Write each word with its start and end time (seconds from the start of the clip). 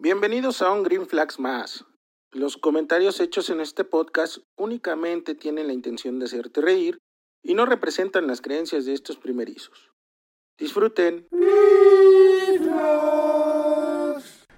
Bienvenidos 0.00 0.62
a 0.62 0.70
un 0.70 0.84
Green 0.84 1.08
Flags 1.08 1.40
más. 1.40 1.84
Los 2.30 2.56
comentarios 2.56 3.18
hechos 3.18 3.50
en 3.50 3.60
este 3.60 3.82
podcast 3.82 4.38
únicamente 4.56 5.34
tienen 5.34 5.66
la 5.66 5.72
intención 5.72 6.20
de 6.20 6.26
hacerte 6.26 6.60
reír 6.60 6.98
y 7.42 7.54
no 7.54 7.66
representan 7.66 8.28
las 8.28 8.40
creencias 8.40 8.84
de 8.84 8.92
estos 8.92 9.16
primerizos. 9.16 9.90
Disfruten. 10.56 11.26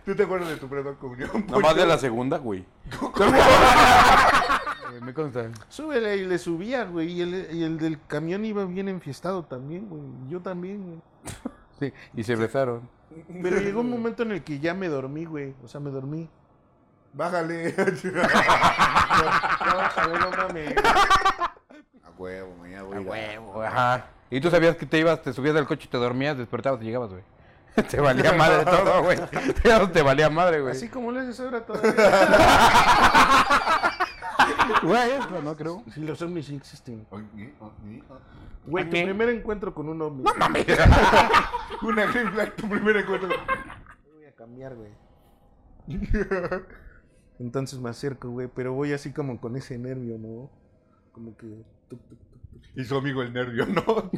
¿Tú 0.04 0.14
te 0.14 0.24
acuerdas 0.24 0.50
de 0.50 0.56
tu 0.56 0.68
primera 0.68 0.98
comunión? 0.98 1.30
Nomás 1.48 1.74
de 1.74 1.86
la 1.86 1.96
segunda, 1.96 2.36
güey. 2.36 2.66
Eh, 4.92 4.98
me 5.00 5.14
consta. 5.14 5.52
Súbele 5.68 6.16
y 6.16 6.26
le 6.26 6.36
subía, 6.36 6.84
güey. 6.84 7.12
Y 7.12 7.20
el, 7.20 7.46
y 7.52 7.62
el 7.62 7.78
del 7.78 8.04
camión 8.08 8.44
iba 8.44 8.64
bien 8.64 8.88
enfiestado 8.88 9.44
también, 9.44 9.88
güey. 9.88 10.02
Yo 10.28 10.40
también, 10.40 10.84
güey. 10.84 11.00
Sí, 11.78 11.92
y 12.16 12.24
se 12.24 12.34
besaron. 12.34 12.90
Pero 13.42 13.58
llegó 13.60 13.80
un 13.80 13.90
momento 13.90 14.22
en 14.22 14.32
el 14.32 14.42
que 14.42 14.58
ya 14.60 14.74
me 14.74 14.88
dormí, 14.88 15.24
güey. 15.24 15.54
O 15.64 15.68
sea, 15.68 15.80
me 15.80 15.90
dormí. 15.90 16.28
Bájale. 17.12 17.74
No, 17.76 17.84
no 20.18 20.30
mames. 20.36 20.74
A 22.04 22.10
huevo, 22.16 22.54
mañana 22.60 22.82
voy 22.84 23.18
a 23.18 23.64
a- 23.64 23.68
Ajá. 23.68 24.06
Y 24.30 24.40
tú 24.40 24.48
sabías 24.50 24.76
que 24.76 24.86
te 24.86 24.98
ibas, 24.98 25.20
te 25.22 25.32
subías 25.32 25.54
del 25.54 25.66
coche 25.66 25.86
y 25.86 25.90
te 25.90 25.96
dormías, 25.98 26.38
despertabas 26.38 26.80
y 26.82 26.84
llegabas, 26.84 27.10
güey. 27.10 27.22
Te 27.90 28.00
valía 28.00 28.32
madre 28.32 28.64
todo, 28.70 29.02
güey. 29.02 29.18
Te 29.92 30.02
valía 30.02 30.30
madre, 30.30 30.60
güey. 30.60 30.72
Así 30.72 30.88
como 30.88 31.10
le 31.12 31.20
haces 31.20 31.38
ahora 31.40 31.64
todavía. 31.64 31.92
Güey, 34.82 35.10
eso 35.12 35.42
no 35.42 35.56
creo. 35.56 35.82
Sí, 35.94 36.00
los 36.00 36.20
ovnis 36.22 36.46
sí 36.46 36.56
existen. 36.56 37.06
Güey, 38.66 38.84
tu 38.84 38.90
¿Qué? 38.90 39.04
primer 39.04 39.28
encuentro 39.30 39.74
con 39.74 39.88
un 39.88 40.02
ovni. 40.02 40.24
Una 41.82 42.06
green 42.06 42.32
flag, 42.32 42.56
tu 42.56 42.68
primer 42.68 42.96
encuentro. 42.98 43.28
Voy 44.14 44.26
a 44.26 44.32
cambiar, 44.32 44.74
güey. 44.76 44.92
Entonces 47.38 47.78
me 47.78 47.90
acerco, 47.90 48.28
güey. 48.30 48.48
Pero 48.54 48.72
voy 48.72 48.92
así 48.92 49.12
como 49.12 49.40
con 49.40 49.56
ese 49.56 49.78
nervio, 49.78 50.18
¿no? 50.18 50.50
Como 51.12 51.36
que... 51.36 51.46
tuc, 51.88 52.00
tuc, 52.08 52.18
tuc. 52.18 52.30
Y 52.76 52.84
su 52.84 52.96
amigo 52.96 53.22
el 53.22 53.32
nervio, 53.32 53.66
¿no? 53.66 54.10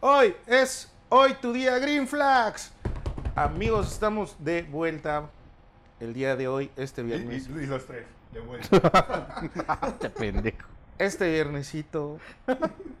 Hoy 0.00 0.34
es 0.46 0.90
hoy 1.08 1.34
tu 1.40 1.52
día 1.52 1.78
Green 1.78 2.08
Flags. 2.08 2.72
Amigos, 3.44 3.90
estamos 3.90 4.36
de 4.38 4.64
vuelta 4.64 5.30
el 5.98 6.12
día 6.12 6.36
de 6.36 6.46
hoy, 6.46 6.70
este 6.76 7.02
viernes. 7.02 7.48
y- 7.48 7.52
y 7.52 7.66
los 7.66 7.86
tres, 7.86 8.04
de 8.32 8.40
vuelta. 8.40 9.34
Este 9.88 10.10
pendejo. 10.10 10.68
Este 10.98 11.30
viernesito 11.30 12.18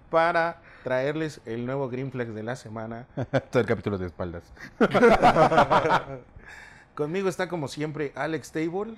para 0.08 0.62
traerles 0.82 1.42
el 1.44 1.66
nuevo 1.66 1.90
Green 1.90 2.10
Flags 2.10 2.34
de 2.34 2.42
la 2.42 2.56
semana. 2.56 3.06
Todo 3.50 3.60
el 3.60 3.66
capítulo 3.66 3.98
de 3.98 4.06
espaldas. 4.06 4.42
Conmigo 6.94 7.28
está 7.28 7.46
como 7.50 7.68
siempre 7.68 8.12
Alex 8.14 8.50
Table. 8.52 8.94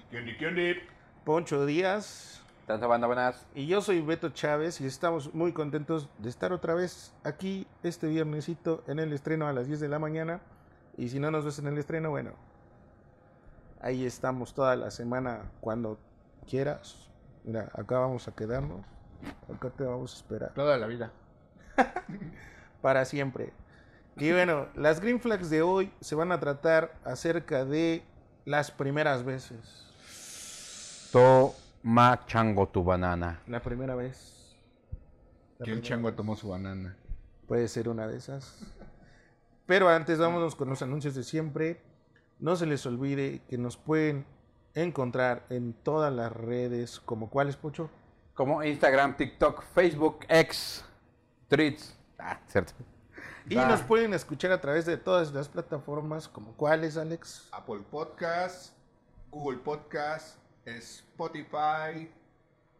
Poncho 1.25 1.67
Díaz 1.67 2.41
Tanta 2.69 2.87
banda 2.87 3.09
buenas. 3.09 3.45
y 3.57 3.67
yo 3.67 3.81
soy 3.83 4.01
Beto 4.01 4.29
Chávez 4.31 4.81
y 4.81 4.87
estamos 4.87 5.35
muy 5.35 5.53
contentos 5.53 6.09
de 6.19 6.29
estar 6.29 6.53
otra 6.53 6.75
vez 6.75 7.13
aquí 7.25 7.67
este 7.83 8.07
viernesito 8.07 8.85
en 8.87 9.01
el 9.01 9.13
estreno 9.13 9.49
a 9.49 9.53
las 9.53 9.67
10 9.67 9.81
de 9.81 9.89
la 9.89 9.99
mañana. 9.99 10.39
Y 10.97 11.09
si 11.09 11.19
no 11.19 11.31
nos 11.31 11.45
ves 11.45 11.59
en 11.59 11.67
el 11.67 11.79
estreno, 11.79 12.11
bueno, 12.11 12.33
ahí 13.81 14.05
estamos 14.05 14.55
toda 14.55 14.77
la 14.77 14.91
semana 14.91 15.51
cuando 15.61 15.99
quieras. 16.49 17.09
Mira, 17.45 17.71
acá 17.75 17.99
vamos 17.99 18.29
a 18.29 18.35
quedarnos. 18.35 18.85
Acá 19.53 19.71
te 19.71 19.85
vamos 19.85 20.15
a 20.15 20.17
esperar. 20.17 20.55
Toda 20.55 20.77
la 20.77 20.87
vida. 20.87 21.13
para 22.83 23.05
siempre. 23.05 23.53
Y 24.17 24.31
bueno, 24.33 24.69
las 24.75 25.01
green 25.01 25.21
flags 25.21 25.49
de 25.49 25.63
hoy 25.63 25.93
se 26.01 26.15
van 26.15 26.33
a 26.33 26.41
tratar 26.41 26.93
acerca 27.05 27.65
de 27.65 28.03
las 28.45 28.71
primeras 28.71 29.25
veces. 29.25 29.89
Toma 31.11 32.25
chango 32.27 32.69
tu 32.69 32.85
banana. 32.85 33.41
La 33.47 33.63
primera 33.63 33.95
vez. 33.95 34.55
La 35.59 35.65
Que 35.65 35.71
el 35.71 35.79
primera 35.79 35.83
chango 35.83 36.07
vez. 36.09 36.17
tomó 36.17 36.37
su 36.37 36.49
banana. 36.49 36.97
Puede 37.47 37.69
ser 37.69 37.89
una 37.89 38.07
de 38.07 38.19
esas. 38.19 38.61
Pero 39.67 39.89
antes 39.89 40.19
vámonos 40.19 40.55
con 40.57 40.69
los 40.69 40.83
anuncios 40.83 41.15
de 41.15 41.23
siempre. 41.23 41.81
No 42.39 42.57
se 42.57 42.67
les 42.67 42.85
olvide 42.87 43.41
que 43.49 43.59
nos 43.59 43.77
pueden 43.77 44.27
encontrar 44.75 45.47
en 45.51 45.75
todas 45.75 46.13
las 46.13 46.33
redes, 46.33 47.01
como 47.01 47.31
cuáles, 47.31 47.57
Pocho. 47.57 47.91
Como 48.35 48.63
Instagram, 48.63 49.17
TikTok, 49.17 49.63
Facebook, 49.75 50.21
X, 50.29 50.85
Tweets. 51.49 51.97
Ah, 52.19 52.41
cierto. 52.47 52.73
Y 53.49 53.57
Va. 53.57 53.67
nos 53.69 53.83
pueden 53.83 54.15
escuchar 54.15 54.53
a 54.53 54.61
través 54.61 54.87
de 54.87 54.97
todas 54.97 55.33
las 55.33 55.49
plataformas, 55.49 56.29
como 56.29 56.57
cuáles, 56.57 56.97
Alex. 56.97 57.49
Apple 57.53 57.83
Podcast, 57.91 58.75
Google 59.31 59.59
Podcast, 59.59 60.39
Spotify, 60.65 62.11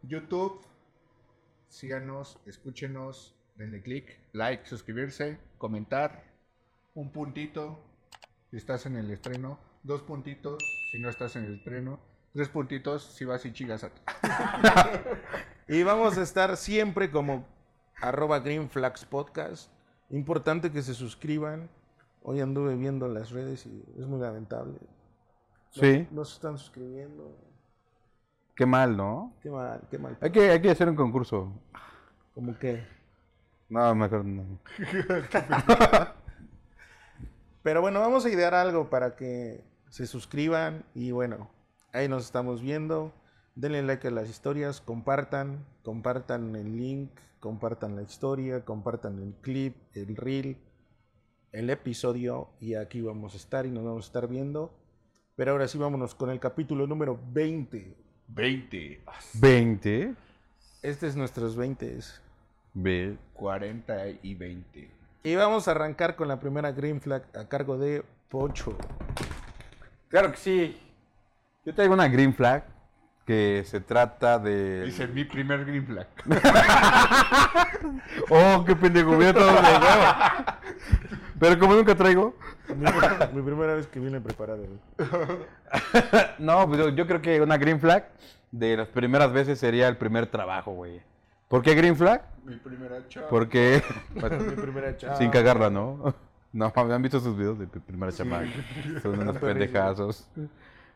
YouTube. 0.01 0.61
Síganos, 1.67 2.39
escúchenos, 2.45 3.35
denle 3.55 3.81
click, 3.81 4.19
like, 4.31 4.65
suscribirse, 4.65 5.39
comentar, 5.57 6.23
un 6.95 7.11
puntito 7.11 7.79
si 8.51 8.57
estás 8.57 8.85
en 8.85 8.97
el 8.97 9.09
estreno, 9.09 9.57
dos 9.83 10.01
puntitos 10.01 10.63
si 10.91 10.99
no 10.99 11.09
estás 11.09 11.35
en 11.35 11.45
el 11.45 11.55
estreno, 11.55 11.99
tres 12.33 12.49
puntitos 12.49 13.03
si 13.03 13.25
vas 13.25 13.45
y 13.45 13.53
chigas 13.53 13.83
a 13.83 13.91
Y 15.67 15.81
vamos 15.83 16.17
a 16.17 16.21
estar 16.21 16.55
siempre 16.57 17.09
como 17.09 17.45
arroba 18.01 18.39
Green 18.39 18.69
Flags 18.69 19.05
Podcast. 19.05 19.71
Importante 20.09 20.71
que 20.71 20.81
se 20.81 20.93
suscriban. 20.93 21.69
Hoy 22.21 22.41
anduve 22.41 22.75
viendo 22.75 23.07
las 23.07 23.31
redes 23.31 23.65
y 23.65 23.83
es 23.97 24.05
muy 24.05 24.19
lamentable. 24.19 24.77
Sí. 25.71 26.07
No 26.11 26.23
se 26.25 26.35
están 26.35 26.57
suscribiendo. 26.57 27.35
Qué 28.55 28.65
mal, 28.65 28.95
¿no? 28.95 29.33
Qué 29.41 29.49
mal, 29.49 29.81
qué 29.89 29.97
mal. 29.97 30.17
Hay 30.21 30.31
que, 30.31 30.51
hay 30.51 30.61
que 30.61 30.69
hacer 30.69 30.87
un 30.87 30.95
concurso. 30.95 31.51
Como 32.35 32.57
que. 32.59 32.85
No, 33.69 33.95
mejor 33.95 34.25
no. 34.25 34.59
Pero 37.63 37.79
bueno, 37.79 38.01
vamos 38.01 38.25
a 38.25 38.29
idear 38.29 38.53
algo 38.53 38.89
para 38.89 39.15
que 39.15 39.63
se 39.89 40.05
suscriban 40.05 40.83
y 40.93 41.11
bueno, 41.11 41.49
ahí 41.93 42.09
nos 42.09 42.25
estamos 42.25 42.61
viendo. 42.61 43.13
Denle 43.55 43.83
like 43.83 44.07
a 44.07 44.11
las 44.11 44.29
historias, 44.29 44.81
compartan, 44.81 45.65
compartan 45.81 46.55
el 46.57 46.75
link, 46.75 47.11
compartan 47.39 47.95
la 47.95 48.01
historia, 48.01 48.65
compartan 48.65 49.19
el 49.19 49.33
clip, 49.35 49.77
el 49.93 50.15
reel, 50.17 50.57
el 51.53 51.69
episodio 51.69 52.49
y 52.59 52.75
aquí 52.75 52.99
vamos 52.99 53.33
a 53.33 53.37
estar 53.37 53.65
y 53.65 53.71
nos 53.71 53.85
vamos 53.85 54.05
a 54.05 54.07
estar 54.07 54.27
viendo. 54.27 54.73
Pero 55.35 55.51
ahora 55.51 55.67
sí 55.67 55.77
vámonos 55.77 56.15
con 56.15 56.29
el 56.31 56.39
capítulo 56.41 56.85
número 56.85 57.17
20. 57.31 57.95
20, 58.27 59.01
20. 59.35 60.15
Este 60.81 61.07
es 61.07 61.15
nuestros 61.15 61.55
20. 61.55 61.97
Ve. 62.73 63.17
40 63.33 64.09
y 64.21 64.35
20. 64.35 65.02
Y 65.25 65.35
vamos 65.35 65.69
a 65.69 65.71
arrancar 65.71 66.17
con 66.17 66.27
la 66.27 66.37
primera 66.41 66.73
green 66.73 66.99
flag 66.99 67.23
a 67.33 67.47
cargo 67.47 67.77
de 67.77 68.03
Pocho. 68.27 68.75
Claro 70.09 70.31
que 70.31 70.37
sí. 70.37 70.77
Yo 71.65 71.73
traigo 71.73 71.93
una 71.93 72.09
green 72.09 72.33
flag 72.33 72.65
que 73.25 73.63
se 73.65 73.79
trata 73.79 74.37
de... 74.37 74.83
Dice 74.83 75.07
mi 75.07 75.23
primer 75.23 75.63
green 75.63 75.85
flag. 75.85 76.07
Oh, 78.29 78.63
qué 78.65 78.75
pendejo, 78.75 79.11
hubiera 79.11 79.33
todo 79.33 79.45
de 79.47 79.53
huevo. 79.53 80.13
Pero 81.39 81.59
como 81.59 81.73
nunca 81.75 81.95
traigo... 81.95 82.35
Mi, 82.75 82.85
mi 83.33 83.41
primera 83.41 83.75
vez 83.75 83.87
que 83.87 83.99
vine 83.99 84.19
preparado. 84.19 84.65
No, 86.37 86.67
pues 86.67 86.79
yo, 86.79 86.89
yo 86.89 87.07
creo 87.07 87.21
que 87.21 87.39
una 87.41 87.57
green 87.57 87.79
flag 87.79 88.09
de 88.51 88.75
las 88.75 88.89
primeras 88.89 89.31
veces 89.31 89.57
sería 89.57 89.87
el 89.87 89.95
primer 89.95 90.27
trabajo, 90.27 90.71
güey. 90.71 91.01
¿Por 91.47 91.61
qué 91.61 91.75
green 91.75 91.95
flag? 91.95 92.32
Mi 92.45 92.57
primera 92.57 93.07
chava. 93.07 93.27
Mi 93.31 94.55
primera 94.55 94.97
chava. 94.97 95.17
Sin 95.17 95.29
cagarla, 95.29 95.69
¿no? 95.69 96.13
No, 96.53 96.71
¿han 96.75 97.01
visto 97.01 97.19
sus 97.19 97.35
videos 97.35 97.57
de 97.57 97.65
primera 97.65 98.11
chamaca? 98.11 98.47
Son 99.01 99.17
unos 99.19 99.37
pendejazos. 99.39 100.29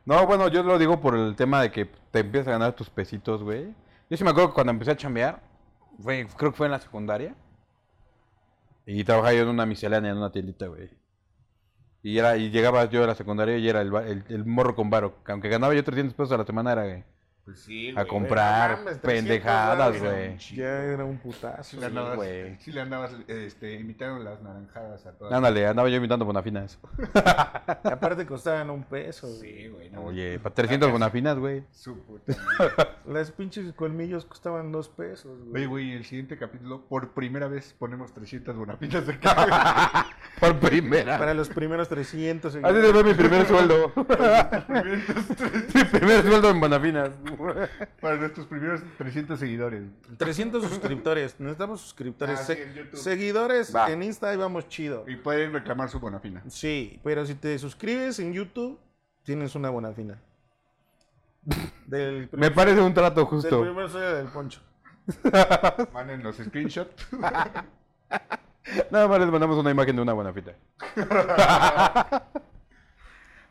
No, 0.05 0.27
bueno, 0.27 0.49
yo 0.49 0.61
lo 0.61 0.77
digo 0.77 1.01
por 1.01 1.15
el 1.15 1.35
tema 1.35 1.63
de 1.63 1.71
que 1.71 1.85
te 2.11 2.19
empiezas 2.19 2.49
a 2.49 2.51
ganar 2.51 2.73
tus 2.73 2.91
pesitos, 2.91 3.41
güey. 3.41 3.73
Yo 4.07 4.17
sí 4.17 4.23
me 4.23 4.29
acuerdo 4.29 4.49
que 4.49 4.53
cuando 4.53 4.69
empecé 4.69 4.91
a 4.91 4.95
chambear, 4.95 5.41
fue, 5.99 6.27
creo 6.37 6.51
que 6.51 6.57
fue 6.57 6.67
en 6.67 6.73
la 6.73 6.79
secundaria. 6.79 7.33
Y 8.85 9.03
trabajaba 9.03 9.33
yo 9.33 9.41
en 9.41 9.49
una 9.49 9.65
miscelánea, 9.65 10.11
en 10.11 10.17
una 10.17 10.31
tiendita, 10.31 10.67
güey. 10.67 10.91
Y, 12.03 12.19
era, 12.19 12.37
y 12.37 12.51
llegaba 12.51 12.85
yo 12.85 13.03
a 13.03 13.07
la 13.07 13.15
secundaria 13.15 13.57
y 13.57 13.67
era 13.67 13.81
el, 13.81 13.91
el, 13.95 14.23
el 14.29 14.45
morro 14.45 14.75
con 14.75 14.91
varo. 14.91 15.23
que 15.23 15.31
Aunque 15.31 15.49
ganaba 15.49 15.73
yo 15.73 15.83
300 15.83 16.13
pesos 16.13 16.31
a 16.33 16.37
la 16.37 16.45
semana, 16.45 16.73
era, 16.73 16.83
güey, 16.83 17.03
Pues 17.47 17.61
sí, 17.61 17.91
a 17.91 17.93
güey. 17.93 18.07
comprar 18.07 18.71
no 18.71 18.77
mames, 18.83 18.99
300 18.99 19.09
pendejadas, 19.29 19.99
güey. 20.01 20.37
Ya 20.37 20.83
era 20.83 21.05
un 21.05 21.17
putazo. 21.17 21.63
Sí 21.63 21.77
le 21.77 21.85
andabas, 21.85 22.17
güey. 22.17 22.57
sí 22.57 22.73
le 22.73 22.81
andabas 22.81 23.13
este, 23.29 23.75
imitaron 23.75 24.25
las 24.25 24.41
naranjadas 24.41 25.05
a 25.05 25.13
todas. 25.13 25.33
Ándale, 25.33 25.65
andaba 25.65 25.87
yo 25.87 25.95
imitando 25.95 26.25
bonafinas. 26.25 26.77
Y 27.85 27.87
aparte 27.87 28.25
costaban 28.25 28.69
un 28.69 28.83
peso. 28.83 29.27
güey. 29.29 29.39
Sí, 29.39 29.67
güey. 29.69 29.89
no. 29.91 30.01
Oye, 30.03 30.39
para 30.39 30.55
300 30.55 30.91
bonafinas, 30.91 31.39
güey. 31.39 31.63
Su 31.71 31.97
puta 32.01 32.35
madre. 32.59 32.73
Las 33.05 33.31
pinches 33.31 33.71
colmillos 33.71 34.25
costaban 34.25 34.73
dos 34.73 34.89
pesos, 34.89 35.39
Oye, 35.39 35.49
güey. 35.49 35.65
güey, 35.67 35.91
el 35.93 36.03
siguiente 36.03 36.37
capítulo, 36.37 36.81
por 36.89 37.13
primera 37.13 37.47
vez 37.47 37.73
ponemos 37.79 38.13
300 38.13 38.57
bonafitas 38.57 39.07
de 39.07 39.17
cada. 39.19 40.05
Por 40.39 40.59
primera. 40.59 41.17
Para 41.17 41.33
los 41.33 41.49
primeros 41.49 41.89
300. 41.89 42.57
Así 42.57 42.61
se 42.61 42.91
ve 42.91 43.03
mi 43.03 43.13
primer 43.15 43.47
sueldo. 43.47 43.91
mi 43.97 45.83
primer 45.85 46.21
sueldo 46.21 46.49
en 46.51 46.59
bonafinas. 46.59 47.09
Para 48.01 48.15
nuestros 48.17 48.47
primeros 48.47 48.81
300 48.97 49.39
seguidores. 49.39 49.83
300 50.17 50.63
suscriptores. 50.63 51.39
Necesitamos 51.39 51.81
suscriptores. 51.81 52.39
Ah, 52.39 52.43
sí, 52.43 52.53
Se- 52.53 52.63
en 52.63 52.73
YouTube. 52.73 52.99
Seguidores 52.99 53.75
Va. 53.75 53.89
en 53.91 54.03
Insta 54.03 54.29
ahí 54.29 54.37
vamos 54.37 54.67
chido. 54.67 55.05
Y 55.07 55.15
pueden 55.17 55.53
reclamar 55.53 55.89
su 55.89 55.99
bonafina. 55.99 56.43
Sí, 56.49 56.99
pero 57.03 57.25
si 57.25 57.35
te 57.35 57.57
suscribes 57.59 58.19
en 58.19 58.33
YouTube, 58.33 58.79
tienes 59.23 59.55
una 59.55 59.69
buena 59.69 59.91
fina. 59.93 60.19
Del 61.85 62.27
Me 62.33 62.51
parece 62.51 62.81
un 62.81 62.93
trato 62.93 63.21
del 63.21 63.29
justo. 63.29 63.61
primer 63.61 63.89
sueldo 63.89 64.15
del 64.15 64.27
poncho. 64.27 64.59
Manden 65.93 66.21
los 66.23 66.35
screenshots. 66.35 67.07
Nada 68.91 69.07
más 69.07 69.19
les 69.19 69.29
mandamos 69.31 69.57
una 69.57 69.71
imagen 69.71 69.95
de 69.95 70.01
una 70.01 70.11
bonafita. 70.11 70.51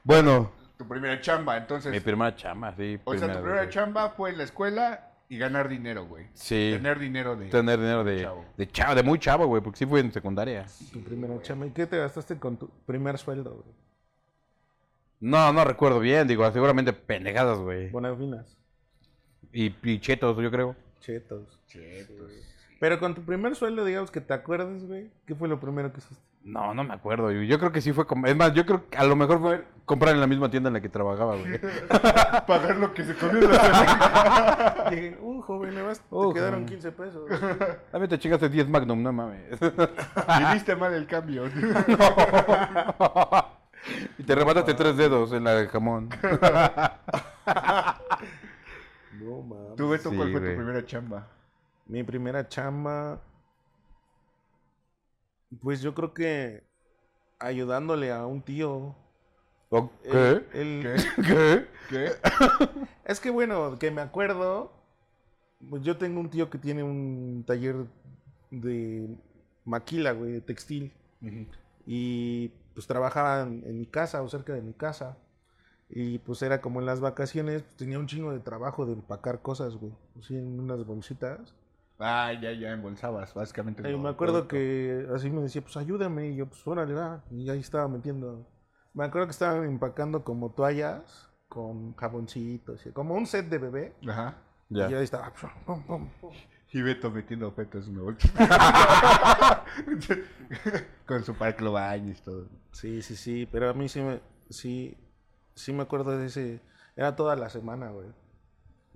bueno, 0.04 0.52
tu 0.76 0.86
primera 0.86 1.20
chamba, 1.20 1.56
entonces. 1.56 1.90
mi 1.92 2.00
primera 2.00 2.34
chamba, 2.34 2.74
sí. 2.76 2.98
o 3.04 3.16
sea, 3.16 3.28
tu 3.32 3.40
primera 3.40 3.62
vez. 3.62 3.70
chamba 3.70 4.10
fue 4.10 4.30
en 4.30 4.38
la 4.38 4.44
escuela 4.44 5.10
y 5.28 5.38
ganar 5.38 5.68
dinero, 5.68 6.06
güey. 6.06 6.26
Sí. 6.34 6.72
Tener 6.76 6.98
dinero 6.98 7.36
de. 7.36 7.48
Tener 7.48 7.78
dinero 7.78 8.04
de 8.04 8.22
Chavo. 8.22 8.44
de 8.56 8.68
chavo, 8.68 8.94
de 8.94 9.02
muy 9.02 9.18
chavo, 9.18 9.46
güey, 9.46 9.62
porque 9.62 9.78
sí 9.78 9.86
fue 9.86 10.00
en 10.00 10.12
secundaria. 10.12 10.66
Tu 10.92 11.02
primera 11.02 11.40
chamba. 11.42 11.66
¿Y 11.66 11.70
qué 11.70 11.86
te 11.86 11.98
gastaste 11.98 12.38
con 12.38 12.56
tu 12.56 12.68
primer 12.86 13.18
sueldo, 13.18 13.62
güey? 13.62 13.74
No, 15.18 15.52
no 15.52 15.64
recuerdo 15.64 15.98
bien, 15.98 16.28
digo, 16.28 16.50
seguramente 16.52 16.92
pendejadas, 16.92 17.58
güey. 17.58 17.88
Buenas 17.90 18.18
finas. 18.18 18.58
Y, 19.52 19.74
y 19.82 19.98
chetos, 19.98 20.36
yo 20.36 20.50
creo. 20.50 20.76
Chetos. 21.00 21.58
Chetos. 21.66 22.30
Pero 22.78 22.98
con 23.00 23.14
tu 23.14 23.22
primer 23.22 23.54
sueldo, 23.56 23.84
digamos 23.86 24.10
que 24.10 24.20
te 24.20 24.34
acuerdas, 24.34 24.84
güey. 24.84 25.10
¿Qué 25.26 25.34
fue 25.34 25.48
lo 25.48 25.58
primero 25.58 25.90
que 25.92 25.98
hiciste? 26.00 26.22
No, 26.44 26.74
no 26.74 26.84
me 26.84 26.92
acuerdo. 26.94 27.32
Yo 27.32 27.42
yo 27.42 27.58
creo 27.58 27.72
que 27.72 27.80
sí 27.80 27.92
fue 27.92 28.06
como. 28.06 28.26
Es 28.26 28.36
más, 28.36 28.52
yo 28.52 28.64
creo 28.66 28.88
que 28.88 28.98
a 28.98 29.04
lo 29.04 29.16
mejor 29.16 29.40
fue 29.40 29.64
comprar 29.84 30.14
en 30.14 30.20
la 30.20 30.26
misma 30.26 30.50
tienda 30.50 30.68
en 30.68 30.74
la 30.74 30.80
que 30.80 30.88
trabajaba, 30.90 31.36
güey. 31.36 31.58
Pagar 32.46 32.76
lo 32.76 32.92
que 32.94 33.02
se 33.04 33.14
comió 33.16 33.48
la 33.48 33.58
semana. 33.64 34.90
Dije, 34.90 35.18
uh, 35.20 35.40
joven, 35.42 35.84
más 35.86 35.98
te 36.00 36.06
Uh, 36.10 36.32
quedaron 36.34 36.60
joven. 36.66 36.66
15 36.80 36.92
pesos. 36.92 37.30
A 37.92 37.98
mí 37.98 38.06
te 38.08 38.18
chingaste 38.18 38.48
10 38.50 38.68
Magnum, 38.68 39.02
no 39.02 39.12
mames. 39.12 39.58
Viviste 39.58 40.76
mal 40.76 40.92
el 40.94 41.06
cambio. 41.06 41.44
y 44.18 44.22
te 44.22 44.34
remataste 44.34 44.74
tres 44.74 44.96
dedos 44.96 45.32
en 45.32 45.44
la 45.44 45.54
de 45.54 45.66
jamón. 45.68 46.10
No, 49.20 49.42
mames. 49.42 49.76
¿Tú, 49.76 49.88
Beto, 49.88 50.10
Sí, 50.10 50.16
cuál 50.16 50.30
fue 50.30 50.40
güey. 50.40 50.52
tu 50.52 50.58
primera 50.62 50.84
chamba? 50.84 51.26
Mi 51.86 52.02
primera 52.02 52.48
chamba. 52.48 53.20
Pues 55.60 55.80
yo 55.80 55.94
creo 55.94 56.12
que 56.12 56.64
ayudándole 57.38 58.12
a 58.12 58.26
un 58.26 58.42
tío. 58.42 58.94
¿O 59.70 59.90
Él- 60.52 60.82
¿Qué? 60.82 60.96
¿Qué? 61.26 61.66
¿Qué? 61.88 62.10
Es 63.04 63.20
que 63.20 63.30
bueno, 63.30 63.78
que 63.78 63.90
me 63.90 64.00
acuerdo. 64.00 64.72
Pues 65.70 65.82
yo 65.82 65.96
tengo 65.96 66.20
un 66.20 66.28
tío 66.30 66.50
que 66.50 66.58
tiene 66.58 66.82
un 66.82 67.44
taller 67.46 67.86
de 68.50 69.16
maquila, 69.64 70.12
güey, 70.12 70.32
de 70.32 70.40
textil. 70.40 70.92
Y 71.86 72.48
pues 72.74 72.86
trabajaba 72.86 73.42
en, 73.42 73.62
en 73.64 73.78
mi 73.78 73.86
casa 73.86 74.22
o 74.22 74.28
cerca 74.28 74.52
de 74.52 74.62
mi 74.62 74.74
casa. 74.74 75.16
Y 75.88 76.18
pues 76.18 76.42
era 76.42 76.60
como 76.60 76.80
en 76.80 76.86
las 76.86 77.00
vacaciones, 77.00 77.62
pues, 77.62 77.76
tenía 77.76 77.98
un 77.98 78.06
chingo 78.08 78.32
de 78.32 78.40
trabajo 78.40 78.86
de 78.86 78.92
empacar 78.94 79.40
cosas, 79.40 79.76
güey. 79.76 79.92
Así 80.18 80.36
en 80.36 80.58
unas 80.60 80.84
bolsitas. 80.84 81.54
Ah, 81.98 82.32
ya, 82.32 82.52
ya 82.52 82.72
embolsabas, 82.72 83.32
básicamente. 83.34 83.88
Y 83.88 83.92
lo- 83.92 83.98
me 83.98 84.08
acuerdo 84.10 84.46
producto. 84.46 84.54
que 84.56 85.06
así 85.14 85.30
me 85.30 85.42
decía, 85.42 85.62
pues 85.62 85.76
ayúdame. 85.76 86.28
Y 86.28 86.36
yo, 86.36 86.46
pues 86.46 86.66
órale, 86.66 86.92
va. 86.94 87.24
Y 87.30 87.48
ahí 87.48 87.60
estaba 87.60 87.88
metiendo. 87.88 88.46
Me 88.92 89.04
acuerdo 89.04 89.26
que 89.26 89.32
estaban 89.32 89.64
empacando 89.64 90.22
como 90.24 90.52
toallas 90.52 91.30
con 91.48 91.94
jaboncitos, 91.94 92.84
y 92.86 92.90
como 92.92 93.14
un 93.14 93.26
set 93.26 93.48
de 93.48 93.58
bebé. 93.58 93.94
Ajá. 94.08 94.36
Y 94.68 94.74
yo 94.78 94.88
Ya. 94.90 94.98
ahí 94.98 95.04
estaba. 95.04 95.32
pum, 95.64 95.82
pum, 95.84 96.08
pum. 96.20 96.32
Y 96.72 96.82
Beto 96.82 97.10
metiendo 97.10 97.48
objetos 97.48 97.86
en 97.86 97.94
una 97.94 98.02
bolsa. 98.02 98.28
Con 101.06 101.24
su 101.24 101.34
parque 101.34 101.62
lo 101.64 101.72
baños 101.72 102.18
y 102.18 102.22
todo. 102.22 102.48
Sí, 102.72 103.00
sí, 103.02 103.16
sí. 103.16 103.48
Pero 103.50 103.70
a 103.70 103.72
mí 103.72 103.88
sí 103.88 104.00
me, 104.00 104.20
sí, 104.50 104.96
sí 105.54 105.72
me 105.72 105.82
acuerdo 105.84 106.18
de 106.18 106.26
ese. 106.26 106.60
Era 106.96 107.14
toda 107.16 107.36
la 107.36 107.48
semana, 107.48 107.90
güey. 107.90 108.08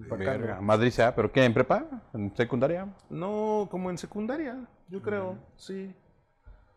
Verga, 0.08 0.61
Madrid 0.61 0.91
sea, 0.91 1.14
¿pero 1.14 1.31
qué? 1.31 1.44
¿En 1.44 1.52
prepa? 1.55 1.85
¿En 2.14 2.35
secundaria? 2.37 2.88
No, 3.11 3.69
como 3.70 3.91
en 3.91 3.99
secundaria, 3.99 4.56
yo 4.88 5.02
creo, 5.02 5.38
sí. 5.56 5.94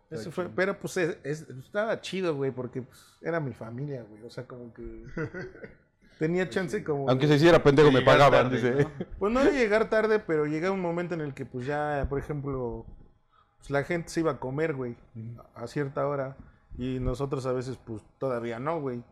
Eso 0.09 0.31
fue, 0.31 0.47
pero 0.49 0.77
pues 0.77 0.97
es- 0.97 1.17
es- 1.23 1.49
estaba 1.49 1.99
chido, 2.01 2.35
güey, 2.35 2.51
porque 2.51 2.81
pues, 2.83 3.17
era 3.21 3.39
mi 3.39 3.51
familia, 3.53 4.03
güey. 4.07 4.21
O 4.23 4.29
sea, 4.29 4.45
como 4.45 4.71
que 4.73 5.05
tenía 6.19 6.47
chance 6.49 6.83
como... 6.83 7.09
Aunque 7.09 7.27
se 7.27 7.35
hiciera 7.35 7.63
pendejo, 7.63 7.91
me 7.91 8.01
pagaban, 8.01 8.43
tarde, 8.43 8.55
dice. 8.57 8.83
¿no? 8.83 9.05
Pues 9.17 9.33
no 9.33 9.43
de 9.43 9.51
llegar 9.53 9.89
tarde, 9.89 10.19
pero 10.19 10.45
llegaba 10.45 10.73
un 10.75 10.81
momento 10.81 11.15
en 11.15 11.21
el 11.21 11.33
que 11.33 11.45
pues 11.45 11.65
ya, 11.65 12.05
por 12.09 12.19
ejemplo, 12.19 12.85
pues, 13.57 13.71
la 13.71 13.83
gente 13.83 14.09
se 14.09 14.19
iba 14.19 14.33
a 14.33 14.39
comer, 14.39 14.75
güey, 14.75 14.95
a 15.55 15.65
cierta 15.67 16.07
hora. 16.07 16.37
Y 16.77 16.99
nosotros 16.99 17.45
a 17.45 17.51
veces 17.53 17.77
pues 17.83 18.03
todavía 18.19 18.59
no, 18.59 18.81
güey. 18.81 19.03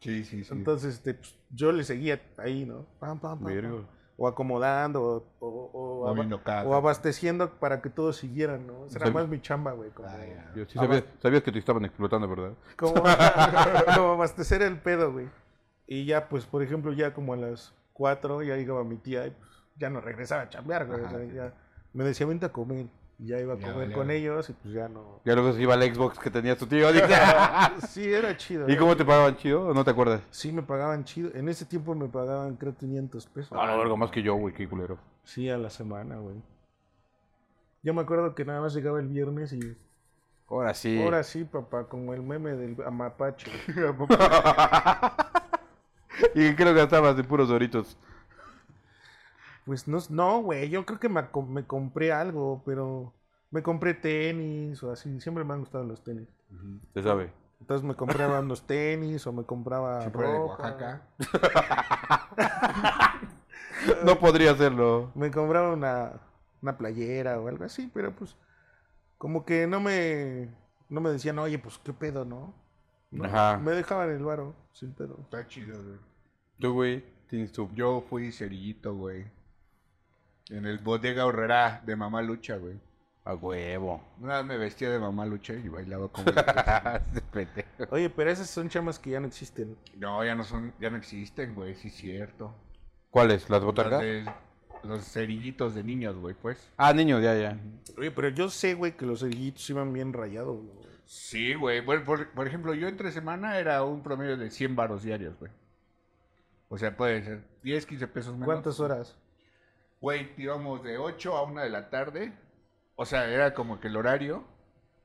Sí, 0.00 0.24
sí, 0.24 0.44
sí. 0.44 0.52
Entonces, 0.52 0.94
este, 0.96 1.14
pues, 1.14 1.34
yo 1.50 1.72
le 1.72 1.84
seguía 1.84 2.20
ahí, 2.36 2.64
¿no? 2.66 2.86
Pam, 2.98 3.18
pam, 3.18 3.38
pam. 3.40 3.86
O 4.16 4.28
acomodando, 4.28 5.26
o, 5.40 6.06
abasteciendo 6.74 7.50
para 7.58 7.82
que 7.82 7.90
todos 7.90 8.16
siguieran, 8.18 8.64
¿no? 8.66 8.88
Sabi- 8.88 9.12
más 9.12 9.28
mi 9.28 9.40
chamba, 9.40 9.72
güey. 9.72 9.90
Como, 9.90 10.08
Ah, 10.08 10.52
sí 10.68 10.78
sabías 11.20 11.42
que 11.42 11.50
te 11.50 11.58
estaban 11.58 11.84
explotando, 11.84 12.28
¿verdad? 12.28 12.52
como, 12.76 12.94
como 13.96 14.12
abastecer 14.12 14.62
el 14.62 14.78
pedo, 14.78 15.12
güey. 15.12 15.28
Y 15.86 16.04
ya, 16.04 16.28
pues, 16.28 16.46
por 16.46 16.62
ejemplo, 16.62 16.92
ya 16.92 17.12
como 17.12 17.32
a 17.32 17.36
las 17.36 17.74
4 17.92 18.42
ya 18.42 18.56
llegaba 18.56 18.84
mi 18.84 18.96
tía 18.98 19.26
y 19.26 19.30
pues, 19.30 19.50
ya 19.76 19.90
no 19.90 20.00
regresaba 20.00 20.42
a 20.42 20.48
chambear, 20.48 20.86
güey. 20.86 21.00
o 21.00 21.06
Ajá, 21.06 21.16
sea, 21.18 21.26
sí. 21.28 21.34
ya 21.34 21.54
me 21.92 22.04
decía, 22.04 22.26
vente 22.26 22.46
a 22.46 22.52
comer. 22.52 22.86
Ya 23.24 23.40
iba 23.40 23.54
a 23.54 23.58
Ya 23.58 23.72
comer 23.72 23.92
con 23.92 24.10
ellos 24.10 24.50
y 24.50 24.52
pues 24.52 24.74
ya 24.74 24.88
no. 24.88 25.20
Ya 25.24 25.34
luego 25.34 25.54
se 25.54 25.62
iba 25.62 25.72
al 25.72 25.82
Xbox 25.82 26.18
que 26.18 26.30
tenía 26.30 26.58
tu 26.58 26.66
tío. 26.66 26.86
Sí, 27.88 28.12
era 28.12 28.36
chido. 28.36 28.68
¿Y 28.68 28.72
era 28.72 28.80
cómo 28.80 28.96
te 28.96 29.04
pagaban 29.04 29.36
chido? 29.36 29.68
¿O 29.68 29.74
no 29.74 29.82
te 29.82 29.90
acuerdas? 29.90 30.20
Sí, 30.30 30.52
me 30.52 30.62
pagaban 30.62 31.04
chido. 31.04 31.30
En 31.34 31.48
ese 31.48 31.64
tiempo 31.64 31.94
me 31.94 32.08
pagaban, 32.08 32.56
creo, 32.56 32.76
500 32.76 33.26
pesos. 33.26 33.58
Ah, 33.58 33.66
no, 33.66 33.80
algo 33.80 33.96
más 33.96 34.10
que 34.10 34.22
yo, 34.22 34.34
güey, 34.34 34.52
qué 34.52 34.68
culero. 34.68 34.98
Sí, 35.22 35.48
a 35.48 35.56
la 35.56 35.70
semana, 35.70 36.16
güey. 36.16 36.36
Yo 37.82 37.94
me 37.94 38.02
acuerdo 38.02 38.34
que 38.34 38.44
nada 38.44 38.60
más 38.60 38.74
llegaba 38.74 39.00
el 39.00 39.08
viernes 39.08 39.52
y 39.52 39.76
Ahora 40.48 40.74
sí. 40.74 41.02
ahora 41.02 41.22
sí, 41.22 41.44
papá, 41.44 41.88
como 41.88 42.12
el 42.12 42.22
meme 42.22 42.52
del 42.52 42.76
amapache. 42.84 43.50
¿Y 46.34 46.54
qué 46.54 46.64
lo 46.64 46.74
gastabas 46.74 47.16
de 47.16 47.24
puros 47.24 47.48
doritos? 47.48 47.96
Pues 49.64 49.88
no, 49.88 49.98
no, 50.10 50.42
güey, 50.42 50.68
yo 50.68 50.84
creo 50.84 51.00
que 51.00 51.08
me, 51.08 51.22
me 51.48 51.66
compré 51.66 52.12
algo, 52.12 52.62
pero 52.66 53.14
me 53.50 53.62
compré 53.62 53.94
tenis 53.94 54.82
o 54.82 54.92
así. 54.92 55.20
Siempre 55.20 55.44
me 55.44 55.54
han 55.54 55.60
gustado 55.60 55.84
los 55.84 56.04
tenis. 56.04 56.28
Se 56.92 57.02
sabe. 57.02 57.32
Entonces 57.60 57.86
me 57.86 57.94
compraba 57.94 58.40
unos 58.40 58.66
tenis 58.66 59.26
o 59.26 59.32
me 59.32 59.44
compraba 59.44 60.02
fuera 60.10 60.30
de 60.30 60.38
ropa. 60.38 60.62
Oaxaca. 60.62 61.08
No 64.04 64.18
podría 64.18 64.52
hacerlo. 64.52 65.10
Me 65.14 65.30
compraba 65.30 65.72
una, 65.72 66.20
una 66.62 66.78
playera 66.78 67.38
o 67.38 67.48
algo 67.48 67.64
así, 67.64 67.90
pero 67.92 68.14
pues 68.14 68.36
como 69.18 69.44
que 69.44 69.66
no 69.66 69.80
me 69.80 70.48
no 70.88 71.00
me 71.00 71.10
decían, 71.10 71.38
oye, 71.38 71.58
pues 71.58 71.78
qué 71.78 71.92
pedo, 71.92 72.24
¿no? 72.24 72.54
No, 73.10 73.24
Ajá. 73.24 73.58
Me 73.58 73.72
dejaban 73.72 74.10
el 74.10 74.22
varo, 74.22 74.54
sin 74.72 74.92
pedo. 74.92 75.18
Está 75.22 75.46
chido, 75.46 75.82
güey. 75.82 75.98
Tú, 76.58 76.72
güey, 76.72 77.04
tienes 77.28 77.52
tu... 77.52 77.68
Yo 77.74 78.04
fui 78.08 78.32
cerillito, 78.32 78.94
güey. 78.94 79.26
En 80.50 80.66
el 80.66 80.78
bodega 80.78 81.24
horrera 81.26 81.82
de 81.84 81.96
mamá 81.96 82.22
lucha, 82.22 82.56
güey. 82.56 82.78
A 83.24 83.34
huevo. 83.34 84.02
Una 84.20 84.36
vez 84.38 84.44
me 84.46 84.56
vestía 84.58 84.90
de 84.90 84.98
mamá 84.98 85.24
lucha 85.24 85.54
y 85.54 85.68
bailaba 85.68 86.08
como... 86.08 86.26
Oye, 87.90 88.10
pero 88.10 88.30
esas 88.30 88.50
son 88.50 88.68
chamas 88.68 88.98
que 88.98 89.10
ya 89.10 89.20
no 89.20 89.26
existen. 89.26 89.76
no, 89.96 90.22
ya 90.24 90.34
no 90.34 90.44
son, 90.44 90.74
ya 90.78 90.90
no 90.90 90.98
existen, 90.98 91.54
güey, 91.54 91.74
sí 91.74 91.88
es 91.88 91.94
cierto. 91.94 92.54
¿Cuáles? 93.10 93.48
¿Las 93.48 93.64
botargas? 93.64 94.02
de- 94.02 94.24
los 94.82 95.02
cerillitos 95.10 95.74
de 95.74 95.82
niños, 95.82 96.16
güey, 96.16 96.34
pues. 96.34 96.70
Ah, 96.76 96.92
niños, 96.92 97.22
ya, 97.22 97.34
ya. 97.34 97.58
Oye, 97.96 98.10
pero 98.10 98.28
yo 98.28 98.50
sé, 98.50 98.74
güey, 98.74 98.94
que 98.94 99.06
los 99.06 99.20
cerillitos 99.20 99.70
iban 99.70 99.90
bien 99.94 100.12
rayados, 100.12 100.58
güey. 100.62 100.84
Sí, 101.06 101.54
güey. 101.54 101.80
Bueno, 101.80 102.04
por, 102.04 102.28
por 102.32 102.46
ejemplo, 102.46 102.74
yo 102.74 102.86
entre 102.88 103.10
semana 103.10 103.58
era 103.58 103.82
un 103.84 104.02
promedio 104.02 104.36
de 104.36 104.50
100 104.50 104.76
varos 104.76 105.02
diarios, 105.02 105.38
güey. 105.38 105.50
O 106.68 106.76
sea, 106.76 106.94
puede 106.94 107.22
ser 107.24 107.44
10, 107.62 107.86
15 107.86 108.08
pesos 108.08 108.32
menos. 108.34 108.46
¿Cuántas 108.46 108.78
horas? 108.80 109.16
Güey, 110.04 110.34
íbamos 110.36 110.82
de 110.82 110.98
8 110.98 111.34
a 111.34 111.44
1 111.44 111.62
de 111.62 111.70
la 111.70 111.88
tarde. 111.88 112.34
O 112.94 113.06
sea, 113.06 113.26
era 113.30 113.54
como 113.54 113.80
que 113.80 113.88
el 113.88 113.96
horario. 113.96 114.44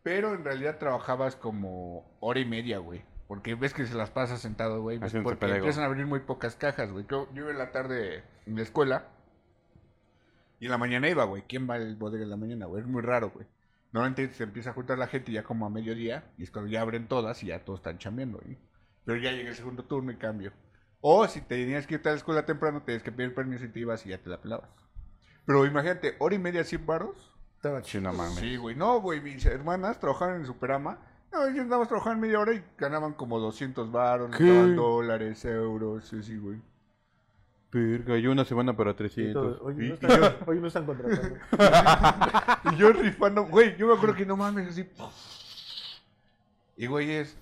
Pero 0.03 0.33
en 0.33 0.43
realidad 0.43 0.77
trabajabas 0.77 1.37
como 1.37 2.17
hora 2.19 2.41
y 2.41 2.45
media, 2.45 2.79
güey. 2.79 3.05
Porque 3.25 3.55
ves 3.55 3.73
que 3.73 3.85
se 3.85 3.95
las 3.95 4.09
pasas 4.09 4.41
sentado, 4.41 4.81
güey. 4.81 4.99
pues, 4.99 5.13
Porque 5.23 5.39
pelego. 5.39 5.59
empiezan 5.59 5.85
a 5.85 5.87
abrir 5.87 6.05
muy 6.05 6.19
pocas 6.19 6.57
cajas, 6.57 6.91
güey. 6.91 7.05
Yo, 7.09 7.33
yo 7.33 7.43
iba 7.43 7.51
en 7.51 7.59
la 7.59 7.71
tarde 7.71 8.25
en 8.45 8.57
la 8.57 8.61
escuela. 8.61 9.07
Y 10.59 10.65
en 10.65 10.71
la 10.71 10.77
mañana 10.77 11.07
iba, 11.07 11.23
güey. 11.23 11.43
¿Quién 11.47 11.69
va 11.69 11.75
al 11.75 11.95
bodega 11.95 12.25
en 12.25 12.31
la 12.31 12.35
mañana, 12.35 12.65
güey? 12.65 12.81
Es 12.81 12.87
muy 12.89 13.01
raro, 13.01 13.29
güey. 13.29 13.47
Normalmente 13.93 14.33
se 14.33 14.43
empieza 14.43 14.71
a 14.71 14.73
juntar 14.73 14.97
la 14.97 15.07
gente 15.07 15.31
ya 15.31 15.43
como 15.43 15.65
a 15.65 15.69
mediodía. 15.69 16.29
Y 16.37 16.43
es 16.43 16.51
cuando 16.51 16.69
ya 16.69 16.81
abren 16.81 17.07
todas 17.07 17.41
y 17.41 17.47
ya 17.47 17.63
todos 17.63 17.79
están 17.79 17.99
chambeando, 17.99 18.39
güey. 18.39 18.57
Pero 19.05 19.17
ya 19.17 19.31
llega 19.31 19.47
el 19.47 19.55
segundo 19.55 19.85
turno 19.85 20.11
y 20.11 20.17
cambio. 20.17 20.51
O 20.99 21.25
si 21.25 21.39
te 21.39 21.55
tenías 21.55 21.87
que 21.87 21.93
irte 21.93 22.09
a 22.09 22.11
la 22.11 22.17
escuela 22.17 22.45
temprano, 22.45 22.83
tenías 22.83 23.01
que 23.01 23.13
pedir 23.13 23.33
permiso 23.33 23.63
y 23.63 23.69
te 23.69 23.79
ibas 23.79 24.05
y 24.05 24.09
ya 24.09 24.17
te 24.17 24.29
la 24.29 24.41
pelabas. 24.41 24.69
Pero 25.49 25.65
imagínate, 25.65 26.15
hora 26.19 26.35
y 26.35 26.37
media, 26.37 26.63
100 26.63 26.85
baros. 26.85 27.33
Estaba 27.55 27.79
Sí, 27.81 27.85
chido. 27.93 28.03
no 28.03 28.13
mames. 28.13 28.35
Sí, 28.35 28.55
güey. 28.55 28.75
No, 28.75 29.01
güey, 29.01 29.19
mis 29.19 29.43
hermanas 29.47 29.99
trabajaban 29.99 30.35
en 30.35 30.45
Superama. 30.45 30.99
No, 31.31 31.43
ellos 31.47 31.65
nada 31.65 31.79
más 31.79 31.87
trabajaban 31.87 32.19
media 32.19 32.39
hora 32.39 32.53
y 32.53 32.63
ganaban 32.77 33.13
como 33.13 33.39
200 33.39 33.91
baros, 33.91 34.29
¿Qué? 34.37 34.43
daban 34.45 34.75
dólares, 34.75 35.43
euros, 35.45 36.05
sí, 36.07 36.21
sí, 36.21 36.37
güey. 36.37 36.61
Verga, 37.71 38.17
yo 38.17 38.31
una 38.31 38.45
semana 38.45 38.77
para 38.77 38.91
Y 38.91 38.93
300. 38.93 39.33
todo, 39.57 39.65
Hoy, 39.65 39.73
no 39.75 39.93
están, 39.95 40.35
hoy 40.45 40.59
no 40.61 40.67
están 40.67 40.85
contratando. 40.85 41.35
Y 42.71 42.75
yo 42.77 42.91
rifando, 42.93 43.45
güey, 43.45 43.75
yo 43.75 43.87
me 43.87 43.95
acuerdo 43.95 44.15
que 44.15 44.27
no 44.27 44.37
mames, 44.37 44.69
así. 44.69 44.87
Y 46.77 46.85
güey, 46.85 47.09
es. 47.09 47.35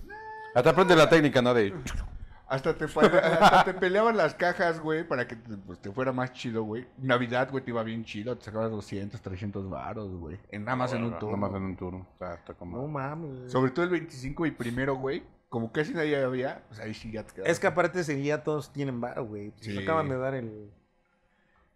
Hasta 0.54 0.70
aprende 0.70 0.96
la 0.96 1.10
técnica, 1.10 1.42
¿no? 1.42 1.52
De... 1.52 1.74
Hasta 2.48 2.76
te, 2.76 2.84
hasta 2.86 3.64
te 3.64 3.74
peleaban 3.74 4.16
las 4.16 4.34
cajas, 4.34 4.80
güey, 4.80 5.06
para 5.06 5.28
que 5.28 5.36
te, 5.36 5.56
pues, 5.58 5.78
te 5.80 5.90
fuera 5.92 6.12
más 6.12 6.32
chido, 6.32 6.62
güey. 6.62 6.86
Navidad, 6.96 7.50
güey, 7.50 7.62
te 7.62 7.70
iba 7.70 7.82
bien 7.82 8.04
chido, 8.04 8.36
te 8.38 8.44
sacabas 8.46 8.70
200, 8.70 9.20
300 9.20 9.68
varos, 9.68 10.10
güey. 10.16 10.38
En 10.50 10.64
nada 10.64 10.76
más 10.76 10.92
en 10.94 11.04
un 11.04 11.18
turno. 11.18 11.36
Nada 11.36 11.48
más 11.48 11.56
en 11.58 11.62
un 11.64 11.76
turno. 11.76 12.06
Como... 12.58 12.78
No 12.78 12.88
mames. 12.88 13.52
Sobre 13.52 13.70
todo 13.70 13.84
el 13.84 13.90
25 13.90 14.46
y 14.46 14.50
primero, 14.52 14.96
güey. 14.96 15.22
Como 15.50 15.72
casi 15.72 15.94
nadie 15.94 16.22
había, 16.22 16.62
pues 16.68 16.80
ahí 16.80 16.92
sí 16.94 17.10
ya 17.10 17.22
te 17.24 17.32
quedabas. 17.34 17.52
Es 17.52 17.60
que 17.60 17.66
aparte 17.66 18.00
ese 18.00 18.14
día 18.14 18.42
todos 18.44 18.70
tienen 18.72 19.00
varo, 19.00 19.24
güey. 19.26 19.52
Se 19.60 19.72
Sí. 19.72 19.78
acaban 19.82 20.08
de 20.08 20.16
dar 20.18 20.34
el... 20.34 20.70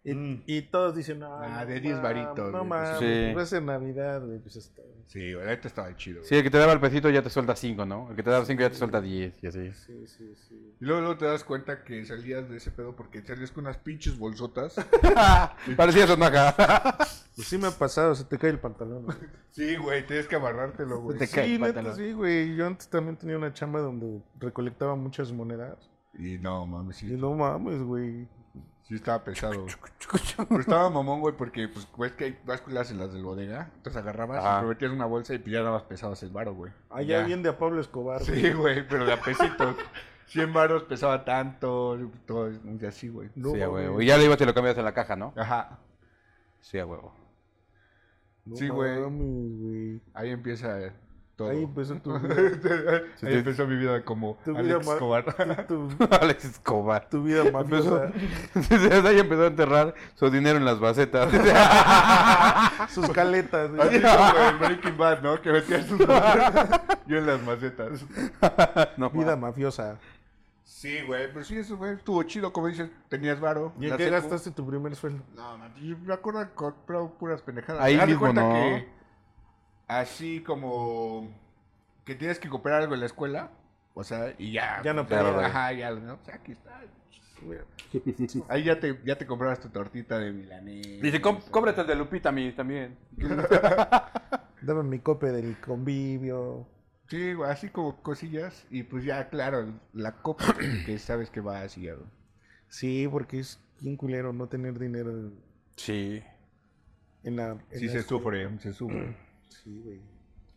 Y, 0.05 0.13
Mm. 0.13 0.43
y 0.47 0.61
todos 0.63 0.95
dicen, 0.95 1.19
no, 1.19 1.33
Ah, 1.37 1.61
no 1.61 1.65
de 1.65 1.79
10 1.79 1.95
mames, 1.95 2.03
varitos, 2.03 2.51
No 2.51 2.65
mames, 2.65 2.97
pues, 2.97 3.33
sí. 3.33 3.39
a 3.39 3.45
ser 3.45 3.63
Navidad, 3.63 4.21
güey. 4.25 4.39
Pues 4.39 4.57
está. 4.57 4.81
Sí, 5.07 5.33
güey, 5.33 5.47
ahorita 5.47 5.67
estaba 5.67 5.95
chido. 5.95 6.17
güey. 6.19 6.27
Sí, 6.27 6.35
el 6.35 6.43
que 6.43 6.49
te 6.49 6.57
daba 6.57 6.73
el 6.73 6.79
pesito 6.81 7.09
ya 7.09 7.21
te 7.21 7.29
suelta 7.29 7.55
5, 7.55 7.85
¿no? 7.85 8.09
El 8.09 8.15
que 8.17 8.23
te 8.23 8.29
daba 8.29 8.43
5 8.45 8.61
ya 8.61 8.69
te 8.69 8.75
suelta 8.75 8.99
10 8.99 9.41
y 9.43 9.47
así. 9.47 9.71
Sí, 9.73 10.07
sí, 10.07 10.33
sí. 10.35 10.75
Y 10.81 10.85
luego, 10.85 10.99
luego 11.01 11.17
te 11.17 11.25
das 11.25 11.43
cuenta 11.45 11.83
que 11.85 12.03
salías 12.05 12.49
de 12.49 12.57
ese 12.57 12.71
pedo 12.71 12.95
porque 12.95 13.21
salías 13.21 13.51
con 13.51 13.63
unas 13.65 13.77
pinches 13.77 14.17
bolsotas. 14.17 14.75
Parecía 15.77 16.07
sonaja. 16.07 16.97
Pues 17.35 17.47
sí 17.47 17.57
me 17.57 17.65
ha 17.65 17.71
pasado, 17.71 18.13
se 18.13 18.25
te 18.25 18.37
cae 18.37 18.51
el 18.51 18.59
pantalón. 18.59 19.05
güey. 19.05 19.17
Sí, 19.49 19.75
güey, 19.77 20.05
tienes 20.05 20.27
que 20.27 20.35
amarrártelo, 20.35 21.01
güey. 21.01 21.17
Te 21.17 21.27
cae 21.27 21.45
Sí, 21.47 21.55
el 21.55 21.61
neta, 21.61 21.73
pantalón. 21.73 21.97
sí, 21.97 22.11
güey. 22.13 22.55
Yo 22.55 22.67
antes 22.67 22.87
también 22.89 23.17
tenía 23.17 23.37
una 23.37 23.51
chamba 23.51 23.79
donde 23.79 24.21
recolectaba 24.39 24.95
muchas 24.95 25.31
monedas. 25.31 25.89
Y 26.13 26.37
no, 26.37 26.67
mames, 26.67 27.01
Y 27.01 27.07
sí, 27.09 27.15
no 27.17 27.33
mames, 27.33 27.81
güey. 27.81 28.27
Sí 28.83 28.95
estaba 28.95 29.23
pesado. 29.23 29.65
Pero 30.49 30.59
estaba 30.59 30.89
mamón, 30.89 31.21
güey, 31.21 31.35
porque 31.35 31.67
pues 31.67 31.87
ves 31.97 32.11
que 32.13 32.25
hay 32.25 32.39
básculas 32.45 32.91
en 32.91 32.99
las 32.99 33.11
del 33.13 33.23
bodega. 33.23 33.71
Entonces 33.77 34.01
agarrabas, 34.01 34.43
Ajá. 34.43 34.57
y 34.59 34.61
te 34.61 34.67
metías 34.67 34.89
en 34.91 34.97
una 34.97 35.05
bolsa 35.05 35.33
y 35.33 35.39
pues, 35.39 35.51
ya 35.51 35.61
dabas 35.61 35.83
pesados 35.83 36.21
el 36.23 36.29
varo, 36.29 36.53
güey. 36.53 36.71
Allá 36.89 37.19
Ya. 37.21 37.25
bien 37.25 37.43
de 37.43 37.49
a 37.49 37.57
Pablo 37.57 37.81
Escobar. 37.81 38.21
Sí, 38.23 38.51
güey, 38.51 38.87
pero 38.87 39.05
de 39.05 39.13
a 39.13 39.21
pesitos. 39.21 39.75
100 40.27 40.53
varos 40.53 40.83
pesaba 40.83 41.25
tanto, 41.25 41.99
todo 42.25 42.49
y 42.51 42.85
así, 42.85 43.07
güey. 43.09 43.29
No 43.35 43.51
sí, 43.51 43.61
a 43.61 43.69
huevo. 43.69 44.01
Y 44.01 44.05
ya 44.07 44.17
lo 44.17 44.23
ibas 44.23 44.39
y 44.41 44.45
lo 44.45 44.53
cambias 44.53 44.77
en 44.77 44.85
la 44.85 44.93
caja, 44.93 45.15
¿no? 45.15 45.33
Ajá. 45.35 45.79
Sí, 46.61 46.79
a 46.79 46.85
huevo. 46.85 47.13
No 48.45 48.55
Sí, 48.55 48.67
güey. 48.69 50.01
Ahí 50.13 50.31
empieza 50.31 50.79
eh, 50.81 50.91
todo. 51.35 51.49
Ahí 51.49 51.63
empezó 51.63 51.95
tu, 51.95 52.13
Ahí 52.15 52.23
empezó 53.21 53.65
mi 53.67 53.75
vida 53.75 54.03
como 54.05 54.37
Tu 54.45 54.51
vida 54.51 54.75
Alex 54.75 54.85
ma- 54.87 54.93
Escobar. 54.93 55.65
tu, 55.67 55.89
Alex 56.21 56.45
Escobar. 56.45 57.09
tu 57.09 57.23
vida 57.23 57.43
mafiosa. 57.51 58.11
Desde 58.69 59.07
ahí 59.07 59.19
empezó 59.19 59.43
a 59.43 59.47
enterrar 59.47 59.93
su 60.15 60.29
dinero 60.29 60.57
en 60.57 60.65
las 60.65 60.79
bacetas. 60.79 61.31
Sus 62.91 63.09
caletas, 63.09 63.71
güey. 63.71 63.81
Así 63.87 63.99
como 64.01 64.39
en 64.49 64.59
Breaking 64.59 64.97
Bad, 64.97 65.21
¿no? 65.21 65.41
Que 65.41 65.51
metía 65.51 65.83
sus 65.87 65.99
macetas. 66.07 66.81
Yo 67.07 67.17
en 67.17 67.25
las 67.27 67.41
macetas. 67.43 68.05
no, 68.97 69.09
Vida 69.09 69.35
ma- 69.35 69.47
mafiosa. 69.47 69.97
Sí, 70.63 70.99
güey, 71.07 71.31
pero 71.31 71.45
sí, 71.45 71.57
eso 71.57 71.77
fue, 71.77 71.93
estuvo 71.93 72.21
chido, 72.23 72.51
como 72.51 72.67
dices, 72.67 72.89
tenías 73.07 73.39
varo. 73.39 73.73
¿Y 73.79 73.85
en 73.89 73.95
qué 73.97 74.03
secu. 74.05 74.15
gastaste 74.15 74.51
tu 74.51 74.67
primer 74.67 74.95
sueldo? 74.95 75.23
No, 75.35 75.57
man, 75.57 75.73
yo 75.81 75.97
me 75.97 76.13
acuerdo 76.13 76.41
que 76.45 76.53
compraba 76.53 77.07
puras 77.09 77.41
pendejadas. 77.41 77.81
Ahí 77.81 77.97
mismo, 78.05 78.33
¿no? 78.33 78.53
que 78.53 78.87
así 79.87 80.41
como 80.41 81.29
que 82.05 82.15
tienes 82.15 82.39
que 82.39 82.49
comprar 82.49 82.81
algo 82.81 82.93
en 82.93 82.99
la 83.01 83.05
escuela, 83.05 83.51
o 83.93 84.03
sea, 84.03 84.33
y 84.37 84.51
ya. 84.53 84.81
Ya 84.83 84.93
no 84.93 85.07
podía. 85.07 85.23
güey. 85.31 85.45
Ajá, 85.45 85.71
ya, 85.73 85.91
¿no? 85.91 86.13
O 86.15 86.19
sea, 86.25 86.35
aquí 86.35 86.51
está. 86.53 86.81
Ahí 88.47 88.63
ya 88.63 88.79
te, 88.79 88.99
ya 89.05 89.17
te 89.17 89.25
comprabas 89.25 89.59
tu 89.59 89.67
tortita 89.69 90.17
de 90.17 90.31
milanés. 90.31 91.01
Dice, 91.01 91.19
"Com- 91.21 91.41
cómprate 91.51 91.81
el 91.81 91.87
de 91.87 91.95
Lupita 91.95 92.29
a 92.29 92.31
mí 92.31 92.51
también. 92.53 92.97
Dame 94.61 94.83
mi 94.83 94.99
cope 94.99 95.27
del 95.31 95.59
convivio. 95.59 96.65
Sí, 97.09 97.33
así 97.45 97.67
como 97.69 98.01
cosillas. 98.01 98.65
Y 98.69 98.83
pues 98.83 99.03
ya, 99.03 99.27
claro, 99.29 99.73
la 99.93 100.13
copa 100.21 100.45
que 100.85 100.97
sabes 100.99 101.29
que 101.29 101.41
va 101.41 101.61
así. 101.61 101.81
güey. 101.89 101.97
Sí, 102.69 103.07
porque 103.11 103.39
es 103.39 103.59
bien 103.81 103.97
culero 103.97 104.31
no 104.31 104.47
tener 104.47 104.79
dinero 104.79 105.31
Sí. 105.75 106.23
en 107.23 107.35
la. 107.35 107.49
en 107.71 107.79
Sí 107.79 107.85
la 107.87 107.91
se 107.91 107.97
escuela. 107.99 108.05
sufre, 108.47 108.59
se 108.59 108.73
sufre. 108.73 109.17
Sí, 109.61 109.81
güey. 109.83 110.01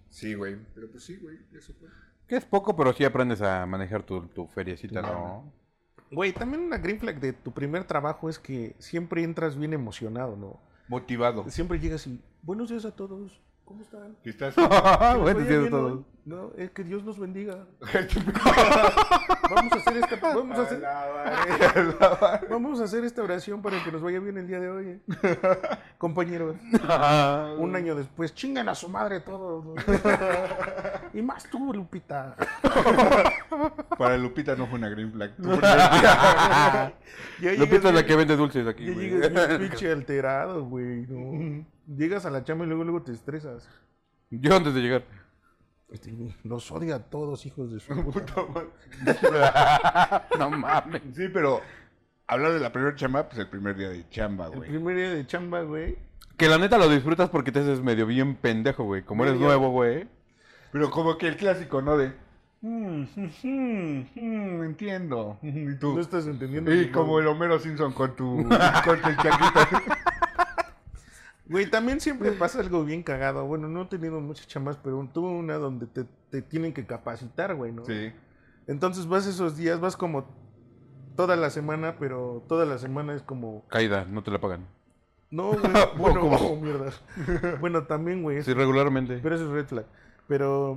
Sí, 0.08 0.34
güey. 0.34 0.56
Pero 0.74 0.90
pues 0.90 1.04
sí, 1.04 1.16
güey, 1.16 1.38
eso 1.52 1.72
fue. 1.74 1.88
Que 2.26 2.36
es 2.36 2.44
poco, 2.44 2.74
pero 2.76 2.92
sí 2.92 3.04
aprendes 3.04 3.40
a 3.42 3.66
manejar 3.66 4.02
tu, 4.02 4.26
tu 4.28 4.46
feriecita, 4.48 5.02
¿no? 5.02 5.52
Güey, 6.10 6.32
también 6.32 6.62
una 6.62 6.78
green 6.78 6.98
flag 7.00 7.20
de 7.20 7.32
tu 7.32 7.52
primer 7.52 7.84
trabajo 7.84 8.28
es 8.28 8.38
que 8.38 8.74
siempre 8.78 9.22
entras 9.22 9.56
bien 9.56 9.72
emocionado, 9.72 10.36
¿no? 10.36 10.60
Motivado. 10.88 11.48
Siempre 11.50 11.78
llegas 11.80 12.06
y. 12.06 12.22
Buenos 12.42 12.70
días 12.70 12.84
a 12.84 12.94
todos. 12.94 13.40
¿Cómo 13.64 13.82
están? 13.82 14.16
Que 14.22 14.30
estás... 14.30 14.54
¿Que 14.54 14.60
les 14.62 14.70
Bueno, 14.70 15.24
vaya 15.24 15.30
entiendo 15.40 15.60
bien 15.60 15.70
todo. 15.70 15.86
hoy? 15.86 16.04
No, 16.24 16.52
es 16.56 16.70
que 16.70 16.84
Dios 16.84 17.02
nos 17.04 17.18
bendiga. 17.18 17.66
Vamos 19.50 19.72
a 19.72 19.76
hacer 19.76 19.96
esta, 19.96 20.16
vamos 20.34 20.58
a 20.58 20.62
hacer, 20.62 20.82
vamos 22.50 22.80
a 22.80 22.84
hacer 22.84 23.04
esta 23.04 23.22
oración 23.22 23.62
para 23.62 23.82
que 23.82 23.92
nos 23.92 24.02
vaya 24.02 24.20
bien 24.20 24.36
el 24.38 24.46
día 24.46 24.60
de 24.60 24.68
hoy. 24.68 24.88
¿eh? 24.88 25.00
Compañeros, 25.98 26.56
un 27.58 27.74
año 27.76 27.94
después, 27.94 28.34
chingan 28.34 28.68
a 28.68 28.74
su 28.74 28.88
madre 28.88 29.20
todos. 29.20 29.64
¿no? 29.64 29.74
y 31.14 31.22
más 31.22 31.44
tú, 31.50 31.72
Lupita. 31.72 32.36
Para 33.98 34.16
Lupita 34.16 34.56
no 34.56 34.66
fue 34.66 34.78
una 34.78 34.88
green 34.88 35.12
flag. 35.12 35.32
Lupita 37.58 37.88
es 37.88 37.94
la 37.94 38.04
que 38.06 38.16
vende 38.16 38.36
dulces 38.36 38.66
aquí, 38.66 38.86
Ya 38.86 38.92
güey. 38.92 39.10
llegas 39.10 39.48
bien 39.48 39.60
pinche 39.70 39.92
alterado, 39.92 40.64
güey. 40.64 41.06
¿no? 41.08 41.64
Llegas 41.96 42.26
a 42.26 42.30
la 42.30 42.42
chamba 42.44 42.64
y 42.64 42.68
luego, 42.68 42.84
luego 42.84 43.02
te 43.02 43.12
estresas. 43.12 43.68
Yo 44.30 44.56
antes 44.56 44.74
de 44.74 44.80
llegar. 44.80 45.02
Este, 45.88 46.12
Los 46.42 46.70
odia 46.72 46.96
a 46.96 46.98
todos, 47.04 47.46
hijos 47.46 47.70
de 47.72 47.80
su 47.80 47.94
puta. 48.04 48.34
No 50.38 50.50
mames. 50.50 51.02
Sí, 51.14 51.28
pero 51.32 51.60
hablar 52.26 52.52
de 52.52 52.60
la 52.60 52.72
primera 52.72 52.94
chamba, 52.96 53.28
pues 53.28 53.38
el 53.38 53.48
primer 53.48 53.76
día 53.76 53.88
de 53.90 54.08
chamba, 54.10 54.46
El 54.46 54.56
güey. 54.56 54.68
primer 54.70 54.96
día 54.96 55.10
de 55.14 55.26
chamba, 55.26 55.62
güey. 55.62 55.96
Que 56.36 56.48
la 56.48 56.58
neta 56.58 56.76
lo 56.76 56.88
disfrutas 56.88 57.30
porque 57.30 57.50
te 57.52 57.60
haces 57.60 57.80
medio 57.80 58.04
bien 58.06 58.34
pendejo, 58.36 58.84
güey. 58.84 59.02
Como 59.02 59.22
eres 59.22 59.34
Medio. 59.36 59.46
nuevo, 59.46 59.70
güey. 59.70 60.06
Pero 60.72 60.90
como 60.90 61.16
que 61.16 61.28
el 61.28 61.36
clásico, 61.36 61.80
¿no? 61.80 61.96
De... 61.96 62.12
"Mm, 62.60 63.04
mm, 63.16 64.06
mm, 64.14 64.62
entiendo. 64.64 65.38
Y 65.42 65.76
tú... 65.76 65.94
No 65.94 66.00
estás 66.00 66.26
entendiendo. 66.26 66.74
Y 66.74 66.90
como 66.90 67.12
madre. 67.14 67.22
el 67.22 67.28
Homero 67.28 67.58
Simpson 67.58 67.92
con 67.92 68.14
tu... 68.16 68.36
con 68.84 69.00
tu 69.00 69.08
changuito. 69.22 69.60
Güey, 71.48 71.70
también 71.70 72.00
siempre 72.00 72.32
pasa 72.38 72.60
algo 72.60 72.84
bien 72.84 73.02
cagado. 73.02 73.46
Bueno, 73.46 73.68
no 73.68 73.82
he 73.82 73.86
tenido 73.86 74.20
muchas 74.20 74.46
chambas, 74.46 74.76
pero 74.82 75.08
tuve 75.12 75.28
una 75.28 75.54
donde 75.54 75.86
te, 75.86 76.04
te 76.30 76.42
tienen 76.42 76.72
que 76.72 76.86
capacitar, 76.86 77.54
güey, 77.54 77.72
¿no? 77.72 77.84
Sí. 77.84 78.12
Entonces 78.66 79.06
vas 79.06 79.26
esos 79.26 79.56
días, 79.56 79.80
vas 79.80 79.96
como 79.96 80.26
toda 81.16 81.36
la 81.36 81.50
semana, 81.50 81.96
pero 81.98 82.44
toda 82.48 82.66
la 82.66 82.78
semana 82.78 83.14
es 83.14 83.22
como... 83.22 83.64
Caída, 83.68 84.04
no 84.04 84.22
te 84.22 84.30
la 84.30 84.40
pagan. 84.40 84.66
No, 85.30 85.50
güey, 85.52 85.72
bueno, 85.96 86.20
¿Cómo? 86.20 86.36
oh, 86.36 86.56
mierda. 86.60 86.90
Bueno, 87.60 87.84
también, 87.84 88.22
güey, 88.22 88.42
Sí, 88.42 88.52
regularmente. 88.52 89.18
pero 89.22 89.36
eso 89.36 89.44
es 89.44 89.50
red 89.50 89.66
flag. 89.66 89.86
Pero 90.28 90.76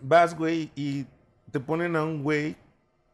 vas, 0.00 0.36
güey, 0.38 0.70
y 0.76 1.06
te 1.50 1.58
ponen 1.60 1.96
a 1.96 2.04
un 2.04 2.22
güey 2.22 2.56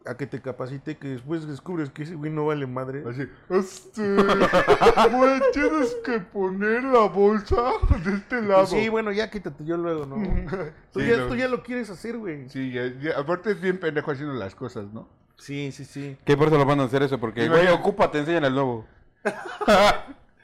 a 0.09 0.17
que 0.17 0.27
te 0.27 0.41
capacite, 0.41 0.97
que 0.97 1.09
después 1.09 1.47
descubres 1.47 1.91
que 1.91 2.05
ese 2.05 2.15
güey 2.15 2.31
no 2.31 2.47
vale 2.47 2.67
madre. 2.67 3.03
Así, 3.09 3.23
este, 3.51 4.03
güey, 5.11 5.41
tienes 5.53 5.97
que 6.05 6.21
poner 6.21 6.85
la 6.85 7.09
bolsa 7.09 7.57
de 8.05 8.15
este 8.15 8.43
lado. 8.43 8.67
Pues 8.67 8.71
sí, 8.71 8.89
bueno, 8.89 9.13
ya 9.13 9.31
quítate 9.31 9.65
yo 9.65 9.77
luego, 9.77 10.07
¿no? 10.07 10.17
Tú, 10.93 11.01
Sí, 11.01 11.07
ya, 11.09 11.17
lo- 11.17 11.29
tú 11.29 11.35
ya 11.37 11.49
lo 11.49 11.63
quieres 11.63 11.91
hacer, 11.91 12.17
güey. 12.19 12.49
Sí, 12.49 12.71
ya- 12.73 12.93
ya- 13.01 13.19
aparte 13.19 13.51
es 13.53 13.61
bien 13.61 13.79
pendejo 13.79 14.11
haciendo 14.11 14.35
las 14.35 14.55
cosas, 14.55 14.87
¿no? 14.93 15.09
Sí, 15.37 15.71
sí, 15.73 15.85
sí. 15.85 16.17
Que 16.25 16.37
por 16.37 16.49
eso 16.49 16.57
lo 16.59 16.65
van 16.65 16.81
a 16.81 16.85
hacer 16.85 17.03
eso, 17.03 17.19
porque, 17.19 17.41
güey, 17.49 17.61
Imagínate. 17.63 17.79
ocupa, 17.81 18.11
te 18.11 18.19
enseñan 18.21 18.45
el 18.45 18.55
nuevo. 18.55 18.87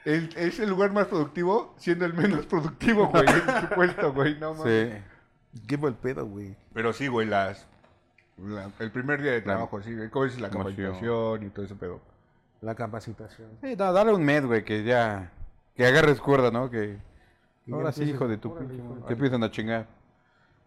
El- 0.05 0.29
es 0.35 0.59
el 0.59 0.69
lugar 0.69 0.91
más 0.91 1.07
productivo 1.07 1.73
siendo 1.77 2.03
el 2.05 2.13
menos 2.13 2.45
productivo, 2.45 3.07
güey, 3.07 3.23
en 3.25 3.61
su 3.61 3.69
puesto, 3.73 4.11
güey, 4.11 4.37
no 4.37 4.53
mames. 4.53 4.91
Sí. 5.53 5.61
Qué 5.65 5.77
buen 5.77 5.93
pedo, 5.93 6.25
güey. 6.25 6.57
Pero 6.73 6.91
sí, 6.91 7.07
güey, 7.07 7.25
las... 7.25 7.65
la- 8.37 8.71
el 8.79 8.91
primer 8.91 9.21
día 9.21 9.31
de 9.33 9.41
trabajo, 9.41 9.81
sí, 9.81 9.95
güey, 9.95 10.09
¿cómo 10.09 10.25
es 10.25 10.39
la 10.39 10.49
capacitación 10.49 11.43
y 11.43 11.49
todo 11.49 11.65
ese 11.65 11.75
pedo? 11.75 12.01
La 12.61 12.75
capacitación. 12.75 13.49
Sí, 13.61 13.75
no, 13.77 13.91
dale 13.93 14.13
un 14.13 14.23
mes, 14.23 14.45
güey, 14.45 14.63
que 14.63 14.83
ya. 14.83 15.31
Que 15.75 15.85
agarres 15.85 16.19
cuerda, 16.19 16.49
¿no? 16.51 16.69
Que. 16.69 16.97
Ahora 17.71 17.91
sí, 17.91 18.03
hijo 18.03 18.27
de 18.27 18.37
tu 18.37 18.51
órale, 18.51 18.67
pinche 18.67 18.81
hijo 18.83 18.89
madre. 18.89 19.01
de- 19.01 19.07
Te 19.07 19.13
empiezan 19.13 19.43
a 19.43 19.51
chingar. 19.51 19.87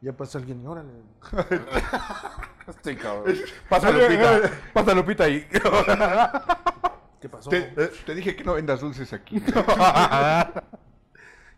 Ya 0.02 0.12
pasa 0.12 0.38
alguien, 0.38 0.66
órale. 0.66 0.90
Estoy 2.68 2.96
cabrón. 2.96 3.34
Pasa 3.68 3.90
Lupita. 3.90 4.40
Pasa 4.72 4.94
Lupita 4.94 5.24
ahí. 5.24 5.46
¿Qué 7.20 7.28
pasó? 7.28 7.48
Te, 7.50 7.72
eh, 7.76 7.90
te 8.04 8.14
dije 8.14 8.36
que 8.36 8.44
no 8.44 8.54
vendas 8.54 8.80
dulces 8.80 9.12
aquí. 9.12 9.42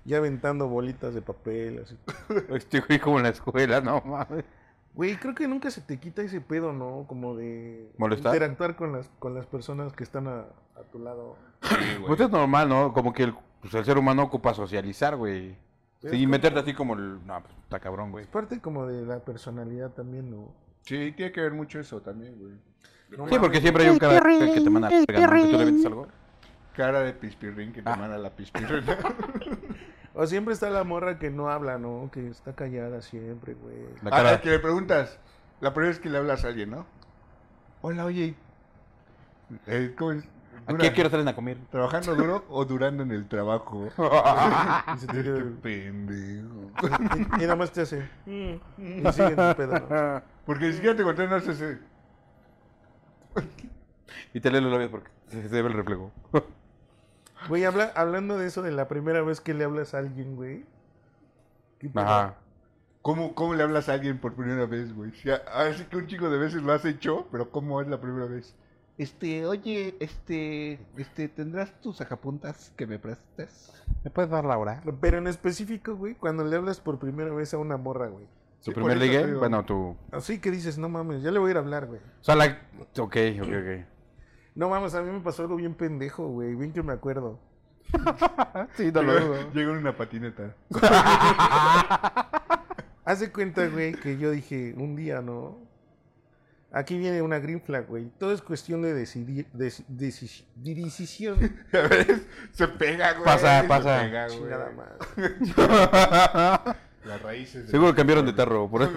Ya 0.04 0.16
aventando 0.18 0.68
bolitas 0.68 1.12
de 1.12 1.20
papel, 1.20 1.82
así. 1.84 1.98
Estoy 2.54 2.98
como 2.98 3.18
en 3.18 3.24
la 3.24 3.28
escuela, 3.28 3.80
no 3.82 4.00
mames. 4.00 4.44
Güey, 4.98 5.14
creo 5.16 5.32
que 5.32 5.46
nunca 5.46 5.70
se 5.70 5.80
te 5.80 6.00
quita 6.00 6.22
ese 6.22 6.40
pedo, 6.40 6.72
¿no? 6.72 7.04
Como 7.06 7.36
de 7.36 7.88
¿Molestar? 7.98 8.34
interactuar 8.34 8.74
con 8.74 8.90
las, 8.90 9.08
con 9.20 9.32
las 9.32 9.46
personas 9.46 9.92
que 9.92 10.02
están 10.02 10.26
a, 10.26 10.40
a 10.74 10.82
tu 10.90 10.98
lado. 10.98 11.36
Pues 12.04 12.18
es 12.18 12.28
normal, 12.30 12.68
¿no? 12.68 12.92
Como 12.92 13.12
que 13.12 13.22
el, 13.22 13.34
pues 13.60 13.72
el 13.74 13.84
ser 13.84 13.96
humano 13.96 14.24
ocupa 14.24 14.54
socializar, 14.54 15.14
güey. 15.14 15.56
Sin 16.00 16.10
como- 16.10 16.28
meterte 16.30 16.58
así 16.58 16.74
como 16.74 16.94
el. 16.94 17.24
No, 17.24 17.40
pues 17.40 17.54
está 17.62 17.78
cabrón, 17.78 18.10
güey. 18.10 18.24
Es 18.24 18.30
parte 18.30 18.60
como 18.60 18.86
de 18.88 19.06
la 19.06 19.20
personalidad 19.20 19.92
también, 19.92 20.32
¿no? 20.32 20.52
Sí, 20.82 21.12
tiene 21.12 21.30
que 21.30 21.42
ver 21.42 21.52
mucho 21.52 21.78
eso 21.78 22.00
también, 22.02 22.36
güey. 22.36 22.54
Sí, 23.30 23.36
porque 23.38 23.60
siempre 23.60 23.84
hay 23.84 23.90
un 23.90 23.98
cara 23.98 24.20
que 24.20 24.60
te 24.60 24.68
manda 24.68 24.88
a 24.88 24.90
tú 24.90 25.12
le 25.12 25.64
metes 25.64 25.86
algo. 25.86 26.08
Cara 26.74 27.00
de 27.02 27.12
pispirrín 27.12 27.72
que 27.72 27.82
te 27.82 27.88
Ah. 27.88 27.94
manda 27.96 28.18
la 28.18 28.30
pispirrina. 28.30 28.98
O 30.20 30.26
siempre 30.26 30.52
está 30.52 30.68
la 30.68 30.82
morra 30.82 31.16
que 31.20 31.30
no 31.30 31.48
habla, 31.48 31.78
¿no? 31.78 32.10
Que 32.12 32.26
está 32.26 32.52
callada 32.52 33.02
siempre, 33.02 33.54
güey. 33.54 33.76
La 34.02 34.10
Ah, 34.32 34.40
que 34.40 34.50
le 34.50 34.58
preguntas, 34.58 35.16
la 35.60 35.72
primera 35.72 35.90
vez 35.92 36.00
que 36.00 36.10
le 36.10 36.18
hablas 36.18 36.44
a 36.44 36.48
alguien, 36.48 36.70
¿no? 36.70 36.86
Hola, 37.82 38.04
oye. 38.04 38.34
eh, 39.68 39.94
¿Cómo 39.96 40.10
es? 40.10 40.24
¿A 40.66 40.74
qué 40.76 40.92
quiero 40.92 41.08
salen 41.08 41.28
a 41.28 41.36
comer? 41.36 41.58
¿Trabajando 41.70 42.16
duro 42.16 42.44
o 42.48 42.64
durando 42.64 43.04
en 43.04 43.12
el 43.12 43.28
trabajo? 43.28 43.88
Y, 44.96 44.98
se 44.98 45.06
te 45.06 45.12
Qué 45.22 45.22
queda- 45.22 45.60
pendejo. 45.62 46.70
y- 47.38 47.42
y 47.42 47.42
nada 47.46 47.54
más 47.54 47.70
te 47.70 47.82
hace. 47.82 47.98
"Mm", 48.26 48.54
Y 49.06 49.12
sigue 49.12 49.28
en 49.28 49.36
tu 49.36 49.56
pedo, 49.56 49.78
¿no? 49.88 50.22
Porque 50.46 50.66
ni 50.66 50.72
siquiera 50.72 50.96
te 50.96 51.04
conté, 51.04 51.28
no 51.28 51.38
sé 51.38 51.54
si... 51.54 53.40
Y 54.34 54.40
te 54.40 54.50
lee 54.50 54.60
los 54.60 54.72
labios 54.72 54.90
porque 54.90 55.10
se, 55.28 55.48
se 55.48 55.62
ve 55.62 55.68
el 55.68 55.74
reflejo. 55.74 56.10
Güey, 57.46 57.64
habla, 57.64 57.92
hablando 57.94 58.38
de 58.38 58.46
eso 58.46 58.62
de 58.62 58.72
la 58.72 58.88
primera 58.88 59.22
vez 59.22 59.40
que 59.40 59.54
le 59.54 59.64
hablas 59.64 59.94
a 59.94 59.98
alguien, 59.98 60.36
güey. 60.36 60.64
Ajá. 61.94 62.34
¿Cómo, 63.02 63.34
¿Cómo 63.34 63.54
le 63.54 63.62
hablas 63.62 63.88
a 63.88 63.94
alguien 63.94 64.18
por 64.18 64.34
primera 64.34 64.66
vez, 64.66 64.92
güey? 64.94 65.12
Ya, 65.24 65.36
Así 65.52 65.84
que 65.84 65.96
un 65.96 66.06
chico 66.06 66.28
de 66.30 66.38
veces 66.38 66.62
lo 66.62 66.72
has 66.72 66.84
hecho, 66.84 67.26
pero 67.30 67.50
¿cómo 67.50 67.80
es 67.80 67.88
la 67.88 68.00
primera 68.00 68.26
vez? 68.26 68.54
Este, 68.98 69.46
oye, 69.46 69.96
este, 70.00 70.80
este, 70.96 71.28
¿tendrás 71.28 71.80
tus 71.80 71.98
sacapuntas 71.98 72.72
que 72.76 72.86
me 72.86 72.98
prestes? 72.98 73.72
¿Me 74.02 74.10
puedes 74.10 74.30
dar 74.30 74.44
la 74.44 74.58
hora? 74.58 74.82
Pero 75.00 75.18
en 75.18 75.28
específico, 75.28 75.94
güey, 75.94 76.16
cuando 76.16 76.44
le 76.44 76.56
hablas 76.56 76.80
por 76.80 76.98
primera 76.98 77.32
vez 77.32 77.54
a 77.54 77.58
una 77.58 77.76
morra, 77.76 78.08
güey. 78.08 78.26
¿Tu 78.64 78.72
Sí, 78.72 78.72
primer 78.72 78.98
ligue? 78.98 79.34
Bueno, 79.34 79.64
tu... 79.64 79.96
Así 80.10 80.40
que 80.40 80.50
dices, 80.50 80.78
no 80.78 80.88
mames, 80.88 81.22
ya 81.22 81.30
le 81.30 81.38
voy 81.38 81.48
a 81.48 81.50
ir 81.52 81.56
a 81.58 81.60
hablar, 81.60 81.86
güey. 81.86 82.00
O 82.20 82.24
sea, 82.24 82.34
la... 82.34 82.46
Ok, 82.98 83.16
ok, 83.40 83.48
ok. 83.48 83.86
No 84.58 84.68
mames, 84.68 84.92
a 84.96 85.02
mí 85.02 85.10
me 85.12 85.20
pasó 85.20 85.42
algo 85.42 85.54
bien 85.54 85.72
pendejo, 85.74 86.26
güey. 86.28 86.56
Bien 86.56 86.72
que 86.72 86.82
me 86.82 86.92
acuerdo. 86.92 87.38
Sí, 88.76 88.90
no 88.92 89.02
lo 89.02 89.12
Llega, 89.14 89.24
dudo. 89.26 89.52
llega 89.52 89.70
en 89.72 89.78
una 89.78 89.96
patineta. 89.96 90.54
Haz 93.04 93.20
de 93.20 93.30
cuenta, 93.32 93.66
güey, 93.68 93.92
que 93.94 94.18
yo 94.18 94.30
dije 94.32 94.74
un 94.76 94.96
día, 94.96 95.22
¿no? 95.22 95.58
Aquí 96.72 96.98
viene 96.98 97.22
una 97.22 97.38
green 97.38 97.62
flag, 97.62 97.86
güey. 97.86 98.10
Todo 98.18 98.32
es 98.34 98.42
cuestión 98.42 98.82
de 98.82 98.92
decidir, 98.92 99.46
deci- 99.54 99.86
deci- 99.88 100.44
decisión. 100.56 101.38
Se 102.52 102.68
pega, 102.68 103.12
güey. 103.14 103.24
Pasa, 103.24 103.62
se 103.62 103.68
pasa. 103.68 104.00
pega, 104.02 104.26
güey. 104.26 104.38
Chingada 104.40 104.70
madre. 104.72 104.98
Las 107.06 107.22
raíces. 107.22 107.64
de- 107.66 107.70
Seguro 107.70 107.94
cambiaron 107.94 108.26
de 108.26 108.32
tarro. 108.34 108.68
Por 108.68 108.82
eso. 108.82 108.92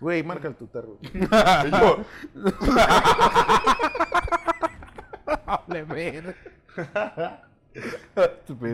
Güey, 0.00 0.22
marca 0.22 0.48
el 0.48 0.54
tutarro. 0.54 0.98
Y 1.02 1.70
yo, 1.70 2.04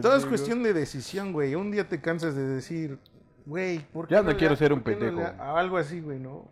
Todo 0.03 0.17
es 0.17 0.27
cuestión 0.27 0.63
de 0.63 0.73
decisión, 0.73 1.33
güey. 1.33 1.55
Un 1.55 1.71
día 1.71 1.89
te 1.89 2.01
cansas 2.01 2.35
de 2.35 2.47
decir, 2.47 2.99
güey, 3.45 3.81
¿por 3.93 4.07
qué 4.07 4.15
Ya 4.15 4.23
no 4.23 4.31
le 4.31 4.37
quiero 4.37 4.57
ser 4.57 4.73
un 4.73 4.81
por 4.81 4.93
qué 4.95 4.99
no 4.99 5.07
pendejo. 5.17 5.33
le 5.37 5.43
algo 5.43 5.77
así, 5.77 6.01
güey, 6.01 6.19
¿no? 6.19 6.49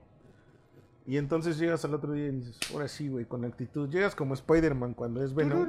Y 1.06 1.18
entonces 1.18 1.58
llegas 1.58 1.84
al 1.84 1.94
otro 1.94 2.12
día 2.12 2.26
y 2.28 2.32
dices, 2.32 2.58
ahora 2.72 2.88
sí, 2.88 3.08
güey, 3.08 3.26
con 3.26 3.44
actitud. 3.44 3.88
Llegas 3.90 4.14
como 4.14 4.34
Spider-Man 4.34 4.94
cuando 4.94 5.22
es 5.22 5.34
Venom, 5.34 5.68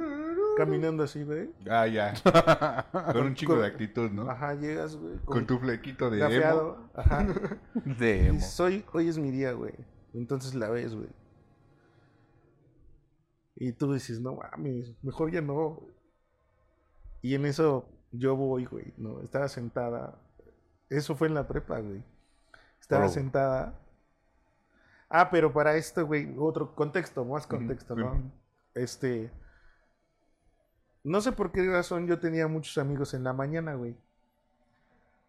caminando 0.56 1.02
así, 1.04 1.22
güey. 1.22 1.50
Ah, 1.70 1.86
ya. 1.86 2.14
Con 3.12 3.26
un 3.26 3.34
chico 3.34 3.52
Con- 3.52 3.60
de 3.62 3.66
actitud, 3.68 4.10
¿no? 4.10 4.30
Ajá, 4.30 4.54
llegas, 4.54 4.96
güey. 4.96 5.16
Con 5.24 5.46
tu 5.46 5.58
flequito 5.58 6.10
de 6.10 6.20
emo. 6.24 6.90
Ajá. 6.94 7.26
De 7.84 8.16
Y 8.16 8.26
emo. 8.26 8.32
dices, 8.34 8.58
hoy, 8.60 8.84
hoy 8.92 9.08
es 9.08 9.18
mi 9.18 9.30
día, 9.30 9.52
güey. 9.52 9.74
Entonces 10.14 10.54
la 10.54 10.68
ves, 10.70 10.94
güey. 10.94 11.08
Y 13.54 13.72
tú 13.72 13.92
dices, 13.92 14.20
no 14.20 14.36
mames, 14.36 14.94
mejor 15.02 15.30
ya 15.30 15.40
no. 15.40 15.82
Y 17.22 17.34
en 17.34 17.46
eso 17.46 17.88
yo 18.12 18.36
voy, 18.36 18.66
güey, 18.66 18.92
¿no? 18.98 19.20
Estaba 19.20 19.48
sentada. 19.48 20.18
Eso 20.90 21.16
fue 21.16 21.28
en 21.28 21.34
la 21.34 21.48
prepa, 21.48 21.80
güey. 21.80 22.04
Estaba 22.80 23.06
Oh. 23.06 23.08
sentada. 23.10 23.80
Ah, 25.08 25.30
pero 25.30 25.52
para 25.52 25.76
esto, 25.76 26.06
güey, 26.06 26.34
otro 26.38 26.74
contexto, 26.74 27.24
más 27.24 27.46
contexto. 27.46 27.94
¿no? 27.96 28.30
Este. 28.74 29.30
No 31.06 31.20
sé 31.20 31.30
por 31.30 31.52
qué 31.52 31.64
razón 31.70 32.08
yo 32.08 32.18
tenía 32.18 32.48
muchos 32.48 32.76
amigos 32.78 33.14
en 33.14 33.22
la 33.22 33.32
mañana, 33.32 33.74
güey. 33.74 33.94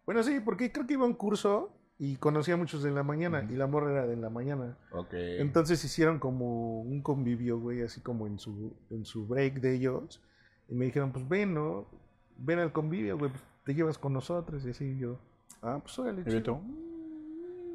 Bueno, 0.04 0.24
sí, 0.24 0.40
porque 0.40 0.72
creo 0.72 0.88
que 0.88 0.94
iba 0.94 1.04
a 1.04 1.06
un 1.06 1.14
curso 1.14 1.70
y 2.00 2.16
conocía 2.16 2.54
a 2.54 2.56
muchos 2.56 2.82
de 2.82 2.90
la 2.90 3.04
mañana 3.04 3.46
y 3.48 3.54
la 3.54 3.68
morra 3.68 3.92
era 3.92 4.06
de 4.06 4.16
la 4.16 4.28
mañana. 4.28 4.76
Ok. 4.90 5.12
Entonces 5.12 5.84
hicieron 5.84 6.18
como 6.18 6.80
un 6.80 7.00
convivio, 7.00 7.60
güey, 7.60 7.82
así 7.82 8.00
como 8.00 8.26
en 8.26 8.40
su, 8.40 8.74
en 8.90 9.04
su 9.04 9.28
break 9.28 9.60
de 9.60 9.76
ellos. 9.76 10.20
Y 10.68 10.74
me 10.74 10.86
dijeron, 10.86 11.12
pues 11.12 11.28
ven, 11.28 11.54
¿no? 11.54 11.86
Ven 12.38 12.58
al 12.58 12.72
convivio, 12.72 13.16
güey, 13.16 13.30
pues, 13.30 13.42
te 13.64 13.72
llevas 13.72 13.98
con 13.98 14.12
nosotros. 14.12 14.64
Y 14.66 14.70
así 14.70 14.98
yo, 14.98 15.20
ah, 15.62 15.78
pues 15.80 15.96
órale, 15.96 16.22
¿Y 16.22 16.24
chido". 16.24 16.42
tú? 16.42 16.60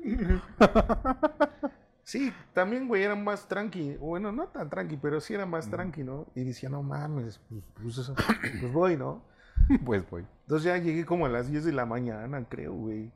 Sí, 2.03 2.33
también, 2.53 2.87
güey, 2.87 3.03
era 3.03 3.15
más 3.15 3.47
tranqui. 3.47 3.95
Bueno, 3.95 4.31
no 4.31 4.47
tan 4.47 4.69
tranqui, 4.69 4.97
pero 4.97 5.21
sí 5.21 5.33
era 5.33 5.45
más 5.45 5.69
tranqui, 5.69 6.03
¿no? 6.03 6.27
Y 6.35 6.43
decía, 6.43 6.69
no 6.69 6.83
mames, 6.83 7.39
pues, 7.49 7.63
pues, 7.81 7.97
eso- 7.97 8.15
pues 8.59 8.73
voy, 8.73 8.97
¿no? 8.97 9.23
Pues 9.85 10.09
voy. 10.09 10.25
Entonces 10.41 10.65
ya 10.65 10.77
llegué 10.77 11.05
como 11.05 11.25
a 11.25 11.29
las 11.29 11.49
10 11.49 11.63
de 11.63 11.71
la 11.71 11.85
mañana, 11.85 12.45
creo, 12.49 12.73
güey. 12.73 13.11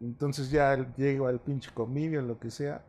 Entonces 0.00 0.50
ya 0.50 0.74
llego 0.96 1.26
al 1.26 1.40
pinche 1.40 1.70
convivio, 1.74 2.22
lo 2.22 2.38
que 2.38 2.50
sea. 2.50 2.82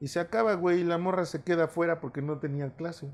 Y 0.00 0.08
se 0.08 0.20
acaba, 0.20 0.54
güey, 0.54 0.80
y 0.80 0.84
la 0.84 0.98
morra 0.98 1.24
se 1.24 1.42
queda 1.42 1.64
afuera 1.64 2.00
porque 2.00 2.20
no 2.20 2.38
tenía 2.38 2.74
clase. 2.76 3.10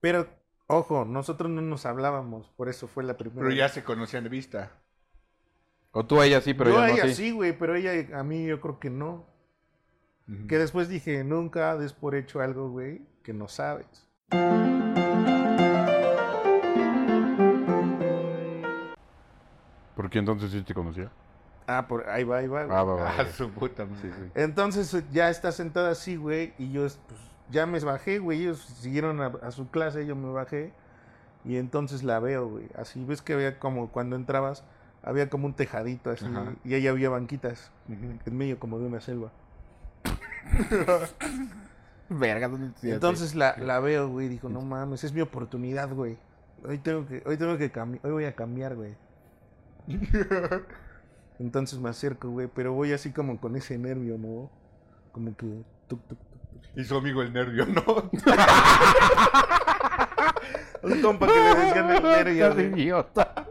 Pero, 0.00 0.28
ojo, 0.66 1.04
nosotros 1.04 1.50
no 1.50 1.60
nos 1.60 1.84
hablábamos, 1.84 2.48
por 2.56 2.68
eso 2.68 2.86
fue 2.88 3.04
la 3.04 3.16
primera. 3.16 3.40
Pero 3.42 3.54
ya 3.54 3.68
se 3.68 3.84
conocían 3.84 4.24
de 4.24 4.30
vista. 4.30 4.70
O 5.90 6.06
tú 6.06 6.20
a 6.20 6.26
ella 6.26 6.40
sí, 6.40 6.54
pero 6.54 6.70
yo 6.70 6.76
ella 6.76 6.84
a 6.84 6.88
no 6.88 6.94
ella 6.94 7.02
sí. 7.08 7.14
sí, 7.14 7.30
güey, 7.32 7.58
pero 7.58 7.74
ella 7.74 8.18
a 8.18 8.22
mí 8.24 8.46
yo 8.46 8.60
creo 8.60 8.78
que 8.80 8.90
no. 8.90 9.26
Que 10.48 10.58
después 10.58 10.88
dije, 10.88 11.22
nunca 11.22 11.76
des 11.76 11.92
por 11.92 12.14
hecho 12.14 12.40
algo, 12.40 12.70
güey, 12.70 13.02
que 13.22 13.34
no 13.34 13.46
sabes. 13.46 14.08
¿Por 19.94 20.10
qué 20.10 20.18
entonces 20.18 20.50
sí 20.50 20.62
te 20.62 20.74
conocía? 20.74 21.10
Ah, 21.66 21.86
por 21.88 22.08
ahí 22.08 22.24
va, 22.24 22.38
ahí 22.38 22.46
va. 22.46 22.64
güey. 22.64 22.76
Ah, 22.76 22.82
va, 22.84 22.94
va. 22.94 23.10
Ah, 23.18 23.26
su 23.26 23.50
puta. 23.50 23.86
Sí, 24.00 24.10
sí. 24.10 24.30
Entonces 24.34 24.92
eh, 24.94 25.04
ya 25.12 25.30
está 25.30 25.52
sentada 25.52 25.90
así, 25.90 26.16
güey, 26.16 26.52
y 26.58 26.72
yo 26.72 26.82
pues, 26.82 27.20
ya 27.50 27.66
me 27.66 27.78
bajé, 27.80 28.18
güey, 28.18 28.42
ellos 28.42 28.60
siguieron 28.80 29.20
a, 29.20 29.26
a 29.42 29.50
su 29.50 29.68
clase, 29.70 30.06
yo 30.06 30.16
me 30.16 30.32
bajé, 30.32 30.72
y 31.44 31.56
entonces 31.56 32.02
la 32.02 32.18
veo, 32.18 32.48
güey, 32.48 32.68
así, 32.76 33.04
ves 33.04 33.22
que 33.22 33.34
había 33.34 33.58
como 33.58 33.88
cuando 33.90 34.16
entrabas, 34.16 34.64
había 35.02 35.28
como 35.30 35.46
un 35.46 35.54
tejadito 35.54 36.10
así, 36.10 36.24
Ajá. 36.26 36.54
y 36.64 36.74
ahí 36.74 36.86
había 36.86 37.10
banquitas, 37.10 37.70
en 37.88 38.36
medio 38.36 38.58
como 38.58 38.78
de 38.78 38.86
una 38.86 39.00
selva. 39.00 39.30
Verga, 42.08 42.48
¿dónde 42.48 42.70
te 42.80 42.92
Entonces 42.92 43.34
la, 43.34 43.56
la 43.56 43.80
veo, 43.80 44.08
güey, 44.08 44.28
dijo, 44.28 44.48
no 44.48 44.60
mames, 44.60 45.04
es 45.04 45.12
mi 45.12 45.20
oportunidad, 45.20 45.92
güey. 45.92 46.16
Hoy 46.66 46.78
tengo 46.78 47.06
que, 47.06 47.22
hoy 47.26 47.36
tengo 47.36 47.58
que 47.58 47.70
cambiar, 47.70 48.04
hoy 48.06 48.12
voy 48.12 48.24
a 48.24 48.34
cambiar, 48.34 48.74
güey. 48.74 48.96
Entonces 51.38 51.78
me 51.78 51.88
acerco, 51.88 52.30
güey, 52.30 52.48
pero 52.54 52.72
voy 52.72 52.92
así 52.92 53.10
como 53.10 53.40
con 53.40 53.56
ese 53.56 53.76
nervio, 53.78 54.18
¿no? 54.18 54.50
Como 55.12 55.36
que 55.36 55.64
tuc, 55.88 56.00
tuc, 56.06 56.18
tuc, 56.18 56.18
tuc. 56.50 56.76
Y 56.76 56.84
su 56.84 56.96
amigo 56.96 57.22
el 57.22 57.32
nervio, 57.32 57.66
¿no? 57.66 57.82
Un 60.82 61.00
compa 61.00 61.26
que 61.26 61.32
le 61.32 61.54
decían 61.54 61.90
el 61.90 62.02
nervio. 62.02 62.60
Idiota. 62.60 63.46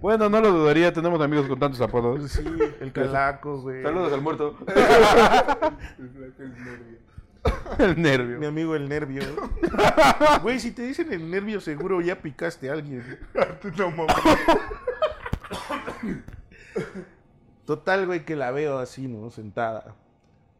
Bueno, 0.00 0.28
no 0.28 0.40
lo 0.40 0.52
dudaría, 0.52 0.92
tenemos 0.92 1.20
amigos 1.20 1.46
con 1.46 1.58
tantos 1.58 1.80
apodos. 1.80 2.30
Sí, 2.30 2.44
el 2.80 2.92
calaco, 2.92 3.60
güey. 3.62 3.82
Saludos 3.82 4.12
al 4.12 4.20
muerto. 4.20 4.56
el 5.98 6.12
nervio. 6.62 6.98
El 7.78 7.96
Mi 7.96 8.02
nervio. 8.02 8.48
amigo 8.48 8.74
el 8.76 8.88
nervio. 8.88 9.22
Güey, 10.42 10.58
si 10.60 10.72
te 10.72 10.82
dicen 10.82 11.12
el 11.12 11.30
nervio, 11.30 11.60
seguro 11.60 12.00
ya 12.00 12.20
picaste 12.20 12.68
a 12.70 12.74
alguien. 12.74 13.02
No 13.78 13.90
mames. 13.90 14.14
Total, 17.64 18.06
güey, 18.06 18.24
que 18.24 18.36
la 18.36 18.50
veo 18.50 18.78
así, 18.78 19.08
¿no? 19.08 19.30
Sentada. 19.30 19.94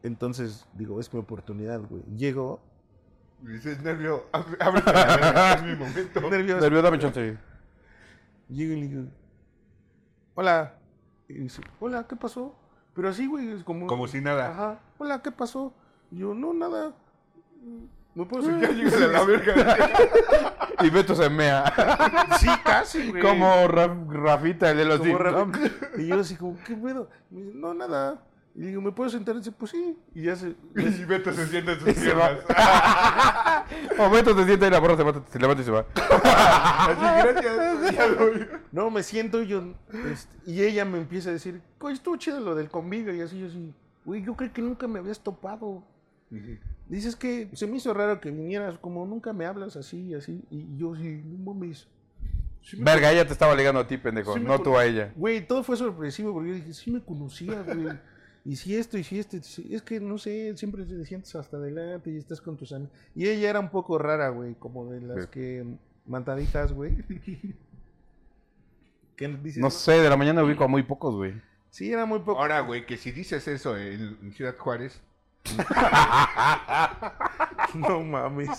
Entonces, 0.03 0.67
digo, 0.75 0.99
es 1.01 1.13
mi 1.13 1.21
oportunidad, 1.21 1.81
güey. 1.81 2.03
Llego, 2.17 2.61
Dices 3.43 3.83
nervio, 3.83 4.27
abre- 4.33 4.57
ábrete 4.61 4.91
es 5.57 5.63
mi 5.63 5.77
momento. 5.77 6.21
nervioso. 6.31 6.61
Nervio, 6.61 6.83
dame 6.83 6.99
chance. 6.99 7.37
Llego 8.49 8.73
y 8.73 8.81
le 8.81 8.89
digo, 8.89 9.03
hola. 10.37 10.75
Y 11.29 11.35
dice, 11.35 11.61
hola, 11.81 12.07
¿qué 12.09 12.15
pasó? 12.15 12.55
Pero 12.95 13.09
así, 13.09 13.27
güey, 13.27 13.51
es 13.51 13.65
como... 13.65 13.87
Como 13.89 14.07
si 14.07 14.21
nada. 14.21 14.49
Ajá, 14.51 14.79
hola, 14.99 15.21
¿qué 15.23 15.33
pasó? 15.33 15.75
Y 16.13 16.19
yo, 16.19 16.33
no, 16.35 16.55
nada. 16.55 16.93
¿Me 18.15 18.25
puedo 18.25 18.45
Ya 18.45 18.51
sentar? 18.69 18.75
llegas 18.75 18.95
a 19.03 19.07
la 19.09 19.25
verga. 19.25 19.77
Y 20.83 20.91
Beto 20.91 21.15
se 21.15 21.31
mea. 21.31 21.65
Sí, 22.39 22.49
casi, 22.63 23.09
güey. 23.11 23.23
Como 23.23 23.67
Ra- 23.67 23.97
Rafita, 24.11 24.71
el 24.71 24.77
de 24.77 24.85
los 24.85 24.99
Como 24.99 25.17
rápido. 25.19 25.71
Y 25.97 26.07
yo 26.09 26.21
así 26.21 26.37
como, 26.37 26.59
¿qué 26.65 26.75
pedo? 26.77 27.09
Me 27.31 27.41
dice, 27.41 27.53
no, 27.57 27.73
nada. 27.73 28.23
Y 28.57 28.61
le 28.61 28.67
digo, 28.69 28.81
¿me 28.81 28.91
puedo 28.91 29.11
sentar? 29.11 29.35
Y 29.35 29.39
dice, 29.39 29.53
pues 29.53 29.71
sí. 29.73 29.99
Y 30.15 30.23
ya 30.23 30.35
se... 30.35 30.55
Y 30.77 31.05
Beto 31.05 31.31
se 31.33 31.47
sienta 31.47 31.73
en 31.73 31.79
sus 31.81 31.89
se 31.93 32.01
piernas. 32.01 32.39
O 33.99 34.11
Beto 34.11 34.35
se 34.37 34.45
sienta 34.47 34.67
y 34.67 34.71
la 34.71 34.79
borra 34.81 34.97
se, 34.97 35.03
va- 35.03 35.23
se 35.31 35.39
levanta 35.39 35.63
y 35.63 35.65
se 35.67 35.71
va. 35.71 35.85
Así, 35.95 37.29
gracias. 37.29 37.95
Ya 37.95 38.07
voy. 38.15 38.47
No, 38.73 38.91
me 38.91 39.03
siento 39.03 39.43
y 39.43 39.49
yo... 39.49 39.75
este, 40.11 40.35
y 40.51 40.63
ella 40.63 40.85
me 40.85 40.99
empieza 40.99 41.31
a 41.31 41.33
decir, 41.33 41.61
oye, 41.81 41.95
estuvo 41.95 42.17
chido 42.17 42.41
lo 42.41 42.55
del 42.55 42.69
convivio. 42.71 43.15
Y 43.15 43.21
así, 43.21 43.39
yo 43.39 43.47
así, 43.49 43.75
güey, 44.05 44.23
yo 44.25 44.35
creo 44.35 44.53
que 44.53 44.63
nunca 44.63 44.87
me 44.89 44.99
habías 45.01 45.21
topado. 45.21 45.83
Dices 46.89 47.15
que 47.17 47.49
se 47.53 47.67
me 47.67 47.77
hizo 47.77 47.93
raro 47.95 48.21
que 48.21 48.31
vinieras, 48.31 48.79
como 48.79 49.05
nunca 49.07 49.33
me 49.33 49.45
hablas 49.47 49.77
así 49.77 49.99
y 50.09 50.15
así. 50.15 50.43
Y 50.51 50.77
yo 50.77 50.95
sí, 50.97 51.23
no 51.25 51.53
mames. 51.53 51.89
Sí 52.63 52.79
Verga, 52.81 53.13
ella 53.13 53.27
te 53.27 53.33
estaba 53.33 53.55
ligando 53.55 53.81
a 53.81 53.87
ti, 53.87 53.97
pendejo. 53.97 54.35
Sí 54.35 54.41
no 54.41 54.59
tú 54.61 54.77
a 54.77 54.85
ella. 54.85 55.13
Güey, 55.15 55.47
todo 55.47 55.63
fue 55.63 55.77
sorpresivo 55.77 56.33
porque 56.33 56.49
yo 56.51 56.55
dije, 56.57 56.73
sí 56.75 56.91
me 56.91 57.01
conocía, 57.03 57.63
güey. 57.63 57.89
Y 58.49 58.55
si 58.57 58.77
esto, 58.77 58.97
y 58.97 59.03
si 59.03 59.19
esto, 59.19 59.37
y 59.37 59.43
si- 59.43 59.75
es 59.75 59.83
que 59.83 59.99
no 59.99 60.19
sé, 60.19 60.57
siempre 60.57 60.85
te 60.85 61.05
sientes 61.05 61.35
hasta 61.35 61.57
adelante 61.57 62.11
y 62.11 62.17
estás 62.17 62.41
con 62.41 62.57
tus 62.57 62.73
amigos. 62.73 62.93
Y 63.15 63.27
ella 63.29 63.51
era 63.51 63.59
un 63.59 63.71
poco 63.71 63.99
rara, 63.99 64.29
güey, 64.29 64.55
como 64.55 64.87
de 64.87 65.01
las 65.01 65.25
Sí. 65.25 65.29
que 65.33 65.67
mantaditas, 66.07 66.73
güey. 66.73 66.97
¿Qué 69.17 69.29
dices? 69.43 69.61
No 69.61 69.71
sé, 69.71 70.01
de 70.01 70.09
la 70.09 70.17
mañana 70.17 70.45
ubico 70.45 70.63
a 70.63 70.69
muy 70.69 70.85
pocos, 70.85 71.17
güey. 71.17 71.35
Sí, 71.71 71.93
era 71.93 72.07
muy 72.07 72.21
poco. 72.21 72.41
Ahora, 72.41 72.61
güey, 72.61 72.87
que 72.87 72.97
si 72.97 73.11
dices 73.11 73.49
eso 73.49 73.77
en, 73.77 74.17
en 74.23 74.33
Ciudad 74.33 74.57
Juárez, 74.57 75.03
No 77.75 78.01
mames. 78.03 78.51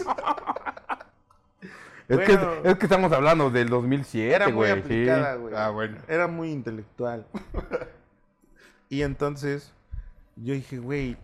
Es, 2.08 2.16
Bueno. 2.16 2.62
que, 2.64 2.70
es 2.70 2.78
que 2.78 2.86
estamos 2.86 3.12
hablando 3.12 3.50
del 3.50 3.68
2007, 3.70 4.34
Era 4.36 4.46
muy 4.48 4.54
güey. 4.56 4.74
sí. 4.74 4.80
aplicada, 4.80 5.36
güey. 5.36 5.54
ah, 5.56 5.70
bueno. 5.70 5.98
Era 6.08 6.28
muy 6.28 6.52
intelectual. 6.52 7.26
Y 8.90 9.02
entonces 9.02 9.74
yo 10.44 10.54
dije, 10.54 10.78
güey, 10.78 11.18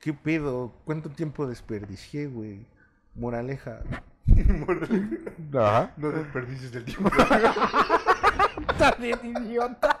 ¿qué 0.00 0.12
pedo? 0.12 0.72
¿Cuánto 0.84 1.10
tiempo 1.10 1.46
desperdicié, 1.46 2.26
güey? 2.26 2.66
Moraleja. 3.14 3.82
Ajá. 5.54 5.92
No 5.96 6.10
desperdicies 6.10 6.74
el 6.74 6.84
tiempo. 6.84 7.10
Estás 8.68 8.98
bien 8.98 9.18
idiota. 9.24 9.98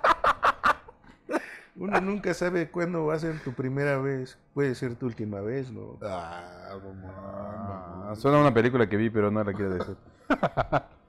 Uno 1.76 2.00
nunca 2.00 2.34
sabe 2.34 2.70
cuándo 2.70 3.06
va 3.06 3.14
a 3.14 3.18
ser 3.18 3.40
tu 3.40 3.52
primera 3.52 3.98
vez. 3.98 4.38
Puede 4.54 4.74
ser 4.74 4.94
tu 4.94 5.06
última 5.06 5.40
vez, 5.40 5.70
¿no? 5.70 5.98
Ah, 6.02 6.76
mamá. 6.82 8.10
Ah, 8.10 8.14
suena 8.14 8.38
a 8.38 8.40
una 8.40 8.54
película 8.54 8.88
que 8.88 8.96
vi, 8.96 9.10
pero 9.10 9.30
no 9.30 9.42
la 9.42 9.52
quiero 9.52 9.74
decir. 9.74 9.96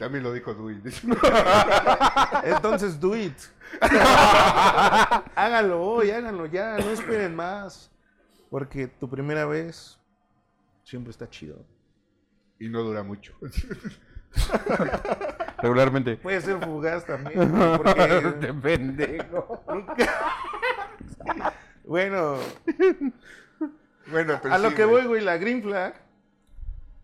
También 0.00 0.24
lo 0.24 0.32
dijo 0.32 0.54
Dewey. 0.54 0.80
Entonces, 2.44 2.98
do 2.98 3.14
it. 3.14 3.36
háganlo 5.36 5.82
hoy, 5.82 6.10
háganlo 6.10 6.46
ya. 6.46 6.78
No 6.78 6.90
esperen 6.90 7.36
más. 7.36 7.90
Porque 8.50 8.88
tu 8.88 9.08
primera 9.08 9.44
vez 9.44 9.98
siempre 10.82 11.10
está 11.10 11.28
chido. 11.28 11.64
Y 12.58 12.68
no 12.68 12.82
dura 12.82 13.02
mucho. 13.02 13.34
Regularmente. 15.62 16.16
Puede 16.16 16.40
ser 16.40 16.58
fugaz 16.64 17.04
también. 17.04 17.52
Porque, 17.76 18.06
De 18.40 18.54
pendejo. 18.54 19.62
bueno, 21.84 22.36
Bueno, 24.10 24.38
pero 24.42 24.54
a 24.54 24.58
lo 24.58 24.74
que 24.74 24.84
güey. 24.84 25.02
voy, 25.02 25.06
güey, 25.08 25.20
la 25.20 25.36
green 25.36 25.62
flag 25.62 25.94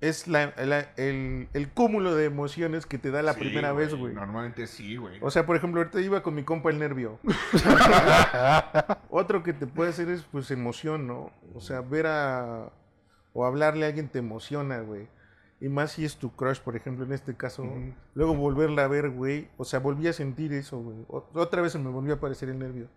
es 0.00 0.28
la- 0.28 0.52
la- 0.56 0.90
el, 0.96 1.48
el 1.54 1.68
cúmulo 1.70 2.14
de 2.14 2.26
emociones 2.26 2.84
que 2.86 2.98
te 2.98 3.10
da 3.10 3.22
la 3.22 3.32
Sí, 3.34 3.40
primera 3.40 3.72
vez, 3.72 3.94
güey. 3.94 4.14
Normalmente 4.14 4.66
sí, 4.66 4.96
güey. 4.96 5.18
O 5.22 5.30
sea, 5.30 5.46
por 5.46 5.56
ejemplo, 5.56 5.80
ahorita 5.80 6.00
iba 6.00 6.22
con 6.22 6.34
mi 6.34 6.42
compa 6.44 6.70
el 6.70 6.78
nervio. 6.78 7.18
Otro 9.10 9.42
que 9.42 9.52
te 9.52 9.66
puede 9.66 9.90
hacer 9.90 10.08
es, 10.08 10.22
pues, 10.24 10.50
emoción, 10.50 11.06
¿no? 11.06 11.32
O 11.54 11.60
sea, 11.60 11.80
ver 11.80 12.06
a... 12.06 12.70
o 13.32 13.44
hablarle 13.46 13.84
a 13.84 13.88
alguien 13.88 14.08
te 14.08 14.18
emociona, 14.18 14.80
güey. 14.80 15.08
Y 15.60 15.68
más 15.70 15.92
si 15.92 16.04
es 16.04 16.16
tu 16.16 16.34
crush, 16.36 16.60
por 16.60 16.76
ejemplo, 16.76 17.04
en 17.06 17.12
este 17.12 17.34
caso. 17.34 17.66
Luego 18.14 18.34
volverla 18.34 18.84
a 18.84 18.88
ver, 18.88 19.08
güey. 19.08 19.48
O 19.56 19.64
sea, 19.64 19.78
volví 19.80 20.06
a 20.06 20.12
sentir 20.12 20.52
eso, 20.52 20.78
güey. 20.78 20.98
Otra 21.08 21.62
vez 21.62 21.72
se 21.72 21.78
me 21.78 21.88
volvió 21.88 22.12
a 22.12 22.16
aparecer 22.16 22.50
el 22.50 22.58
nervio. 22.58 22.88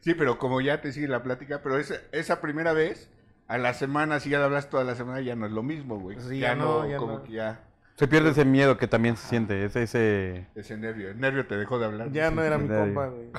Sí, 0.00 0.14
pero 0.14 0.38
como 0.38 0.60
ya 0.60 0.80
te 0.80 0.90
sigue 0.92 1.06
la 1.08 1.22
plática, 1.22 1.60
pero 1.62 1.78
esa, 1.78 1.94
esa 2.12 2.40
primera 2.40 2.72
vez, 2.72 3.08
a 3.48 3.58
la 3.58 3.74
semana, 3.74 4.20
si 4.20 4.30
ya 4.30 4.38
la 4.38 4.46
hablas 4.46 4.68
toda 4.70 4.84
la 4.84 4.94
semana, 4.94 5.20
ya 5.20 5.36
no 5.36 5.46
es 5.46 5.52
lo 5.52 5.62
mismo, 5.62 5.98
güey. 5.98 6.18
Sí, 6.20 6.40
ya, 6.40 6.48
ya 6.48 6.54
no, 6.56 6.82
no, 6.82 6.88
ya 6.88 6.98
como 6.98 7.18
no. 7.18 7.22
que 7.22 7.32
ya, 7.32 7.60
Se 7.94 8.08
pierde 8.08 8.30
ese 8.30 8.44
miedo 8.44 8.76
que 8.76 8.88
también 8.88 9.16
se 9.16 9.28
siente. 9.28 9.64
Ese, 9.64 9.82
ese... 9.84 10.46
ese 10.54 10.76
nervio. 10.76 11.10
El 11.10 11.20
nervio 11.20 11.46
te 11.46 11.56
dejó 11.56 11.78
de 11.78 11.86
hablar. 11.86 12.10
Ya 12.12 12.30
no 12.30 12.42
era 12.42 12.58
mi 12.58 12.68
compa, 12.68 13.08
güey. 13.08 13.30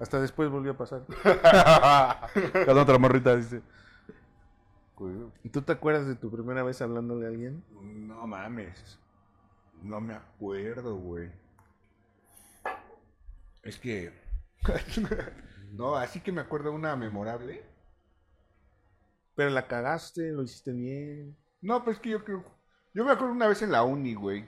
Hasta 0.00 0.20
después 0.20 0.48
volvió 0.50 0.72
a 0.72 0.76
pasar. 0.76 1.02
Cada 1.22 2.82
otra 2.82 2.98
morrita 2.98 3.34
dice. 3.36 3.62
¿Y 5.44 5.48
¿Tú 5.48 5.62
te 5.62 5.72
acuerdas 5.72 6.06
de 6.06 6.14
tu 6.14 6.30
primera 6.30 6.62
vez 6.62 6.80
hablándole 6.82 7.26
a 7.26 7.28
alguien? 7.28 7.64
No 7.80 8.26
mames. 8.26 8.98
No 9.82 10.00
me 10.00 10.14
acuerdo, 10.14 10.96
güey. 10.96 11.30
Es 13.62 13.78
que. 13.78 14.12
no, 15.72 15.96
así 15.96 16.20
que 16.20 16.32
me 16.32 16.40
acuerdo 16.40 16.72
una 16.72 16.96
memorable. 16.96 17.64
Pero 19.38 19.50
la 19.50 19.68
cagaste, 19.68 20.32
lo 20.32 20.42
hiciste 20.42 20.72
bien. 20.72 21.36
No, 21.60 21.84
pues 21.84 22.00
que 22.00 22.10
yo 22.10 22.24
creo. 22.24 22.44
Yo 22.92 23.04
me 23.04 23.12
acuerdo 23.12 23.32
una 23.32 23.46
vez 23.46 23.62
en 23.62 23.70
la 23.70 23.84
uni, 23.84 24.14
güey. 24.14 24.44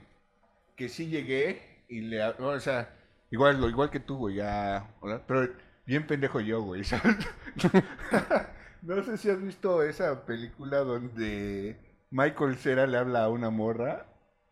Que 0.75 0.89
sí 0.89 1.07
llegué 1.07 1.85
y 1.87 2.01
le. 2.01 2.21
O 2.21 2.59
sea, 2.59 2.93
igual, 3.29 3.61
lo 3.61 3.69
igual 3.69 3.89
que 3.89 4.01
tú, 4.01 4.17
güey. 4.17 4.35
Ya. 4.35 4.93
Pero 5.27 5.47
bien 5.85 6.05
pendejo 6.05 6.41
yo, 6.41 6.61
güey. 6.61 6.81
no 8.81 9.01
sé 9.05 9.17
si 9.17 9.29
has 9.29 9.41
visto 9.41 9.81
esa 9.81 10.25
película 10.25 10.79
donde 10.79 11.79
Michael 12.09 12.57
Cera 12.57 12.85
le 12.85 12.97
habla 12.97 13.23
a 13.23 13.29
una 13.29 13.49
morra 13.49 14.07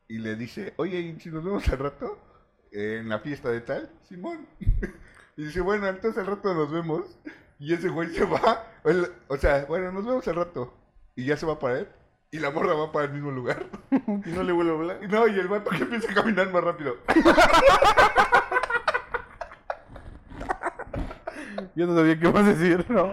y 0.08 0.20
le 0.20 0.38
dice: 0.38 0.74
Oye, 0.78 1.02
¿y 1.02 1.20
si 1.20 1.32
nos 1.32 1.44
vemos 1.44 1.68
al 1.68 1.80
rato 1.80 2.18
en 2.72 3.10
la 3.10 3.20
fiesta 3.20 3.50
de 3.50 3.60
tal, 3.60 3.92
Simón. 4.08 4.48
y 5.36 5.44
dice: 5.44 5.60
Bueno, 5.60 5.90
entonces 5.90 6.18
al 6.18 6.28
rato 6.28 6.54
nos 6.54 6.72
vemos. 6.72 7.20
Y 7.60 7.74
ese 7.74 7.90
güey 7.90 8.10
se 8.10 8.26
va. 8.26 8.64
o 8.84 8.90
el- 8.90 9.12
O 9.28 9.38
sea, 9.38 9.66
bueno, 9.66 9.92
nos 9.92 10.06
vemos 10.06 10.28
al 10.28 10.36
rato. 10.36 10.74
Y 11.16 11.26
ya 11.26 11.38
se 11.38 11.46
va 11.46 11.60
para 11.60 11.80
él. 11.80 11.88
Y 12.32 12.40
la 12.40 12.52
morra 12.52 12.74
va 12.74 12.92
para 12.92 13.06
el 13.06 13.12
mismo 13.14 13.32
lugar. 13.32 13.66
Y 13.92 14.30
no 14.32 14.44
le 14.44 14.52
vuelvo 14.54 14.72
a 14.72 14.76
hablar. 14.76 15.00
Y 15.04 15.08
No, 15.08 15.28
y 15.28 15.40
el 15.40 15.48
vato 15.48 15.70
que 15.72 15.84
empieza 15.84 16.12
a 16.12 16.16
caminar 16.16 16.52
más 16.52 16.64
rápido. 16.64 16.96
Yo 21.76 21.88
no 21.88 21.96
sabía 21.96 22.20
qué 22.20 22.30
más 22.32 22.46
decir, 22.46 22.86
¿no? 22.90 23.12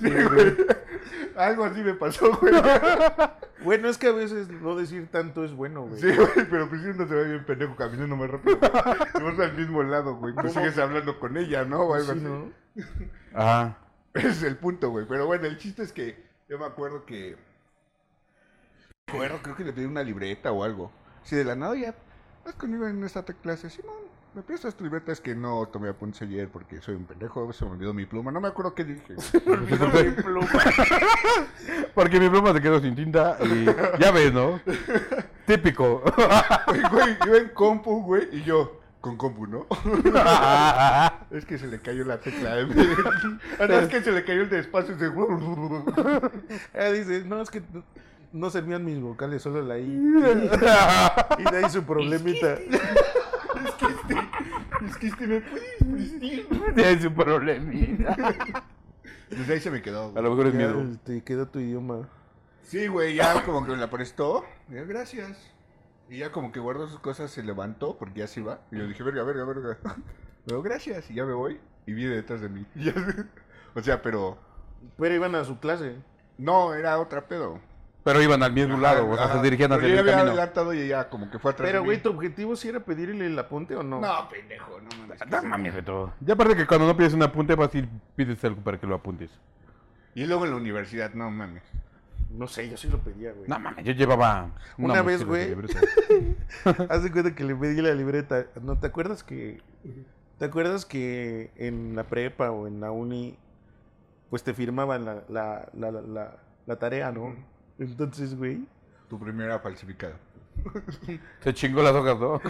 Sí, 0.00 0.10
güey. 0.10 0.56
Algo 1.36 1.64
así 1.64 1.80
me 1.82 1.94
pasó, 1.94 2.32
güey. 2.38 2.54
Bueno, 3.64 3.88
es 3.88 3.96
que 3.96 4.08
a 4.08 4.12
veces 4.12 4.48
no 4.50 4.76
decir 4.76 5.08
tanto 5.10 5.42
es 5.42 5.54
bueno, 5.54 5.86
güey. 5.86 5.98
Sí, 5.98 6.14
güey, 6.14 6.46
pero 6.50 6.68
pues 6.68 6.82
si 6.82 6.88
uno 6.88 7.08
se 7.08 7.14
ve 7.14 7.28
bien 7.30 7.46
pendejo 7.46 7.74
caminando 7.76 8.14
más 8.14 8.28
rápido. 8.28 8.58
Te 8.60 9.22
vas 9.22 9.38
al 9.40 9.54
mismo 9.54 9.82
lado, 9.82 10.16
güey. 10.16 10.34
Pues 10.34 10.52
sigues 10.52 10.76
hablando 10.76 11.18
con 11.18 11.34
ella, 11.38 11.64
¿no? 11.64 11.80
O 11.80 11.94
algo 11.94 12.12
Sí, 12.12 12.18
así. 12.18 12.20
¿no? 12.20 12.52
Ajá. 13.34 13.78
Ese 14.12 14.28
es 14.28 14.42
el 14.42 14.56
punto, 14.58 14.90
güey. 14.90 15.06
Pero 15.08 15.26
bueno, 15.26 15.46
el 15.46 15.56
chiste 15.56 15.82
es 15.82 15.92
que 15.94 16.22
yo 16.46 16.58
me 16.58 16.66
acuerdo 16.66 17.06
que. 17.06 17.38
Me 19.06 19.14
acuerdo, 19.14 19.38
creo 19.42 19.56
que 19.56 19.64
le 19.64 19.72
pedí 19.72 19.86
una 19.86 20.02
libreta 20.02 20.52
o 20.52 20.62
algo. 20.62 20.92
Si 21.22 21.34
de 21.34 21.44
la 21.44 21.54
nada 21.54 21.74
ya. 21.74 21.94
¿Vas 22.44 22.54
conmigo 22.56 22.86
en 22.86 23.02
esta 23.02 23.22
clase? 23.22 23.70
Simón. 23.70 23.94
¿Me 24.34 24.42
prestas 24.42 24.74
tu 24.74 24.84
libreta? 24.84 25.12
Es 25.12 25.20
que 25.20 25.34
no 25.34 25.66
tomé 25.66 25.88
apuntes 25.88 26.22
ayer 26.22 26.48
porque 26.48 26.80
soy 26.80 26.94
un 26.94 27.04
pendejo, 27.04 27.52
se 27.52 27.64
me 27.64 27.72
olvidó 27.72 27.92
mi 27.94 28.06
pluma. 28.06 28.30
No 28.32 28.40
me 28.40 28.48
acuerdo 28.48 28.74
qué 28.74 28.84
dije. 28.84 29.14
Porque 31.94 32.18
mi 32.20 32.28
pluma 32.28 32.52
se 32.52 32.60
quedó 32.60 32.80
sin 32.80 32.94
tinta 32.96 33.38
y 33.42 33.64
ya 34.00 34.10
ves, 34.10 34.32
¿no? 34.32 34.60
Típico. 35.46 36.02
Güey, 36.90 37.16
iba 37.26 37.36
en 37.38 37.48
compu, 37.50 38.02
güey, 38.02 38.28
y 38.32 38.42
yo, 38.42 38.80
con 39.00 39.16
compu, 39.16 39.46
¿no? 39.46 39.66
es 41.36 41.44
que 41.44 41.58
se 41.58 41.66
le 41.68 41.78
cayó 41.80 42.04
la 42.04 42.18
tecla. 42.20 42.56
no, 42.64 43.74
es 43.78 43.88
que 43.88 44.02
se 44.02 44.10
le 44.12 44.24
cayó 44.24 44.42
el 44.42 44.50
de 44.50 44.58
espacio. 44.60 44.96
Se... 44.98 45.06
Eh, 46.74 46.92
dice, 46.92 47.24
no, 47.26 47.40
es 47.42 47.50
que 47.50 47.62
no- 47.72 47.84
no 48.32 48.50
servían 48.50 48.84
mis 48.84 49.00
vocales, 49.00 49.42
solo 49.42 49.62
la 49.62 49.78
I. 49.78 49.84
y 51.38 51.44
de 51.50 51.56
ahí 51.56 51.70
su 51.70 51.84
problemita. 51.84 52.58
Es 53.64 54.96
que 54.96 55.06
este 55.06 55.26
me 55.26 55.40
puedes 55.40 56.20
decir. 56.20 56.48
Tiene 56.74 57.00
su 57.02 57.12
problemita. 57.12 58.16
Desde 59.30 59.52
ahí 59.54 59.60
se 59.60 59.70
me 59.70 59.82
quedó. 59.82 60.12
A 60.16 60.20
lo 60.20 60.30
mejor 60.30 60.46
es 60.48 60.52
Ya, 60.52 60.58
miedo. 60.58 60.98
Te 61.04 61.22
quedó 61.22 61.46
tu 61.48 61.58
idioma. 61.58 62.08
Sí, 62.62 62.86
güey, 62.86 63.14
ya 63.14 63.44
como 63.44 63.64
que 63.64 63.72
me 63.72 63.76
la 63.76 63.90
prestó. 63.90 64.44
Yo, 64.68 64.86
gracias. 64.86 65.36
Y 66.08 66.18
ya 66.18 66.32
como 66.32 66.52
que 66.52 66.60
guardó 66.60 66.86
sus 66.88 67.00
cosas, 67.00 67.30
se 67.30 67.42
levantó 67.42 67.96
porque 67.98 68.20
ya 68.20 68.26
se 68.26 68.40
iba. 68.40 68.60
Y 68.70 68.78
yo 68.78 68.86
dije, 68.86 69.02
verga, 69.02 69.22
verga, 69.22 69.44
verga. 69.44 69.78
Pero 70.46 70.62
gracias. 70.62 71.10
Y 71.10 71.14
ya 71.14 71.24
me 71.24 71.34
voy. 71.34 71.58
Y 71.86 71.92
viene 71.92 72.14
detrás 72.14 72.40
de 72.40 72.48
mí. 72.48 72.66
O 73.76 73.82
sea, 73.82 74.00
pero... 74.02 74.38
Pero 74.96 75.14
iban 75.16 75.34
a 75.34 75.42
su 75.42 75.58
clase. 75.58 75.96
No, 76.38 76.74
era 76.74 77.00
otra 77.00 77.26
pedo. 77.26 77.58
Pero 78.04 78.20
iban 78.22 78.42
al 78.42 78.52
mismo 78.52 78.76
lado, 78.76 79.08
o 79.08 79.16
sea, 79.16 79.24
Ajá, 79.24 79.36
se 79.38 79.42
dirigían 79.42 79.72
hacia 79.72 79.88
ya 79.88 79.94
el 79.94 79.98
había 80.00 80.12
camino. 80.12 80.30
adelantado 80.32 80.74
y 80.74 80.80
ella 80.80 81.08
como 81.08 81.30
que 81.30 81.38
fue 81.38 81.52
atrás 81.52 81.66
Pero, 81.66 81.80
de 81.80 81.84
güey. 81.86 82.02
¿tu 82.02 82.10
objetivo 82.10 82.54
sí 82.54 82.68
era 82.68 82.80
pedirle 82.80 83.26
el 83.26 83.38
apunte 83.38 83.74
o 83.76 83.82
no? 83.82 83.98
No, 84.00 84.28
pendejo, 84.28 84.78
no 84.78 84.88
mames. 85.00 85.20
No 85.30 85.42
mames, 85.42 85.74
Beto. 85.74 86.12
Ya 86.20 86.34
aparte 86.34 86.54
que 86.54 86.66
cuando 86.66 86.86
no 86.86 86.94
pides 86.96 87.14
un 87.14 87.22
apunte, 87.22 87.54
vas 87.54 87.74
y 87.74 87.88
pides 88.14 88.44
algo 88.44 88.60
para 88.62 88.78
que 88.78 88.86
lo 88.86 88.94
apuntes. 88.94 89.30
Y 90.14 90.26
luego 90.26 90.44
en 90.44 90.50
la 90.50 90.56
universidad, 90.58 91.14
no 91.14 91.30
mames. 91.30 91.62
No 92.30 92.46
sé, 92.46 92.68
yo 92.68 92.76
sí 92.76 92.88
lo 92.88 92.98
pedía, 92.98 93.32
güey. 93.32 93.48
No 93.48 93.58
mames, 93.58 93.84
yo 93.86 93.92
llevaba 93.92 94.50
Una 94.76 95.00
vez, 95.02 95.24
mochila 95.24 95.46
de 95.46 95.54
güey. 95.54 96.36
Haz 96.90 97.02
de 97.04 97.10
cuenta 97.10 97.34
que 97.34 97.44
le 97.44 97.54
pedí 97.54 97.80
la 97.80 97.94
libreta. 97.94 98.46
¿No 98.60 98.78
te 98.78 98.86
acuerdas 98.88 99.24
que... 99.24 99.62
¿Te 100.38 100.44
acuerdas 100.46 100.84
que 100.84 101.52
en 101.56 101.94
la 101.96 102.04
prepa 102.04 102.50
o 102.50 102.66
en 102.66 102.80
la 102.80 102.90
uni, 102.90 103.38
pues 104.30 104.42
te 104.42 104.52
firmaban 104.52 105.04
la, 105.04 105.22
la, 105.28 105.68
la, 105.74 105.90
la, 105.90 106.00
la- 106.02 106.36
la 106.66 106.76
tarea, 106.76 107.12
¿no? 107.12 107.34
Entonces, 107.78 108.36
güey... 108.36 108.64
Tu 109.08 109.18
primera 109.18 109.58
falsificada. 109.58 110.16
Se 111.40 111.52
chingó 111.52 111.82
las 111.82 111.94
hojas, 111.94 112.18
¿no? 112.18 112.40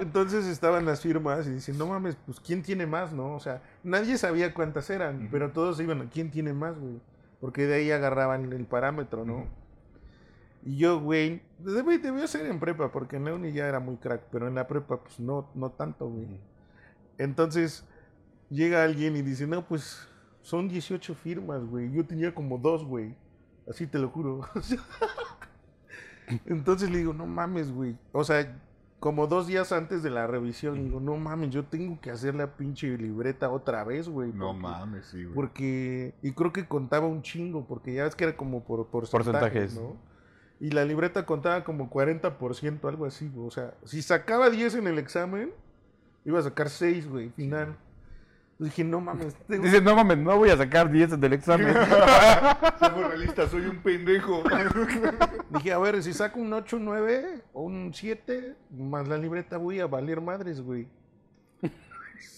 Entonces 0.00 0.46
estaban 0.46 0.84
las 0.84 1.00
firmas 1.00 1.46
y 1.46 1.50
dicen, 1.50 1.76
no 1.76 1.86
mames, 1.86 2.16
pues 2.24 2.40
¿quién 2.40 2.62
tiene 2.62 2.86
más, 2.86 3.12
no? 3.12 3.34
O 3.34 3.40
sea, 3.40 3.62
nadie 3.82 4.16
sabía 4.16 4.54
cuántas 4.54 4.88
eran, 4.90 5.28
pero 5.30 5.50
todos 5.50 5.80
iban 5.80 6.08
¿quién 6.08 6.30
tiene 6.30 6.52
más, 6.52 6.78
güey? 6.78 7.00
Porque 7.40 7.66
de 7.66 7.74
ahí 7.74 7.90
agarraban 7.90 8.52
el 8.52 8.64
parámetro, 8.64 9.24
¿no? 9.24 9.46
Y 10.64 10.76
yo, 10.78 11.00
güey, 11.00 11.42
debe- 11.58 11.98
debió 11.98 12.26
ser 12.28 12.46
en 12.46 12.60
prepa, 12.60 12.92
porque 12.92 13.16
en 13.16 13.24
la 13.24 13.34
uni 13.34 13.50
ya 13.52 13.66
era 13.66 13.80
muy 13.80 13.96
crack, 13.96 14.22
pero 14.30 14.46
en 14.46 14.54
la 14.54 14.68
prepa, 14.68 15.02
pues 15.02 15.18
no, 15.18 15.50
no 15.56 15.70
tanto, 15.70 16.08
güey. 16.08 16.28
Entonces, 17.18 17.84
llega 18.48 18.84
alguien 18.84 19.16
y 19.16 19.22
dice, 19.22 19.46
no, 19.48 19.66
pues 19.66 20.06
son 20.40 20.68
18 20.68 21.14
firmas, 21.16 21.64
güey. 21.64 21.90
Yo 21.92 22.06
tenía 22.06 22.32
como 22.32 22.58
dos, 22.58 22.84
güey. 22.84 23.16
Así 23.68 23.86
te 23.86 23.98
lo 23.98 24.08
juro. 24.10 24.40
Entonces 26.46 26.90
le 26.90 26.98
digo, 26.98 27.12
no 27.12 27.26
mames, 27.26 27.70
güey. 27.72 27.96
O 28.12 28.24
sea, 28.24 28.56
como 29.00 29.26
dos 29.26 29.46
días 29.46 29.72
antes 29.72 30.02
de 30.02 30.10
la 30.10 30.26
revisión, 30.26 30.84
digo, 30.84 31.00
no 31.00 31.16
mames, 31.16 31.50
yo 31.50 31.64
tengo 31.64 32.00
que 32.00 32.10
hacer 32.10 32.34
la 32.34 32.56
pinche 32.56 32.96
libreta 32.96 33.50
otra 33.50 33.84
vez, 33.84 34.08
güey. 34.08 34.32
No 34.32 34.46
porque- 34.48 34.60
mames, 34.62 35.06
sí, 35.06 35.24
güey. 35.24 35.34
Porque, 35.34 36.14
y 36.22 36.32
creo 36.32 36.52
que 36.52 36.66
contaba 36.66 37.06
un 37.06 37.22
chingo, 37.22 37.66
porque 37.66 37.94
ya 37.94 38.04
ves 38.04 38.14
que 38.14 38.24
era 38.24 38.36
como 38.36 38.64
por 38.64 38.86
Porcentajes. 38.88 39.32
porcentajes, 39.32 39.74
¿no? 39.74 39.96
Y 40.60 40.70
la 40.70 40.84
libreta 40.84 41.26
contaba 41.26 41.64
como 41.64 41.90
40%, 41.90 42.88
algo 42.88 43.04
así, 43.04 43.28
güey. 43.28 43.48
O 43.48 43.50
sea, 43.50 43.74
si 43.84 44.00
sacaba 44.00 44.48
10 44.48 44.76
en 44.76 44.86
el 44.86 44.98
examen, 44.98 45.50
iba 46.24 46.38
a 46.38 46.42
sacar 46.42 46.70
6, 46.70 47.08
güey, 47.08 47.30
final. 47.30 47.76
Dije, 48.62 48.84
no 48.84 49.00
mames, 49.00 49.34
tengo- 49.48 49.64
Dice, 49.64 49.80
no 49.80 49.96
mames, 49.96 50.18
no 50.18 50.36
voy 50.38 50.50
a 50.50 50.56
sacar 50.56 50.88
10 50.88 51.20
del 51.20 51.32
examen. 51.32 51.74
Somos 52.78 53.08
realistas, 53.08 53.50
soy 53.50 53.66
un 53.66 53.82
pendejo. 53.82 54.44
dije, 55.50 55.72
a 55.72 55.78
ver, 55.78 56.00
si 56.00 56.12
saco 56.12 56.38
un 56.38 56.52
8, 56.52 56.76
un 56.76 56.84
9 56.84 57.42
o 57.54 57.62
un 57.62 57.92
7, 57.92 58.54
más 58.70 59.08
la 59.08 59.18
libreta 59.18 59.56
voy 59.56 59.80
a 59.80 59.86
valer 59.88 60.20
madres, 60.20 60.60
güey. 60.60 60.86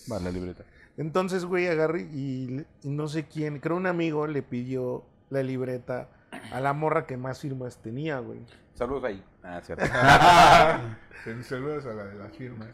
Vale, 0.07 0.25
la 0.25 0.31
libreta. 0.31 0.65
Entonces, 0.97 1.45
güey, 1.45 1.67
agarré 1.67 2.03
y, 2.03 2.65
no 2.85 3.07
sé 3.09 3.27
quién, 3.27 3.59
creo 3.61 3.77
un 3.77 3.87
amigo 3.87 4.27
le 4.27 4.43
pidió 4.43 5.05
la 5.29 5.43
libreta 5.43 6.09
a 6.53 6.61
la 6.61 6.73
morra 6.73 7.05
que 7.05 7.19
más 7.19 7.41
firmas 7.41 7.83
tenía, 7.83 8.19
güey. 8.21 8.41
Saludos 8.73 9.05
ahí. 9.05 9.23
Ah, 9.43 9.61
cierto. 9.63 9.85
Te 11.25 11.43
saludas 11.43 11.85
a 11.85 11.93
la 11.93 12.05
de 12.05 12.15
las 12.15 12.33
firmas. 12.35 12.69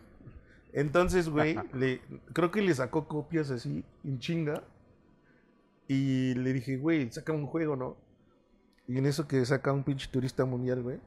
Entonces, 0.72 1.28
güey, 1.28 1.56
le, 1.72 2.00
creo 2.32 2.50
que 2.50 2.62
le 2.62 2.74
sacó 2.74 3.08
copias 3.08 3.50
así, 3.50 3.84
en 4.04 4.18
chinga. 4.18 4.62
Y 5.88 6.34
le 6.34 6.52
dije, 6.52 6.76
güey, 6.76 7.10
saca 7.10 7.32
un 7.32 7.46
juego, 7.46 7.74
¿no? 7.74 7.96
Y 8.86 8.98
en 8.98 9.06
eso 9.06 9.26
que 9.26 9.44
saca 9.44 9.72
un 9.72 9.82
pinche 9.82 10.08
turista 10.08 10.44
mundial, 10.44 10.82
güey. 10.82 11.00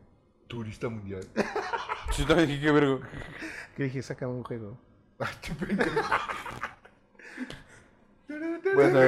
Turista 0.48 0.90
mundial. 0.90 1.26
Yo 2.18 2.26
también 2.28 2.50
dije, 2.50 2.62
qué 2.62 2.72
vergo. 2.72 3.00
Que 3.76 3.84
dije, 3.84 4.02
saca 4.02 4.28
un 4.28 4.44
juego. 4.44 4.78
Ay, 5.20 5.34
qué 5.42 5.54
pendejo. 5.54 6.02
Bueno, 8.74 9.00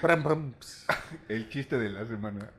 Pram, 0.00 0.22
pam, 0.22 0.52
ps. 0.54 0.86
El 1.28 1.48
chiste 1.48 1.78
de 1.78 1.90
la 1.90 2.06
semana. 2.06 2.50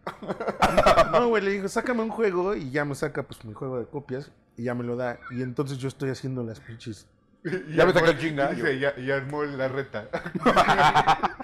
No, 1.11 1.27
güey, 1.27 1.43
le 1.43 1.51
digo, 1.51 1.67
sácame 1.67 2.01
un 2.01 2.09
juego 2.09 2.55
y 2.55 2.71
ya 2.71 2.85
me 2.85 2.95
saca 2.95 3.23
pues 3.23 3.43
mi 3.43 3.53
juego 3.53 3.79
de 3.79 3.85
copias 3.85 4.31
y 4.57 4.63
ya 4.63 4.73
me 4.75 4.83
lo 4.83 4.95
da. 4.95 5.19
Y 5.31 5.41
entonces 5.41 5.77
yo 5.77 5.87
estoy 5.87 6.09
haciendo 6.09 6.43
las 6.43 6.59
pinches. 6.59 7.07
Y 7.45 7.75
Ya 7.75 7.85
me 7.85 7.91
saca 7.93 8.11
el 8.11 8.17
chinga. 8.19 8.51
Dice, 8.53 8.79
ya, 8.79 8.95
ya 8.97 9.15
armó 9.17 9.43
la 9.43 9.67
reta. 9.67 10.07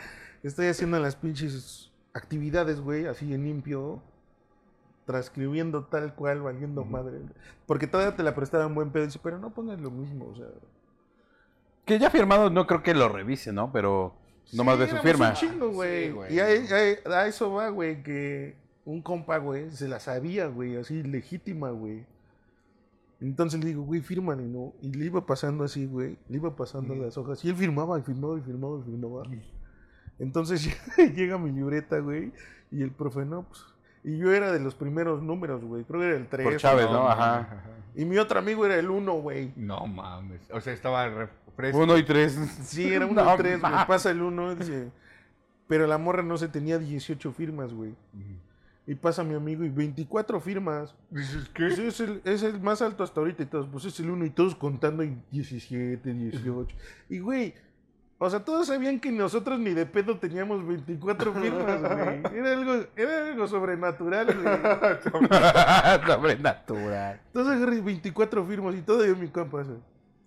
Estoy 0.44 0.68
haciendo 0.68 0.98
las 1.00 1.16
pinches 1.18 1.92
actividades, 2.14 2.80
güey, 2.80 3.06
así 3.06 3.34
en 3.34 3.44
limpio. 3.44 4.02
Transcribiendo 5.06 5.86
tal 5.86 6.14
cual, 6.14 6.42
valiendo 6.42 6.86
madre. 6.86 7.20
Porque 7.66 7.88
todavía 7.88 8.16
te 8.16 8.22
la 8.24 8.36
prestaba 8.36 8.66
en 8.66 8.76
buen 8.76 8.92
pedo. 8.92 9.06
Dice, 9.06 9.20
pero 9.22 9.40
no 9.40 9.54
pongas 9.54 9.80
lo 9.82 9.90
mismo, 9.92 10.28
o 10.28 10.36
sea. 10.36 10.46
que 11.86 11.98
ya 11.98 12.10
firmado 12.12 12.50
no 12.52 12.68
creo 12.68 12.84
que 12.84 12.94
lo 12.94 13.10
revise, 13.10 13.52
¿no? 13.52 13.72
Pero 13.72 14.16
nomás 14.54 14.76
Sí, 14.76 14.82
ve 14.84 14.90
su 14.92 14.98
firma. 14.98 15.30
un 15.30 15.34
chingo, 15.34 15.70
güey. 15.72 16.06
Sí, 16.06 16.12
güey. 16.12 16.34
y 16.36 16.40
ahí- 16.40 16.68
ahí- 16.72 16.96
a 17.12 17.26
eso 17.26 17.52
va, 17.52 17.70
güey, 17.70 18.04
que 18.04 18.56
un 18.86 19.02
compa, 19.02 19.38
güey, 19.40 19.72
se 19.72 19.88
la 19.88 20.00
sabía, 20.00 20.46
güey, 20.48 20.78
así 20.78 21.02
legítima, 21.02 21.72
güey. 21.72 22.06
Entonces 23.22 23.60
le 23.60 23.68
digo, 23.68 23.84
güey, 23.84 24.02
fírmale, 24.02 24.44
¿no? 24.44 24.74
Y 24.82 24.92
le 24.94 25.06
iba 25.06 25.26
pasando 25.26 25.64
así, 25.66 25.86
güey, 25.86 26.18
le 26.30 26.38
iba 26.38 26.56
pasando 26.56 26.96
las 26.96 27.18
hojas. 27.18 27.44
Y 27.44 27.50
él 27.50 27.56
firmaba, 27.56 28.00
y 28.00 28.02
firmaba, 28.02 28.38
y 28.38 28.42
firmaba, 28.42 28.80
y 28.80 28.84
firmaba. 28.84 29.24
Entonces 30.20 30.70
llega 31.16 31.38
mi 31.38 31.52
libreta, 31.52 32.00
güey, 32.00 32.32
y 32.72 32.82
el 32.82 32.92
profe, 32.92 33.26
no, 33.26 33.44
pues... 33.44 33.66
Y 34.02 34.18
yo 34.18 34.32
era 34.32 34.54
de 34.54 34.62
los 34.62 34.76
primeros 34.76 35.22
números, 35.22 35.64
güey, 35.66 35.84
creo 35.84 36.00
que 36.00 36.08
era 36.08 36.16
el 36.16 36.28
3. 36.28 36.46
Por 36.46 36.58
Chávez, 36.58 36.90
¿no? 36.90 37.10
Ajá. 37.10 37.64
Y 37.96 38.06
mi 38.06 38.18
otro 38.18 38.40
amigo 38.40 38.66
era 38.66 38.78
el 38.78 38.90
1, 38.90 39.14
güey. 39.16 39.52
No 39.58 39.86
mames. 39.86 40.42
O 40.52 40.62
sea, 40.62 40.72
estaba 40.72 41.10
re 41.10 41.28
fresco. 41.58 41.80
Uno 41.80 41.98
y 41.98 42.04
tres. 42.04 42.40
Sí, 42.64 42.94
era 42.94 43.06
No 43.06 43.12
uno 43.12 43.36
3, 43.36 43.60
güey. 43.60 43.74
Pasa 43.88 44.12
el 44.12 44.22
1, 44.22 44.56
dice. 44.56 44.92
Pero 45.68 45.86
la 45.86 45.98
morra 45.98 46.24
no 46.24 46.38
se 46.38 46.48
tenía 46.48 46.80
18 46.80 47.32
firmas, 47.34 47.74
güey. 47.74 47.94
Y 48.90 48.96
pasa 48.96 49.24
mi 49.24 49.36
amigo 49.36 49.64
y 49.64 49.70
24 49.70 50.40
firmas. 50.40 50.96
Dices, 51.12 51.48
Pues 51.56 51.76
¿qué? 51.76 51.88
es, 51.88 52.00
el, 52.00 52.22
es 52.26 52.42
el 52.42 52.60
más 52.60 52.82
alto 52.82 53.04
hasta 53.04 53.20
ahorita 53.20 53.44
y 53.44 53.46
todos. 53.46 53.68
Pues 53.68 53.86
es 53.86 54.00
el 54.00 54.10
1 54.10 54.26
y 54.26 54.30
todos 54.32 54.56
contando 54.56 55.04
y 55.04 55.16
17, 55.30 56.12
18. 56.12 56.76
Y, 57.08 57.20
güey, 57.20 57.54
o 58.18 58.28
sea, 58.32 58.44
todos 58.44 58.66
sabían 58.66 59.00
que 59.00 59.12
nosotros 59.12 59.60
ni 59.60 59.76
de 59.76 59.86
pedo 59.86 60.18
teníamos 60.18 60.66
24 60.66 61.34
firmas, 61.36 61.82
güey. 61.82 62.22
Era 62.36 62.54
algo, 62.54 62.86
era 62.96 63.28
algo 63.28 63.48
sobrenatural, 63.48 64.26
güey. 64.26 64.58
Sobrenatural. 66.08 67.22
Entonces 67.28 67.58
agarré 67.58 67.82
24 67.82 68.44
firmas 68.46 68.74
y 68.74 68.82
todavía 68.82 69.14
mi 69.14 69.28
compa. 69.28 69.66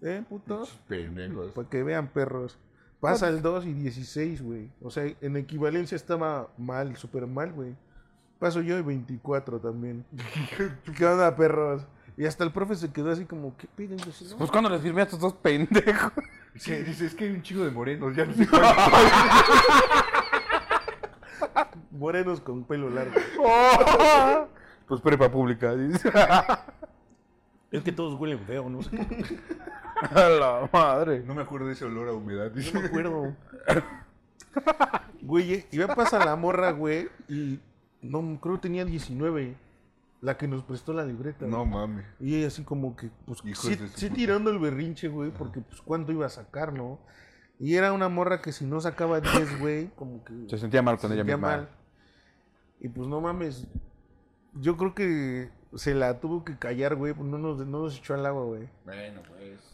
¿Eh, 0.02 0.22
puto? 0.28 0.68
Pendejos. 0.86 1.50
Para 1.50 1.68
que 1.68 1.82
vean, 1.82 2.06
perros. 2.12 2.58
Pasa 3.00 3.28
el 3.28 3.42
2 3.42 3.66
y 3.66 3.72
16, 3.72 4.40
güey. 4.40 4.70
O 4.80 4.88
sea, 4.90 5.04
en 5.20 5.36
equivalencia 5.36 5.96
estaba 5.96 6.48
mal, 6.56 6.96
súper 6.96 7.26
mal, 7.26 7.52
güey. 7.52 7.74
Paso 8.42 8.60
yo 8.60 8.76
y 8.76 8.82
24 8.82 9.60
también. 9.60 10.04
¿Qué 10.98 11.06
onda, 11.06 11.36
perros? 11.36 11.86
Y 12.16 12.26
hasta 12.26 12.42
el 12.42 12.50
profe 12.50 12.74
se 12.74 12.92
quedó 12.92 13.12
así 13.12 13.24
como, 13.24 13.56
¿qué 13.56 13.68
piden? 13.68 13.98
Yo 13.98 14.10
así, 14.10 14.26
"No". 14.28 14.36
Pues 14.38 14.50
cuando 14.50 14.68
les 14.68 14.80
firmé 14.82 15.02
a 15.02 15.04
estos 15.04 15.20
dos 15.20 15.34
pendejos. 15.34 16.12
Sí, 16.56 16.74
dice, 16.82 17.06
es 17.06 17.14
que 17.14 17.24
hay 17.24 17.30
un 17.30 17.40
chingo 17.40 17.64
de 17.64 17.70
morenos. 17.70 18.14
Ya 18.16 18.26
no 18.26 18.34
sé 18.34 18.46
cuál. 18.50 18.62
Morenos 21.92 22.40
con 22.40 22.64
pelo 22.64 22.90
largo. 22.90 23.14
Pues 24.86 25.00
prepa 25.00 25.30
pública, 25.30 25.74
dice. 25.76 26.12
Es 27.70 27.82
que 27.82 27.92
todos 27.92 28.20
huelen 28.20 28.40
feo, 28.40 28.68
¿no? 28.68 28.82
sé 28.82 28.90
qué. 28.90 29.38
A 30.14 30.28
la 30.28 30.68
madre. 30.70 31.20
No 31.24 31.34
me 31.34 31.40
acuerdo 31.42 31.68
de 31.68 31.72
ese 31.74 31.84
olor 31.86 32.08
a 32.08 32.12
humedad. 32.12 32.50
No 32.52 32.80
me 32.80 32.86
acuerdo. 32.86 33.36
Güey, 35.22 35.64
iba 35.70 35.86
a 35.90 35.94
pasar 35.94 36.26
la 36.26 36.36
morra, 36.36 36.72
güey, 36.72 37.08
y 37.28 37.60
no, 38.02 38.38
creo 38.40 38.56
que 38.56 38.62
tenía 38.62 38.84
19. 38.84 39.56
La 40.20 40.36
que 40.38 40.46
nos 40.46 40.62
prestó 40.62 40.92
la 40.92 41.04
libreta. 41.04 41.46
No 41.46 41.64
mames. 41.64 42.04
Y 42.20 42.36
ella 42.36 42.46
así 42.46 42.62
como 42.62 42.94
que, 42.94 43.10
pues, 43.26 43.40
sí, 43.96 44.08
tirando 44.10 44.50
el 44.50 44.60
berrinche, 44.60 45.08
güey, 45.08 45.32
porque, 45.32 45.60
pues, 45.60 45.80
¿cuánto 45.82 46.12
iba 46.12 46.26
a 46.26 46.28
sacar, 46.28 46.72
no? 46.72 47.00
Y 47.58 47.74
era 47.74 47.92
una 47.92 48.08
morra 48.08 48.40
que 48.40 48.52
si 48.52 48.64
no 48.64 48.80
sacaba 48.80 49.20
10, 49.20 49.58
güey, 49.60 49.88
como 49.96 50.24
que... 50.24 50.32
Se 50.48 50.58
sentía 50.58 50.80
mal 50.80 50.96
con 50.98 51.08
se 51.10 51.14
ella 51.14 51.22
sentía 51.22 51.36
misma. 51.36 51.56
mal. 51.56 51.68
Y 52.78 52.88
pues, 52.88 53.08
no 53.08 53.20
mames, 53.20 53.66
yo 54.54 54.76
creo 54.76 54.94
que 54.94 55.50
se 55.74 55.94
la 55.94 56.20
tuvo 56.20 56.44
que 56.44 56.58
callar, 56.58 56.94
güey, 56.96 57.14
pues 57.14 57.28
no 57.28 57.38
nos, 57.38 57.58
no 57.66 57.82
nos 57.82 57.98
echó 57.98 58.14
al 58.14 58.26
agua, 58.26 58.44
güey. 58.44 58.68
Bueno, 58.84 59.22
pues. 59.28 59.71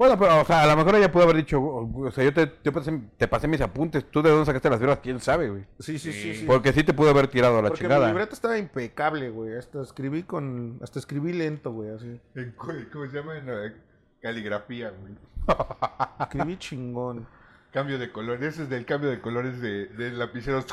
Bueno, 0.00 0.18
pero, 0.18 0.40
o 0.40 0.44
sea, 0.46 0.62
a 0.62 0.66
lo 0.66 0.78
mejor 0.78 0.94
ella 0.94 1.12
pudo 1.12 1.24
haber 1.24 1.36
dicho, 1.36 1.60
o 1.60 2.10
sea, 2.10 2.24
yo 2.24 2.32
te, 2.32 2.50
yo 2.64 2.72
pasé, 2.72 2.98
te 3.18 3.28
pasé 3.28 3.46
mis 3.46 3.60
apuntes, 3.60 4.10
tú 4.10 4.22
de 4.22 4.30
dónde 4.30 4.46
sacaste 4.46 4.70
las 4.70 4.80
birras, 4.80 5.00
quién 5.02 5.20
sabe, 5.20 5.50
güey. 5.50 5.66
Sí, 5.78 5.98
sí, 5.98 6.10
sí, 6.10 6.36
sí. 6.36 6.44
Porque 6.46 6.72
sí 6.72 6.84
te 6.84 6.94
pudo 6.94 7.10
haber 7.10 7.28
tirado 7.28 7.58
a 7.58 7.60
la 7.60 7.68
Porque 7.68 7.84
mi 7.84 7.88
chingada. 7.90 8.08
libreta 8.08 8.32
estaba 8.32 8.56
impecable, 8.56 9.28
güey. 9.28 9.58
Hasta 9.58 9.82
escribí 9.82 10.22
con... 10.22 10.78
Hasta 10.82 11.00
escribí 11.00 11.34
lento, 11.34 11.72
güey, 11.72 11.90
así. 11.90 12.18
En 12.34 12.52
¿Cómo 12.52 13.10
se 13.10 13.14
llama? 13.14 13.36
En 13.36 13.46
la 13.46 13.74
caligrafía, 14.22 14.88
güey. 14.88 15.12
Escribí 16.20 16.56
chingón. 16.56 17.26
Cambio 17.70 17.98
de 17.98 18.10
colores. 18.10 18.54
Ese 18.54 18.62
es 18.62 18.70
del 18.70 18.86
cambio 18.86 19.10
de 19.10 19.20
colores 19.20 19.60
de, 19.60 19.84
de 19.84 20.12
lapiceros. 20.12 20.64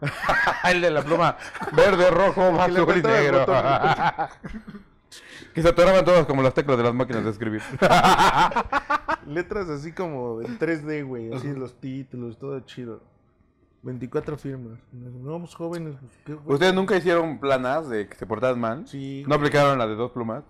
el 0.68 0.80
de 0.80 0.90
la 0.90 1.02
pluma 1.02 1.36
verde, 1.76 2.10
rojo, 2.10 2.60
azul 2.60 2.98
y 2.98 3.02
negro. 3.02 3.46
que 5.52 5.62
se 5.62 5.68
atoraban 5.68 6.04
todas 6.04 6.26
como 6.26 6.42
las 6.42 6.54
teclas 6.54 6.76
de 6.76 6.84
las 6.84 6.94
máquinas 6.94 7.24
de 7.24 7.30
escribir. 7.30 7.62
Letras 9.26 9.68
así 9.68 9.92
como 9.92 10.40
en 10.42 10.58
3D, 10.58 11.06
güey. 11.06 11.32
Así 11.32 11.52
los 11.52 11.74
títulos, 11.80 12.38
todo 12.38 12.60
chido. 12.60 13.00
24 13.82 14.38
firmas. 14.38 14.78
No, 14.92 15.32
somos 15.32 15.54
jóvenes. 15.54 15.96
pues, 16.00 16.12
¿qué, 16.24 16.34
güey? 16.34 16.54
¿Ustedes 16.54 16.74
nunca 16.74 16.96
hicieron 16.96 17.38
planas 17.38 17.88
de 17.88 18.08
que 18.08 18.16
se 18.16 18.26
portaban 18.26 18.58
mal? 18.58 18.86
Sí. 18.86 19.24
¿No 19.26 19.34
aplicaron 19.34 19.78
la 19.78 19.86
de 19.86 19.94
dos 19.94 20.10
plumas? 20.10 20.44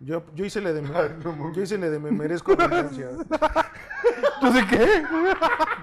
Yo, 0.00 0.24
yo 0.34 0.46
hice 0.46 0.62
la 0.62 0.72
de... 0.72 0.80
Me, 0.80 0.88
yo 1.54 1.62
hice 1.62 1.76
la 1.76 1.90
de 1.90 1.98
me 1.98 2.10
merezco 2.10 2.52
abundancia. 2.52 3.10
¿Tú 4.40 4.52
sé 4.52 4.66
qué? 4.66 5.02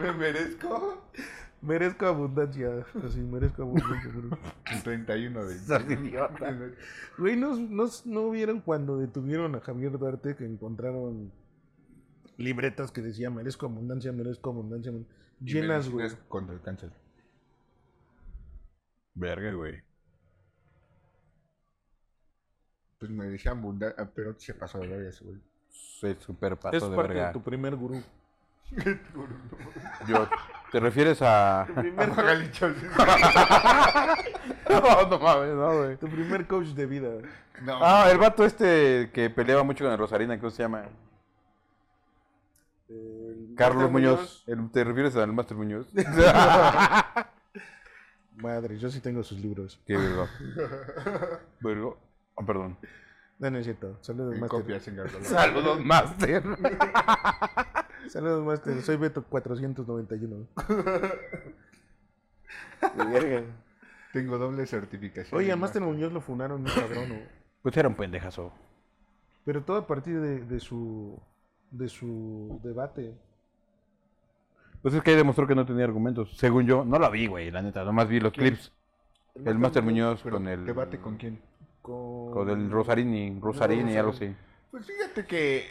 Me 0.02 0.12
merezco. 0.14 1.04
Merezco 1.62 2.06
abundancia. 2.06 2.86
Así, 3.04 3.20
merezco 3.20 3.64
abundancia. 3.64 4.12
güey. 4.14 4.42
El 4.72 4.84
31 4.84 5.46
de... 5.46 6.76
Güey, 7.18 7.36
¿no, 7.36 7.56
no, 7.56 7.86
¿no 8.06 8.30
vieron 8.30 8.62
cuando 8.62 8.98
detuvieron 8.98 9.56
a 9.56 9.60
Javier 9.62 9.98
Duarte 9.98 10.36
que 10.36 10.46
encontraron 10.46 11.32
libretas 12.38 12.92
que 12.92 13.02
decían 13.02 13.34
merezco 13.36 13.66
abundancia, 13.66 14.12
merezco 14.12 14.50
abundancia? 14.52 14.92
men-"? 14.92 15.08
Llenas, 15.40 15.90
güey. 15.90 16.10
Contra 16.28 16.56
el 16.56 16.62
cáncer. 16.62 16.92
Verga, 19.14 19.52
güey. 19.54 19.82
Pues 23.00 23.12
me 23.12 23.26
decían 23.26 23.60
abundancia, 23.60 24.10
pero 24.16 24.34
se 24.40 24.54
pasó 24.54 24.80
de 24.80 24.88
verga 24.88 25.10
ese 25.10 25.24
güey. 25.24 25.38
Soy 25.70 26.16
súper 26.20 26.58
paso 26.58 26.78
Es 26.78 26.90
de 26.90 26.96
parte 26.96 27.14
verga. 27.14 27.28
de 27.28 27.34
tu 27.34 27.42
primer 27.44 27.76
gurú. 27.76 28.02
Yo, 30.08 30.28
¿Te 30.72 30.80
refieres 30.80 31.20
a...? 31.22 31.66
Primer 31.76 32.10
co- 32.10 32.16
Magali 32.16 32.52
Chávez. 32.52 32.78
no, 34.70 35.08
no 35.10 35.20
mames, 35.20 35.54
no, 35.56 35.78
güey. 35.78 35.98
tu 35.98 36.08
primer 36.08 36.46
coach 36.48 36.68
de 36.68 36.86
vida. 36.86 37.10
No. 37.62 37.80
Ah, 37.82 38.10
el 38.12 38.18
vato 38.18 38.44
este 38.46 39.10
que 39.14 39.30
peleaba 39.30 39.64
mucho 39.64 39.84
con 39.86 39.94
el 39.94 39.98
Rosarina, 40.00 40.38
¿cómo 40.40 40.50
se 40.52 40.64
llama? 40.64 40.84
Carlos 43.56 43.90
Muñoz. 43.92 44.44
El- 44.48 44.70
¿Te 44.72 44.84
refieres 44.84 45.16
al 45.16 45.32
Master 45.34 45.58
Muñoz? 45.58 45.88
Madre, 48.36 48.78
yo 48.78 48.90
sí 48.90 49.00
tengo 49.02 49.24
sus 49.24 49.40
libros. 49.40 49.80
Qué 49.86 49.98
verga. 49.98 50.30
Verga. 51.62 51.88
Oh, 52.36 52.46
perdón. 52.46 52.78
No, 53.40 53.50
no 53.52 53.58
es 53.58 53.66
cierto. 53.66 53.98
Saludos, 54.02 54.38
Master. 54.38 54.50
copias. 54.60 54.84
Saludos, 55.24 55.80
Master. 55.84 56.44
Saludos, 58.10 58.46
Master. 58.46 58.82
Soy 58.82 58.98
Beto 58.98 59.24
491. 59.24 60.48
Tengo 64.14 64.38
doble 64.38 64.66
certificación. 64.66 65.38
Oye, 65.38 65.52
a 65.52 65.56
Master 65.56 65.82
Muñoz 65.82 66.14
lo 66.14 66.22
funaron 66.22 66.62
un 66.62 66.68
cabrón, 66.68 67.10
¿no? 67.10 67.16
Pues 67.62 67.76
era 67.78 67.90
un 67.90 67.96
pendejazo. 67.96 68.52
Pero 69.46 69.64
todo 69.64 69.78
a 69.78 69.88
partir 69.88 70.20
de, 70.20 70.42
de 70.42 70.60
su 70.60 71.20
de 71.72 71.90
su 71.90 72.60
debate. 72.64 73.14
Pues 74.82 74.94
es 74.94 75.02
que 75.02 75.12
ahí 75.12 75.18
demostró 75.18 75.48
que 75.48 75.56
no 75.56 75.66
tenía 75.66 75.86
argumentos. 75.86 76.38
Según 76.38 76.66
yo, 76.66 76.86
no 76.86 77.00
la 77.00 77.10
vi, 77.10 77.28
güey, 77.28 77.52
la 77.52 77.62
neta. 77.62 77.84
Nomás 77.84 78.08
vi 78.08 78.20
los 78.20 78.34
clips. 78.34 78.72
El 79.44 79.60
Master 79.60 79.84
Muñoz 79.84 80.24
con 80.24 80.48
el... 80.48 80.66
¿Debate 80.66 81.00
con 81.00 81.18
quién? 81.18 81.40
Con, 81.82 82.32
Con 82.32 82.50
el 82.50 82.72
Rosarini. 82.72 83.40
Rosarini, 83.40 83.96
algo 83.96 84.12
así. 84.12 84.36
Pues 84.72 84.86
fíjate 84.86 85.26
que. 85.26 85.66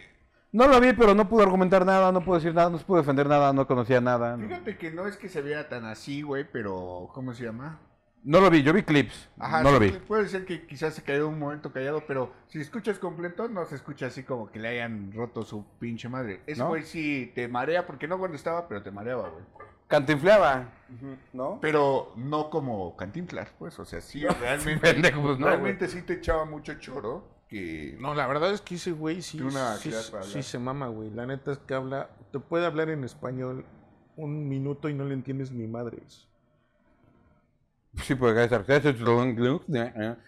No 0.57 0.66
lo 0.69 0.81
vi, 0.81 0.95
pero 0.95 1.14
no 1.14 1.29
pude 1.29 1.42
argumentar 1.42 1.85
nada, 1.85 2.11
no 2.11 2.25
pude 2.25 2.38
decir 2.38 2.55
nada, 2.55 2.71
no 2.71 2.79
se 2.79 2.85
pudo 2.87 2.97
defender 2.97 3.29
nada, 3.29 3.53
no 3.53 3.66
conocía 3.66 4.01
nada. 4.01 4.38
No, 4.38 4.49
Fíjate 4.49 4.79
que 4.79 4.90
no 4.90 5.07
es 5.07 5.19
que 5.19 5.29
se 5.29 5.42
viera 5.42 5.69
tan 5.69 5.85
así, 5.85 6.23
güey, 6.23 6.51
pero. 6.51 7.11
¿Cómo 7.12 7.35
se 7.35 7.45
llama? 7.45 7.79
No 8.25 8.40
lo 8.40 8.49
vi, 8.49 8.62
yo 8.62 8.73
vi 8.73 8.83
clips. 8.83 9.29
Ajá, 9.38 9.62
no 9.62 9.71
lo 9.71 9.79
vi. 9.79 9.90
Puede 9.90 10.31
ser 10.31 10.47
que 10.47 10.66
quizás 10.66 10.95
se 10.95 11.03
cayó 11.03 11.29
un 11.29 11.38
momento 11.38 11.75
callado, 11.75 12.05
pero 12.07 12.33
si 12.49 12.59
escuchas 12.59 12.99
completo, 12.99 13.49
no 13.49 13.66
se 13.66 13.75
escucha 13.75 14.07
así 14.07 14.23
como 14.23 14.51
que 14.51 14.59
le 14.59 14.69
hayan 14.69 15.12
roto 15.12 15.45
su 15.45 15.66
pinche 15.79 16.09
madre. 16.09 16.40
Ese 16.47 16.62
¿No? 16.62 16.69
güey 16.69 16.85
sí 16.85 17.31
te 17.35 17.49
marea, 17.49 17.87
porque 17.87 18.09
no 18.09 18.19
cuando 18.19 18.38
estaba, 18.38 18.66
pero 18.66 18.83
te 18.83 18.90
mareaba, 18.90 19.29
güey. 19.29 19.45
Cantinfleaba. 19.88 20.71
¿No? 21.35 21.59
Pero 21.61 22.14
no 22.16 22.49
como 22.49 22.97
Cantinflas, 22.97 23.53
pues, 23.59 23.79
o 23.79 23.85
sea, 23.85 24.01
sí, 24.01 24.25
realmente. 24.40 24.95
Pendejo, 24.95 25.21
pues 25.21 25.38
no, 25.38 25.49
realmente 25.49 25.87
sí 25.87 26.01
te 26.01 26.14
echaba 26.14 26.47
mucho 26.47 26.79
choro. 26.79 27.36
Que. 27.49 27.97
No, 28.01 28.15
la 28.15 28.27
verdad 28.27 28.53
es 28.53 28.61
que 28.61 28.75
ese 28.75 28.93
güey 28.93 29.23
sí, 29.23 29.41
una 29.41 29.77
sí, 29.77 30.43
se 30.43 30.59
mama, 30.59 30.89
güey. 30.89 31.11
La 31.11 31.27
neta 31.27 31.53
es 31.53 31.59
que 31.59 31.75
habla, 31.75 32.11
te 32.33 32.39
puede 32.41 32.67
hablar 32.67 32.89
en 32.91 33.05
español 33.05 33.65
un 34.17 34.49
minuto 34.49 34.89
y 34.89 34.95
no 34.95 35.05
le 35.05 35.15
entiendes 35.15 35.53
ni 35.53 35.67
madres. 35.67 36.27
Sí, 38.03 38.15
pues 38.15 38.37
estar. 38.37 38.65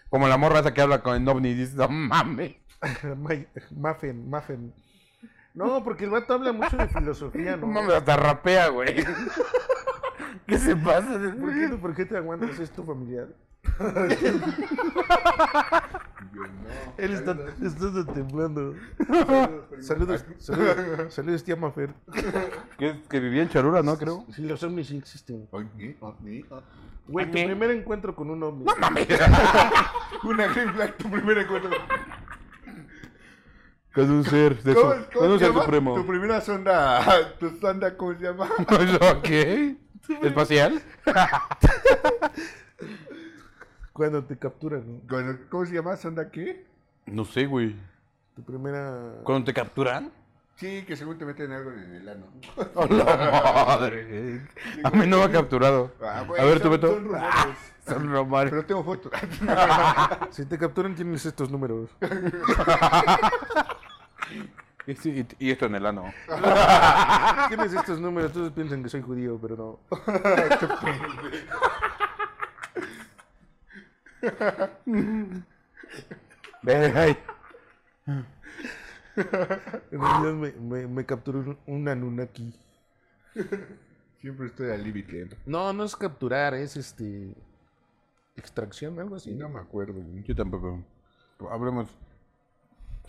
Como 0.09 0.27
la 0.27 0.37
morra 0.37 0.59
esa 0.59 0.73
que 0.73 0.81
habla 0.81 1.01
con 1.01 1.21
el 1.21 1.27
ovni 1.27 1.49
y 1.49 1.53
dice, 1.53 1.75
no 1.75 1.89
mames. 1.89 2.55
Muffin, 3.71 4.29
Muffin. 4.29 4.73
No, 5.53 5.83
porque 5.83 6.05
el 6.05 6.11
vato 6.11 6.35
habla 6.35 6.53
mucho 6.53 6.77
de 6.77 6.87
filosofía, 6.87 7.57
¿no? 7.57 7.67
Mames, 7.67 7.95
hasta 7.95 8.15
rapea, 8.15 8.69
güey. 8.69 8.95
¿Qué 10.47 10.57
se 10.57 10.75
pasa? 10.75 11.19
¿Por 11.39 11.53
qué, 11.53 11.77
¿Por 11.77 11.95
qué 11.95 12.05
te 12.05 12.17
aguantas? 12.17 12.57
¿Es 12.59 12.71
Él 16.97 17.13
está, 17.13 17.35
está 17.61 18.13
temblando. 18.13 18.75
Saludos, 19.79 20.25
saludos, 20.37 21.13
saludos, 21.13 21.43
tía 21.43 21.55
Mafer. 21.55 21.93
Que, 22.77 23.01
que 23.09 23.19
vivía 23.19 23.41
en 23.43 23.49
Charura, 23.49 23.81
¿no? 23.81 23.97
Creo. 23.97 24.25
Sí, 24.33 24.43
los 24.43 24.61
ovnis 24.63 24.87
sí 24.87 24.97
existen. 24.97 25.47
Güey, 27.07 27.25
tu 27.25 27.31
primer 27.31 27.71
encuentro 27.71 28.15
con 28.15 28.29
un 28.29 28.43
ovni. 28.43 28.65
Una 30.23 30.47
green 30.47 30.73
flag, 30.73 30.95
tu 30.97 31.09
primer 31.09 31.39
encuentro. 31.39 31.71
Con 33.93 34.11
un 34.11 34.23
ser 34.23 34.61
de 34.61 34.75
¿Cómo, 34.75 34.93
eso. 34.93 35.05
cómo 35.11 35.19
Con 35.21 35.31
un 35.31 35.39
se 35.39 35.45
ser 35.45 35.53
supremo. 35.53 35.95
Tu 35.95 36.05
primera 36.05 36.41
sonda, 36.41 37.33
tu 37.39 37.49
sonda, 37.59 37.97
¿cómo 37.97 38.13
se 38.13 38.23
llama? 38.23 38.47
¿Qué? 39.23 39.77
¿Espacial? 40.21 40.81
Cuando 43.99 44.23
te 44.23 44.37
capturan, 44.37 44.83
¿no? 44.87 45.01
Cuando- 45.09 45.37
¿Cómo 45.49 45.65
se 45.65 45.73
llama? 45.73 45.97
¿Sonda 45.97 46.31
qué? 46.31 46.65
No 47.05 47.25
sé, 47.25 47.45
güey. 47.47 47.75
Tu 48.33 48.41
primera... 48.43 49.15
¿Cuándo 49.25 49.43
te 49.43 49.53
capturan? 49.53 50.09
Sí, 50.55 50.85
que 50.87 50.95
según 50.95 51.17
te 51.17 51.25
meten 51.25 51.51
algo 51.51 51.69
en 51.73 51.95
el 51.95 52.07
ano. 52.07 52.25
¡Oh, 52.75 52.85
la 52.85 53.03
madre! 53.67 54.41
A 54.85 54.89
mí 54.91 55.05
no 55.05 55.17
me 55.17 55.23
ha 55.25 55.31
capturado. 55.33 55.91
Ah, 56.01 56.23
güey, 56.25 56.41
A 56.41 56.45
ver, 56.45 56.61
tú, 56.61 56.69
Beto. 56.69 56.87
son 56.93 57.03
rumores. 57.03 57.57
Son 57.89 58.09
rumores. 58.09 58.51
Pero 58.51 58.65
tengo 58.65 58.83
fotos. 58.85 59.11
Si 60.31 60.45
te 60.45 60.57
capturan 60.57 60.95
tienes 60.95 61.25
estos 61.25 61.51
números. 61.51 61.89
Y, 64.87 64.95
sí, 64.95 65.25
y- 65.39 65.47
y 65.47 65.51
esto 65.51 65.65
en 65.65 65.75
el 65.75 65.85
ano. 65.85 66.05
Tienes 67.49 67.73
estos 67.73 67.99
números, 67.99 68.31
todos 68.31 68.51
piensan 68.53 68.81
que 68.81 68.87
soy 68.87 69.01
judío, 69.01 69.37
pero 69.41 69.55
no. 69.57 69.79
Ve, 76.63 76.75
ay. 76.95 77.17
En 79.91 80.01
realidad 80.01 80.33
me, 80.33 80.51
me, 80.51 80.87
me 80.87 81.05
capturó 81.05 81.39
un, 81.39 81.57
un 81.67 81.87
Anunnaki. 81.87 82.53
Siempre 84.21 84.47
estoy 84.47 84.71
al 84.71 84.83
límite. 84.83 85.29
No, 85.45 85.71
no 85.73 85.83
es 85.83 85.95
capturar, 85.95 86.53
es 86.53 86.75
este... 86.77 87.35
Extracción, 88.35 88.99
algo 88.99 89.15
así. 89.15 89.31
Sí, 89.31 89.35
no 89.37 89.49
me 89.49 89.59
acuerdo. 89.59 89.93
güey. 90.01 90.23
Yo 90.23 90.35
tampoco. 90.35 90.83
Hablemos. 91.49 91.89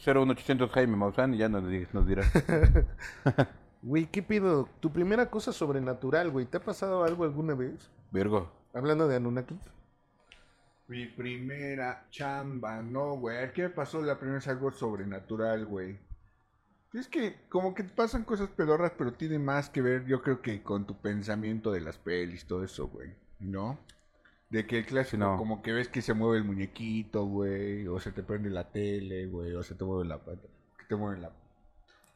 01800 0.04 0.70
Jaime 0.72 0.96
Maussan 0.96 1.34
y 1.34 1.38
ya 1.38 1.48
nos, 1.48 1.62
nos 1.92 2.06
dirás. 2.06 2.30
Güey, 3.82 4.04
¿qué 4.10 4.22
pido? 4.22 4.68
Tu 4.80 4.92
primera 4.92 5.30
cosa 5.30 5.52
sobrenatural, 5.54 6.30
güey. 6.30 6.44
¿Te 6.44 6.58
ha 6.58 6.60
pasado 6.62 7.02
algo 7.02 7.24
alguna 7.24 7.54
vez? 7.54 7.90
Virgo. 8.10 8.52
Hablando 8.74 9.08
de 9.08 9.16
Anunnaki. 9.16 9.58
Mi 10.90 11.06
primera 11.06 12.04
chamba, 12.10 12.82
no, 12.82 13.14
güey. 13.14 13.52
¿Qué 13.52 13.62
me 13.62 13.70
pasó 13.70 14.02
la 14.02 14.18
primera 14.18 14.38
vez 14.38 14.48
algo 14.48 14.72
sobrenatural, 14.72 15.64
güey? 15.64 15.96
Es 16.92 17.06
que 17.06 17.36
como 17.48 17.76
que 17.76 17.84
te 17.84 17.94
pasan 17.94 18.24
cosas 18.24 18.48
pedorras, 18.48 18.90
pero 18.98 19.12
tiene 19.12 19.38
más 19.38 19.70
que 19.70 19.82
ver, 19.82 20.04
yo 20.06 20.20
creo 20.20 20.42
que 20.42 20.64
con 20.64 20.88
tu 20.88 21.00
pensamiento 21.00 21.70
de 21.70 21.80
las 21.80 21.96
pelis, 21.96 22.44
todo 22.44 22.64
eso, 22.64 22.88
güey. 22.88 23.14
¿No? 23.38 23.78
De 24.48 24.66
que 24.66 24.78
el 24.78 24.86
clásico, 24.86 25.18
no. 25.18 25.36
como 25.36 25.62
que 25.62 25.72
ves 25.72 25.86
que 25.86 26.02
se 26.02 26.12
mueve 26.12 26.38
el 26.38 26.44
muñequito, 26.44 27.24
güey, 27.24 27.86
o 27.86 28.00
se 28.00 28.10
te 28.10 28.24
prende 28.24 28.50
la 28.50 28.72
tele, 28.72 29.26
güey, 29.26 29.54
o 29.54 29.62
se 29.62 29.76
te 29.76 29.84
mueve 29.84 30.08
la 30.08 30.18
pata, 30.18 30.48
que 30.76 30.86
te 30.86 30.96
mueve 30.96 31.20
la, 31.20 31.30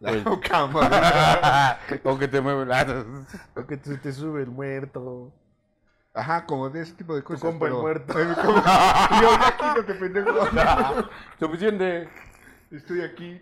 la 0.01 0.41
cámara. 0.41 1.79
o 2.03 2.19
que 2.19 2.27
te 2.27 2.41
mueve 2.41 2.67
la... 2.67 3.07
O 3.55 3.65
que 3.69 3.77
se 3.77 3.99
te 3.99 4.13
sube 4.13 4.43
el 4.43 4.51
muerto. 4.51 5.33
Ajá, 6.15 6.47
como 6.47 6.71
de 6.71 6.83
ese 6.83 6.95
tipo 6.95 7.15
de 7.15 7.23
cosas. 7.25 7.43
compa 7.43 7.67
el 7.67 7.73
pero- 7.73 7.83
muerto. 7.83 8.13
Como- 8.45 8.59
Y 8.59 9.21
yo, 9.23 9.31
ya 9.33 9.57
quítate, 9.57 9.95
pendejo. 9.95 10.31
Suficiente. 11.41 12.09
Estoy 12.71 13.03
aquí. 13.03 13.41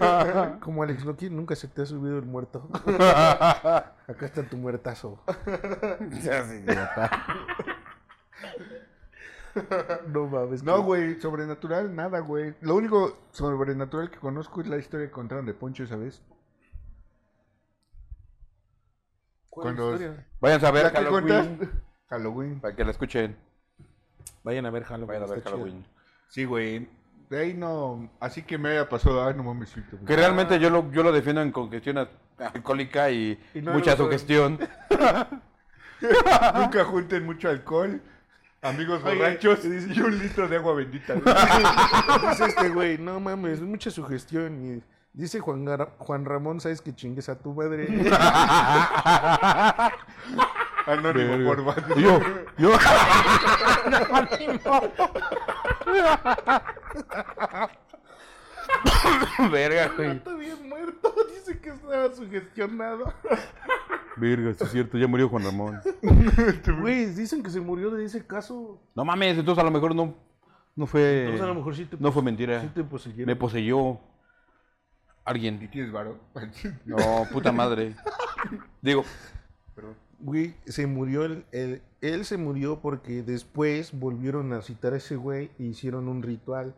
Como 0.60 0.82
Alex 0.82 1.04
Loki, 1.04 1.30
nunca 1.30 1.54
se 1.56 1.68
te 1.68 1.82
ha 1.82 1.86
subido 1.86 2.18
el 2.18 2.24
muerto. 2.26 2.68
Acá 2.74 4.26
está 4.26 4.42
tu 4.42 4.56
muertazo. 4.56 5.22
Seas 6.20 6.50
idiota. 6.52 7.10
No 10.08 10.26
mames. 10.26 10.62
No, 10.62 10.76
que- 10.76 10.82
güey, 10.82 11.20
sobrenatural, 11.20 11.94
nada, 11.94 12.18
güey. 12.20 12.54
Lo 12.60 12.74
único 12.74 13.16
sobrenatural 13.30 14.10
que 14.10 14.18
conozco 14.18 14.60
es 14.60 14.66
la 14.66 14.76
historia 14.78 15.06
que 15.06 15.12
contaron 15.12 15.46
de 15.46 15.54
Poncho 15.54 15.84
esa 15.84 15.96
vez. 15.96 16.22
¿Cuál 19.50 19.74
cuando- 19.74 19.92
historia? 19.94 20.26
Vayan 20.40 20.64
a 20.64 20.70
ver 20.70 20.82
¿La 20.84 20.90
que 20.92 20.96
Halloween. 20.98 21.70
Halloween. 22.08 22.60
Para 22.60 22.74
que 22.76 22.84
la 22.84 22.90
escuchen. 22.90 23.36
Vayan 24.42 24.66
a 24.66 24.70
ver 24.70 24.84
Halloween. 24.84 25.08
Vayan 25.08 25.22
a 25.22 25.26
ver 25.26 25.38
chido. 25.42 25.50
Halloween. 25.56 25.86
Sí, 26.28 26.44
güey. 26.44 26.88
De 27.30 27.40
ahí 27.40 27.54
no. 27.54 28.08
Así 28.20 28.42
que 28.42 28.56
me 28.58 28.70
haya 28.70 28.88
pasado. 28.88 29.24
Ay, 29.26 29.34
no 29.34 29.42
mames. 29.42 29.74
Que 30.06 30.16
realmente 30.16 30.58
yo 30.60 30.70
lo, 30.70 30.90
yo 30.92 31.02
lo 31.02 31.10
defiendo 31.12 31.42
en 31.42 31.50
congestión 31.50 31.98
alcohólica 32.38 33.10
y, 33.10 33.38
Y 33.54 33.62
no 33.62 33.72
mucha 33.72 33.96
sugestión. 33.96 34.58
Nunca 36.54 36.84
junten 36.84 37.24
mucho 37.24 37.48
alcohol. 37.48 38.00
Amigos 38.62 39.02
Oye, 39.04 39.16
borrachos 39.16 39.64
y 39.64 40.00
un 40.00 40.18
litro 40.18 40.48
de 40.48 40.56
agua 40.56 40.74
bendita. 40.74 41.14
Dice 42.30 42.46
este 42.46 42.68
güey, 42.70 42.98
no 42.98 43.20
mames, 43.20 43.60
mucha 43.60 43.90
sugestión. 43.90 44.60
Y 44.64 44.82
dice 45.12 45.40
Juan, 45.40 45.64
Gar- 45.64 45.92
Juan 45.98 46.24
Ramón, 46.24 46.60
¿sabes 46.60 46.80
que 46.80 46.94
chingues 46.94 47.28
a 47.28 47.38
tu 47.38 47.54
madre? 47.54 47.86
Anónimo 50.86 51.48
por 51.48 51.64
vato. 51.64 51.98
Yo, 51.98 52.20
yo. 52.58 52.70
Verga, 59.50 59.92
güey. 59.96 60.10
Está 60.10 60.34
bien 60.34 60.68
muerto, 60.68 61.14
dice 61.34 61.58
que 61.60 61.70
estaba 61.70 62.12
sugestionado. 62.14 63.12
Verga, 64.16 64.54
sí 64.54 64.64
es 64.64 64.70
cierto, 64.70 64.98
ya 64.98 65.06
murió 65.06 65.28
Juan 65.28 65.44
Ramón. 65.44 65.80
Güey, 66.80 67.06
dicen 67.06 67.42
que 67.42 67.50
se 67.50 67.60
murió 67.60 67.90
de 67.90 68.04
ese 68.04 68.26
caso. 68.26 68.80
No 68.94 69.04
mames, 69.04 69.38
entonces 69.38 69.62
a 69.62 69.64
lo 69.64 69.70
mejor 69.70 69.94
no, 69.94 70.14
no 70.74 70.86
fue. 70.86 71.20
Entonces 71.22 71.42
a 71.42 71.46
lo 71.48 71.54
mejor 71.54 71.76
sí 71.76 71.84
te, 71.84 71.96
No 71.98 72.12
fue 72.12 72.22
mentira. 72.22 72.60
sí 72.62 72.68
te 72.68 72.84
poseyeron. 72.84 73.26
Me 73.26 73.36
poseyó 73.36 73.92
¿Y 73.92 73.98
alguien. 75.24 75.70
tienes 75.70 75.92
varo? 75.92 76.18
No, 76.84 76.96
puta 77.30 77.52
madre. 77.52 77.94
Digo, 78.80 79.04
Güey, 80.18 80.54
se 80.66 80.86
murió 80.86 81.24
el, 81.24 81.44
el- 81.52 81.82
él 82.00 82.24
se 82.24 82.36
murió 82.38 82.80
porque 82.80 83.22
después 83.22 83.98
volvieron 83.98 84.52
a 84.52 84.62
citar 84.62 84.94
a 84.94 84.96
ese 84.96 85.16
güey 85.16 85.50
e 85.58 85.64
hicieron 85.64 86.08
un 86.08 86.22
ritual. 86.22 86.74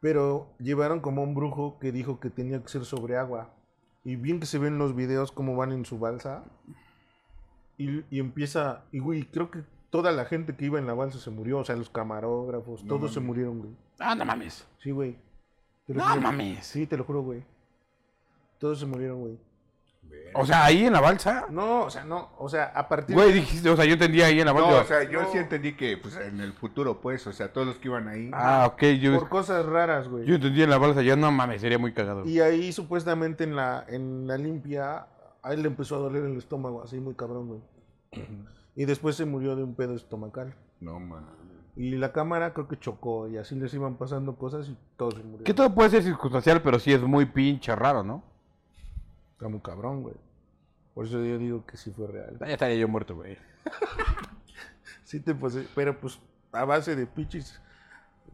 Pero 0.00 0.48
llevaron 0.58 1.00
como 1.00 1.22
un 1.22 1.34
brujo 1.34 1.78
que 1.78 1.92
dijo 1.92 2.20
que 2.20 2.30
tenía 2.30 2.60
que 2.62 2.68
ser 2.68 2.84
sobre 2.84 3.16
agua. 3.16 3.50
Y 4.04 4.16
bien 4.16 4.40
que 4.40 4.46
se 4.46 4.58
ven 4.58 4.78
los 4.78 4.94
videos 4.96 5.30
cómo 5.32 5.56
van 5.56 5.72
en 5.72 5.84
su 5.84 5.98
balsa. 5.98 6.44
Y, 7.76 8.02
y 8.10 8.18
empieza, 8.20 8.84
y 8.92 8.98
güey, 8.98 9.24
creo 9.24 9.50
que 9.50 9.62
toda 9.90 10.12
la 10.12 10.24
gente 10.24 10.54
que 10.56 10.66
iba 10.66 10.78
en 10.78 10.86
la 10.86 10.94
balsa 10.94 11.18
se 11.18 11.30
murió, 11.30 11.58
o 11.58 11.64
sea, 11.64 11.76
los 11.76 11.90
camarógrafos, 11.90 12.82
No 12.84 12.96
todos 12.96 13.12
se 13.14 13.20
murieron, 13.20 13.58
güey. 13.58 13.72
ah, 13.98 14.14
no 14.14 14.24
mames. 14.24 14.66
Sí, 14.82 14.90
güey. 14.90 15.16
No 15.88 16.02
juro. 16.06 16.20
mames. 16.20 16.66
Sí, 16.66 16.86
te 16.86 16.96
lo 16.96 17.04
juro, 17.04 17.22
güey. 17.22 17.42
Todos 18.58 18.78
se 18.80 18.86
murieron, 18.86 19.20
güey. 19.20 19.38
O 20.32 20.46
sea, 20.46 20.64
ahí 20.64 20.86
en 20.86 20.92
la 20.92 21.00
balsa. 21.00 21.46
No, 21.50 21.82
o 21.86 21.90
sea, 21.90 22.04
no, 22.04 22.30
o 22.38 22.48
sea, 22.48 22.66
a 22.66 22.88
partir 22.88 23.16
Güey, 23.16 23.32
dijiste, 23.32 23.68
o 23.68 23.74
sea, 23.74 23.84
yo 23.84 23.94
entendía 23.94 24.26
ahí 24.26 24.38
en 24.38 24.46
la 24.46 24.52
No, 24.52 24.62
balsa. 24.62 24.80
o 24.82 24.84
sea, 24.84 25.02
yo 25.10 25.22
No. 25.22 25.32
sí 25.32 25.38
entendí 25.38 25.72
que 25.74 25.96
pues 25.96 26.16
en 26.16 26.40
el 26.40 26.52
futuro, 26.52 27.00
pues, 27.00 27.26
o 27.26 27.32
sea, 27.32 27.52
todos 27.52 27.66
los 27.66 27.76
que 27.78 27.88
iban 27.88 28.06
ahí. 28.06 28.30
ah, 28.32 28.70
ok, 28.72 28.82
yo, 29.00 29.18
por 29.18 29.28
cosas 29.28 29.66
raras, 29.66 30.06
güey. 30.08 30.24
yo 30.26 30.36
entendí 30.36 30.62
en 30.62 30.70
la 30.70 30.78
balsa, 30.78 31.02
ya 31.02 31.16
no 31.16 31.32
mames, 31.32 31.60
sería 31.60 31.78
muy 31.80 31.92
cagado. 31.92 32.24
Y 32.26 32.38
ahí 32.38 32.72
supuestamente 32.72 33.42
en 33.42 33.56
la, 33.56 33.84
en 33.88 34.28
la 34.28 34.36
limpia, 34.38 35.06
a 35.42 35.52
él 35.52 35.62
le 35.62 35.68
empezó 35.68 35.96
a 35.96 35.98
doler 35.98 36.24
el 36.24 36.36
estómago, 36.36 36.82
así 36.84 37.00
muy 37.00 37.14
cabrón, 37.14 37.48
güey. 37.48 37.60
Y 38.76 38.84
después 38.84 39.16
se 39.16 39.24
murió 39.24 39.56
de 39.56 39.64
un 39.64 39.74
pedo 39.74 39.94
estomacal. 39.96 40.54
No, 40.80 41.00
man. 41.00 41.26
Y 41.76 41.92
la 41.96 42.12
cámara 42.12 42.52
creo 42.52 42.68
que 42.68 42.78
chocó 42.78 43.28
y 43.28 43.36
así 43.36 43.54
les 43.56 43.72
iban 43.74 43.96
pasando 43.96 44.36
cosas 44.36 44.68
y 44.68 44.76
todos 44.96 45.14
se 45.14 45.20
murieron. 45.22 45.44
Que 45.44 45.54
todo 45.54 45.74
puede 45.74 45.90
ser 45.90 46.02
circunstancial, 46.02 46.62
pero 46.62 46.78
sí 46.78 46.92
es 46.92 47.00
muy 47.02 47.26
pinche 47.26 47.74
raro, 47.74 48.02
¿no? 48.04 48.22
Está 49.40 49.48
muy 49.48 49.60
cabrón, 49.60 50.02
güey. 50.02 50.14
Por 50.92 51.06
eso 51.06 51.24
yo 51.24 51.38
digo 51.38 51.64
que 51.64 51.78
sí 51.78 51.90
fue 51.90 52.08
real. 52.08 52.36
Ya 52.40 52.46
estaría 52.48 52.76
yo 52.76 52.88
muerto, 52.88 53.14
güey. 53.14 53.38
Sí 55.04 55.18
te 55.18 55.34
pose- 55.34 55.66
pero 55.74 55.98
pues 55.98 56.20
a 56.52 56.64
base 56.66 56.94
de 56.94 57.04
pinches, 57.06 57.58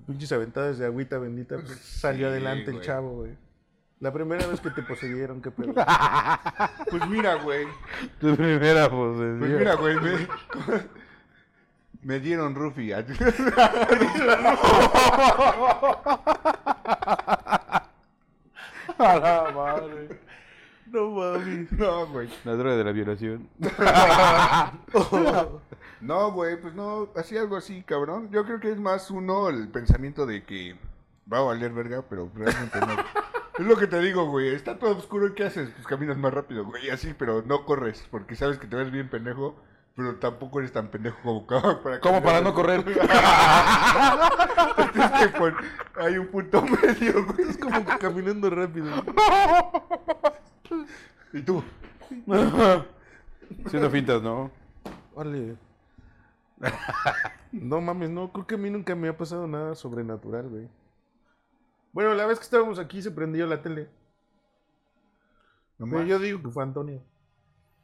pinches 0.06 0.30
aventadas 0.32 0.76
de 0.78 0.84
agüita 0.84 1.16
bendita, 1.18 1.54
pues, 1.56 1.78
salió 1.78 2.26
Sí, 2.26 2.32
adelante 2.32 2.70
el 2.72 2.80
chavo, 2.82 3.12
güey. 3.18 3.34
La 4.00 4.12
primera 4.12 4.46
vez 4.46 4.60
que 4.60 4.68
te 4.70 4.82
poseyeron, 4.82 5.40
qué 5.40 5.50
pedo. 5.52 5.72
Pues 6.90 7.08
mira, 7.08 7.36
güey. 7.36 7.66
Tu 8.20 8.34
primera 8.36 8.90
posesión. 8.90 9.38
Pues 9.38 9.50
mira, 9.52 9.74
güey. 9.76 9.96
Me, 9.96 10.28
me 12.02 12.20
dieron 12.20 12.54
Rufi. 12.54 12.92
A 18.98 19.18
la 19.18 19.52
madre. 19.54 20.20
No 20.96 21.10
mames. 21.10 21.70
No, 21.78 22.06
güey. 22.06 22.28
La 22.44 22.54
droga 22.54 22.76
de 22.76 22.84
la 22.84 22.92
violación. 22.92 23.48
No, 26.00 26.30
güey, 26.32 26.60
pues 26.60 26.74
no, 26.74 27.08
así 27.16 27.36
algo 27.38 27.56
así, 27.56 27.82
cabrón. 27.82 28.28
Yo 28.30 28.44
creo 28.44 28.60
que 28.60 28.70
es 28.70 28.78
más 28.78 29.10
uno 29.10 29.48
el 29.48 29.68
pensamiento 29.68 30.26
de 30.26 30.44
que 30.44 30.76
va 31.32 31.38
a 31.38 31.42
valer 31.42 31.72
verga, 31.72 32.04
pero 32.08 32.30
realmente 32.34 32.78
no. 32.80 32.86
Es 33.58 33.64
lo 33.64 33.74
que 33.78 33.86
te 33.86 33.98
digo, 34.00 34.26
güey. 34.26 34.54
Está 34.54 34.78
todo 34.78 34.94
oscuro. 34.98 35.34
¿Qué 35.34 35.44
haces? 35.44 35.70
Pues 35.70 35.86
caminas 35.86 36.18
más 36.18 36.34
rápido, 36.34 36.66
güey. 36.66 36.90
Así, 36.90 37.14
pero 37.18 37.42
no 37.46 37.64
corres. 37.64 38.06
Porque 38.10 38.36
sabes 38.36 38.58
que 38.58 38.66
te 38.66 38.76
ves 38.76 38.90
bien 38.90 39.08
pendejo. 39.08 39.56
Pero 39.96 40.16
tampoco 40.16 40.58
eres 40.58 40.72
tan 40.72 40.88
pendejo 40.88 41.16
como 41.22 41.46
para, 41.46 42.00
Como 42.00 42.22
para 42.22 42.42
no 42.42 42.52
correr. 42.52 42.84
Que 42.84 42.92
pon- 45.38 45.56
Hay 45.98 46.18
un 46.18 46.26
punto 46.26 46.60
medio, 46.62 47.24
güey. 47.24 47.48
Es 47.48 47.56
como 47.56 47.82
caminando 47.98 48.50
rápido. 48.50 48.90
Y 51.32 51.42
tú. 51.42 51.62
Haciendo 53.64 53.90
fintas, 53.90 54.22
¿no? 54.22 54.50
Vale. 55.14 55.56
No 57.52 57.80
mames, 57.80 58.10
no, 58.10 58.32
creo 58.32 58.46
que 58.46 58.54
a 58.54 58.58
mí 58.58 58.70
nunca 58.70 58.94
me 58.94 59.08
ha 59.08 59.16
pasado 59.16 59.46
nada 59.46 59.74
sobrenatural, 59.74 60.48
güey. 60.48 60.68
Bueno, 61.92 62.14
la 62.14 62.26
vez 62.26 62.38
que 62.38 62.44
estábamos 62.44 62.78
aquí 62.78 63.02
se 63.02 63.10
prendió 63.10 63.46
la 63.46 63.62
tele. 63.62 63.88
No 65.78 65.86
Pero 65.86 65.98
más. 66.00 66.08
yo 66.08 66.18
digo 66.18 66.42
que 66.42 66.50
fue 66.50 66.62
Antonio. 66.62 67.02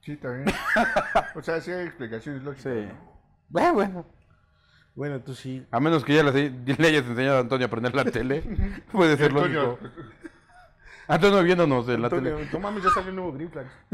Sí, 0.01 0.17
también. 0.17 0.47
O 1.35 1.43
sea, 1.43 1.61
sí 1.61 1.71
hay 1.71 1.87
explicaciones 1.87 2.43
lógicas. 2.43 2.73
Sí. 2.75 2.87
¿no? 2.89 2.99
Bueno, 3.49 3.75
bueno. 3.75 4.07
Bueno, 4.95 5.21
tú 5.23 5.35
sí. 5.35 5.67
A 5.71 5.81
menos 5.81 6.05
que 6.05 6.15
ya 6.15 6.23
le, 6.23 6.51
le 6.51 6.89
hayas 6.89 7.07
enseñado 7.07 7.39
a 7.39 7.41
Antonio 7.41 7.67
a 7.67 7.71
prender 7.71 7.95
la 7.95 8.05
tele. 8.05 8.43
Puede 8.93 9.17
ser 9.17 9.33
lógico. 9.33 9.79
Antonio 11.09 11.43
viéndonos 11.43 11.89
en 11.89 12.01
la 12.01 12.07
Antonio, 12.07 12.37
tele. 12.37 12.51
no 12.53 12.59
mames, 12.61 12.85
ya 12.85 12.91
salió 12.91 13.11
el 13.11 13.17
nuevo 13.17 13.33
Green 13.33 13.51
Flags. 13.51 13.71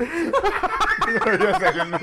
ya 1.40 1.58
salió, 1.58 1.84
¿no? 1.84 1.98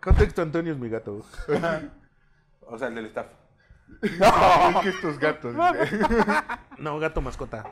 Contexto, 0.00 0.42
Antonio 0.42 0.72
es 0.72 0.78
mi 0.78 0.88
gato. 0.88 1.24
O 2.66 2.78
sea, 2.78 2.88
el 2.88 2.94
del 2.94 3.04
staff. 3.06 3.26
Es 4.00 4.10
que 4.82 4.88
estos 4.88 5.18
gatos. 5.18 5.54
No, 6.78 6.98
gato 6.98 7.20
mascota. 7.20 7.62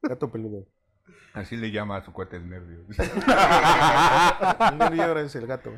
Gato 0.00 0.30
peludo. 0.30 0.64
Así 1.34 1.56
le 1.56 1.72
llama 1.72 1.96
a 1.96 2.04
su 2.04 2.12
cuate 2.12 2.36
el 2.36 2.48
nervio. 2.48 2.86
El 4.70 4.78
nervio 4.78 5.02
ahora 5.02 5.22
es 5.22 5.34
el 5.34 5.48
gato. 5.48 5.72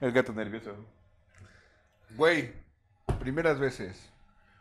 El 0.00 0.12
gato 0.12 0.32
nervioso. 0.32 0.76
Güey, 2.16 2.52
primeras 3.20 3.58
veces. 3.58 4.10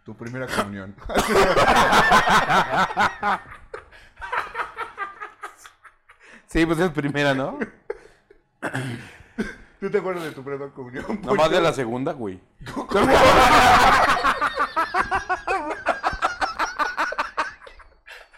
Tu 0.04 0.16
primera 0.16 0.48
comunión. 0.48 0.96
Sí, 6.48 6.66
pues 6.66 6.80
es 6.80 6.90
primera, 6.92 7.34
¿no? 7.34 7.60
¿Tú 9.82 9.90
te 9.92 9.98
acuerdas 9.98 10.24
de 10.24 10.32
tu 10.32 10.42
primera 10.42 10.72
comunión? 10.72 11.20
Nomás 11.22 11.52
de 11.52 11.60
la 11.60 11.74
segunda, 11.74 12.14
güey. 12.14 12.40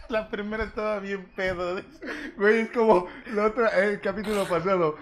La 0.09 0.29
primera 0.29 0.63
estaba 0.63 0.99
bien 0.99 1.31
pedo. 1.35 1.79
Güey, 2.37 2.61
es 2.61 2.71
como 2.71 3.07
la 3.27 3.45
otra, 3.45 3.69
el 3.77 4.01
capítulo 4.01 4.47
pasado. 4.47 4.97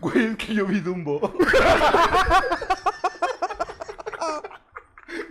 Güey, 0.00 0.26
es 0.26 0.36
que 0.36 0.54
yo 0.54 0.66
vi 0.66 0.80
Dumbo. 0.80 1.20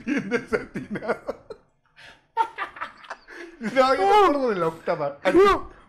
Bien 0.06 0.30
desatinado. 0.30 1.46
No, 3.60 3.96
yo 3.96 4.08
me 4.08 4.26
acuerdo 4.26 4.50
de 4.50 4.56
la 4.56 4.68
octava. 4.68 5.18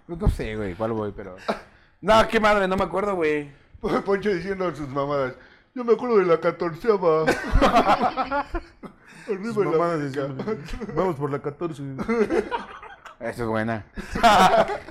No 0.07 0.29
sé, 0.29 0.57
güey, 0.57 0.75
cuál 0.75 0.93
voy, 0.93 1.13
pero. 1.15 1.37
No, 2.01 2.29
qué 2.29 2.41
madre, 2.41 2.69
no 2.69 2.77
me 2.77 2.85
acuerdo, 2.85 3.15
güey. 3.15 3.51
Poncho 4.05 4.31
diciendo 4.31 4.67
a 4.69 4.75
sus 4.75 4.89
mamadas. 4.89 5.35
Yo 5.75 5.85
me 5.85 5.93
acuerdo 5.93 6.19
de 6.19 6.27
la 6.27 6.41
catorceava. 6.41 7.23
Arriba 9.29 9.65
la 9.65 9.95
América. 9.95 10.29
Vamos 10.95 11.17
por 11.17 11.31
la 11.31 11.41
14. 11.41 11.83
Esa 13.21 13.43
es 13.43 13.47
buena. 13.47 13.85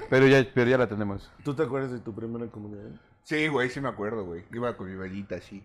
pero, 0.10 0.28
ya, 0.28 0.46
pero 0.54 0.70
ya 0.70 0.78
la 0.78 0.88
tenemos. 0.88 1.32
¿Tú 1.44 1.56
te 1.56 1.64
acuerdas 1.64 1.92
de 1.92 2.00
tu 2.00 2.14
primera 2.14 2.46
comunión? 2.48 3.00
Sí, 3.28 3.50
güey, 3.50 3.70
sí 3.70 3.82
me 3.82 3.90
acuerdo, 3.90 4.24
güey. 4.24 4.46
Iba 4.54 4.78
con 4.78 4.90
mi 4.90 4.96
velita 4.96 5.36
así. 5.36 5.62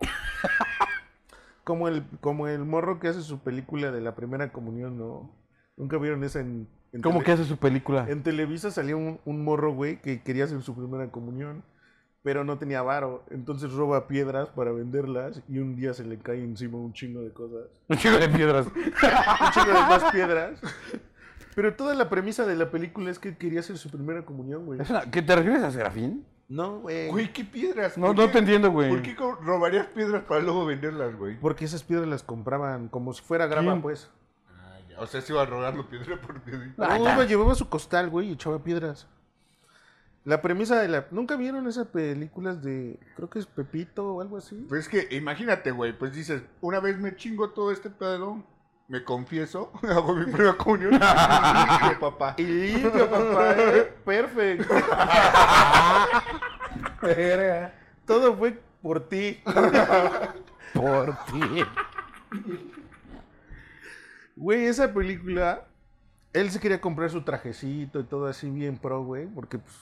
Como 1.62 1.86
el, 1.86 2.02
como 2.20 2.48
el 2.48 2.64
morro 2.64 2.98
que 2.98 3.06
hace 3.08 3.20
su 3.20 3.40
película 3.40 3.92
de 3.92 4.00
la 4.00 4.14
primera 4.16 4.50
comunión, 4.52 4.98
¿no? 4.98 5.30
¿Nunca 5.76 5.98
vieron 5.98 6.24
esa 6.24 6.40
en, 6.40 6.66
en 6.94 7.02
¿Cómo 7.02 7.18
tele- 7.20 7.24
que 7.26 7.32
hace 7.32 7.44
su 7.44 7.58
película? 7.58 8.06
En 8.08 8.22
Televisa 8.22 8.70
salía 8.70 8.96
un, 8.96 9.20
un 9.26 9.44
morro, 9.44 9.74
güey, 9.74 10.00
que 10.00 10.22
quería 10.22 10.44
hacer 10.44 10.62
su 10.62 10.74
primera 10.74 11.10
comunión, 11.12 11.62
pero 12.22 12.42
no 12.42 12.58
tenía 12.58 12.80
varo. 12.80 13.22
Entonces 13.30 13.70
roba 13.70 14.08
piedras 14.08 14.48
para 14.48 14.72
venderlas 14.72 15.42
y 15.46 15.58
un 15.58 15.76
día 15.76 15.92
se 15.92 16.04
le 16.04 16.18
cae 16.18 16.42
encima 16.42 16.78
un 16.78 16.94
chingo 16.94 17.20
de 17.20 17.32
cosas. 17.34 17.68
Un 17.88 17.96
chico 17.98 18.16
de 18.16 18.28
piedras. 18.30 18.66
Un 18.74 19.50
chingo 19.52 19.66
de 19.66 19.72
más 19.74 20.10
piedras. 20.10 20.60
Pero 21.58 21.74
toda 21.74 21.92
la 21.96 22.08
premisa 22.08 22.46
de 22.46 22.54
la 22.54 22.70
película 22.70 23.10
es 23.10 23.18
que 23.18 23.36
quería 23.36 23.58
hacer 23.58 23.78
su 23.78 23.90
primera 23.90 24.24
comunión, 24.24 24.64
güey. 24.64 24.80
¿Es 24.80 24.88
una- 24.90 25.10
¿Qué 25.10 25.22
te 25.22 25.34
refieres 25.34 25.60
a 25.64 25.72
Serafín? 25.72 26.24
No, 26.48 26.78
güey. 26.82 27.08
Güey, 27.08 27.32
¿qué 27.32 27.44
piedras? 27.44 27.98
No, 27.98 28.06
¿Por 28.06 28.16
no 28.16 28.26
qué- 28.26 28.32
te 28.34 28.38
entiendo, 28.38 28.70
güey. 28.70 28.90
¿Por 28.90 29.02
qué 29.02 29.16
co- 29.16 29.34
robarías 29.34 29.88
piedras 29.88 30.22
para 30.22 30.40
luego 30.40 30.64
venderlas, 30.66 31.16
güey? 31.16 31.36
Porque 31.40 31.64
esas 31.64 31.82
piedras 31.82 32.06
las 32.06 32.22
compraban 32.22 32.86
como 32.88 33.12
si 33.12 33.22
fuera 33.22 33.48
grava, 33.48 33.72
¿Quién? 33.72 33.82
pues. 33.82 34.08
Ah, 34.48 34.78
ya. 34.88 35.00
O 35.00 35.06
sea, 35.08 35.20
se 35.20 35.32
iba 35.32 35.42
a 35.42 35.46
robarlo 35.46 35.88
piedra 35.90 36.20
por 36.20 36.40
piedra. 36.42 36.72
Ah, 36.78 36.96
No, 36.96 37.04
ya. 37.06 37.14
iba, 37.14 37.24
llevaba 37.24 37.56
su 37.56 37.68
costal, 37.68 38.08
güey, 38.08 38.28
y 38.28 38.32
echaba 38.34 38.62
piedras. 38.62 39.08
La 40.24 40.40
premisa 40.42 40.80
de 40.80 40.88
la... 40.88 41.06
¿Nunca 41.10 41.36
vieron 41.36 41.66
esas 41.66 41.86
películas 41.88 42.62
de... 42.62 43.00
Creo 43.16 43.28
que 43.30 43.38
es 43.40 43.46
Pepito 43.46 44.14
o 44.14 44.20
algo 44.20 44.36
así? 44.36 44.64
Pues 44.68 44.82
es 44.82 44.88
que, 44.88 45.16
imagínate, 45.16 45.70
güey, 45.70 45.96
pues 45.98 46.12
dices, 46.14 46.42
una 46.60 46.80
vez 46.80 46.98
me 46.98 47.16
chingo 47.16 47.50
todo 47.50 47.72
este 47.72 47.88
pedo, 47.90 48.44
me 48.88 49.04
confieso, 49.04 49.70
hago 49.82 50.14
mi 50.14 50.24
primera 50.24 50.56
comunión, 50.56 50.92
limpio, 50.92 52.00
papá. 52.00 52.34
Y 52.38 52.42
limpio, 52.42 53.10
papá. 53.10 53.54
eh, 53.56 53.94
Perfecto. 54.04 54.74
Todo 58.06 58.36
fue 58.36 58.58
por 58.82 59.08
ti. 59.08 59.40
Por 60.72 61.16
ti. 61.26 61.64
Güey, 64.36 64.66
esa 64.66 64.92
película... 64.92 65.64
Él 66.32 66.50
se 66.50 66.60
quería 66.60 66.80
comprar 66.80 67.10
su 67.10 67.22
trajecito 67.22 68.00
y 68.00 68.04
todo 68.04 68.26
así 68.26 68.48
bien 68.50 68.78
pro, 68.78 69.02
güey. 69.02 69.26
Porque, 69.26 69.58
pues... 69.58 69.74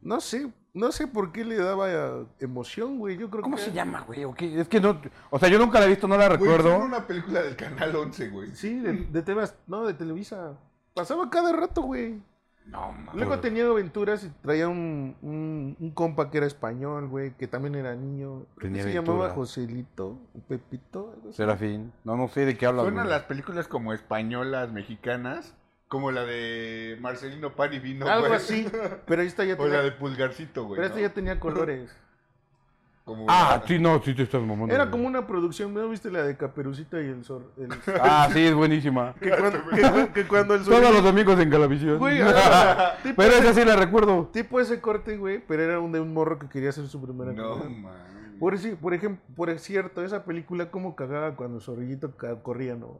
No 0.00 0.20
sé. 0.20 0.52
No 0.74 0.90
sé 0.90 1.06
por 1.06 1.32
qué 1.32 1.44
le 1.44 1.56
daba 1.56 1.90
eh, 1.90 2.24
emoción, 2.40 2.98
güey. 2.98 3.18
Yo 3.18 3.28
creo 3.28 3.42
¿Cómo 3.42 3.56
que... 3.56 3.62
se 3.62 3.72
llama, 3.72 4.00
güey? 4.06 4.24
¿O 4.24 4.32
qué? 4.34 4.58
Es 4.60 4.68
que 4.68 4.80
no. 4.80 5.00
O 5.30 5.38
sea, 5.38 5.48
yo 5.50 5.58
nunca 5.58 5.78
la 5.78 5.84
he 5.86 5.88
visto, 5.90 6.08
no 6.08 6.16
la 6.16 6.28
Güey, 6.28 6.38
recuerdo. 6.38 6.76
fue 6.76 6.86
una 6.86 7.06
película 7.06 7.42
del 7.42 7.56
Canal 7.56 7.94
11, 7.94 8.28
güey. 8.30 8.50
Sí, 8.54 8.78
de, 8.78 8.92
de 8.94 9.22
Tebas- 9.24 9.54
No, 9.66 9.84
de 9.86 9.92
Televisa. 9.94 10.54
Pasaba 10.94 11.28
cada 11.28 11.52
rato, 11.52 11.82
güey. 11.82 12.20
No, 12.64 12.92
mames. 12.92 13.14
Luego 13.16 13.38
tenía 13.40 13.66
aventuras 13.66 14.22
y 14.24 14.28
traía 14.40 14.68
un, 14.68 15.16
un, 15.20 15.76
un 15.80 15.90
compa 15.90 16.30
que 16.30 16.38
era 16.38 16.46
español, 16.46 17.08
güey, 17.08 17.36
que 17.36 17.48
también 17.48 17.74
era 17.74 17.94
niño. 17.96 18.46
Tenía 18.60 18.84
se 18.84 18.94
llamaba. 18.94 19.30
Joselito, 19.30 20.16
Pepito, 20.48 21.10
algo 21.14 21.28
así. 21.30 21.36
Serafín. 21.38 21.92
No, 22.04 22.16
no 22.16 22.28
sé 22.28 22.46
de 22.46 22.56
qué 22.56 22.66
hablas. 22.66 22.84
Suenan 22.84 23.04
güey. 23.06 23.14
las 23.16 23.24
películas 23.24 23.66
como 23.68 23.92
españolas, 23.92 24.70
mexicanas, 24.72 25.54
como 25.92 26.10
la 26.10 26.24
de 26.24 26.96
Marcelino 27.02 27.52
Pan 27.54 27.70
y 27.74 27.78
Vino, 27.78 28.06
Algo 28.08 28.28
güey. 28.28 28.38
así. 28.38 28.66
Pero 29.06 29.20
esta 29.20 29.44
ya 29.44 29.56
O 29.58 29.66
la 29.68 29.82
de 29.82 29.90
tenía, 29.90 29.98
Pulgarcito, 29.98 30.64
güey. 30.64 30.76
pero 30.76 30.86
esta 30.86 30.96
¿no? 30.98 31.02
ya 31.06 31.12
tenía 31.12 31.38
colores. 31.38 31.94
Como 33.04 33.26
Ah, 33.28 33.58
la- 33.60 33.66
sí, 33.68 33.78
no, 33.78 34.00
sí 34.02 34.14
te 34.14 34.22
estás 34.22 34.40
mamando. 34.40 34.72
Era 34.74 34.88
como 34.90 35.06
una 35.08 35.26
producción, 35.26 35.74
¿no 35.74 35.86
viste 35.88 36.08
la 36.10 36.22
de 36.22 36.36
Caperucita 36.36 36.98
y 37.02 37.08
el 37.08 37.24
Zor? 37.24 37.52
el- 37.58 37.68
Ah, 38.00 38.28
sí, 38.32 38.38
es 38.46 38.54
buenísima. 38.54 39.12
que, 39.20 39.28
cuando, 39.28 39.58
que- 39.68 40.12
que 40.14 40.24
cuando 40.28 40.54
el 40.54 40.62
Todos 40.64 40.80
los 40.94 41.02
domingos 41.04 41.38
en 41.40 41.50
Galavisión. 41.50 41.98
Güey, 41.98 42.20
ah, 42.22 42.94
tipo, 43.02 43.16
Pero 43.20 43.34
esa 43.34 43.52
sí 43.52 43.64
la 43.66 43.76
recuerdo. 43.76 44.30
tipo 44.32 44.60
ese 44.60 44.80
corte, 44.80 45.18
güey, 45.18 45.44
pero 45.46 45.62
era 45.62 45.78
un 45.80 45.92
de 45.92 46.00
un 46.00 46.14
morro 46.14 46.38
que 46.38 46.48
quería 46.48 46.70
hacer 46.70 46.86
su 46.86 47.02
primera 47.02 47.32
No, 47.32 47.56
man. 47.56 47.92
Por, 48.38 48.56
si- 48.58 48.76
por 48.76 48.94
ejemplo, 48.94 49.22
por 49.36 49.58
cierto, 49.58 50.02
esa 50.02 50.24
película 50.24 50.70
como 50.70 50.94
cagaba 50.96 51.34
cuando 51.36 51.56
el 51.58 51.62
zorrillito 51.62 52.14
corría, 52.42 52.76
¿no? 52.76 52.98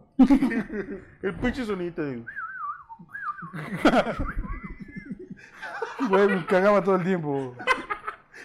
el 1.23 1.35
pinche 1.41 1.65
sonito 1.65 2.03
de... 2.03 2.25
Güey, 6.09 6.27
me 6.29 6.47
cagaba 6.47 6.83
todo 6.83 6.97
el 6.97 7.05
tiempo. 7.05 7.55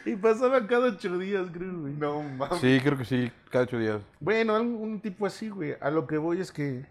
Y 0.06 0.16
pasaba 0.16 0.66
cada 0.68 0.88
ocho 0.90 1.18
días, 1.18 1.48
creo, 1.52 1.80
güey. 1.82 1.94
No, 1.94 2.22
mames. 2.22 2.60
Sí, 2.60 2.80
creo 2.82 2.98
que 2.98 3.06
sí, 3.06 3.32
cada 3.50 3.66
ocho 3.66 3.80
días. 3.80 4.02
Bueno, 4.20 4.56
algún- 4.56 4.82
un 4.82 5.02
tipo 5.02 5.26
así, 5.26 5.50
güey. 5.50 5.76
A 5.82 5.90
lo 5.90 6.08
que 6.08 6.18
voy 6.18 6.40
es 6.40 6.52
que... 6.52 6.86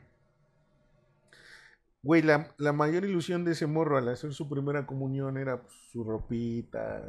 Güey, 2.03 2.23
la, 2.23 2.53
la 2.59 2.73
mayor 2.73 3.05
ilusión 3.05 3.45
de 3.45 3.53
ese 3.53 3.67
morro 3.67 3.97
al 3.97 4.09
hacer 4.09 4.33
su 4.33 4.49
primera 4.49 4.87
comunión 4.87 5.39
era 5.39 5.63
pues, 5.63 5.73
su 5.93 6.05
ropita. 6.05 7.03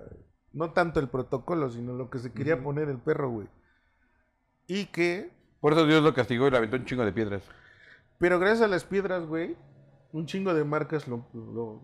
No 0.54 0.72
tanto 0.72 1.00
el 1.00 1.10
protocolo, 1.10 1.70
sino 1.70 1.94
lo 1.94 2.10
que 2.10 2.20
se 2.20 2.32
quería 2.32 2.56
Ujú. 2.56 2.64
poner 2.64 2.90
el 2.90 3.00
perro, 3.00 3.30
güey. 3.30 3.48
Y 4.68 4.86
que... 4.86 5.32
Por 5.60 5.74
eso 5.74 5.86
Dios 5.86 6.04
lo 6.04 6.14
castigó 6.14 6.48
y 6.48 6.52
le 6.52 6.58
aventó 6.58 6.78
un 6.78 6.86
chingo 6.86 7.04
de 7.06 7.12
piedras. 7.12 7.44
Pero 8.20 8.40
gracias 8.40 8.62
a 8.62 8.68
las 8.68 8.84
piedras, 8.86 9.26
güey, 9.26 9.56
un 10.18 10.26
chingo 10.26 10.54
de 10.54 10.64
marcas 10.64 11.08
lo, 11.08 11.26
lo, 11.34 11.82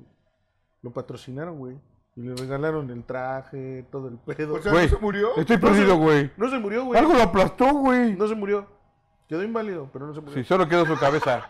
lo 0.82 0.92
patrocinaron, 0.92 1.58
güey. 1.58 1.78
Y 2.16 2.22
le 2.22 2.36
regalaron 2.36 2.90
el 2.92 3.04
traje, 3.04 3.86
todo 3.92 4.08
el 4.08 4.18
pedo. 4.18 4.56
O 4.56 4.62
sea, 4.62 4.72
Güey, 4.72 4.86
¿no 4.86 4.96
se 4.96 5.02
murió? 5.02 5.36
Estoy 5.36 5.58
perdido, 5.58 5.96
güey. 5.98 6.32
no 6.38 6.50
se 6.50 6.60
murió, 6.60 6.86
güey. 6.86 7.00
Algo 7.00 7.14
lo 7.14 7.24
aplastó, 7.24 7.74
güey. 7.74 8.16
No 8.16 8.28
se 8.28 8.36
murió. 8.36 8.68
Quedó 9.28 9.44
inválido, 9.44 9.90
pero 9.92 10.06
no 10.08 10.14
se 10.14 10.22
murió. 10.22 10.36
Sí, 10.36 10.44
solo 10.44 10.68
quedó 10.68 10.86
su 10.86 10.96
cabeza. 11.00 11.50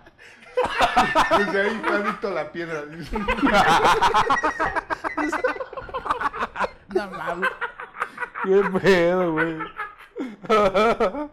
Desde 1.37 1.61
ahí 1.61 1.75
está 1.75 1.97
visto 1.99 2.29
la 2.31 2.51
piedra. 2.51 2.85
dice. 2.85 3.17
Qué 8.43 8.61
pedo, 8.79 9.31
güey. 9.33 9.57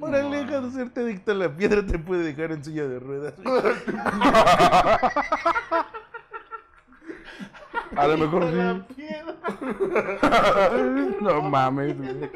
Órale, 0.00 0.44
deja 0.44 0.60
de 0.60 0.70
serte 0.70 1.00
adicto 1.00 1.32
a 1.32 1.34
la 1.34 1.48
piedra, 1.54 1.84
te 1.86 1.98
puede 1.98 2.24
dejar 2.32 2.52
en 2.52 2.64
silla 2.64 2.86
de 2.86 2.98
ruedas. 3.00 3.34
A 7.96 8.06
lo 8.06 8.16
mejor 8.18 8.44
La 8.44 8.74
sí. 8.74 8.82
piedra. 8.94 9.34
No 11.20 11.42
mames, 11.42 11.96
güey. 11.98 12.30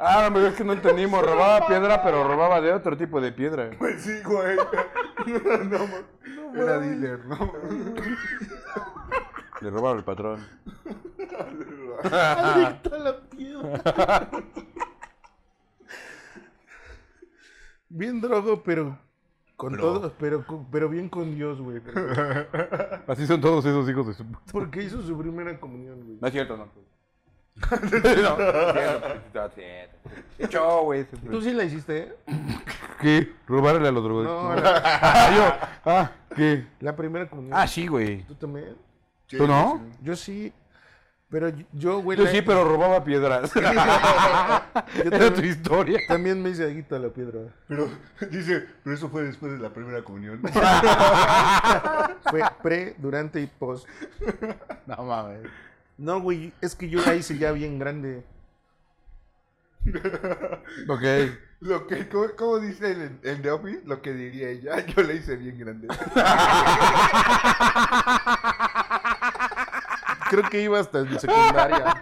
Ah, 0.00 0.30
no, 0.32 0.38
es 0.46 0.54
que 0.54 0.64
no 0.64 0.72
entendimos. 0.72 1.22
Robaba 1.22 1.66
piedra, 1.66 2.02
pero 2.02 2.26
robaba 2.26 2.60
de 2.60 2.72
otro 2.72 2.96
tipo 2.96 3.20
de 3.20 3.32
piedra. 3.32 3.70
Pues 3.78 4.02
sí, 4.02 4.20
güey. 4.24 4.56
No, 5.26 5.78
ma- 5.86 6.60
Era 6.60 6.78
dealer, 6.78 7.24
¿no? 7.26 7.52
Le 9.60 9.70
robaron 9.70 9.98
el 9.98 10.04
patrón. 10.04 10.46
Adicto 12.10 12.94
a 12.94 12.98
la 12.98 13.20
piedra. 13.28 14.30
Bien 17.88 18.20
drogo, 18.20 18.62
pero 18.62 18.98
con 19.56 19.72
Bro. 19.72 19.82
todo, 19.82 20.12
pero, 20.18 20.46
con- 20.46 20.66
pero 20.70 20.88
bien 20.88 21.08
con 21.08 21.34
Dios, 21.34 21.60
güey. 21.60 21.80
Así 23.08 23.26
son 23.26 23.40
todos 23.40 23.64
esos 23.64 23.88
hijos 23.88 24.06
de 24.06 24.14
su 24.14 24.24
puta. 24.24 24.40
porque 24.52 24.82
hizo 24.82 25.02
su 25.02 25.18
primera 25.18 25.58
comunión, 25.58 26.00
güey. 26.04 26.18
No 26.20 26.26
es 26.26 26.32
cierto, 26.32 26.56
no. 26.56 26.68
no. 28.28 28.36
Hecho, 30.38 30.82
güey. 30.82 31.04
¿Tú 31.30 31.40
sí 31.42 31.52
la 31.52 31.64
hiciste, 31.64 31.98
eh? 31.98 32.14
¿Qué? 33.00 33.32
¿Robarle 33.46 33.88
a 33.88 33.92
los 33.92 34.04
drogadictos? 34.04 34.42
No, 34.44 34.54
No. 34.54 34.60
la, 34.60 34.82
Ah, 34.84 35.30
yo. 35.34 35.68
Ah, 35.84 36.10
¿qué? 36.36 36.66
la 36.80 36.94
primera 36.94 37.28
comunión. 37.28 37.54
Ah, 37.58 37.66
sí, 37.66 37.86
güey. 37.88 38.22
¿Tú 38.24 38.34
también? 38.34 38.76
¿Tú 39.28 39.46
no? 39.46 39.80
sí. 39.92 39.98
Yo 40.02 40.16
sí. 40.16 40.52
Pero 41.30 41.52
yo, 41.74 42.00
güey, 42.00 42.16
Yo 42.16 42.24
la- 42.24 42.30
sí, 42.30 42.40
pero 42.40 42.64
robaba 42.64 43.04
piedras. 43.04 43.52
yo 43.54 43.60
Era 43.60 43.74
tu 44.94 45.18
también, 45.18 45.44
historia. 45.44 45.98
también 46.08 46.42
me 46.42 46.48
hice 46.50 46.64
adicto 46.64 46.96
a 46.96 46.98
la 46.98 47.10
piedra. 47.10 47.40
Pero 47.68 47.90
dice, 48.30 48.66
pero 48.82 48.96
eso 48.96 49.10
fue 49.10 49.24
después 49.24 49.52
de 49.52 49.58
la 49.58 49.68
primera 49.68 50.02
comunión. 50.02 50.40
Fue 52.30 52.42
pre, 52.62 52.94
durante 52.98 53.40
y 53.40 53.46
post. 53.46 53.86
No 54.86 54.96
mames. 55.04 55.40
No, 55.98 56.20
güey, 56.20 56.52
es 56.60 56.74
que 56.74 56.88
yo 56.88 57.00
la 57.04 57.14
hice 57.14 57.36
ya 57.38 57.52
bien 57.52 57.78
grande. 57.78 58.24
Ok. 60.88 61.02
Lo 61.60 61.86
que, 61.88 62.08
¿cómo, 62.08 62.26
cómo 62.36 62.58
dice 62.60 62.92
en, 62.92 63.20
en 63.24 63.42
The 63.42 63.50
Office? 63.50 63.82
Lo 63.84 64.00
que 64.00 64.12
diría 64.12 64.48
ella, 64.50 64.84
yo 64.86 65.02
le 65.02 65.14
hice 65.16 65.36
bien 65.36 65.58
grande. 65.58 65.88
Creo 70.30 70.42
que 70.50 70.60
iba 70.62 70.78
hasta 70.78 71.00
en 71.00 71.18
secundaria. 71.20 71.94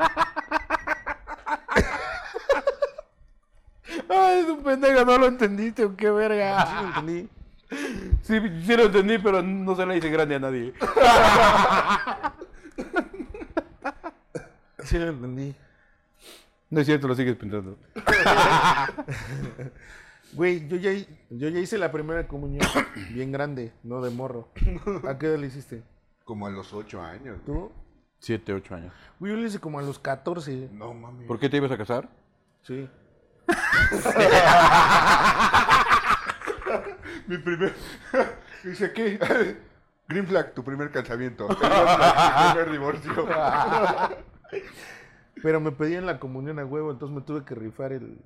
Ay, 4.09 4.41
es 4.41 4.47
un 4.49 4.63
pendejo, 4.63 5.05
no 5.05 5.19
lo 5.19 5.27
entendiste, 5.27 5.85
o 5.85 5.97
qué 5.97 6.07
Sí, 6.07 6.13
verga. 6.13 6.83
lo 6.83 6.89
entendí. 6.89 7.29
Sí, 8.23 8.41
sí 8.65 8.77
lo 8.77 8.85
entendí, 8.85 9.19
pero 9.19 9.43
no 9.43 9.75
se 9.77 9.85
le 9.87 9.97
hice 9.97 10.09
grande 10.11 10.35
a 10.37 10.39
nadie. 10.39 10.73
Sí, 14.85 14.99
lo 14.99 15.09
entendí. 15.09 15.55
No 16.71 16.81
es 16.81 16.87
cierto, 16.87 17.09
lo 17.09 17.15
sigues 17.15 17.37
pensando. 17.37 17.77
Güey, 20.33 20.67
yo 20.69 20.77
ya, 20.77 20.91
yo 21.31 21.49
ya 21.49 21.59
hice 21.61 21.79
la 21.79 21.91
primera 21.93 22.27
comunión 22.29 22.67
bien 23.11 23.33
grande, 23.33 23.73
no 23.83 24.01
de 24.01 24.11
morro. 24.11 24.49
¿A 25.09 25.17
qué 25.19 25.27
edad 25.27 25.39
le 25.39 25.47
hiciste? 25.47 25.83
Como 26.25 26.47
a 26.47 26.51
los 26.51 26.73
ocho 26.73 27.01
años. 27.03 27.39
¿Tú? 27.47 27.71
Siete, 28.27 28.53
ocho 28.53 28.75
años. 28.75 28.93
Güey, 29.21 29.35
yo 29.35 29.39
le 29.39 29.47
hice 29.47 29.61
como 29.61 29.79
a 29.79 29.83
los 29.83 30.01
14. 30.01 30.71
No 30.73 30.93
mami. 30.93 31.27
¿Por 31.27 31.39
qué 31.39 31.49
te 31.49 31.59
ibas 31.59 31.71
a 31.71 31.79
casar? 31.79 32.09
Sí. 32.63 32.91
Mi 37.29 37.39
primer. 37.39 37.73
Dice 38.65 38.87
aquí. 38.87 39.17
Green 40.09 40.27
flag, 40.27 40.55
tu 40.55 40.65
primer 40.65 40.91
casamiento. 40.91 41.47
Primer 41.47 42.73
divorcio. 42.73 43.29
Pero 45.41 45.61
me 45.61 45.71
pedían 45.71 46.07
la 46.07 46.19
comunión 46.19 46.59
a 46.59 46.65
huevo, 46.65 46.91
entonces 46.91 47.15
me 47.15 47.23
tuve 47.23 47.45
que 47.45 47.55
rifar 47.55 47.93
el... 47.93 48.19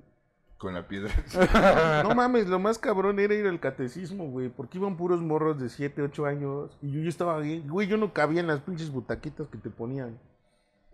Con 0.61 0.75
la 0.75 0.87
piedra. 0.87 1.11
No 2.03 2.13
mames, 2.13 2.47
lo 2.47 2.59
más 2.59 2.77
cabrón 2.77 3.19
era 3.19 3.33
ir 3.33 3.47
al 3.47 3.59
catecismo, 3.59 4.29
güey, 4.29 4.49
porque 4.49 4.77
iban 4.77 4.95
puros 4.95 5.19
morros 5.19 5.59
de 5.59 5.69
7, 5.69 6.03
8 6.03 6.25
años 6.27 6.77
y 6.83 6.91
yo, 6.91 7.01
yo 7.01 7.09
estaba 7.09 7.39
bien, 7.39 7.67
güey, 7.67 7.87
yo 7.87 7.97
no 7.97 8.13
cabía 8.13 8.41
en 8.41 8.47
las 8.47 8.59
pinches 8.59 8.91
butaquitas 8.91 9.47
que 9.47 9.57
te 9.57 9.71
ponían. 9.71 10.19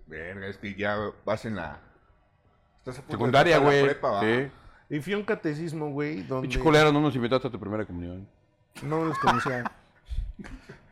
Verga, 0.06 0.48
es 0.48 0.58
que 0.58 0.74
ya 0.74 1.12
vas 1.26 1.44
en 1.44 1.58
la. 1.58 1.82
Estás 2.78 3.00
a 3.00 3.02
punto 3.02 3.12
de 3.12 3.18
Secundaria, 3.18 3.60
la 3.60 3.66
güey. 3.66 3.90
Sí. 4.22 4.52
Y 4.90 5.00
fui 5.02 5.12
a 5.12 5.18
un 5.18 5.26
catecismo, 5.26 5.92
güey, 5.92 6.24
donde 6.24 6.48
Pinche 6.48 6.64
culero, 6.64 6.94
no 6.94 7.02
nos 7.02 7.14
invitaste 7.14 7.50
a 7.50 7.52
tu 7.52 7.60
primera 7.60 7.86
comunión. 7.86 8.26
no 8.84 9.04
los 9.04 9.20
conocía. 9.20 9.70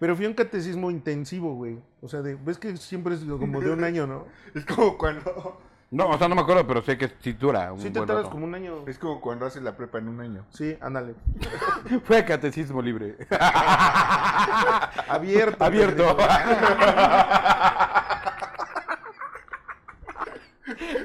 Pero 0.02 0.18
fui 0.18 0.26
a 0.26 0.28
un 0.28 0.36
catecismo 0.36 0.92
intensivo, 0.92 1.56
güey. 1.56 1.80
O 2.02 2.10
sea, 2.10 2.22
de, 2.22 2.36
ves 2.36 2.58
que 2.58 2.76
siempre 2.76 3.16
es 3.16 3.22
como 3.22 3.62
de 3.62 3.72
un 3.72 3.86
año, 3.86 4.06
¿no? 4.06 4.28
Es 4.54 4.66
como 4.66 4.98
cuando. 4.98 5.62
No, 5.92 6.10
o 6.10 6.18
sea, 6.18 6.28
no 6.28 6.36
me 6.36 6.42
acuerdo, 6.42 6.66
pero 6.68 6.82
sé 6.82 6.98
que 6.98 7.10
sí 7.22 7.34
dura 7.34 7.72
un 7.72 7.80
Sí 7.80 7.90
te 7.90 8.00
buen 8.00 8.08
tardas 8.08 8.24
rato. 8.26 8.34
como 8.34 8.46
un 8.46 8.56
año. 8.56 8.84
Es 8.88 8.98
como 8.98 9.22
cuando 9.22 9.46
haces 9.46 9.62
la 9.64 9.78
prepa 9.78 10.00
en 10.00 10.08
un 10.10 10.20
año. 10.20 10.44
Sí, 10.50 10.76
ándale. 10.82 11.14
Fue 12.06 12.18
a 12.18 12.26
catecismo 12.26 12.82
libre. 12.82 13.16
Abierto. 15.08 15.64
Abierto. 15.64 16.18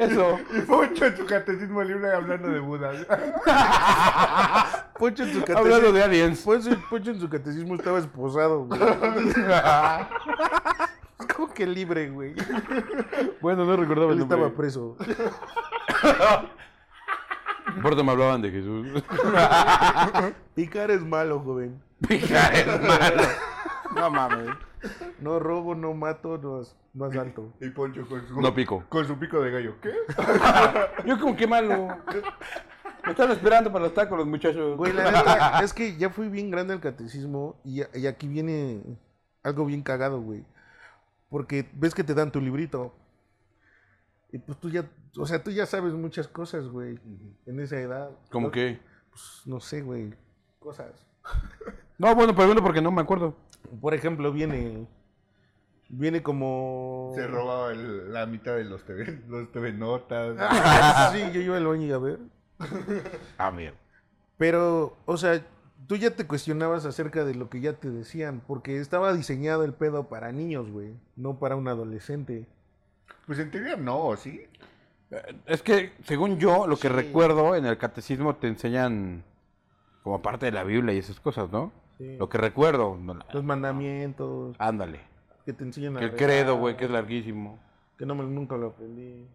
Eso. 0.00 0.38
Y 0.54 0.60
Poncho 0.62 1.04
en 1.04 1.16
su 1.16 1.26
catecismo 1.26 1.82
libre 1.82 2.12
hablando 2.14 2.48
de 2.48 2.60
Buda. 2.60 2.92
Poncho 4.98 5.22
en 5.24 5.32
su 5.34 5.40
Hablando 5.40 5.62
catecismo. 5.62 5.92
de 5.92 6.02
aliens. 6.02 6.40
Poncho, 6.40 6.70
Poncho 6.88 7.10
en 7.10 7.20
su 7.20 7.28
catecismo 7.28 7.74
estaba 7.74 7.98
esposado, 7.98 8.64
güey. 8.64 8.80
Que 11.48 11.66
libre, 11.66 12.10
güey. 12.10 12.34
Bueno, 13.40 13.64
no 13.64 13.76
recordaba 13.76 14.12
el 14.12 14.18
Él 14.18 14.22
estaba 14.24 14.42
nombre. 14.42 14.56
preso. 14.56 14.96
Por 17.82 17.92
eso 17.92 18.04
me 18.04 18.12
hablaban 18.12 18.42
de 18.42 18.50
Jesús. 18.50 18.86
Picar 20.54 20.90
es 20.90 21.00
malo, 21.02 21.40
joven. 21.40 21.80
Picar 22.06 22.54
es 22.54 22.66
malo. 22.66 23.22
No 23.94 24.10
mames. 24.10 24.48
No 25.20 25.38
robo, 25.38 25.74
no 25.74 25.92
mato, 25.94 26.38
no, 26.38 26.56
as- 26.60 26.76
no 26.94 27.04
asalto. 27.04 27.52
Y 27.60 27.68
Poncho 27.70 28.06
con 28.08 28.26
su. 28.26 28.40
No 28.40 28.54
pico. 28.54 28.84
Con 28.88 29.06
su 29.06 29.18
pico 29.18 29.40
de 29.40 29.50
gallo. 29.50 29.74
¿Qué? 29.80 29.92
Yo 31.06 31.18
como 31.20 31.36
que 31.36 31.46
malo. 31.46 31.88
Me 33.04 33.10
están 33.12 33.30
esperando 33.30 33.70
para 33.72 33.84
los 33.84 33.94
tacos 33.94 34.18
los 34.18 34.26
muchachos. 34.26 34.76
Güey, 34.76 34.92
la 34.92 35.04
neta, 35.10 35.60
es 35.62 35.72
que 35.72 35.96
ya 35.96 36.10
fui 36.10 36.28
bien 36.28 36.50
grande 36.50 36.74
al 36.74 36.80
catecismo 36.80 37.56
y, 37.64 37.82
y 37.94 38.06
aquí 38.06 38.26
viene 38.28 38.82
algo 39.42 39.64
bien 39.66 39.82
cagado, 39.82 40.20
güey. 40.20 40.44
Porque 41.30 41.68
ves 41.74 41.94
que 41.94 42.04
te 42.04 42.12
dan 42.14 42.30
tu 42.32 42.40
librito. 42.40 42.92
Y 44.32 44.38
pues 44.38 44.58
tú 44.58 44.68
ya, 44.68 44.84
o 45.16 45.26
sea, 45.26 45.42
tú 45.42 45.50
ya 45.50 45.64
sabes 45.66 45.92
muchas 45.94 46.28
cosas, 46.28 46.66
güey, 46.68 46.98
en 47.46 47.58
esa 47.60 47.80
edad. 47.80 48.10
¿Cómo 48.30 48.48
No- 48.48 48.52
que? 48.52 48.78
Pues, 49.10 49.42
no 49.46 49.58
sé, 49.60 49.82
güey, 49.82 50.12
cosas. 50.58 51.06
No, 51.98 52.14
bueno, 52.14 52.34
pregunto 52.34 52.62
porque 52.62 52.80
no 52.80 52.90
me 52.90 53.02
acuerdo. 53.02 53.36
Por 53.78 53.92
ejemplo, 53.92 54.32
viene, 54.32 54.86
viene 55.90 56.22
como... 56.22 57.12
Se 57.14 57.26
robaba 57.26 57.72
el- 57.72 58.10
la 58.10 58.24
mitad 58.24 58.54
de 58.56 58.64
los 58.64 58.84
TV, 58.86 59.22
los 59.28 59.52
TV 59.52 59.74
Notas. 59.74 60.34
sí, 61.12 61.20
yo 61.34 61.42
iba 61.42 61.58
al 61.58 61.66
baño 61.66 61.84
y 61.84 61.92
a 61.92 61.98
ver. 61.98 62.18
A 63.36 63.50
ver. 63.50 63.74
Pero, 64.38 64.96
o 65.04 65.16
sea, 65.18 65.44
tú 65.90 65.96
ya 65.96 66.12
te 66.14 66.24
cuestionabas 66.24 66.84
acerca 66.86 67.24
de 67.24 67.34
lo 67.34 67.50
que 67.50 67.60
ya 67.60 67.72
te 67.72 67.90
decían, 67.90 68.42
porque 68.46 68.78
estaba 68.78 69.12
diseñado 69.12 69.64
el 69.64 69.72
pedo 69.74 70.04
para 70.08 70.30
niños, 70.30 70.70
güey, 70.70 70.94
no 71.16 71.40
para 71.40 71.56
un 71.56 71.66
adolescente. 71.66 72.46
Pues 73.26 73.40
en 73.40 73.50
teoría 73.50 73.74
no, 73.74 74.14
¿sí? 74.16 74.42
Es 75.46 75.62
que, 75.62 75.92
según 76.04 76.38
yo, 76.38 76.68
lo 76.68 76.76
que 76.76 76.86
Sí. 76.86 76.94
recuerdo, 76.94 77.56
en 77.56 77.66
el 77.66 77.76
catecismo 77.76 78.36
te 78.36 78.46
enseñan 78.46 79.24
como 80.04 80.22
parte 80.22 80.46
de 80.46 80.52
la 80.52 80.62
Biblia 80.62 80.94
y 80.94 80.98
esas 80.98 81.18
cosas, 81.18 81.50
¿no? 81.50 81.72
Sí. 81.98 82.16
Lo 82.18 82.28
que 82.28 82.38
recuerdo. 82.38 82.96
no 82.96 83.14
la- 83.14 83.26
Los 83.32 83.42
mandamientos, 83.42 84.54
Ándale. 84.60 85.00
que 85.44 85.52
te 85.52 85.64
enseñan 85.64 85.96
a 85.96 85.98
Que 85.98 86.04
el 86.04 86.10
rezar, 86.12 86.26
credo, 86.28 86.56
güey, 86.56 86.76
que 86.76 86.84
es 86.84 86.90
larguísimo. 86.92 87.58
Que 87.98 88.06
no 88.06 88.14
me, 88.14 88.22
nunca 88.22 88.56
lo 88.56 88.68
aprendí. 88.68 89.26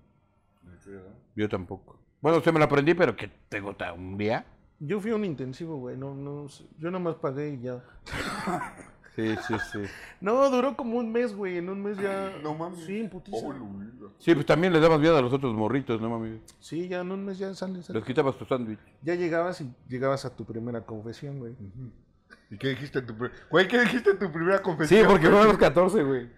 Yo 1.35 1.49
tampoco. 1.49 1.99
Bueno, 2.21 2.37
usted 2.37 2.53
me 2.53 2.59
lo 2.59 2.65
aprendí, 2.65 2.93
pero 2.93 3.13
que 3.17 3.27
te 3.49 3.59
gota 3.59 3.91
un 3.91 4.17
día. 4.17 4.45
Yo 4.79 4.99
fui 4.99 5.11
a 5.11 5.15
un 5.15 5.25
intensivo, 5.25 5.77
güey, 5.77 5.97
no, 5.97 6.13
no, 6.13 6.47
yo 6.77 6.91
nomás 6.91 7.15
pagué 7.15 7.53
y 7.53 7.61
ya. 7.61 7.83
Sí, 9.15 9.33
sí, 9.47 9.53
sí. 9.71 9.79
No, 10.19 10.49
duró 10.49 10.75
como 10.75 10.97
un 10.97 11.09
mes, 11.09 11.33
güey, 11.33 11.57
en 11.57 11.69
un 11.69 11.81
mes 11.81 11.97
ya... 11.97 12.37
No 12.43 12.53
mames. 12.53 12.83
Sí, 12.83 12.99
en 12.99 13.09
putiza. 13.09 13.37
Oh, 13.41 13.53
Sí, 14.19 14.33
pues 14.33 14.45
también 14.45 14.73
les 14.73 14.81
dabas 14.81 14.99
vida 14.99 15.17
a 15.17 15.21
los 15.21 15.31
otros 15.31 15.53
morritos, 15.53 16.01
¿no, 16.01 16.09
mami? 16.09 16.41
Sí, 16.59 16.89
ya 16.89 16.99
en 16.99 17.11
un 17.13 17.23
mes 17.23 17.37
ya 17.37 17.53
sales. 17.53 17.89
Les 17.89 18.03
quitabas 18.03 18.37
tu 18.37 18.43
sándwich. 18.43 18.79
Ya 19.01 19.15
llegabas 19.15 19.61
y 19.61 19.73
llegabas 19.87 20.25
a 20.25 20.35
tu 20.35 20.43
primera 20.43 20.81
confesión, 20.81 21.39
güey. 21.39 21.55
¿Y 22.51 22.57
qué 22.57 22.69
dijiste 22.69 22.99
en 22.99 23.07
tu 23.07 23.15
Güey, 23.49 23.67
¿qué 23.67 23.79
dijiste 23.81 24.11
en 24.11 24.19
tu 24.19 24.31
primera 24.31 24.57
Sí, 24.57 24.63
confesión? 24.63 25.07
porque 25.07 25.21
güey? 25.27 25.31
fueron 25.31 25.47
los 25.49 25.57
14, 25.57 26.03
güey. 26.03 26.29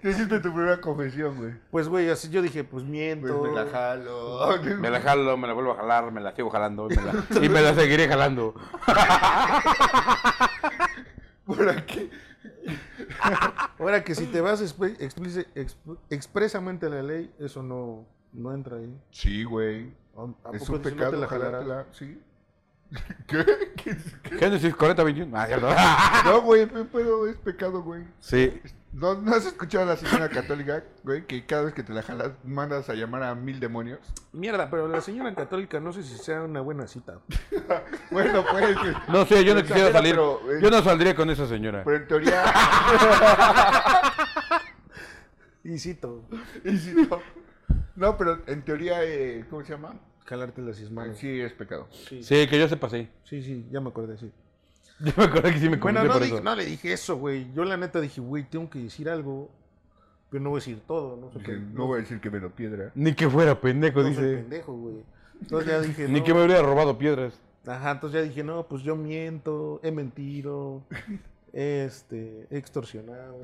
¿Qué 0.00 0.08
dijiste 0.08 0.36
en 0.36 0.42
tu 0.42 0.52
primera 0.52 0.80
confesión, 0.80 1.36
güey? 1.36 1.54
Pues, 1.70 1.88
güey, 1.88 2.08
así 2.10 2.28
yo 2.30 2.40
dije, 2.42 2.62
pues 2.62 2.84
Pues 2.84 2.90
miento. 2.90 3.42
me 3.42 3.52
la 3.52 3.66
jalo. 3.66 4.48
Me 4.80 4.90
la 4.90 5.00
jalo, 5.00 5.36
me 5.36 5.48
la 5.48 5.54
vuelvo 5.54 5.72
a 5.72 5.76
jalar, 5.76 6.12
me 6.12 6.20
la 6.20 6.34
sigo 6.36 6.50
jalando 6.50 6.88
y 6.90 6.96
me 6.96 7.02
la, 7.02 7.12
y 7.44 7.48
me 7.48 7.62
la 7.62 7.74
seguiré 7.74 8.06
jalando. 8.08 8.54
Por 11.46 11.68
aquí. 11.68 12.10
Ahora 13.78 14.02
que 14.04 14.14
si 14.14 14.26
te 14.26 14.40
vas 14.40 14.60
expre- 14.62 14.96
explice- 14.98 15.46
exp- 15.54 15.98
expresamente 16.10 16.86
a 16.86 16.90
la 16.90 17.02
ley, 17.02 17.32
eso 17.38 17.62
no, 17.62 18.06
no 18.32 18.52
entra 18.52 18.78
ahí. 18.78 18.92
Sí, 19.10 19.44
güey. 19.44 19.92
¿A- 20.16 20.48
a 20.50 20.56
Es 20.56 20.68
un 20.68 20.76
entonces 20.76 20.92
no 20.94 20.98
pecado 20.98 21.10
te 21.12 21.16
la 21.18 21.26
jalarás? 21.28 21.86
Sí. 21.92 22.20
¿Qué? 23.26 23.44
¿Qué? 23.76 23.96
qué? 24.22 24.38
Génesis 24.38 24.74
40, 24.74 25.02
21. 25.02 25.36
Ah, 25.36 25.46
cierto. 25.46 25.68
No, 26.24 26.40
güey, 26.42 26.66
pe- 26.72 26.84
pero 26.92 27.26
es 27.26 27.36
pecado, 27.36 27.82
güey. 27.82 28.04
Sí. 28.20 28.60
¿No, 28.92 29.14
¿No 29.14 29.34
has 29.34 29.44
escuchado 29.44 29.84
a 29.84 29.86
la 29.88 29.96
señora 29.96 30.28
católica, 30.30 30.82
güey? 31.04 31.26
Que 31.26 31.44
cada 31.44 31.64
vez 31.64 31.74
que 31.74 31.82
te 31.82 31.92
la 31.92 32.02
jalas, 32.02 32.30
mandas 32.44 32.88
a 32.88 32.94
llamar 32.94 33.24
a 33.24 33.34
mil 33.34 33.60
demonios. 33.60 33.98
Mierda, 34.32 34.70
pero 34.70 34.88
la 34.88 35.02
señora 35.02 35.34
católica 35.34 35.78
no 35.80 35.92
sé 35.92 36.02
si 36.02 36.16
sea 36.16 36.40
una 36.42 36.62
buena 36.62 36.86
cita. 36.86 37.18
Bueno, 38.10 38.42
pues. 38.50 38.74
No 39.08 39.26
sé, 39.26 39.44
yo 39.44 39.54
no 39.54 39.62
quisiera 39.62 39.92
salir. 39.92 40.12
pero, 40.14 40.40
eh, 40.50 40.60
Yo 40.62 40.70
no 40.70 40.80
saldría 40.82 41.14
con 41.14 41.28
esa 41.28 41.46
señora. 41.46 41.82
Pero 41.84 41.96
en 41.98 42.08
teoría. 42.08 42.42
Y 45.64 45.78
cito, 45.78 46.22
y 46.64 46.76
si 46.78 46.92
no, 46.94 47.20
no, 47.96 48.16
pero 48.16 48.40
en 48.46 48.64
teoría, 48.64 49.02
eh, 49.02 49.44
¿cómo 49.50 49.64
se 49.64 49.72
llama? 49.72 49.94
Jalarte 50.26 50.60
las 50.60 50.78
manos. 50.90 51.16
Sí, 51.18 51.40
es 51.40 51.52
pecado. 51.54 51.86
Sí, 51.90 52.22
sí, 52.22 52.42
Sí, 52.42 52.46
que 52.48 52.58
yo 52.58 52.68
sepa, 52.68 52.90
sí. 52.90 53.08
sí, 53.24 53.66
ya 53.70 53.80
me 53.80 53.88
acordé, 53.88 54.18
sí. 54.18 54.30
Yo 55.00 55.12
me 55.16 55.24
acuerdo 55.24 55.50
que 55.50 55.58
sí 55.58 55.68
me 55.68 55.76
Bueno, 55.76 56.02
no, 56.04 56.12
por 56.12 56.22
dije- 56.22 56.34
eso. 56.36 56.42
no 56.44 56.54
le 56.56 56.64
dije 56.64 56.92
eso, 56.92 57.16
güey. 57.16 57.52
Yo 57.52 57.64
la 57.64 57.76
neta 57.76 58.00
dije, 58.00 58.20
güey, 58.20 58.44
tengo 58.44 58.68
que 58.70 58.78
decir 58.78 59.08
algo. 59.10 59.50
Pero 60.30 60.42
no 60.42 60.50
voy 60.50 60.56
a 60.58 60.60
decir 60.60 60.80
todo, 60.86 61.16
no 61.16 61.30
sé 61.30 61.38
Dije, 61.38 61.52
qué. 61.52 61.58
no 61.58 61.86
voy 61.86 61.98
a 61.98 62.00
decir 62.02 62.18
que 62.20 62.30
me 62.30 62.40
lo 62.40 62.50
piedra. 62.50 62.90
Ni 62.94 63.14
que 63.14 63.28
fuera 63.28 63.60
pendejo, 63.60 64.00
no 64.00 64.06
soy 64.14 64.24
dice. 64.24 64.36
pendejo, 64.38 64.72
güey. 64.72 64.96
Entonces 65.40 65.70
ya 65.70 65.80
dije, 65.80 66.08
Ni 66.08 66.20
no. 66.20 66.24
que 66.24 66.34
me 66.34 66.44
hubiera 66.44 66.62
robado 66.62 66.96
piedras. 66.98 67.38
Ajá, 67.66 67.90
entonces 67.92 68.20
ya 68.22 68.26
dije, 68.28 68.42
no, 68.42 68.66
pues 68.66 68.82
yo 68.82 68.96
miento, 68.96 69.80
he 69.82 69.90
mentido, 69.92 70.82
este, 71.52 72.46
he 72.50 72.56
extorsionado. 72.58 73.40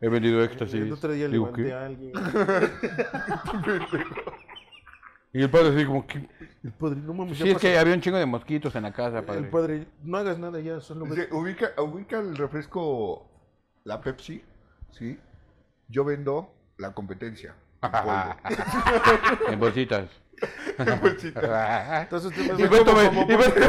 He 0.00 0.08
vendido 0.08 0.42
éxtasis. 0.44 0.74
El 0.82 0.92
otro 0.92 1.12
día 1.12 1.28
Digo, 1.28 1.46
levanté 1.46 1.64
¿qué? 1.64 1.72
a 1.74 1.84
alguien. 1.86 2.12
Y 5.30 5.42
el 5.42 5.50
padre 5.50 5.68
así 5.76 5.84
como 5.84 6.06
que... 6.06 6.26
El 6.64 6.72
padre, 6.72 6.96
no 7.02 7.12
mames, 7.12 7.36
ya 7.38 7.44
Sí, 7.44 7.50
es 7.50 7.54
pasó. 7.56 7.66
que 7.66 7.78
había 7.78 7.92
un 7.94 8.00
chingo 8.00 8.16
de 8.16 8.24
mosquitos 8.24 8.74
en 8.76 8.82
la 8.84 8.92
casa, 8.92 9.20
padre. 9.26 9.40
El 9.40 9.48
padre, 9.50 9.86
no 10.02 10.16
hagas 10.16 10.38
nada 10.38 10.58
ya, 10.58 10.80
solo 10.80 11.04
ve- 11.04 11.10
Dice, 11.16 11.28
ubica, 11.32 11.68
ubica 11.76 12.18
el 12.18 12.34
refresco, 12.34 13.28
la 13.84 14.00
Pepsi, 14.00 14.42
¿sí? 14.90 15.18
Yo 15.88 16.04
vendo 16.04 16.50
la 16.78 16.92
competencia. 16.94 17.54
en 17.82 17.90
polvo. 17.90 18.36
en 19.48 19.60
bolsitas. 19.60 20.08
Entonces 20.78 22.32
te 22.34 22.48
vas 22.48 22.58
Y 22.58 22.62
a 22.62 22.68
Beto 22.68 22.84
como- 22.86 22.96
me- 23.26 23.32
y 23.34 23.36
Beto- 23.36 23.68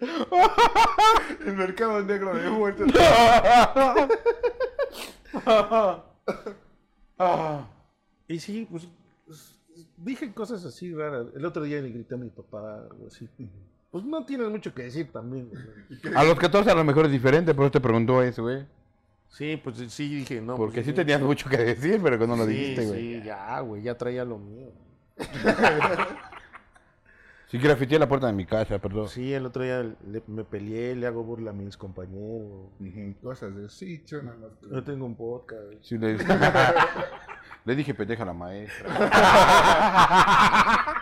El 1.46 1.56
mercado 1.56 2.02
negro 2.02 2.34
de 2.34 2.50
muertos. 2.50 2.90
Y 8.28 8.38
sí, 8.38 8.66
pues, 8.70 8.86
pues, 9.26 9.56
dije 9.96 10.32
cosas 10.32 10.64
así 10.64 10.94
raras. 10.94 11.26
El 11.34 11.44
otro 11.44 11.64
día 11.64 11.82
le 11.82 11.90
grité 11.90 12.14
a 12.14 12.18
mi 12.18 12.30
papá, 12.30 12.86
algo 12.88 13.08
así. 13.08 13.28
Pues 13.90 14.04
no 14.04 14.24
tienes 14.24 14.48
mucho 14.48 14.72
que 14.72 14.84
decir 14.84 15.10
también. 15.10 15.48
güey. 15.48 16.14
A 16.16 16.22
los 16.22 16.38
14 16.38 16.70
a 16.70 16.74
lo 16.74 16.84
mejor 16.84 17.06
es 17.06 17.12
diferente, 17.12 17.52
por 17.54 17.64
eso 17.64 17.72
te 17.72 17.80
preguntó 17.80 18.22
eso, 18.22 18.42
güey. 18.42 18.64
Sí, 19.28 19.60
pues 19.62 19.78
sí 19.92 20.14
dije, 20.14 20.40
no. 20.40 20.56
Porque 20.56 20.76
pues, 20.76 20.86
sí 20.86 20.92
tenías 20.92 21.20
mucho 21.20 21.48
que 21.48 21.56
decir, 21.56 22.00
pero 22.02 22.18
que 22.18 22.26
no 22.26 22.36
lo 22.36 22.46
sí, 22.46 22.52
dijiste, 22.52 22.86
güey. 22.86 23.00
Sí, 23.00 23.22
ya, 23.24 23.60
güey, 23.60 23.82
ya 23.82 23.98
traía 23.98 24.24
lo 24.24 24.38
mío. 24.38 24.70
Sí 27.50 27.58
grafiteé 27.58 27.98
la 27.98 28.08
puerta 28.08 28.28
de 28.28 28.32
mi 28.32 28.46
casa, 28.46 28.78
perdón. 28.78 29.08
Sí, 29.08 29.34
el 29.34 29.44
otro 29.44 29.64
día 29.64 29.82
le- 29.82 30.22
me 30.28 30.44
peleé, 30.44 30.94
le 30.94 31.06
hago 31.08 31.24
burla 31.24 31.50
a 31.50 31.54
mis 31.54 31.76
compañeros. 31.76 32.68
Ujú, 32.78 33.14
Cosas 33.22 33.56
de 33.56 33.68
sí, 33.68 34.04
yo 34.06 34.22
nada 34.22 34.36
más. 34.36 34.50
Yo 34.70 34.84
tengo 34.84 35.04
un 35.04 35.16
podcast. 35.16 35.64
Sí, 35.82 35.98
le... 35.98 36.16
le 37.64 37.74
dije 37.74 37.92
pendeja 37.92 38.22
a 38.22 38.26
la 38.26 38.34
maestra. 38.34 38.88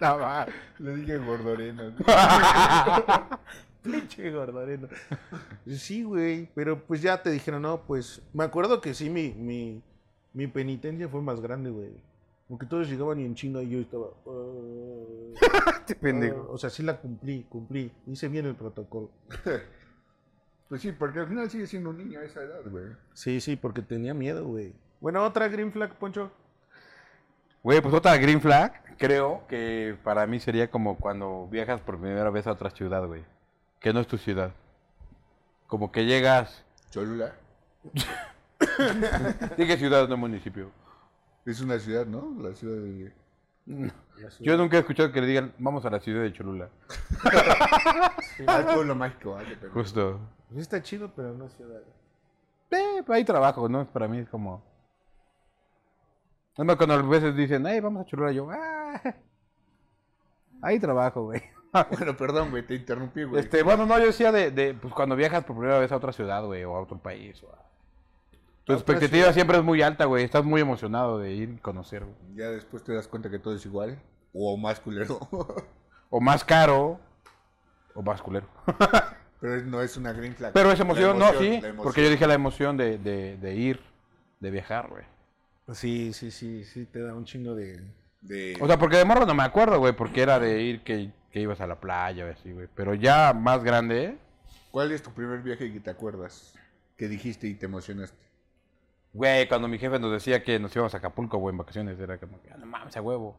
No, 0.00 0.18
va. 0.18 0.46
Le 0.80 0.96
dije 0.96 1.16
gordoreno. 1.18 1.92
Pinche 3.82 4.30
gordoreno. 4.32 4.88
Sí, 5.66 6.02
güey, 6.02 6.50
pero 6.54 6.84
pues 6.84 7.00
ya 7.00 7.22
te 7.22 7.30
dijeron, 7.30 7.62
no, 7.62 7.82
pues 7.86 8.20
me 8.32 8.42
acuerdo 8.44 8.80
que 8.80 8.92
sí, 8.92 9.08
mi, 9.08 9.30
mi, 9.32 9.82
mi 10.32 10.46
penitencia 10.48 11.08
fue 11.08 11.22
más 11.22 11.40
grande, 11.40 11.70
güey. 11.70 11.92
Porque 12.48 12.66
todos 12.66 12.88
llegaban 12.88 13.20
y 13.20 13.24
en 13.24 13.34
chinga 13.34 13.62
y 13.62 13.70
yo 13.70 13.78
estaba... 13.80 14.06
"Ah, 14.26 15.76
Este 15.80 15.94
ah". 15.94 15.98
pendejo. 16.00 16.46
o 16.50 16.58
sea, 16.58 16.70
sí 16.70 16.82
la 16.82 17.00
cumplí, 17.00 17.46
cumplí. 17.48 17.90
Hice 18.06 18.28
bien 18.28 18.46
el 18.46 18.54
protocolo. 18.54 19.10
Pues 20.66 20.80
sí, 20.80 20.92
porque 20.92 21.20
al 21.20 21.28
final 21.28 21.48
sigue 21.50 21.66
siendo 21.66 21.90
un 21.90 21.98
niño 21.98 22.18
a 22.20 22.24
esa 22.24 22.42
edad, 22.42 22.62
güey. 22.64 22.86
Sí, 23.12 23.40
sí, 23.40 23.54
porque 23.54 23.82
tenía 23.82 24.14
miedo, 24.14 24.46
güey. 24.46 24.72
Bueno, 24.98 25.22
otra 25.22 25.46
green 25.48 25.70
flag, 25.70 25.94
Poncho. 25.96 26.32
Güey, 27.62 27.80
pues 27.80 27.94
otra 27.94 28.16
green 28.16 28.40
flag, 28.40 28.72
creo 28.96 29.46
que 29.46 29.96
para 30.02 30.26
mí 30.26 30.40
sería 30.40 30.70
como 30.70 30.96
cuando 30.96 31.46
viajas 31.48 31.80
por 31.80 32.00
primera 32.00 32.30
vez 32.30 32.46
a 32.46 32.52
otra 32.52 32.70
ciudad, 32.70 33.06
güey. 33.06 33.24
Que 33.78 33.92
no 33.92 34.00
es 34.00 34.06
tu 34.06 34.16
ciudad. 34.16 34.52
Como 35.66 35.92
que 35.92 36.06
llegas... 36.06 36.64
Cholula 36.90 37.34
Dije 39.56 39.76
ciudad, 39.76 40.08
no 40.08 40.16
municipio. 40.16 40.70
Es 41.46 41.60
una 41.60 41.78
ciudad, 41.78 42.06
¿no? 42.06 42.34
La 42.40 42.54
ciudad 42.54 42.76
de... 42.76 43.12
Yo 44.40 44.56
nunca 44.56 44.76
he 44.76 44.80
escuchado 44.80 45.10
que 45.10 45.20
le 45.20 45.26
digan, 45.26 45.54
vamos 45.58 45.84
a 45.84 45.90
la 45.90 46.00
ciudad 46.00 46.22
de 46.22 46.32
Cholula. 46.32 46.68
El 48.38 48.64
pueblo 48.74 48.94
mágico. 48.94 49.38
Justo. 49.72 50.20
Pues 50.48 50.60
está 50.60 50.82
chido, 50.82 51.10
pero 51.14 51.32
no 51.32 51.46
es 51.46 51.54
ciudad. 51.54 51.80
Eh, 52.70 53.02
hay 53.08 53.24
trabajo, 53.24 53.68
¿no? 53.68 53.86
Para 53.86 54.08
mí 54.08 54.18
es 54.18 54.28
como... 54.28 54.62
No, 56.56 56.76
cuando 56.76 56.94
a 56.94 57.02
veces 57.02 57.34
dicen, 57.34 57.66
ay, 57.66 57.80
vamos 57.80 58.02
a 58.02 58.06
Cholula, 58.06 58.30
yo, 58.32 58.48
ah, 58.50 59.00
hay 60.62 60.78
trabajo, 60.78 61.24
güey. 61.24 61.42
Bueno, 61.90 62.16
perdón, 62.16 62.50
güey, 62.50 62.64
te 62.64 62.76
interrumpí, 62.76 63.24
güey. 63.24 63.42
Este, 63.42 63.64
bueno, 63.64 63.84
no, 63.84 63.98
yo 63.98 64.06
decía 64.06 64.30
de, 64.30 64.52
de, 64.52 64.74
pues 64.74 64.94
cuando 64.94 65.16
viajas 65.16 65.42
por 65.42 65.56
primera 65.56 65.80
vez 65.80 65.90
a 65.90 65.96
otra 65.96 66.12
ciudad, 66.12 66.44
güey, 66.44 66.62
o 66.62 66.76
a 66.76 66.80
otro 66.80 66.98
país. 66.98 67.42
O 67.42 67.50
a- 67.50 67.58
Tu 68.64 68.72
A 68.72 68.76
expectativa 68.76 69.22
ciudad. 69.24 69.34
siempre 69.34 69.58
es 69.58 69.62
muy 69.64 69.82
alta, 69.82 70.06
güey. 70.06 70.24
Estás 70.24 70.44
muy 70.44 70.60
emocionado 70.60 71.18
de 71.18 71.32
ir 71.32 71.50
y 71.50 71.56
conocer, 71.58 72.04
güey. 72.04 72.16
Ya 72.34 72.50
después 72.50 72.82
te 72.82 72.94
das 72.94 73.06
cuenta 73.08 73.30
que 73.30 73.38
todo 73.38 73.54
es 73.54 73.64
igual. 73.66 74.00
O 74.32 74.56
más 74.56 74.80
culero. 74.80 75.18
O 76.10 76.20
más 76.20 76.44
caro, 76.44 77.00
o 77.92 78.00
más 78.02 78.22
culero. 78.22 78.46
Pero 79.40 79.56
es- 79.56 79.64
no 79.64 79.82
es 79.82 79.96
una 79.96 80.12
green 80.12 80.34
flag. 80.36 80.52
Pero 80.52 80.70
esa 80.70 80.84
La 80.84 80.90
emoción, 80.90 81.18
no, 81.18 81.32
sí, 81.32 81.54
emoción. 81.54 81.76
porque 81.82 82.04
yo 82.04 82.10
dije 82.10 82.26
la 82.28 82.34
emoción 82.34 82.76
de, 82.76 82.98
de, 82.98 83.36
de 83.36 83.54
ir, 83.56 83.80
de 84.38 84.50
viajar, 84.52 84.88
güey. 84.90 85.02
Sí, 85.72 86.12
sí, 86.12 86.30
sí, 86.30 86.62
sí, 86.64 86.86
te 86.86 87.00
da 87.00 87.14
un 87.14 87.24
chingo 87.24 87.56
de... 87.56 87.82
De... 88.20 88.56
O 88.60 88.66
sea, 88.68 88.78
porque 88.78 88.96
de 88.98 89.04
morro 89.04 89.26
no 89.26 89.34
me 89.34 89.42
acuerdo, 89.42 89.80
güey, 89.80 89.92
porque 89.92 90.22
era 90.22 90.38
de 90.38 90.62
ir 90.62 90.84
que, 90.84 91.10
que 91.32 91.40
ibas 91.40 91.60
a 91.60 91.66
la 91.66 91.80
playa 91.80 92.26
o 92.26 92.30
así, 92.30 92.52
güey. 92.52 92.68
Pero 92.76 92.94
ya 92.94 93.32
más 93.34 93.64
grande, 93.64 94.16
¿Cuál 94.70 94.92
es 94.92 95.02
tu 95.02 95.10
primer 95.10 95.40
viaje 95.40 95.72
que 95.72 95.80
te 95.80 95.90
acuerdas? 95.90 96.54
Que 96.96 97.08
dijiste 97.08 97.48
y 97.48 97.54
te 97.54 97.66
emocionaste. 97.66 98.24
Güey, 99.14 99.48
cuando 99.48 99.66
mi 99.68 99.78
jefe 99.78 99.98
nos 99.98 100.12
decía 100.12 100.42
que 100.42 100.58
nos 100.58 100.74
íbamos 100.76 100.92
a 100.94 100.98
Acapulco, 100.98 101.38
güey, 101.38 101.52
en 101.52 101.58
vacaciones, 101.58 101.98
era 101.98 102.18
como 102.18 102.40
que, 102.42 102.50
ah, 102.52 102.56
no 102.58 102.66
mames, 102.66 102.94
a 102.96 103.00
huevo. 103.00 103.34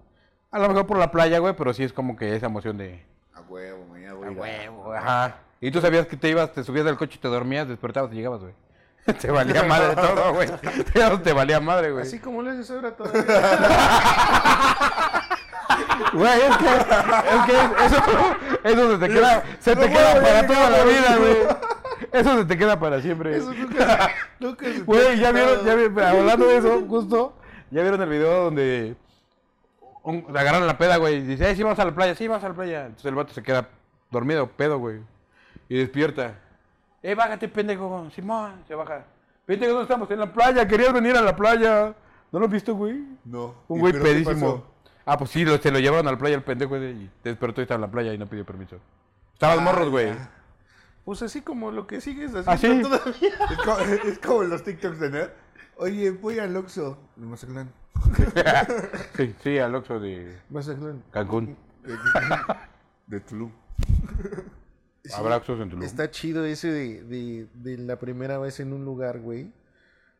A 0.51 0.57
lo 0.59 0.67
mejor 0.69 0.87
por 0.87 0.97
la 0.97 1.11
playa, 1.11 1.37
güey, 1.39 1.53
pero 1.55 1.73
sí 1.73 1.83
es 1.83 1.93
como 1.93 2.15
que 2.15 2.35
esa 2.35 2.47
emoción 2.47 2.77
de, 2.77 3.05
A 3.35 3.41
huevo, 3.41 3.85
mañana 3.91 4.13
voy 4.15 4.25
a 4.25 4.29
a 4.29 4.31
ir 4.31 4.37
a- 4.37 4.41
huevo, 4.41 4.93
ajá. 4.93 5.35
Y 5.61 5.69
tú 5.71 5.81
sabías 5.81 6.07
que 6.07 6.17
te 6.17 6.29
ibas, 6.29 6.51
te 6.53 6.63
subías 6.63 6.85
del 6.85 6.97
coche 6.97 7.15
y 7.17 7.21
te 7.21 7.27
dormías, 7.27 7.67
despertabas 7.67 8.11
y 8.11 8.15
llegabas, 8.15 8.41
güey. 8.41 8.53
te 9.21 9.29
valía 9.31 9.63
madre 9.63 9.95
todo, 10.01 10.33
güey. 10.33 10.49
Te 11.23 11.33
valía 11.33 11.59
madre, 11.59 11.91
güey. 11.91 12.03
Así 12.03 12.19
como 12.19 12.41
le 12.41 12.51
haces 12.51 12.71
ahora 12.71 12.91
todavía. 12.95 13.23
Güey, 16.13 16.41
es 16.41 16.57
que, 16.57 16.65
es 16.67 17.45
que 17.45 17.85
eso, 17.85 18.03
eso 18.63 18.91
se 18.91 18.97
te 18.97 19.13
queda, 19.13 19.43
se 19.59 19.75
te 19.75 19.89
queda 19.89 20.13
para 20.21 20.47
toda 20.47 20.69
la 20.69 20.83
vida, 20.85 21.17
güey. 21.17 21.37
Eso 22.15 22.37
se 22.37 22.45
te 22.45 22.57
queda 22.57 22.79
para 22.79 23.01
siempre. 23.01 23.35
Eso 23.37 23.53
nunca, 23.53 24.09
nunca 24.39 24.65
se 24.65 24.81
Güey, 24.81 25.19
ya 25.19 25.31
vieron, 25.31 25.65
ya 25.65 25.75
vieron, 25.75 25.99
hablando 25.99 26.47
de 26.47 26.57
eso, 26.57 26.81
justo, 26.87 27.33
ya 27.71 27.81
vieron 27.81 28.01
el 28.01 28.09
video 28.09 28.43
donde 28.45 28.95
un- 30.03 30.25
agarran 30.35 30.65
la 30.67 30.77
peda, 30.77 30.97
güey, 30.97 31.15
y 31.15 31.21
dice, 31.21 31.45
ay, 31.47 31.55
sí, 31.55 31.63
vamos 31.63 31.79
a 31.79 31.85
la 31.85 31.93
playa, 31.95 32.15
sí, 32.15 32.27
vamos 32.27 32.43
a 32.43 32.49
la 32.49 32.55
playa. 32.55 32.81
Entonces 32.85 33.05
el 33.05 33.15
vato 33.15 33.33
se 33.33 33.43
queda 33.43 33.69
dormido, 34.11 34.47
pedo, 34.47 34.77
güey, 34.79 34.99
y 35.69 35.77
despierta. 35.77 36.39
Eh, 37.03 37.15
bájate, 37.15 37.47
pendejo, 37.47 38.09
Simón, 38.15 38.63
se 38.67 38.75
baja. 38.75 39.03
Pendejo, 39.45 39.73
¿dónde 39.73 39.83
estamos? 39.83 40.09
En 40.09 40.19
la 40.19 40.31
playa, 40.33 40.67
querías 40.67 40.91
venir 40.93 41.15
a 41.15 41.21
la 41.21 41.35
playa. 41.35 41.93
¿No 42.31 42.39
lo 42.39 42.45
has 42.47 42.51
visto, 42.51 42.73
güey? 42.75 43.03
No. 43.23 43.53
Un 43.67 43.77
¿Y 43.77 43.81
güey 43.81 43.93
pedísimo. 43.93 44.63
Ah, 45.05 45.17
pues 45.17 45.29
sí, 45.29 45.45
lo- 45.45 45.57
se 45.57 45.69
lo 45.71 45.77
llevaron 45.79 46.07
a 46.07 46.11
la 46.13 46.17
playa 46.17 46.35
el 46.35 46.41
pendejo 46.43 46.75
ese 46.77 46.91
y 46.91 47.09
despertó 47.23 47.61
y 47.61 47.63
estaba 47.63 47.75
en 47.75 47.81
la 47.81 47.91
playa 47.91 48.11
y 48.13 48.17
no 48.17 48.25
pidió 48.25 48.43
permiso. 48.43 48.77
Estaban 49.33 49.59
Ah, 49.59 49.61
morros, 49.61 49.89
güey. 49.89 50.07
ya. 50.07 50.31
Pues 51.05 51.21
así 51.21 51.41
como 51.41 51.71
lo 51.71 51.85
que 51.87 52.01
sigues 52.01 52.33
haciendo 52.35 52.89
¿Ah, 52.91 53.01
sí? 53.13 53.29
todavía. 53.29 53.37
Es 53.51 53.57
como, 53.63 53.79
es 54.09 54.19
como 54.19 54.43
los 54.43 54.63
TikToks 54.63 54.99
de 54.99 55.09
Nerd. 55.11 55.29
Oye, 55.77 56.11
voy 56.11 56.39
al 56.39 56.55
Oxxo. 56.57 56.97
En 57.17 57.29
Mazatlán. 57.29 57.71
sí, 59.15 59.35
sí, 59.43 59.57
al 59.59 59.75
Oxxo 59.75 59.99
de 59.99 60.39
Mazatlán. 60.49 61.03
Cancún. 61.11 61.55
De 63.07 63.19
Tulum. 63.19 63.51
Habrá 65.15 65.37
Oxxos 65.37 65.59
en 65.59 65.69
Tulum. 65.69 65.83
Está 65.83 66.09
chido 66.09 66.43
ese 66.45 66.71
de, 66.71 67.03
de, 67.03 67.47
de 67.53 67.77
la 67.77 67.99
primera 67.99 68.39
vez 68.39 68.59
en 68.59 68.73
un 68.73 68.83
lugar, 68.83 69.19
güey. 69.19 69.53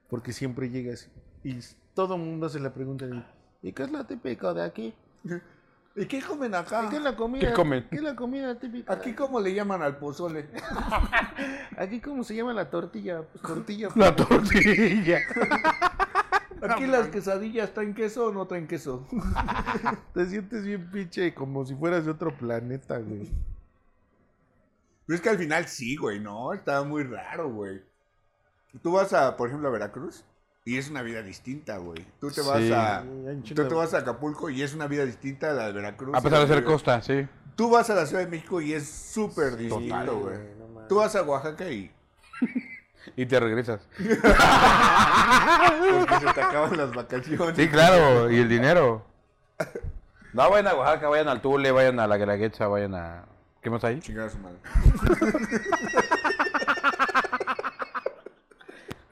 Porque 0.07 0.33
siempre 0.33 0.69
llegas 0.69 1.09
y 1.43 1.59
todo 1.95 2.15
el 2.15 2.21
mundo 2.21 2.47
se 2.49 2.59
le 2.59 2.69
pregunta, 2.69 3.05
¿y 3.61 3.71
qué 3.73 3.83
es 3.83 3.91
lo 3.91 4.05
típico 4.05 4.53
de 4.53 4.63
aquí? 4.63 4.93
¿Y 5.97 6.05
qué 6.07 6.21
comen 6.21 6.53
acá? 6.53 6.83
¿Y 6.85 6.89
qué 6.89 6.97
es 6.97 7.01
la 7.01 7.15
comida? 7.15 7.47
¿Qué 7.47 7.53
comen? 7.53 7.87
¿Qué 7.89 7.95
es 7.95 8.01
la 8.01 8.15
comida 8.15 8.59
típica? 8.59 8.91
¿Aquí 8.91 9.13
cómo 9.13 9.39
le 9.39 9.53
llaman 9.53 9.81
al 9.81 9.97
pozole? 9.97 10.49
¿Aquí 11.77 12.01
cómo 12.01 12.23
se 12.25 12.35
llama 12.35 12.53
la 12.53 12.69
tortilla? 12.69 13.21
Pues 13.21 13.41
tortilla. 13.41 13.89
La 13.95 14.13
tortilla. 14.13 15.19
¿Aquí 16.61 16.85
las 16.87 17.07
quesadillas 17.07 17.73
traen 17.73 17.93
queso 17.93 18.25
o 18.25 18.31
no 18.33 18.45
traen 18.45 18.67
queso? 18.67 19.07
Te 20.13 20.25
sientes 20.25 20.65
bien 20.65 20.89
pinche 20.91 21.33
como 21.33 21.65
si 21.65 21.75
fueras 21.75 22.03
de 22.03 22.11
otro 22.11 22.35
planeta, 22.35 22.97
güey. 22.97 23.31
Pero 25.05 25.15
es 25.15 25.21
que 25.21 25.29
al 25.29 25.37
final 25.37 25.67
sí, 25.67 25.95
güey, 25.95 26.19
no, 26.19 26.51
estaba 26.51 26.83
muy 26.83 27.03
raro, 27.03 27.49
güey. 27.49 27.81
Tú 28.81 28.93
vas 28.93 29.13
a, 29.13 29.37
por 29.37 29.47
ejemplo, 29.47 29.69
a 29.69 29.71
Veracruz 29.71 30.25
Y 30.67 30.79
es 30.79 30.89
una 30.89 31.03
vida 31.03 31.21
distinta, 31.21 31.77
güey. 31.77 32.03
Tú 32.19 32.31
te 32.31 32.41
vas 32.41 32.59
a. 32.71 33.03
Sí, 33.43 33.53
Tú 33.53 33.67
te 33.67 33.73
vas 33.75 33.93
a 33.93 33.99
Acapulco 33.99 34.49
y 34.49 34.63
es 34.63 34.73
una 34.73 34.87
vida 34.87 35.05
distinta 35.05 35.51
a 35.51 35.53
la 35.53 35.67
de 35.67 35.73
Veracruz. 35.73 36.15
A 36.15 36.21
pesar 36.21 36.39
de 36.41 36.47
ser 36.47 36.63
costa, 36.63 37.01
sí. 37.03 37.27
Tú 37.55 37.69
vas 37.69 37.87
a 37.91 37.95
la 37.95 38.07
Ciudad 38.07 38.23
de 38.23 38.29
México 38.29 38.59
y 38.61 38.73
es 38.73 38.89
súper 38.89 39.53
Sí, 39.53 39.65
distinto, 39.65 40.19
güey. 40.19 40.37
no. 40.57 40.81
Tú 40.89 40.95
vas 40.97 41.15
a 41.15 41.21
Oaxaca 41.23 41.69
y. 41.69 41.91
Y 43.15 43.27
te 43.27 43.39
regresas. 43.39 43.81
Porque 43.99 44.09
se 46.19 46.33
te 46.33 46.41
acaban 46.41 46.75
las 46.75 46.91
vacaciones. 46.91 47.55
Sí, 47.55 47.69
claro, 47.69 48.31
y 48.31 48.37
el 48.39 48.49
dinero. 48.49 49.05
No, 50.33 50.49
vayan 50.49 50.67
a 50.69 50.73
Oaxaca, 50.73 51.07
vayan 51.09 51.27
al 51.27 51.39
Tule, 51.39 51.71
vayan 51.71 51.99
a 51.99 52.07
la 52.07 52.17
Guelaguetza, 52.17 52.65
vayan 52.67 52.95
a... 52.95 53.25
¿Qué 53.61 53.69
más 53.69 53.83
hay? 53.83 53.99
Chingar 53.99 54.25
a 54.25 54.29
su 54.31 54.39
madre. 54.39 54.57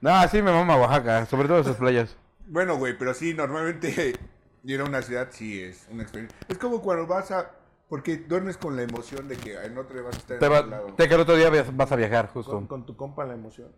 No, 0.04 0.28
sí 0.28 0.42
me 0.42 0.52
mama 0.52 0.76
Oaxaca, 0.76 1.26
sobre 1.28 1.48
todo 1.48 1.64
sus 1.64 1.78
playas. 1.78 2.14
Bueno, 2.48 2.76
güey, 2.76 2.98
pero 2.98 3.14
sí, 3.14 3.34
normalmente 3.34 4.14
ir 4.66 4.82
a 4.82 4.84
una 4.84 5.02
ciudad 5.02 5.30
sí 5.32 5.62
es 5.62 5.88
una 5.90 6.04
experiencia. 6.04 6.38
Es 6.50 6.58
como 6.58 6.82
cuando 6.82 7.08
vas 7.08 7.32
a. 7.32 7.52
Porque 7.88 8.18
duermes 8.18 8.58
con 8.58 8.76
la 8.76 8.82
emoción 8.82 9.30
de 9.30 9.38
que 9.38 9.54
en 9.56 9.78
otro 9.78 9.94
día 9.94 10.04
vas 10.04 10.16
a 10.16 10.18
estar 10.18 10.40
Te, 10.40 10.46
en 10.46 10.52
va, 10.52 10.58
otro 10.60 10.70
lado. 10.72 10.94
te 10.98 11.08
que 11.08 11.16
el 11.16 11.22
otro 11.22 11.36
día 11.38 11.50
vas 11.50 11.74
vas 11.78 11.90
a 11.90 11.96
viajar, 11.96 12.28
justo. 12.34 12.68
con 12.68 12.86
tu 12.86 12.98
compa 12.98 13.24
la 13.24 13.34
emoción. 13.34 13.72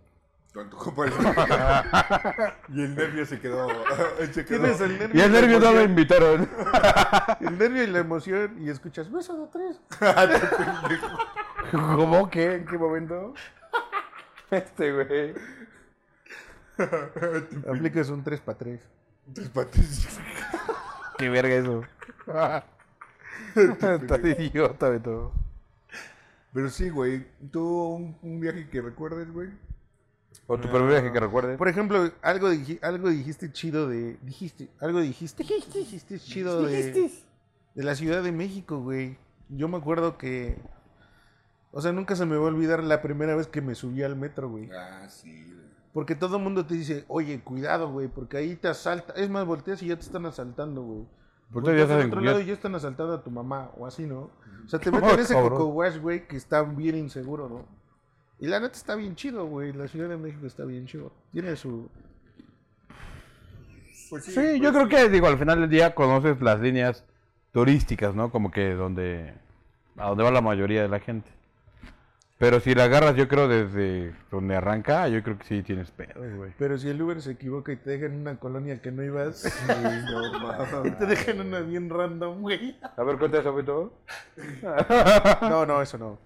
Con 0.52 0.68
tu 0.72 0.78
compa. 0.78 1.06
y 2.70 2.82
el 2.82 2.96
nervio 2.96 3.24
se 3.28 3.40
quedó. 3.40 3.68
se 4.34 4.46
quedó. 4.46 4.62
Tienes 4.62 4.82
el 4.82 4.98
nervio. 4.98 5.22
Y 5.22 5.24
el 5.24 5.32
la 5.32 5.42
nervio 5.42 5.60
no 5.60 5.74
lo 5.74 5.82
invitaron. 5.84 6.50
El 7.40 7.58
nervio 7.60 7.84
y 7.84 7.88
la 7.88 8.00
emoción 8.00 8.58
y 8.66 8.70
escuchas 8.72 9.12
beso 9.12 9.38
de 9.38 9.48
tres. 9.52 9.80
¿Cómo? 11.72 12.30
¿Qué? 12.32 12.56
¿En 12.56 12.66
qué 12.66 12.78
momento? 12.80 13.36
Este, 14.50 14.92
güey. 14.92 15.34
Aplicas 17.70 18.10
un 18.10 18.24
3 18.24 18.40
para 18.42 18.58
3. 18.58 18.82
Tus 19.34 19.50
patas. 19.50 20.20
Qué 21.18 21.30
verga 21.30 21.56
eso. 21.56 21.82
Estás 23.56 24.20
idiota, 24.40 24.90
Beto. 24.90 25.32
Pero 26.54 26.70
sí, 26.70 26.90
güey. 26.90 27.26
¿Tú 27.52 27.64
un, 27.96 28.18
un 28.22 28.40
viaje 28.40 28.70
que 28.70 28.82
recuerdes, 28.82 29.32
güey? 29.32 29.50
O 30.48 30.58
tu 30.60 30.70
primer 30.70 30.88
viaje 30.90 31.12
que 31.12 31.20
recuerdes. 31.20 31.58
Por 31.58 31.68
ejemplo, 31.68 32.12
algo, 32.22 32.52
dij- 32.52 32.80
algo 32.82 33.10
dijiste 33.10 33.52
chido 33.52 33.88
de. 33.88 34.18
Dijiste. 34.22 34.70
Algo 34.80 35.00
dijiste. 35.02 35.44
Dijiste 35.44 36.20
chido 36.20 36.62
de. 36.64 37.12
De 37.74 37.84
la 37.84 37.96
Ciudad 37.96 38.22
de 38.24 38.32
México, 38.32 38.80
güey. 38.80 39.18
Yo 39.50 39.68
me 39.68 39.78
acuerdo 39.78 40.18
que. 40.18 40.58
O 41.72 41.82
sea, 41.82 41.92
nunca 41.92 42.16
se 42.16 42.26
me 42.26 42.36
va 42.38 42.44
a 42.44 42.48
olvidar 42.48 42.84
la 42.84 43.02
primera 43.02 43.36
vez 43.36 43.48
que 43.48 43.62
me 43.62 43.76
subí 43.76 44.04
al 44.04 44.16
metro, 44.16 44.50
güey. 44.50 44.70
Ah, 44.72 45.08
sí, 45.10 45.44
güey. 45.52 45.65
Porque 45.96 46.14
todo 46.14 46.36
el 46.36 46.44
mundo 46.44 46.66
te 46.66 46.74
dice, 46.74 47.06
oye, 47.08 47.40
cuidado, 47.40 47.90
güey, 47.90 48.10
porque 48.10 48.36
ahí 48.36 48.58
te 48.58 48.68
asalta. 48.68 49.14
Es 49.14 49.30
más, 49.30 49.46
volteas 49.46 49.82
y 49.82 49.88
ya 49.88 49.96
te 49.96 50.02
están 50.02 50.26
asaltando, 50.26 50.82
güey. 50.82 51.06
Porque 51.54 51.70
ya 51.70 51.86
Volteas 51.86 51.92
al 51.92 52.08
otro 52.08 52.20
lado 52.20 52.42
y 52.42 52.46
ya 52.48 52.52
están 52.52 52.76
asaltando 52.76 53.14
a 53.14 53.24
tu 53.24 53.32
mamá, 53.32 53.72
o 53.78 53.88
así, 53.88 54.06
¿no? 54.06 54.30
O 54.66 54.68
sea, 54.68 54.78
te 54.78 54.92
meten 54.92 55.18
ese 55.18 55.34
cabrón. 55.34 55.58
coco 55.58 55.68
wash, 55.68 55.98
güey, 55.98 56.28
que 56.28 56.36
está 56.36 56.64
bien 56.64 56.98
inseguro, 56.98 57.48
¿no? 57.48 57.66
Y 58.40 58.48
la 58.48 58.60
neta 58.60 58.76
está 58.76 58.96
bien 58.96 59.16
chido, 59.16 59.46
güey. 59.46 59.72
La 59.72 59.88
Ciudad 59.88 60.10
de 60.10 60.18
México 60.18 60.46
está 60.46 60.66
bien 60.66 60.86
chido. 60.86 61.14
Tiene 61.32 61.56
su... 61.56 61.90
Pues 64.10 64.26
sí, 64.26 64.32
Sí, 64.34 64.60
yo 64.60 64.74
creo 64.74 64.90
que, 64.90 65.08
digo, 65.08 65.28
al 65.28 65.38
final 65.38 65.62
del 65.62 65.70
día 65.70 65.96
conoces 65.96 66.42
las 66.42 66.60
líneas 66.60 67.06
turísticas, 67.54 68.14
¿no? 68.14 68.32
Como 68.32 68.52
que 68.52 68.74
donde, 68.74 69.34
a 69.96 70.10
donde 70.10 70.26
va 70.26 70.32
la 70.32 70.42
mayoría 70.42 70.82
de 70.82 70.90
la 70.90 71.00
gente. 71.00 71.32
Pero 72.38 72.60
si 72.60 72.76
la 72.76 72.84
agarras, 72.84 73.16
yo 73.16 73.30
creo, 73.30 73.48
desde 73.48 74.14
donde 74.30 74.58
arranca, 74.58 75.08
yo 75.08 75.24
creo 75.24 75.38
que 75.38 75.46
sí 75.46 75.64
tienes 75.64 75.90
pedos, 75.92 76.36
güey. 76.36 76.52
Pero 76.60 76.78
si 76.78 76.90
el 76.90 77.02
Uber 77.02 77.22
se 77.22 77.32
equivoca 77.32 77.72
y 77.72 77.78
te 77.78 77.92
deja 77.92 78.08
en 78.08 78.16
una 78.16 78.38
colonia 78.40 78.82
que 78.82 78.92
no 78.92 79.04
ibas, 79.04 79.46
no 79.70 80.40
mames. 80.40 80.86
y 80.86 80.92
te 80.92 81.06
deja 81.06 81.32
en 81.32 81.42
una 81.42 81.62
bien 81.62 81.90
random, 81.90 82.42
güey. 82.42 82.78
A 82.98 83.04
ver, 83.04 83.18
cuenta 83.18 83.40
eso, 83.40 83.54
todo. 83.64 83.94
No, 85.42 85.66
no, 85.66 85.82
eso 85.82 85.98
no. 85.98 86.20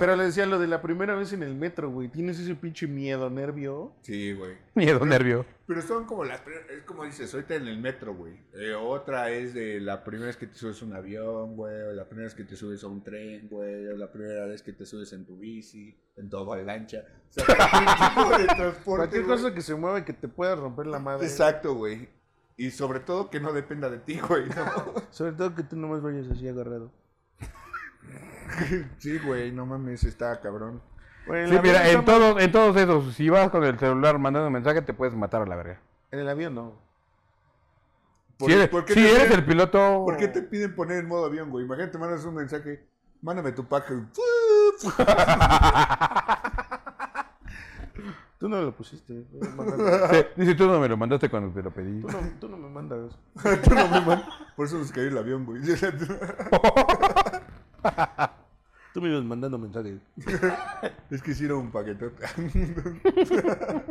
Pero 0.00 0.16
le 0.16 0.24
decía 0.24 0.44
lo 0.44 0.58
de 0.58 0.66
la 0.66 0.82
primera 0.82 1.14
vez 1.14 1.32
en 1.32 1.44
el 1.44 1.54
metro, 1.54 1.88
güey. 1.90 2.08
Tienes 2.08 2.40
ese 2.40 2.56
pinche 2.56 2.88
miedo, 2.88 3.30
nervio. 3.30 3.92
Sí, 4.02 4.32
güey. 4.32 4.56
Miedo, 4.74 5.06
nervio. 5.06 5.46
Pero 5.72 5.86
son 5.86 6.04
como 6.04 6.24
las. 6.24 6.42
Es 6.68 6.82
como 6.84 7.04
dices, 7.04 7.32
ahorita 7.32 7.54
en 7.54 7.66
el 7.66 7.78
metro, 7.78 8.14
güey. 8.14 8.34
Eh, 8.52 8.74
otra 8.74 9.30
es 9.30 9.54
de 9.54 9.80
la 9.80 10.04
primera 10.04 10.26
vez 10.26 10.36
que 10.36 10.46
te 10.46 10.54
subes 10.54 10.82
a 10.82 10.84
un 10.84 10.92
avión, 10.92 11.56
güey. 11.56 11.80
O 11.82 11.92
la 11.92 12.04
primera 12.04 12.26
vez 12.26 12.34
que 12.34 12.44
te 12.44 12.56
subes 12.56 12.84
a 12.84 12.88
un 12.88 13.02
tren, 13.02 13.48
güey. 13.48 13.86
O 13.88 13.96
la 13.96 14.12
primera 14.12 14.44
vez 14.44 14.62
que 14.62 14.74
te 14.74 14.84
subes 14.84 15.14
en 15.14 15.24
tu 15.24 15.38
bici, 15.38 15.98
en 16.16 16.28
tu 16.28 16.36
avalancha. 16.36 17.04
O 17.30 17.32
sea, 17.32 17.46
cualquier 17.46 18.08
tipo 18.08 18.38
de 18.38 18.44
transporte. 18.54 18.98
Cualquier 18.98 19.24
cosa 19.24 19.54
que 19.54 19.62
se 19.62 19.74
mueva 19.74 20.00
y 20.00 20.04
que 20.04 20.12
te 20.12 20.28
pueda 20.28 20.54
romper 20.56 20.88
la 20.88 20.98
madre. 20.98 21.26
Exacto, 21.26 21.74
güey. 21.74 22.06
Y 22.58 22.70
sobre 22.70 23.00
todo 23.00 23.30
que 23.30 23.40
no 23.40 23.54
dependa 23.54 23.88
de 23.88 23.98
ti, 23.98 24.20
güey. 24.20 24.48
¿no? 24.50 24.94
Sobre 25.10 25.32
todo 25.32 25.54
que 25.54 25.62
tú 25.62 25.76
nomás 25.76 26.02
vayas 26.02 26.30
así 26.30 26.46
agarrado. 26.46 26.92
sí, 28.98 29.18
güey, 29.18 29.50
no 29.52 29.64
mames, 29.64 30.04
está 30.04 30.38
cabrón. 30.38 30.82
Bueno, 31.26 31.48
Sí, 31.52 31.58
mira, 31.62 31.88
en 31.90 32.04
todos, 32.04 32.40
en 32.42 32.50
todos 32.52 32.76
esos, 32.76 33.14
si 33.14 33.28
vas 33.30 33.48
con 33.50 33.62
el 33.64 33.78
celular 33.78 34.18
mandando 34.18 34.48
un 34.48 34.52
mensaje, 34.52 34.82
te 34.82 34.92
puedes 34.94 35.14
matar 35.14 35.42
a 35.42 35.46
la 35.46 35.56
verga. 35.56 35.80
En 36.10 36.18
el 36.18 36.28
avión 36.28 36.54
no. 36.54 36.72
¿Por- 38.38 38.48
Si 38.50 38.54
eres, 38.56 38.68
por 38.68 38.84
qué 38.84 38.94
si 38.94 39.00
te 39.00 39.10
eres 39.14 39.28
piden- 39.30 39.34
el 39.38 39.44
piloto... 39.44 40.02
¿Por 40.04 40.16
qué 40.16 40.28
te 40.28 40.42
piden 40.42 40.74
poner 40.74 40.98
en 40.98 41.06
modo 41.08 41.26
avión, 41.26 41.50
güey? 41.50 41.64
Imagínate, 41.64 41.96
mandas 41.98 42.24
un 42.24 42.34
mensaje, 42.34 42.84
mándame 43.20 43.52
tu 43.52 43.64
pack. 43.64 43.92
Tú 48.38 48.48
no 48.48 48.60
lo 48.60 48.72
pusiste. 48.74 49.22
Sí, 50.10 50.24
dice, 50.36 50.54
tú 50.56 50.66
no 50.66 50.80
me 50.80 50.88
lo 50.88 50.96
mandaste 50.96 51.28
cuando 51.30 51.54
te 51.54 51.62
lo 51.62 51.70
pedí. 51.70 52.00
Tú 52.00 52.08
no, 52.08 52.18
tú 52.40 52.48
no 52.48 52.56
me 52.56 52.68
mandas. 52.68 53.12
Tú 53.64 53.74
no 53.74 53.88
me 53.88 54.00
man- 54.00 54.24
Por 54.56 54.66
eso 54.66 54.78
nos 54.78 54.90
cayó 54.90 55.06
el 55.08 55.18
avión, 55.18 55.44
güey. 55.46 55.62
Tú 58.92 59.00
me 59.00 59.08
ibas 59.08 59.24
mandando 59.24 59.58
mensajes. 59.58 60.00
es 61.10 61.22
que 61.22 61.30
hicieron 61.30 61.60
un 61.60 61.70
paquetote. 61.70 62.24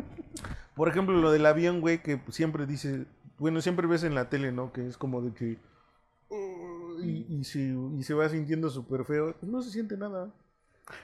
Por 0.75 0.89
ejemplo, 0.89 1.15
lo 1.19 1.31
del 1.31 1.45
avión, 1.45 1.81
güey, 1.81 2.01
que 2.03 2.21
siempre 2.29 2.65
dice. 2.65 3.05
Bueno, 3.39 3.61
siempre 3.61 3.87
ves 3.87 4.03
en 4.03 4.13
la 4.13 4.29
tele, 4.29 4.51
¿no? 4.51 4.71
Que 4.71 4.87
es 4.87 4.97
como 4.97 5.21
de 5.21 5.33
que. 5.33 5.57
Y, 7.03 7.25
y, 7.29 7.43
se, 7.43 7.75
y 7.97 8.03
se 8.03 8.13
va 8.13 8.29
sintiendo 8.29 8.69
súper 8.69 9.03
feo. 9.05 9.35
No 9.41 9.61
se 9.63 9.71
siente 9.71 9.97
nada. 9.97 10.29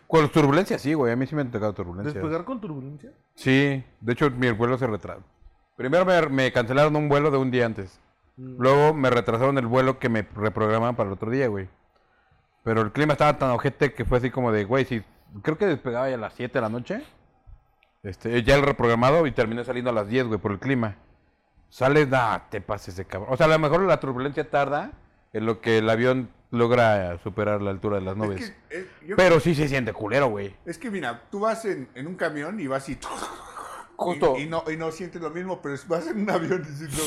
Con 0.08 0.22
las 0.22 0.32
turbulencias, 0.32 0.82
sí, 0.82 0.94
güey. 0.94 1.12
A 1.12 1.16
mí 1.16 1.26
sí 1.26 1.36
me 1.36 1.42
han 1.42 1.52
tocado 1.52 1.74
turbulencias. 1.74 2.14
Despegar 2.14 2.46
con 2.46 2.62
turbulencia. 2.62 3.12
Sí, 3.36 3.84
de 4.02 4.14
hecho 4.14 4.30
mi 4.30 4.52
vuelo 4.52 4.78
se 4.78 4.86
retrasó. 4.86 5.24
Primero 5.76 6.06
me, 6.06 6.22
me 6.30 6.52
cancelaron 6.52 6.96
un 6.96 7.10
vuelo 7.10 7.32
de 7.32 7.38
un 7.38 7.52
día 7.52 7.66
antes. 7.66 8.00
Luego 8.36 8.94
me 8.94 9.10
retrasaron 9.10 9.58
el 9.58 9.66
vuelo 9.66 9.98
que 9.98 10.10
me 10.10 10.22
reprogramaban 10.22 10.96
para 10.96 11.08
el 11.10 11.14
otro 11.14 11.32
día, 11.32 11.48
güey. 11.48 11.68
Pero 12.68 12.82
el 12.82 12.92
clima 12.92 13.14
estaba 13.14 13.38
tan 13.38 13.52
ojete 13.52 13.94
que 13.94 14.04
fue 14.04 14.18
así 14.18 14.30
como 14.30 14.52
de, 14.52 14.66
güey, 14.66 14.84
si 14.84 15.02
creo 15.42 15.58
que 15.58 15.66
despegaba 15.66 16.10
ya 16.10 16.16
a 16.16 16.18
las 16.18 16.34
7 16.34 16.52
de 16.54 16.62
la 16.62 16.68
noche. 16.68 17.02
Este, 18.04 18.44
ya 18.44 18.56
el 18.56 18.62
reprogramado 18.62 19.26
y 19.26 19.32
terminé 19.32 19.64
saliendo 19.64 19.92
a 19.92 19.94
las 19.94 20.10
10, 20.10 20.28
güey, 20.28 20.38
por 20.38 20.52
el 20.52 20.60
clima. 20.60 20.98
Sales, 21.70 22.10
nah, 22.10 22.40
te 22.50 22.60
pases 22.60 22.98
de 22.98 23.06
cabrón. 23.06 23.32
O 23.32 23.38
sea, 23.38 23.46
a 23.46 23.50
lo 23.50 23.58
mejor 23.58 23.84
la 23.84 24.02
turbulencia 24.02 24.50
tarda 24.50 24.92
en 25.32 25.46
lo 25.46 25.62
que 25.62 25.78
el 25.78 25.90
avión 25.90 26.30
logra 26.52 27.18
superar 27.20 27.62
la 27.62 27.72
altura 27.72 28.00
de 28.00 28.02
las 28.04 28.18
nubes. 28.18 28.42
Es 28.42 28.52
que, 28.52 28.80
eh, 28.80 29.14
Pero 29.16 29.40
sí 29.40 29.56
se 29.56 29.70
siente 29.70 29.94
culero, 29.94 30.28
güey. 30.28 30.54
es 30.66 30.78
que 30.78 30.92
mira, 30.92 31.22
tú 31.32 31.40
vas 31.40 31.64
en, 31.64 31.88
en 31.96 32.06
un 32.06 32.16
camión 32.16 32.60
y 32.60 32.68
vas 32.68 32.90
y... 32.90 33.00
Justo. 33.98 34.36
Y, 34.38 34.44
y 34.44 34.46
no, 34.46 34.64
y 34.72 34.78
no 34.78 34.92
sientes 34.92 35.20
lo 35.22 35.32
mismo, 35.32 35.60
pero 35.62 35.76
vas 35.88 36.08
en 36.08 36.22
un 36.22 36.30
avión 36.30 36.64
diciendo... 36.64 36.98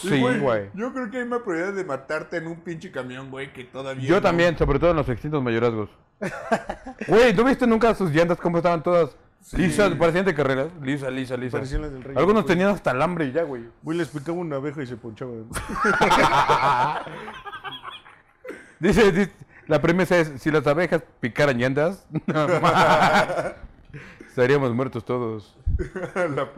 Sí, 0.00 0.38
güey. 0.40 0.70
Yo 0.72 0.92
creo 0.94 1.10
que 1.10 1.18
hay 1.18 1.26
más 1.26 1.40
probabilidad 1.40 1.74
de 1.74 1.84
matarte 1.84 2.38
en 2.38 2.46
un 2.46 2.56
pinche 2.60 2.90
camión, 2.90 3.30
güey, 3.30 3.52
que 3.52 3.64
todavía... 3.64 4.08
Yo 4.08 4.14
no. 4.16 4.22
también, 4.22 4.56
sobre 4.56 4.78
todo 4.78 4.90
en 4.90 4.96
los 4.96 5.08
extintos 5.10 5.42
mayorazgos. 5.42 5.90
Güey, 7.06 7.34
¿tú 7.34 7.44
viste 7.44 7.66
nunca 7.66 7.94
sus 7.94 8.10
llantas 8.10 8.38
cómo 8.38 8.58
estaban 8.58 8.82
todas 8.82 9.16
lisas? 9.52 9.94
Parecían 9.94 10.24
de 10.24 10.34
carreras. 10.34 10.68
Lisa, 10.82 11.10
lisa, 11.10 11.36
lisa. 11.36 11.58
Parecían 11.58 11.82
las 11.82 11.92
del 11.92 12.02
Rey 12.04 12.16
Algunos 12.16 12.44
tenían 12.46 12.68
hasta 12.70 12.90
alambre 12.90 13.26
y 13.26 13.32
ya, 13.32 13.42
güey. 13.42 13.64
Güey, 13.82 13.98
les 13.98 14.08
picaba 14.08 14.38
una 14.38 14.56
abeja 14.56 14.82
y 14.82 14.86
se 14.86 14.96
ponchaba. 14.96 15.32
Dice, 18.78 19.12
dice- 19.12 19.32
la 19.66 19.80
premisa 19.80 20.18
es, 20.18 20.32
si 20.38 20.50
las 20.50 20.66
abejas 20.66 21.02
picaran 21.20 21.56
llantas, 21.58 22.06
no, 22.26 22.46
estaríamos 24.30 24.74
muertos 24.74 25.04
todos. 25.04 25.58
la, 26.14 26.48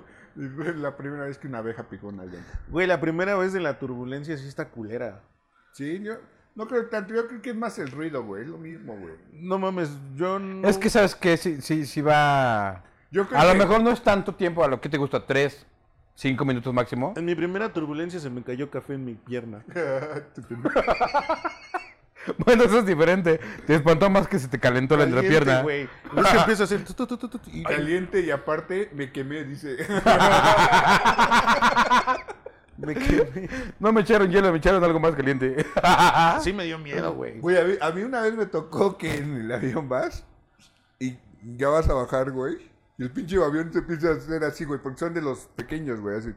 la 0.75 0.97
primera 0.97 1.25
vez 1.25 1.39
que 1.39 1.47
una 1.49 1.59
abeja 1.59 1.83
picó 1.89 2.09
una 2.09 2.25
llanta. 2.25 2.61
Güey, 2.69 2.87
la 2.87 3.01
primera 3.01 3.35
vez 3.37 3.53
de 3.53 3.61
la 3.61 3.79
turbulencia 3.79 4.37
sí 4.39 4.47
está 4.47 4.69
culera. 4.69 5.21
Sí, 5.73 6.01
yo 6.03 6.15
no 6.55 6.67
creo 6.69 6.87
tanto, 6.87 7.15
yo 7.15 7.27
creo 7.29 7.41
que 7.43 7.51
es 7.51 7.57
más 7.57 7.79
el 7.79 7.91
ruido, 7.91 8.23
güey, 8.25 8.43
es 8.43 8.49
lo 8.49 8.59
mismo, 8.59 8.97
güey. 8.97 9.15
No 9.33 9.59
mames, 9.59 9.91
yo 10.15 10.39
no... 10.39 10.69
Es 10.69 10.77
que, 10.79 10.91
¿sabes 10.91 11.15
qué? 11.15 11.37
Sí, 11.37 11.61
sí, 11.63 11.87
sí 11.87 12.01
va... 12.03 12.85
Yo 13.11 13.27
creo 13.27 13.41
A 13.41 13.45
lo 13.45 13.53
que- 13.53 13.59
mejor 13.59 13.83
no 13.83 13.91
es 13.91 14.03
tanto 14.03 14.35
tiempo, 14.35 14.63
a 14.65 14.69
lo 14.69 14.81
que 14.81 14.89
te 14.89 14.99
gusta, 14.99 15.25
tres, 15.27 15.67
cinco 16.15 16.45
minutos 16.45 16.73
máximo. 16.75 17.15
En 17.17 17.25
mi 17.25 17.35
primera 17.35 17.73
turbulencia 17.73 18.21
se 18.21 18.29
me 18.31 18.43
cayó 18.43 18.71
café 18.71 18.95
en 18.95 19.05
mi 19.05 19.15
pierna. 19.15 19.65
Bueno, 22.39 22.65
eso 22.65 22.79
es 22.79 22.87
diferente. 22.87 23.41
Te 23.67 23.75
espantó 23.75 24.09
más 24.11 24.29
que 24.29 24.39
se 24.39 24.49
te 24.49 24.59
calentó 24.59 24.97
la 24.97 25.05
Caliente, 25.05 25.27
entrepierna. 25.27 25.63
güey. 25.63 25.83
Es 26.17 26.27
que 26.27 26.37
empieza 26.39 26.63
a 26.63 26.67
hacer... 26.67 26.85
tu, 26.85 26.95
tu, 26.95 27.07
tu, 27.07 27.17
tu, 27.19 27.29
tu, 27.29 27.41
y- 27.51 27.63
Caliente 27.65 28.21
y 28.21 28.31
aparte 28.31 28.91
me 28.95 29.11
quemé, 29.13 29.45
dice. 29.45 29.77
Me 32.79 32.95
quemé. 32.95 33.49
No 33.79 33.93
me 33.93 34.01
echaron 34.01 34.31
hielo, 34.31 34.51
me 34.51 34.59
echaron 34.59 34.83
algo 34.83 34.99
más 34.99 35.15
caliente. 35.15 35.65
Sí 36.43 36.53
me 36.53 36.65
dio 36.65 36.79
miedo, 36.79 37.13
güey. 37.15 37.39
Güey, 37.39 37.57
a 37.59 37.65
mí, 37.65 37.75
a 37.81 37.91
mí 37.91 38.03
una 38.03 38.23
vez 38.23 38.35
me 38.35 38.47
tocó 38.47 38.99
que 38.99 39.17
en 39.19 39.37
el 39.43 39.53
avión 39.53 39.89
vas 39.89 40.25
y 40.99 41.17
ya 41.57 41.69
vas 41.69 41.89
a 41.89 41.95
bajar, 41.95 42.31
güey. 42.33 42.57
Y 42.99 43.05
el 43.05 43.11
pinche 43.13 43.37
avión 43.43 43.73
se 43.73 43.79
empieza 43.81 44.09
a 44.09 44.13
hacer 44.15 44.43
así, 44.45 44.65
güey, 44.65 44.81
porque 44.81 44.99
son 44.99 45.15
de 45.15 45.23
los 45.23 45.47
pequeños, 45.55 46.01
güey, 46.01 46.19
así. 46.19 46.31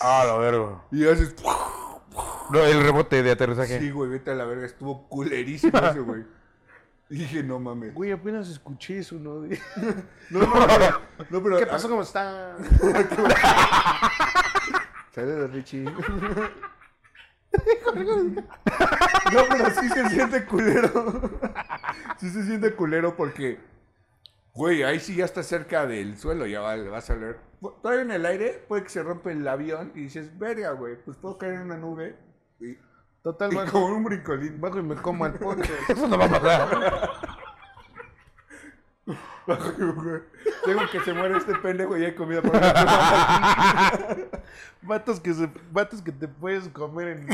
Ah, 0.00 0.24
la 0.26 0.36
verga. 0.36 0.82
Y 0.90 1.06
haces... 1.06 1.34
No, 2.50 2.58
el 2.64 2.82
rebote 2.82 3.22
de 3.22 3.30
aterrizaje. 3.30 3.78
Sí, 3.78 3.90
güey, 3.90 4.10
vete 4.10 4.30
a 4.30 4.34
la 4.34 4.44
verga, 4.44 4.66
estuvo 4.66 5.08
culerísimo 5.08 5.78
ese, 5.78 6.00
güey. 6.04 6.24
Dije, 7.08 7.42
no 7.42 7.58
mames. 7.60 7.92
Güey, 7.94 8.10
apenas 8.12 8.48
escuché 8.48 8.98
eso, 8.98 9.16
¿no? 9.16 9.40
De- 9.42 9.60
No, 10.30 10.40
no, 10.40 10.52
pero, 10.66 11.00
no, 11.30 11.42
pero 11.42 11.58
¿Qué 11.58 11.66
pasó? 11.66 11.88
¿Cómo 11.88 12.02
está? 12.02 12.56
Saludos, 15.14 15.50
Richie. 15.52 15.84
No, 15.84 15.92
pero 19.50 19.70
sí 19.80 19.88
se 19.90 20.08
siente 20.10 20.44
culero. 20.46 21.30
Sí 22.18 22.30
se 22.30 22.44
siente 22.44 22.74
culero 22.74 23.14
porque, 23.16 23.60
güey, 24.54 24.82
ahí 24.82 25.00
sí 25.00 25.14
ya 25.16 25.24
está 25.26 25.42
cerca 25.42 25.86
del 25.86 26.16
suelo, 26.18 26.46
ya 26.46 26.60
va, 26.60 26.76
vas 26.76 27.10
a 27.10 27.16
leer. 27.16 27.38
Todavía 27.82 28.02
en 28.02 28.10
el 28.12 28.24
aire 28.26 28.64
puede 28.68 28.84
que 28.84 28.88
se 28.88 29.02
rompe 29.02 29.32
el 29.32 29.46
avión 29.46 29.92
y 29.94 30.02
dices, 30.04 30.38
verga, 30.38 30.72
güey, 30.72 30.96
pues 31.04 31.16
puedo 31.18 31.36
caer 31.38 31.54
en 31.54 31.60
una 31.62 31.76
nube 31.76 32.16
y, 32.62 32.78
Total, 33.22 33.52
y 33.52 33.56
bajo, 33.56 33.72
como 33.72 33.86
un 33.96 34.04
brincolín. 34.04 34.60
bajo 34.60 34.78
y 34.78 34.82
me 34.82 34.94
como 34.96 35.24
al 35.24 35.34
poncho. 35.34 35.72
Eso 35.88 36.08
no 36.08 36.18
va 36.18 36.24
a 36.24 36.28
pasar. 36.28 37.10
Tengo 40.64 40.88
que 40.90 41.00
se 41.00 41.12
muere 41.12 41.36
este 41.36 41.54
pendejo 41.56 41.96
y 41.98 42.04
hay 42.04 42.14
comida 42.14 42.40
para 42.42 43.92
Vatos 44.82 45.18
que, 45.20 45.34
se, 45.34 45.48
vatos 45.72 46.00
que 46.02 46.12
te 46.12 46.28
puedes 46.28 46.68
comer 46.68 47.08
en... 47.08 47.26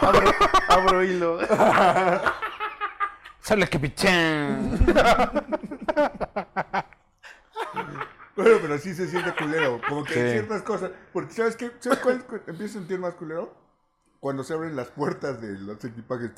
Abro, 0.00 0.30
abro 0.68 1.04
hilo. 1.04 1.38
Sale 3.40 3.66
que 3.68 3.78
pichán. 3.78 4.78
Bueno, 8.36 8.58
pero 8.62 8.78
sí 8.78 8.94
se 8.94 9.06
siente 9.08 9.34
culero. 9.34 9.80
Como 9.88 10.04
que 10.04 10.14
hay 10.20 10.30
ciertas 10.32 10.62
cosas. 10.62 10.90
Porque, 11.12 11.32
¿sabes 11.34 11.56
qué? 11.56 11.70
¿Sabes 11.80 11.98
cuál 11.98 12.24
cu- 12.24 12.40
empieza 12.46 12.76
a 12.76 12.80
sentir 12.80 12.98
más 12.98 13.14
culero? 13.14 13.54
Cuando 14.20 14.44
se 14.44 14.52
abren 14.54 14.76
las 14.76 14.88
puertas 14.88 15.40
de 15.40 15.58
los 15.58 15.82
equipajes. 15.84 16.30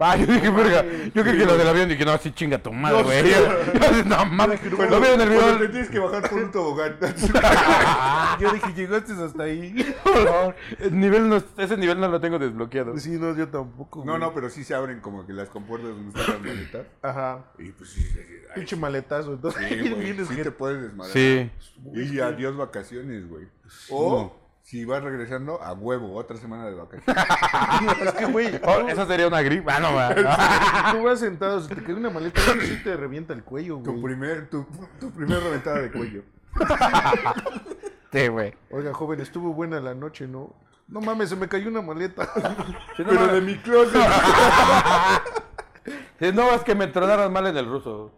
Ah, 0.00 0.16
yo 0.16 0.26
dije, 0.26 0.50
verga. 0.50 0.84
Yo 1.14 1.22
creí 1.22 1.38
que 1.38 1.46
lo 1.46 1.56
del 1.56 1.68
avión 1.68 1.88
dije, 1.88 2.04
no, 2.04 2.10
así 2.12 2.32
chinga 2.32 2.58
tu 2.58 2.72
madre, 2.72 2.98
No, 2.98 3.04
güey. 3.04 3.22
sí. 3.22 3.30
Yo- 3.80 4.04
No 4.04 4.24
mames. 4.26 4.60
Lo 4.64 5.00
veo 5.00 5.14
en 5.14 5.20
el 5.20 5.28
Cuando 5.28 5.46
te 5.46 5.54
video. 5.54 5.70
tienes 5.70 5.88
que 5.88 5.98
bajar 6.00 6.28
por 6.28 6.42
un 6.42 6.50
tobogán. 6.50 6.96
Yo 8.40 8.52
dije, 8.52 8.72
llegaste 8.74 9.12
hasta 9.12 9.44
ahí. 9.44 9.94
El 10.80 10.98
nivel 10.98 11.28
no, 11.28 11.40
ese 11.56 11.76
nivel 11.76 12.00
no 12.00 12.08
lo 12.08 12.20
tengo 12.20 12.38
desbloqueado. 12.40 12.98
Sí, 12.98 13.10
no, 13.12 13.34
yo 13.36 13.48
tampoco. 13.48 14.04
No, 14.04 14.18
no, 14.18 14.34
pero 14.34 14.50
sí 14.50 14.64
se 14.64 14.74
abren 14.74 15.00
como 15.00 15.24
que 15.26 15.32
las 15.32 15.48
compuertas 15.48 15.90
donde 15.90 16.08
están 16.20 16.34
las 16.34 16.42
maletas. 16.44 16.86
Ajá. 17.00 17.44
Y 17.60 17.70
pues 17.70 17.90
sí, 17.90 18.04
Pinche 18.54 18.76
maletazo. 18.76 19.32
Entonces, 19.34 19.62
sí, 20.28 20.36
te 20.42 20.50
puedes 20.50 20.82
desmadrar. 20.82 21.12
Sí. 21.12 21.50
Y 21.94 22.18
adiós 22.18 22.56
vacaciones, 22.56 23.28
güey. 23.28 23.46
O 23.90 24.43
si 24.64 24.84
vas 24.86 25.02
regresando, 25.04 25.62
a 25.62 25.74
huevo, 25.74 26.14
otra 26.16 26.36
semana 26.38 26.64
de 26.66 26.74
vacaciones. 26.74 27.14
Es 28.06 28.12
que, 28.14 28.24
güey, 28.24 28.60
Oh, 28.66 28.88
esa 28.88 29.06
sería 29.06 29.28
una 29.28 29.42
gripa. 29.42 29.76
Ah, 29.76 29.80
no, 29.80 29.94
va. 29.94 30.14
tú 30.92 31.02
vas 31.04 31.20
sentado, 31.20 31.60
si 31.60 31.68
te 31.68 31.82
cae 31.82 31.94
una 31.94 32.08
maleta, 32.10 32.40
sí 32.62 32.80
te 32.82 32.96
revienta 32.96 33.32
el 33.34 33.44
cuello, 33.44 33.76
Tu 33.84 33.90
güey. 33.92 34.02
primer, 34.02 34.48
tu, 34.48 34.66
tu 34.98 35.10
primer 35.12 35.42
reventada 35.42 35.80
de 35.80 35.92
cuello. 35.92 36.22
Sí, 38.12 38.28
güey. 38.28 38.54
Oiga, 38.70 38.94
joven, 38.94 39.20
estuvo 39.20 39.52
buena 39.52 39.80
la 39.80 39.94
noche, 39.94 40.26
¿no? 40.26 40.54
No 40.88 41.00
mames, 41.00 41.28
se 41.30 41.36
me 41.36 41.46
cayó 41.48 41.68
una 41.68 41.82
maleta. 41.82 42.28
Pero 42.96 43.26
de 43.34 43.40
mi 43.40 43.56
closet. 43.58 44.00
Sí, 46.20 46.30
No, 46.32 46.50
es 46.52 46.62
que 46.62 46.74
me 46.74 46.86
tronaron 46.86 47.32
mal 47.32 47.46
en 47.48 47.56
el 47.56 47.66
ruso. 47.66 48.12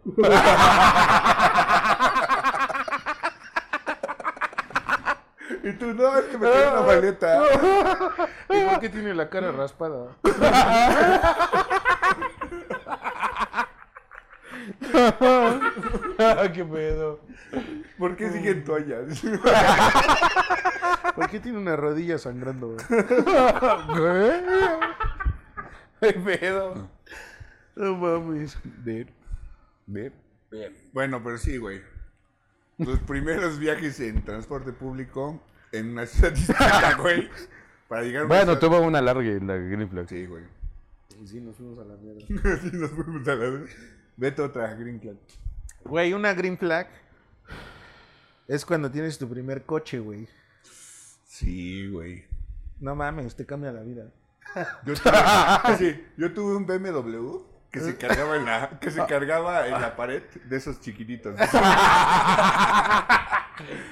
Y 5.67 5.73
tú, 5.73 5.93
no, 5.93 6.17
es 6.17 6.25
que 6.25 6.37
me 6.37 6.49
cayó 6.49 6.71
una 6.71 6.81
maleta. 6.81 7.43
¿Y 8.49 8.63
por 8.63 8.79
qué 8.79 8.87
tiene 8.87 9.13
la 9.13 9.29
cara 9.29 9.51
raspada? 9.51 10.15
¿Qué 16.53 16.63
pedo? 16.63 17.19
¿Por 17.97 18.15
qué 18.15 18.29
siguen 18.29 18.63
toallas? 18.63 19.21
¿Por 21.15 21.29
qué 21.29 21.41
tiene 21.41 21.57
una 21.57 21.75
rodilla 21.75 22.17
sangrando? 22.17 22.77
¿Qué 25.99 26.13
pedo? 26.13 26.89
No 27.75 27.97
mames. 27.97 28.57
Ver, 28.85 29.07
ver, 29.85 30.13
ver. 30.49 30.71
Bueno, 30.93 31.21
pero 31.21 31.37
sí, 31.37 31.57
güey. 31.57 31.81
Los 32.77 32.99
primeros 32.99 33.59
viajes 33.59 33.99
en 33.99 34.23
transporte 34.23 34.71
público 34.71 35.41
en 35.71 35.91
una 35.91 36.05
ciudad 36.05 36.31
distinta, 36.31 36.95
güey. 36.99 37.29
Para 37.87 38.01
llegar 38.03 38.23
a 38.23 38.25
una 38.25 38.35
Bueno, 38.35 38.51
ciudad- 38.53 38.59
tuvo 38.59 38.81
una 38.81 39.01
larga 39.01 39.21
en 39.29 39.47
la 39.47 39.55
Green 39.55 39.89
Flag. 39.89 40.07
Sí, 40.09 40.25
güey. 40.25 40.43
Y 41.21 41.27
sí, 41.27 41.39
nos 41.41 41.55
fuimos 41.55 41.79
a 41.79 41.83
la 41.85 41.95
mierda. 41.95 42.21
Sí, 42.61 42.69
nos 42.73 42.91
fuimos 42.91 43.27
a 43.27 43.35
la 43.35 43.49
vez. 43.49 43.75
Vete 44.17 44.41
a 44.41 44.45
otra 44.45 44.73
Green 44.75 44.99
Flag. 45.01 45.15
Güey, 45.83 46.13
una 46.13 46.33
green 46.33 46.57
flag 46.57 46.87
es 48.47 48.65
cuando 48.65 48.91
tienes 48.91 49.17
tu 49.17 49.29
primer 49.29 49.63
coche, 49.63 49.99
güey. 49.99 50.27
Sí, 51.25 51.87
güey. 51.89 52.25
No 52.79 52.95
mames, 52.95 53.35
te 53.35 53.45
cambia 53.45 53.71
la 53.71 53.81
vida. 53.81 54.05
Yo 54.85 54.93
tuve, 54.95 55.13
sí, 55.77 56.05
yo 56.17 56.33
tuve 56.33 56.55
un 56.55 56.65
BMW 56.65 57.37
que 57.71 57.79
se 57.79 57.95
cargaba 57.97 58.35
en 58.37 58.45
la, 58.45 58.79
que 58.79 58.89
se 58.91 59.05
cargaba 59.05 59.67
en 59.67 59.73
la 59.81 59.95
pared 59.95 60.23
de 60.45 60.55
esos 60.57 60.79
chiquititos. 60.81 61.35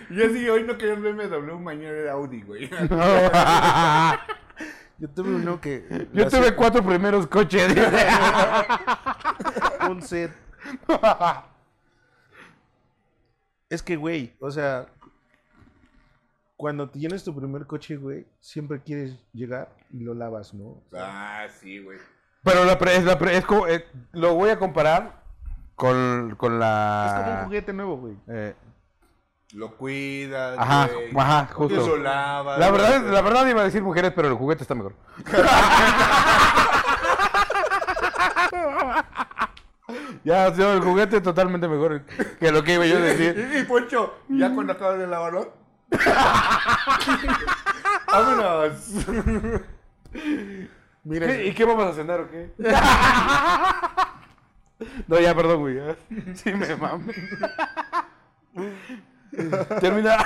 Yo 0.09 0.29
sí, 0.29 0.47
hoy 0.49 0.63
no 0.63 0.77
quería 0.77 0.95
un 0.95 1.03
BMW, 1.03 1.59
mañana 1.59 1.89
era 1.97 2.11
Audi, 2.13 2.41
güey. 2.41 2.69
Yo 4.97 5.09
tuve 5.09 5.35
uno 5.35 5.59
que... 5.59 6.07
Yo 6.13 6.29
tuve 6.29 6.55
cuatro 6.55 6.81
primeros 6.83 7.27
coches. 7.27 7.75
un 9.89 10.01
set. 10.01 10.31
Es 13.69 13.83
que, 13.83 13.95
güey, 13.97 14.35
o 14.39 14.49
sea, 14.51 14.87
cuando 16.55 16.89
tienes 16.89 17.23
tu 17.23 17.35
primer 17.35 17.65
coche, 17.67 17.97
güey, 17.97 18.25
siempre 18.39 18.81
quieres 18.81 19.17
llegar 19.33 19.75
y 19.91 19.99
lo 20.03 20.13
lavas, 20.13 20.53
¿no? 20.53 20.81
Ah, 20.93 21.47
sí, 21.59 21.83
güey. 21.83 21.97
Pero 22.43 22.63
la 22.63 22.77
pre- 22.77 22.95
es 22.95 23.03
la 23.03 23.17
pre- 23.17 23.37
es 23.37 23.45
como, 23.45 23.67
eh, 23.67 23.85
lo 24.13 24.35
voy 24.35 24.51
a 24.51 24.59
comparar 24.59 25.23
con, 25.75 26.35
con 26.37 26.59
la... 26.59 27.05
Es 27.07 27.13
como 27.25 27.37
un 27.39 27.45
juguete 27.45 27.73
nuevo, 27.73 27.97
güey. 27.97 28.15
eh, 28.29 28.55
Lo 29.55 29.71
cuidas, 29.77 30.57
Ajá, 30.59 30.89
güey. 30.93 31.17
ajá, 31.17 31.47
justo. 31.53 31.97
La, 31.97 32.43
verdad, 32.71 33.01
la 33.03 33.21
verdad 33.21 33.47
iba 33.47 33.61
a 33.61 33.63
decir 33.63 33.81
mujeres, 33.81 34.11
pero 34.13 34.27
el 34.27 34.33
juguete 34.33 34.63
está 34.63 34.75
mejor. 34.75 34.93
ya, 40.25 40.53
sí, 40.53 40.61
el 40.61 40.81
juguete 40.81 41.21
totalmente 41.21 41.67
mejor 41.69 42.01
que 42.39 42.51
lo 42.51 42.63
que 42.63 42.73
iba 42.73 42.85
yo 42.85 42.97
a 42.97 43.01
decir. 43.01 43.49
Y, 43.55 43.59
y, 43.59 43.63
Poncho, 43.63 44.13
ya 44.29 44.53
cuando 44.53 44.73
acabas 44.73 44.99
de 44.99 45.07
lavarlo. 45.07 45.53
¡Vámonos! 48.11 48.73
¿Qué- 50.11 51.45
¿Y 51.47 51.53
qué 51.53 51.63
vamos 51.65 51.85
a 51.85 51.93
cenar 51.93 52.19
o 52.21 52.29
qué? 52.29 52.51
no, 55.07 55.19
ya, 55.19 55.33
perdón, 55.35 55.59
güey. 55.61 55.79
Sí, 56.33 56.51
me 56.53 56.75
mame. 56.75 57.13
Termina. 59.81 60.17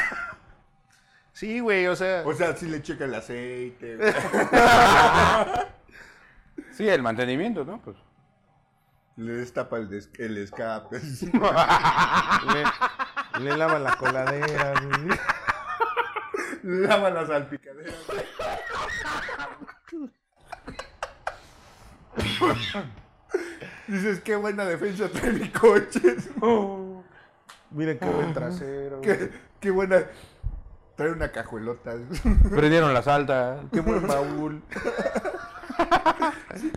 sí, 1.33 1.59
güey, 1.59 1.87
o 1.87 1.95
sea, 1.95 2.23
O 2.25 2.33
sea, 2.33 2.55
sí 2.55 2.67
le 2.67 2.81
checa 2.81 3.05
el 3.05 3.15
aceite. 3.15 3.97
güey. 3.97 4.13
Sí, 6.73 6.87
el 6.87 7.01
mantenimiento, 7.01 7.65
¿no? 7.65 7.81
Pues. 7.81 7.97
Le 9.17 9.33
destapa 9.33 9.77
el, 9.77 9.89
des- 9.89 10.09
el 10.17 10.37
escape. 10.37 10.99
le, 13.33 13.43
le 13.43 13.57
lava 13.57 13.79
la 13.79 13.95
coladera, 13.97 14.73
güey. 14.81 15.19
Le 16.63 16.87
lava 16.87 17.09
las 17.09 17.27
salpicaderas. 17.27 17.95
Dices, 23.87 24.19
qué 24.21 24.35
buena 24.35 24.65
defensa 24.65 25.09
trae 25.09 25.31
mi 25.33 25.49
coche. 25.49 25.99
Mira 27.79 27.97
qué 27.97 28.09
buen 28.09 28.33
trasero. 28.33 28.97
güey. 28.97 29.17
Qué, 29.17 29.31
qué 29.61 29.71
buena. 29.71 30.03
Trae 30.97 31.13
una 31.13 31.31
cajuelota. 31.31 31.93
Prendieron 32.49 32.93
las 32.93 33.07
altas. 33.07 33.61
Qué 33.71 33.79
buen 33.79 34.05
baúl. 34.05 34.61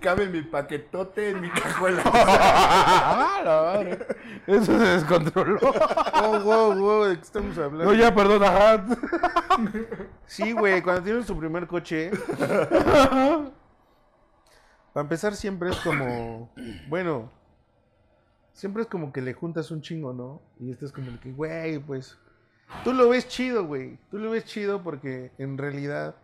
Cabe 0.01 0.29
mi 0.29 0.43
paquetote 0.43 1.31
en 1.31 1.41
mi 1.41 1.51
cajuela. 1.51 2.05
¡Ah, 2.15 3.41
la! 3.45 3.99
Eso 4.47 4.79
se 4.79 4.79
descontroló. 4.79 5.59
Oh, 6.23 6.39
wow, 6.39 6.79
wow, 6.79 7.05
¿de 7.07 7.17
qué 7.17 7.23
estamos 7.23 7.59
hablando? 7.59 7.85
No, 7.85 7.95
ya, 7.95 8.15
perdón, 8.15 8.45
ajá. 8.45 8.87
Sí, 10.27 10.53
güey, 10.53 10.83
cuando 10.83 11.03
tienes 11.03 11.27
tu 11.27 11.37
primer 11.37 11.67
coche. 11.67 12.13
para 12.39 13.51
empezar, 14.95 15.35
siempre 15.35 15.71
es 15.71 15.77
como. 15.79 16.53
Bueno. 16.87 17.42
Siempre 18.53 18.83
es 18.83 18.89
como 18.89 19.13
que 19.13 19.23
le 19.23 19.33
juntas 19.35 19.71
un 19.71 19.81
chingo, 19.81 20.13
¿no? 20.13 20.43
Y 20.61 20.71
este 20.71 20.85
es 20.85 20.93
como 20.93 21.09
el 21.09 21.19
que, 21.19 21.33
güey, 21.33 21.79
pues. 21.79 22.19
Tú 22.85 22.93
lo 22.93 23.09
ves 23.09 23.29
chido, 23.29 23.67
güey. 23.67 23.99
Tú 24.11 24.19
lo 24.19 24.31
ves 24.31 24.45
chido 24.45 24.83
porque 24.83 25.33
en 25.39 25.59
realidad. 25.59 26.15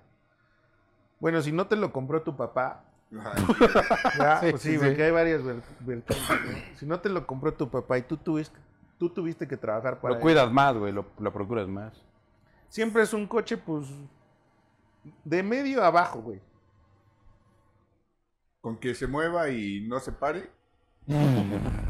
Bueno, 1.20 1.42
si 1.42 1.52
no 1.52 1.66
te 1.66 1.76
lo 1.76 1.92
compró 1.92 2.22
tu 2.22 2.36
papá. 2.36 2.84
¿verdad? 3.10 3.32
Sí, 4.42 4.50
Pues 4.50 4.62
sí, 4.62 4.72
sí, 4.72 4.78
porque 4.78 4.96
sí. 4.96 5.02
hay 5.02 5.10
varias 5.10 5.42
ver- 5.42 5.62
vertientes, 5.80 6.18
¿no? 6.30 6.76
Si 6.78 6.86
no 6.86 7.00
te 7.00 7.08
lo 7.08 7.26
compró 7.26 7.52
tu 7.54 7.70
papá 7.70 7.96
y 7.98 8.02
tú 8.02 8.16
tuviste, 8.18 8.58
tú 8.98 9.08
tuviste 9.10 9.48
que 9.48 9.56
trabajar 9.56 9.98
para 10.00 10.10
Lo 10.12 10.16
él. 10.16 10.22
cuidas 10.22 10.52
más, 10.52 10.76
güey, 10.76 10.92
lo, 10.92 11.06
lo 11.18 11.32
procuras 11.32 11.66
más. 11.68 11.94
Siempre 12.68 13.02
es 13.02 13.12
un 13.14 13.26
coche, 13.26 13.56
pues. 13.56 13.86
De 15.24 15.42
medio 15.42 15.82
a 15.82 15.86
abajo, 15.86 16.20
güey. 16.20 16.40
Con 18.60 18.76
que 18.76 18.94
se 18.94 19.06
mueva 19.06 19.48
y 19.50 19.86
no 19.88 19.98
se 20.00 20.12
pare. 20.12 20.50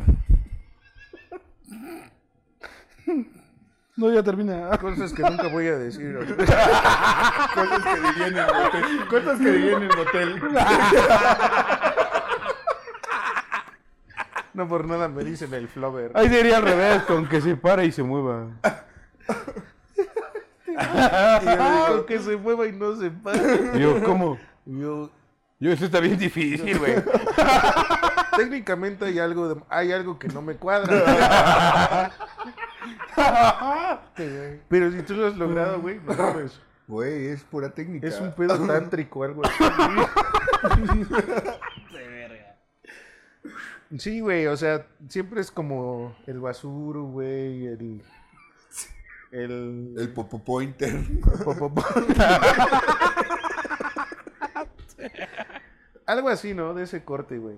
No, 3.98 4.12
ya 4.12 4.22
termina. 4.22 4.70
Cosas 4.80 5.12
que 5.12 5.22
nunca 5.22 5.48
voy 5.48 5.66
a 5.66 5.76
decir. 5.76 6.16
Cosas 7.54 7.82
que 7.82 8.00
dirían 8.00 8.32
en 8.32 8.38
el 8.38 8.46
motel. 8.46 9.08
Cosas 9.08 9.38
que 9.40 9.50
dirían 9.50 9.82
en 9.82 9.90
el 9.90 9.96
motel. 9.96 10.40
No 14.54 14.68
por 14.68 14.86
nada 14.86 15.08
me 15.08 15.24
dicen 15.24 15.52
el 15.52 15.66
flover. 15.68 16.12
Ahí 16.14 16.28
sería 16.28 16.58
al 16.58 16.62
revés, 16.62 17.02
con 17.02 17.28
que 17.28 17.40
se 17.40 17.56
pare 17.56 17.86
y 17.86 17.92
se 17.92 18.02
mueva. 18.04 18.46
Digo 21.40 22.06
que 22.06 22.18
se 22.20 22.36
mueva 22.36 22.66
y 22.66 22.72
no 22.72 22.94
se 22.96 23.10
para. 23.10 23.76
Yo, 23.76 24.02
¿cómo? 24.04 24.38
Yo, 24.64 25.10
Yo, 25.58 25.72
eso 25.72 25.86
está 25.86 25.98
bien 25.98 26.18
difícil, 26.18 26.78
güey. 26.78 26.94
técnicamente 28.36 29.04
hay 29.06 29.18
algo, 29.18 29.54
de- 29.54 29.60
hay 29.68 29.90
algo 29.92 30.18
que 30.20 30.28
no 30.28 30.40
me 30.42 30.54
cuadra. 30.54 32.12
Pero 34.68 34.90
si 34.92 35.02
tú 35.02 35.14
lo 35.14 35.26
has 35.26 35.36
logrado, 35.36 35.80
güey, 35.80 36.00
no 36.00 36.14
mames. 36.14 36.60
Güey, 36.86 37.26
es 37.28 37.42
pura 37.44 37.70
técnica. 37.70 38.06
Es 38.06 38.20
un 38.20 38.32
pedo 38.32 38.66
tántrico, 38.66 39.22
algo 39.24 39.42
así. 39.44 39.64
Sí, 43.98 44.20
güey, 44.20 44.46
o 44.46 44.56
sea, 44.56 44.86
siempre 45.08 45.40
es 45.40 45.50
como 45.50 46.14
el 46.26 46.40
basuro, 46.40 47.04
güey, 47.04 47.66
el... 47.66 48.02
El... 49.30 49.94
El 49.98 50.12
popo 50.12 50.42
pointer. 50.42 50.94
Popopo. 51.44 51.82
Algo 56.06 56.28
así, 56.28 56.54
¿no? 56.54 56.74
De 56.74 56.84
ese 56.84 57.04
corte, 57.04 57.38
güey. 57.38 57.56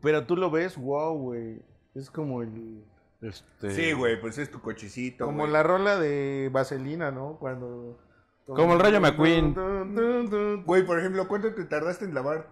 Pero 0.00 0.24
tú 0.24 0.36
lo 0.36 0.50
ves, 0.50 0.76
wow, 0.76 1.14
güey. 1.16 1.62
Es 1.94 2.10
como 2.10 2.42
el... 2.42 2.82
Este... 3.22 3.70
Sí, 3.70 3.92
güey, 3.92 4.20
pues 4.20 4.36
es 4.38 4.50
tu 4.50 4.60
cochecito. 4.60 5.24
Como 5.26 5.42
güey. 5.42 5.52
la 5.52 5.62
rola 5.62 5.98
de 5.98 6.50
Vaselina, 6.52 7.10
¿no? 7.10 7.38
Cuando... 7.38 7.98
Como 8.46 8.74
el 8.74 8.80
Rayo 8.80 9.00
McQueen. 9.00 10.64
Güey, 10.64 10.84
por 10.84 10.98
ejemplo, 10.98 11.28
¿cuánto 11.28 11.54
te 11.54 11.64
tardaste 11.64 12.04
en 12.04 12.14
lavar 12.14 12.48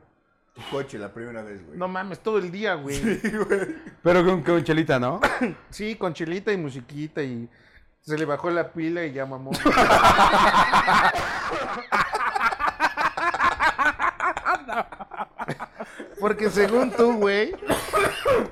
tu 0.55 0.63
coche 0.71 0.99
la 0.99 1.13
primera 1.13 1.43
vez, 1.43 1.67
güey? 1.67 1.77
No 1.77 1.89
mames, 1.89 2.21
todo 2.21 2.39
el 2.39 2.51
día, 2.53 2.75
güey. 2.75 2.97
Sí, 2.97 3.21
güey. 3.31 3.77
Pero 4.03 4.25
con, 4.25 4.43
con 4.43 4.63
chelita, 4.65 4.99
¿no? 4.99 5.21
Sí, 5.71 5.97
con 5.97 6.15
chilita 6.15 6.53
y 6.53 6.57
musiquita 6.57 7.23
y 7.23 7.49
se 8.01 8.17
le 8.17 8.25
bajó 8.25 8.51
la 8.51 8.73
pila 8.73 9.05
y 9.05 9.13
ya 9.13 9.27
mamó. 9.27 9.51
Porque 16.21 16.51
según 16.51 16.91
tú, 16.91 17.17
güey, 17.17 17.55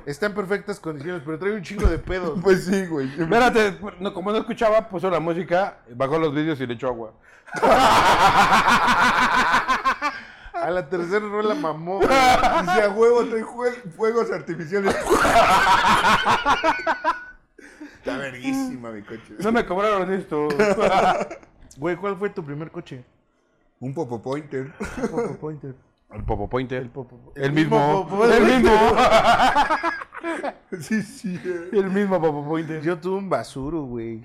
está 0.07 0.27
en 0.27 0.35
perfectas 0.35 0.81
condiciones, 0.81 1.23
pero 1.25 1.39
trae 1.39 1.53
un 1.53 1.62
chingo 1.62 1.87
de 1.87 1.99
pedos. 1.99 2.39
Pues 2.43 2.64
sí, 2.64 2.87
güey. 2.87 3.09
Espérate, 3.21 3.79
no, 4.01 4.14
como 4.14 4.33
no 4.33 4.39
escuchaba, 4.39 4.89
puso 4.89 5.11
la 5.11 5.21
música, 5.21 5.79
bajó 5.95 6.19
los 6.19 6.35
vídeos 6.35 6.59
y 6.61 6.66
le 6.66 6.75
echó 6.75 6.89
agua. 6.89 7.12
A 10.55 10.71
la 10.71 10.89
tercera 10.89 11.21
rola 11.21 11.55
mamó. 11.55 12.01
Dice 12.01 12.83
a 12.83 12.91
huevo, 12.91 13.25
trae 13.27 13.45
fuegos 13.97 14.31
artificiales. 14.33 14.97
Está 17.99 18.19
verguísima 18.19 18.91
mi 18.91 19.03
coche. 19.03 19.35
No 19.39 19.53
me 19.53 19.64
cobraron 19.64 20.12
esto. 20.12 20.49
Güey, 21.77 21.95
¿cuál 21.97 22.16
fue 22.16 22.31
tu 22.31 22.45
primer 22.45 22.73
coche? 22.73 23.05
Un 23.79 23.95
popo 23.95 24.21
pointer. 24.21 24.73
Popo 25.11 25.37
Pointer. 25.37 25.77
El 26.13 26.25
Popo 26.25 26.49
Pointer. 26.49 26.83
El 26.83 26.91
Popo- 26.91 27.33
El 27.37 27.53
mismo. 27.53 28.07
Popo- 28.09 28.25
El 28.25 28.45
mismo. 28.45 28.73
Sí, 30.81 31.03
sí. 31.03 31.41
El 31.73 31.91
mismo 31.91 32.21
Popo 32.21 32.45
Pointer. 32.45 32.83
Yo 32.83 32.99
tuve 32.99 33.17
un 33.19 33.29
basuro, 33.31 33.83
güey. 33.83 34.23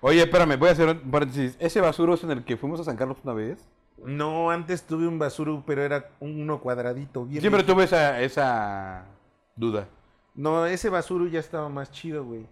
Oye, 0.00 0.22
espérame, 0.22 0.56
voy 0.58 0.68
a 0.68 0.72
hacer 0.72 0.88
un 0.88 1.10
paréntesis. 1.10 1.56
¿Ese 1.58 1.80
basuro 1.80 2.14
es 2.14 2.22
en 2.24 2.30
el 2.30 2.44
que 2.44 2.56
fuimos 2.56 2.78
a 2.80 2.84
San 2.84 2.96
Carlos 2.96 3.18
una 3.24 3.32
vez? 3.32 3.58
No, 4.04 4.50
antes 4.50 4.84
tuve 4.86 5.06
un 5.08 5.18
basuro, 5.18 5.62
pero 5.66 5.82
era 5.82 6.10
uno 6.20 6.60
cuadradito. 6.60 7.24
Bien 7.24 7.40
Siempre 7.40 7.62
tuve 7.64 7.84
esa, 7.84 8.20
esa 8.20 9.04
duda. 9.56 9.88
No, 10.34 10.66
ese 10.66 10.88
basuro 10.88 11.26
ya 11.26 11.40
estaba 11.40 11.68
más 11.68 11.90
chido, 11.90 12.24
güey. 12.24 12.46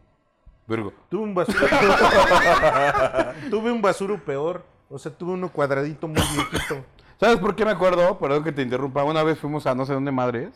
Virgo. 0.67 0.93
Tuve 1.09 1.23
un 1.23 1.35
basuro. 1.35 1.59
tuve 3.51 3.71
un 3.73 3.83
basuro 3.83 4.19
peor. 4.25 4.65
O 4.89 4.99
sea, 4.99 5.13
tuve 5.13 5.33
uno 5.33 5.51
cuadradito 5.53 6.09
muy 6.09 6.23
viejito. 6.35 6.85
¿Sabes 7.21 7.39
por 7.39 7.55
qué 7.55 7.65
me 7.67 7.71
acuerdo? 7.73 8.19
Perdón 8.19 8.43
que 8.43 8.51
te 8.53 8.63
interrumpa. 8.63 9.05
Una 9.05 9.23
vez 9.23 9.39
fuimos 9.39 9.67
a 9.67 9.75
no 9.75 9.85
sé 9.85 9.93
dónde 9.93 10.11
madres 10.11 10.51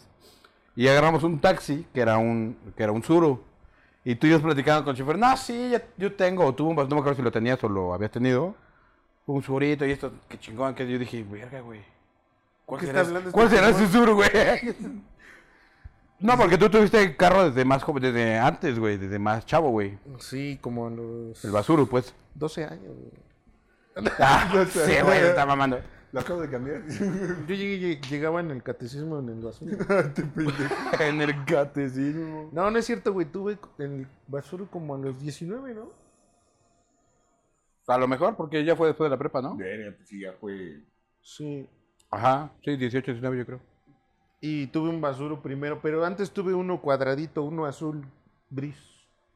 y 0.75 0.89
agarramos 0.89 1.23
un 1.23 1.39
taxi 1.39 1.87
que 1.93 2.01
era 2.01 2.17
un, 2.19 2.57
que 2.77 2.83
era 2.83 2.91
un 2.93 3.03
suru. 3.03 3.43
Y 4.03 4.15
tú 4.17 4.27
y 4.27 4.31
yo 4.31 4.41
platicando 4.43 4.85
con 4.85 4.93
el 4.93 4.97
chofer. 4.99 5.19
No, 5.19 5.37
sí, 5.37 5.71
ya- 5.71 5.83
yo 5.97 6.15
tengo. 6.15 6.47
O 6.47 6.53
basuro, 6.53 6.89
no 6.89 6.97
me 6.97 7.01
acuerdo 7.01 7.15
si 7.17 7.23
lo 7.23 7.31
tenías 7.33 7.63
o 7.65 7.69
lo 7.69 7.93
habías 7.95 8.11
tenido. 8.11 8.55
Un 9.27 9.43
surito 9.43 9.87
y 9.87 9.91
esto, 9.93 10.13
qué 10.29 10.39
chingón. 10.39 10.75
Que 10.75 10.91
yo 10.91 10.99
dije, 10.99 11.23
verga, 11.23 11.61
güey. 11.61 11.81
¿Cuál 12.67 12.81
¿Qué 12.81 12.87
será, 12.87 13.01
está 13.01 13.09
hablando 13.11 13.29
este 13.31 13.35
¿cuál 13.39 13.51
será 13.51 13.67
chingón? 13.69 13.83
ese 13.85 13.93
suru, 13.93 14.15
güey? 14.15 14.31
No, 16.21 16.39
porque 16.39 16.57
tú 16.57 16.71
tuviste 16.71 17.17
carro 17.17 17.51
desde 17.51 17.65
más 17.67 17.83
joven, 17.83 18.03
desde 18.05 18.39
antes, 18.39 18.79
güey, 18.79 18.97
desde 18.97 19.19
más 19.19 19.45
chavo, 19.45 19.71
güey. 19.71 19.99
Sí, 20.21 20.59
como 20.63 20.87
a 20.87 20.91
los 20.91 21.45
El 21.45 21.51
basuro, 21.51 21.87
pues. 21.87 22.15
12 22.35 22.65
años, 22.65 22.95
güey. 22.97 24.09
Ah, 24.19 24.49
sí, 24.73 24.93
güey, 25.05 25.19
está 25.19 25.45
mamando. 25.45 25.81
Lo 26.15 26.21
acabo 26.21 26.43
de 26.43 26.49
cambiar. 26.49 26.87
Yo 26.87 27.55
llegué- 27.57 28.01
llegaba 28.09 28.39
en 28.39 28.53
el 28.53 28.63
catecismo 28.63 29.19
en 29.19 29.31
el 29.31 29.41
basuro. 29.41 29.77
en 31.01 31.21
el 31.21 31.45
catecismo. 31.45 32.51
No, 32.53 32.71
no 32.71 32.79
es 32.79 32.85
cierto, 32.87 33.13
güey. 33.13 33.27
Tuve 33.27 33.59
el 33.79 34.07
basuro 34.29 34.69
como 34.71 34.95
a 34.95 34.99
los 34.99 35.21
19, 35.21 35.75
¿no? 35.75 35.91
A 37.89 37.99
lo 37.99 38.07
mejor, 38.07 38.37
porque 38.37 38.65
ya 38.65 38.77
fue 38.77 38.87
después 38.87 39.07
de 39.07 39.11
la 39.11 39.19
prepa, 39.19 39.43
¿no? 39.43 39.57
Verga, 39.57 39.93
pues 39.97 40.09
sí, 40.09 40.21
ya 40.21 40.33
fue. 40.35 40.85
Sí. 41.21 41.69
Ajá, 42.13 42.53
sí, 42.65 42.77
18, 42.77 43.07
19 43.11 43.37
yo 43.39 43.47
creo. 43.47 43.61
Y 44.41 44.69
tuve 44.69 44.91
un 44.91 45.01
basuro 45.01 45.43
primero, 45.43 45.81
pero 45.83 46.05
antes 46.05 46.31
tuve 46.31 46.55
uno 46.55 46.81
cuadradito, 46.81 47.43
uno 47.43 47.67
azul, 47.67 48.07
gris, 48.51 48.77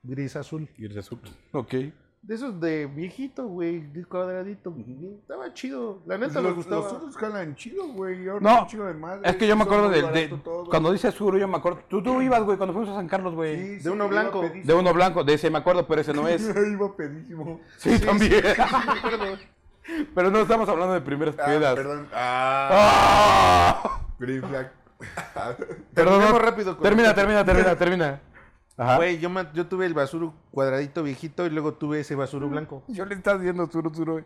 gris 0.05 0.37
azul. 0.37 0.68
De 0.79 0.96
azul. 1.00 1.18
Ok. 1.53 1.75
De 2.20 2.34
esos 2.34 2.61
de 2.61 2.84
viejito, 2.86 3.46
güey, 3.46 3.80
de 3.80 4.04
cuadradito. 4.04 4.74
Estaba 5.22 5.54
chido. 5.54 6.03
La 6.04 6.18
neta 6.18 6.34
Pues 6.34 6.42
me 6.42 6.49
los, 6.49 6.57
gustaba. 6.57 6.82
los 6.82 6.92
otros 6.92 7.16
jalan 7.16 7.54
chido, 7.54 7.86
güey. 7.88 8.24
y 8.24 8.28
ahora 8.28 8.40
No, 8.42 8.57
son 8.58 8.66
chido 8.66 8.84
de 8.86 8.95
madre. 8.95 9.20
Es 9.30 9.36
que 9.36 9.46
yo 9.46 9.57
me 9.57 9.62
acuerdo 9.62 9.88
del. 9.88 10.12
de- 10.12 10.38
cuando 10.68 10.92
dice 10.92 11.11
Suru, 11.11 11.38
yo 11.38 11.49
me 11.49 11.57
acuerdo. 11.57 11.80
Tú, 11.88 12.03
tú 12.03 12.20
ibas, 12.20 12.42
güey, 12.42 12.58
cuando 12.58 12.74
fuimos 12.74 12.90
a 12.90 12.96
San 12.96 13.08
Carlos, 13.08 13.34
güey. 13.34 13.57
Sí, 13.57 13.68
de 13.76 13.80
sí, 13.80 13.88
uno 13.88 14.08
blanco. 14.08 14.42
De 14.42 14.74
uno 14.74 14.92
blanco, 14.92 15.24
de 15.24 15.34
ese 15.34 15.49
me 15.49 15.58
acuerdo, 15.58 15.86
pero 15.86 16.00
ese 16.03 16.12
no 16.12 16.28
es. 16.28 16.42
Iba 16.72 16.95
pedísimo. 16.96 17.61
Sí, 17.78 17.99
también. 17.99 18.42
pero 20.14 20.30
no 20.30 20.40
estamos 20.40 20.68
hablando 20.68 20.95
de 20.95 21.00
primeras 21.00 21.34
Ah, 21.38 21.45
pedas. 21.46 21.74
perdón. 21.76 22.08
Ah, 22.12 23.80
¡Ah! 23.84 24.00
green 24.18 24.42
flag. 24.42 24.70
Perdón, 25.95 26.22
rápido 26.42 26.76
Termina, 26.76 27.14
termina, 27.14 27.45
termina, 27.45 27.76
termina. 27.76 28.20
Ajá. 28.79 28.96
Güey, 28.96 29.18
yo, 29.18 29.29
me- 29.29 29.49
yo 29.55 29.67
tuve 29.67 29.84
el 29.87 29.92
basuro 29.95 30.33
cuadradito 30.53 31.03
viejito 31.03 31.45
y 31.45 31.50
luego 31.50 31.75
tuve 31.75 32.00
ese 32.00 32.14
basuro 32.14 32.49
blanco. 32.49 32.83
Yo 32.88 33.05
le 33.05 33.14
estás 33.17 33.38
diciendo 33.41 33.68
Suru, 33.71 33.92
Suru. 33.92 34.25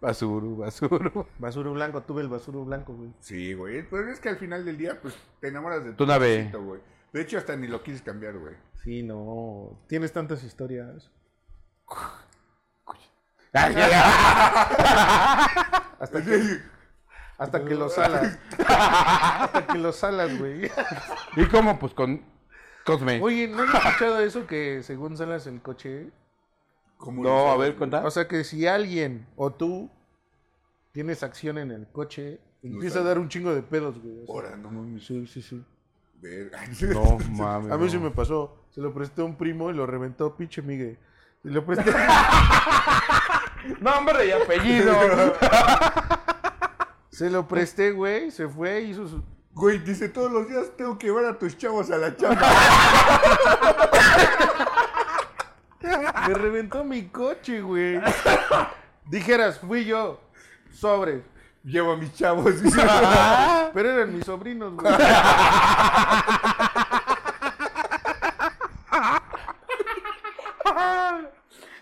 Basuru, 0.00 0.56
basuru. 0.56 1.26
Basuro 1.38 1.72
blanco, 1.74 2.02
tuve 2.02 2.22
el 2.22 2.28
basuro 2.28 2.64
blanco, 2.64 2.94
güey. 2.94 3.12
Sí, 3.20 3.52
güey. 3.54 3.82
Pues 3.88 4.08
es 4.08 4.18
que 4.20 4.30
al 4.30 4.36
final 4.38 4.64
del 4.64 4.76
día, 4.78 4.98
pues 5.00 5.14
te 5.40 5.48
enamoras 5.48 5.84
de 5.84 5.92
Tu 5.92 6.06
nave. 6.06 6.50
güey. 6.52 6.80
De 7.12 7.20
hecho, 7.22 7.36
hasta 7.38 7.54
ni 7.56 7.68
lo 7.68 7.82
quieres 7.82 8.02
cambiar, 8.02 8.36
güey. 8.38 8.54
Sí, 8.82 9.02
no. 9.02 9.78
Tienes 9.86 10.12
tantas 10.12 10.42
historias. 10.42 11.10
Ay, 13.52 13.74
ya, 13.74 13.88
ya. 13.90 14.02
Hasta 16.00 16.24
que, 16.24 16.42
Hasta 17.38 17.64
que 17.64 17.74
lo 17.74 17.88
salas. 17.90 18.38
Hasta 18.66 19.66
que 19.66 19.78
lo 19.78 19.92
salas, 19.92 20.38
güey. 20.38 20.70
¿Y 21.36 21.46
cómo? 21.46 21.78
Pues 21.78 21.92
con 21.92 22.22
Cosme. 22.84 23.20
Oye, 23.22 23.48
¿no 23.48 23.62
has 23.62 23.74
escuchado 23.74 24.20
eso 24.20 24.46
que 24.46 24.82
según 24.82 25.16
salas 25.16 25.46
el 25.46 25.60
coche? 25.62 26.10
¿Cómo 26.96 27.22
no, 27.22 27.50
a 27.50 27.56
ver, 27.56 27.76
cuenta. 27.76 28.04
O 28.04 28.10
sea 28.10 28.28
que 28.28 28.44
si 28.44 28.66
alguien 28.66 29.26
o 29.36 29.52
tú 29.52 29.90
tienes 30.92 31.22
acción 31.22 31.58
en 31.58 31.70
el 31.70 31.88
coche, 31.88 32.40
empieza 32.62 33.00
a 33.00 33.02
dar 33.02 33.18
un 33.18 33.28
chingo 33.28 33.54
de 33.54 33.62
pedos, 33.62 34.00
güey. 34.00 34.24
Ahora, 34.28 34.56
no 34.56 34.70
mames. 34.70 35.04
Sí, 35.04 35.26
sí, 35.26 35.42
sí. 35.42 35.64
Verga. 36.20 36.60
No, 36.94 37.18
mames. 37.30 37.72
A 37.72 37.76
mí 37.76 37.84
no. 37.84 37.90
sí 37.90 37.98
me 37.98 38.10
pasó. 38.10 38.66
Se 38.70 38.80
lo 38.80 38.94
presté 38.94 39.22
a 39.22 39.24
un 39.24 39.36
primo 39.36 39.70
y 39.70 39.74
lo 39.74 39.86
reventó, 39.86 40.36
pinche 40.36 40.62
Miguel. 40.62 40.98
Se 41.42 41.50
lo 41.50 41.64
presté. 41.64 41.92
Nombre 43.80 44.26
y 44.26 44.30
apellido. 44.30 44.94
se 47.10 47.30
lo 47.30 47.46
presté, 47.46 47.90
güey. 47.90 48.30
Se 48.30 48.48
fue, 48.48 48.82
hizo 48.82 49.08
su. 49.08 49.22
Güey, 49.54 49.78
dice 49.80 50.08
todos 50.08 50.32
los 50.32 50.48
días 50.48 50.70
tengo 50.76 50.98
que 50.98 51.08
llevar 51.08 51.26
a 51.26 51.38
tus 51.38 51.58
chavos 51.58 51.90
a 51.90 51.98
la 51.98 52.16
chamba. 52.16 52.48
Me 56.28 56.34
reventó 56.34 56.84
mi 56.84 57.08
coche, 57.08 57.60
güey. 57.60 58.00
Dijeras, 59.06 59.58
fui 59.58 59.84
yo. 59.84 60.20
Sobre. 60.72 61.22
Llevo 61.64 61.92
a 61.92 61.96
mis 61.96 62.14
chavos. 62.14 62.54
Pero 63.74 63.90
eran 63.90 64.14
mis 64.14 64.24
sobrinos, 64.24 64.74
güey. 64.74 64.94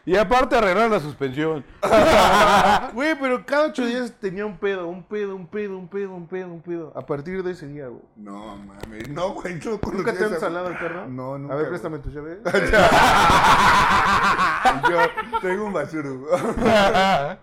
y 0.06 0.16
aparte 0.16 0.56
arreglar 0.56 0.90
la 0.90 1.00
suspensión. 1.00 1.64
Güey, 2.94 3.14
pero 3.20 3.44
cada 3.46 3.66
ocho 3.66 3.84
días 3.84 4.12
tenía 4.20 4.46
un 4.46 4.58
pedo, 4.58 4.88
un 4.88 5.04
pedo, 5.04 5.36
un 5.36 5.46
pedo, 5.46 5.78
un 5.78 5.88
pedo, 5.88 6.14
un 6.14 6.26
pedo, 6.26 6.48
un 6.48 6.62
pedo. 6.62 6.92
A 6.96 7.06
partir 7.06 7.42
de 7.42 7.52
ese 7.52 7.66
día, 7.66 7.88
güey. 7.88 8.02
No 8.16 8.56
mames. 8.56 9.08
No, 9.08 9.34
güey. 9.34 9.60
No 9.60 9.78
¿Nunca 9.92 10.12
te 10.12 10.24
han 10.24 10.40
salado 10.40 10.68
el 10.68 10.78
carro? 10.78 11.06
No, 11.06 11.38
nunca. 11.38 11.54
A 11.54 11.56
ver, 11.56 11.68
préstame 11.68 11.98
tu 11.98 12.10
llave. 12.10 12.40
Yo 14.90 14.98
tengo 15.40 15.66
un 15.66 15.72
basuro. 15.72 16.26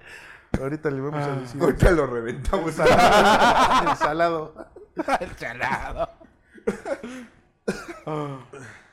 Ahorita 0.59 0.89
le 0.89 1.01
vamos 1.01 1.27
a 1.27 1.35
decir. 1.35 1.61
Ahorita 1.61 1.91
lo 1.91 2.07
reventamos. 2.07 2.79
El 2.79 3.97
salado. 3.97 4.53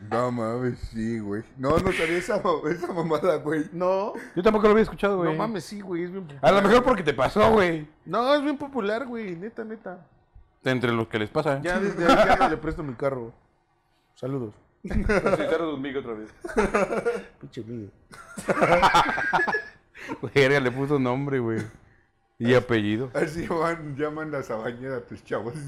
No 0.00 0.30
mames, 0.32 0.78
sí, 0.92 1.18
güey. 1.18 1.42
No, 1.56 1.78
no 1.78 1.92
sabía 1.92 2.18
esa, 2.18 2.42
esa 2.70 2.92
mamada, 2.92 3.36
güey. 3.36 3.64
No, 3.72 4.12
Yo 4.34 4.42
tampoco 4.42 4.64
lo 4.66 4.72
había 4.72 4.82
escuchado, 4.82 5.18
güey. 5.18 5.32
no 5.32 5.38
mames, 5.38 5.64
sí, 5.64 5.80
güey, 5.80 6.04
es 6.04 6.10
bien 6.12 6.24
A 6.24 6.28
popular. 6.28 6.54
lo 6.54 6.62
mejor 6.68 6.82
porque 6.84 7.02
te 7.02 7.14
pasó, 7.14 7.52
güey. 7.52 7.88
No, 8.04 8.34
es 8.34 8.42
bien 8.42 8.58
popular, 8.58 9.06
güey, 9.06 9.36
neta, 9.36 9.64
neta. 9.64 10.06
Entre 10.64 10.92
los 10.92 11.08
que 11.08 11.18
les 11.18 11.30
pasa. 11.30 11.60
Ya 11.62 11.78
desde 11.78 12.06
ahí 12.06 12.16
ya 12.28 12.36
no 12.36 12.48
le 12.48 12.56
presto 12.56 12.82
mi 12.82 12.94
carro. 12.94 13.32
Saludos. 14.14 14.54
otra 14.84 16.12
vez. 16.14 16.28
Pinche 17.40 17.62
Miguel. 17.62 17.90
Verga, 20.34 20.60
le 20.60 20.70
puso 20.70 20.98
nombre, 20.98 21.38
güey. 21.38 21.60
Y 22.38 22.54
apellido. 22.54 23.10
Así 23.14 23.46
van, 23.46 23.96
llaman 23.96 24.30
la 24.30 24.42
sabañera 24.42 24.96
a 24.96 25.00
tus 25.00 25.22
chavos. 25.24 25.54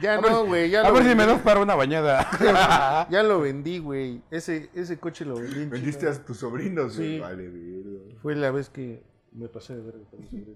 Ya 0.00 0.18
no, 0.18 0.46
güey, 0.46 0.74
A 0.74 0.88
lo 0.88 0.94
ver 0.94 1.04
si 1.04 1.14
me 1.14 1.26
das 1.26 1.42
para 1.42 1.60
una 1.60 1.74
bañada. 1.74 3.06
Ya 3.10 3.22
lo 3.22 3.40
vendí, 3.40 3.78
güey. 3.78 4.22
Ese, 4.30 4.70
ese 4.74 4.98
coche 4.98 5.24
lo 5.26 5.34
vendí. 5.36 5.62
en 5.62 5.70
Vendiste 5.70 6.06
China. 6.06 6.12
a 6.12 6.24
tus 6.24 6.38
sobrinos, 6.38 6.96
güey. 6.96 7.14
Sí. 7.16 7.20
Vale, 7.20 7.48
verga. 7.48 8.14
Fue 8.22 8.34
la 8.34 8.50
vez 8.50 8.70
que 8.70 9.02
me 9.32 9.48
pasé 9.48 9.76
de 9.76 9.82
verga 9.82 10.00
con 10.10 10.20
mi 10.20 10.26
sobrino. 10.26 10.54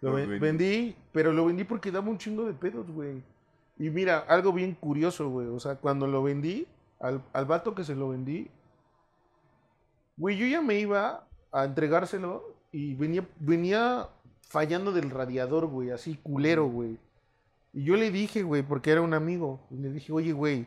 Lo 0.00 0.10
Lo 0.10 0.14
ven- 0.16 0.28
vendí. 0.28 0.38
vendí, 0.46 0.96
pero 1.12 1.32
lo 1.32 1.46
vendí 1.46 1.64
porque 1.64 1.90
daba 1.90 2.08
un 2.08 2.18
chingo 2.18 2.44
de 2.44 2.52
pedos, 2.54 2.88
güey. 2.90 3.22
Y 3.78 3.90
mira, 3.90 4.18
algo 4.28 4.52
bien 4.52 4.74
curioso, 4.74 5.28
güey. 5.28 5.48
O 5.48 5.58
sea, 5.58 5.74
cuando 5.76 6.06
lo 6.06 6.22
vendí, 6.22 6.66
al, 7.00 7.22
al 7.32 7.46
vato 7.46 7.74
que 7.74 7.82
se 7.84 7.94
lo 7.96 8.10
vendí, 8.10 8.48
güey, 10.16 10.36
yo 10.36 10.46
ya 10.46 10.62
me 10.62 10.78
iba 10.78 11.26
a 11.52 11.64
entregárselo 11.64 12.55
y 12.72 12.94
venía, 12.94 13.26
venía 13.38 14.08
fallando 14.48 14.92
del 14.92 15.10
radiador, 15.10 15.66
güey, 15.66 15.90
así 15.90 16.18
culero, 16.22 16.66
güey. 16.66 16.98
Y 17.72 17.84
yo 17.84 17.96
le 17.96 18.10
dije, 18.10 18.42
güey, 18.42 18.62
porque 18.62 18.90
era 18.90 19.02
un 19.02 19.14
amigo, 19.14 19.66
y 19.70 19.76
le 19.76 19.90
dije, 19.90 20.12
oye, 20.12 20.32
güey, 20.32 20.66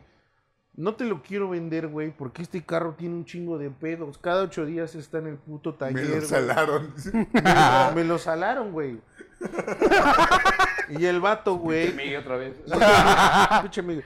no 0.74 0.94
te 0.94 1.04
lo 1.04 1.22
quiero 1.22 1.50
vender, 1.50 1.88
güey, 1.88 2.10
porque 2.16 2.42
este 2.42 2.62
carro 2.64 2.94
tiene 2.96 3.14
un 3.16 3.24
chingo 3.24 3.58
de 3.58 3.70
pedos. 3.70 4.18
Cada 4.18 4.44
ocho 4.44 4.64
días 4.64 4.94
está 4.94 5.18
en 5.18 5.26
el 5.26 5.36
puto 5.36 5.74
taller. 5.74 6.04
Me 6.04 6.08
lo 6.08 6.16
güey". 6.16 6.26
salaron. 6.26 6.94
Me, 7.12 7.28
me 7.94 8.04
lo 8.04 8.18
salaron, 8.18 8.72
güey. 8.72 9.00
y 10.98 11.06
el 11.06 11.20
vato, 11.20 11.56
güey. 11.56 12.16
otra 12.16 12.36
vez. 12.36 12.54
Pinche. 13.62 14.04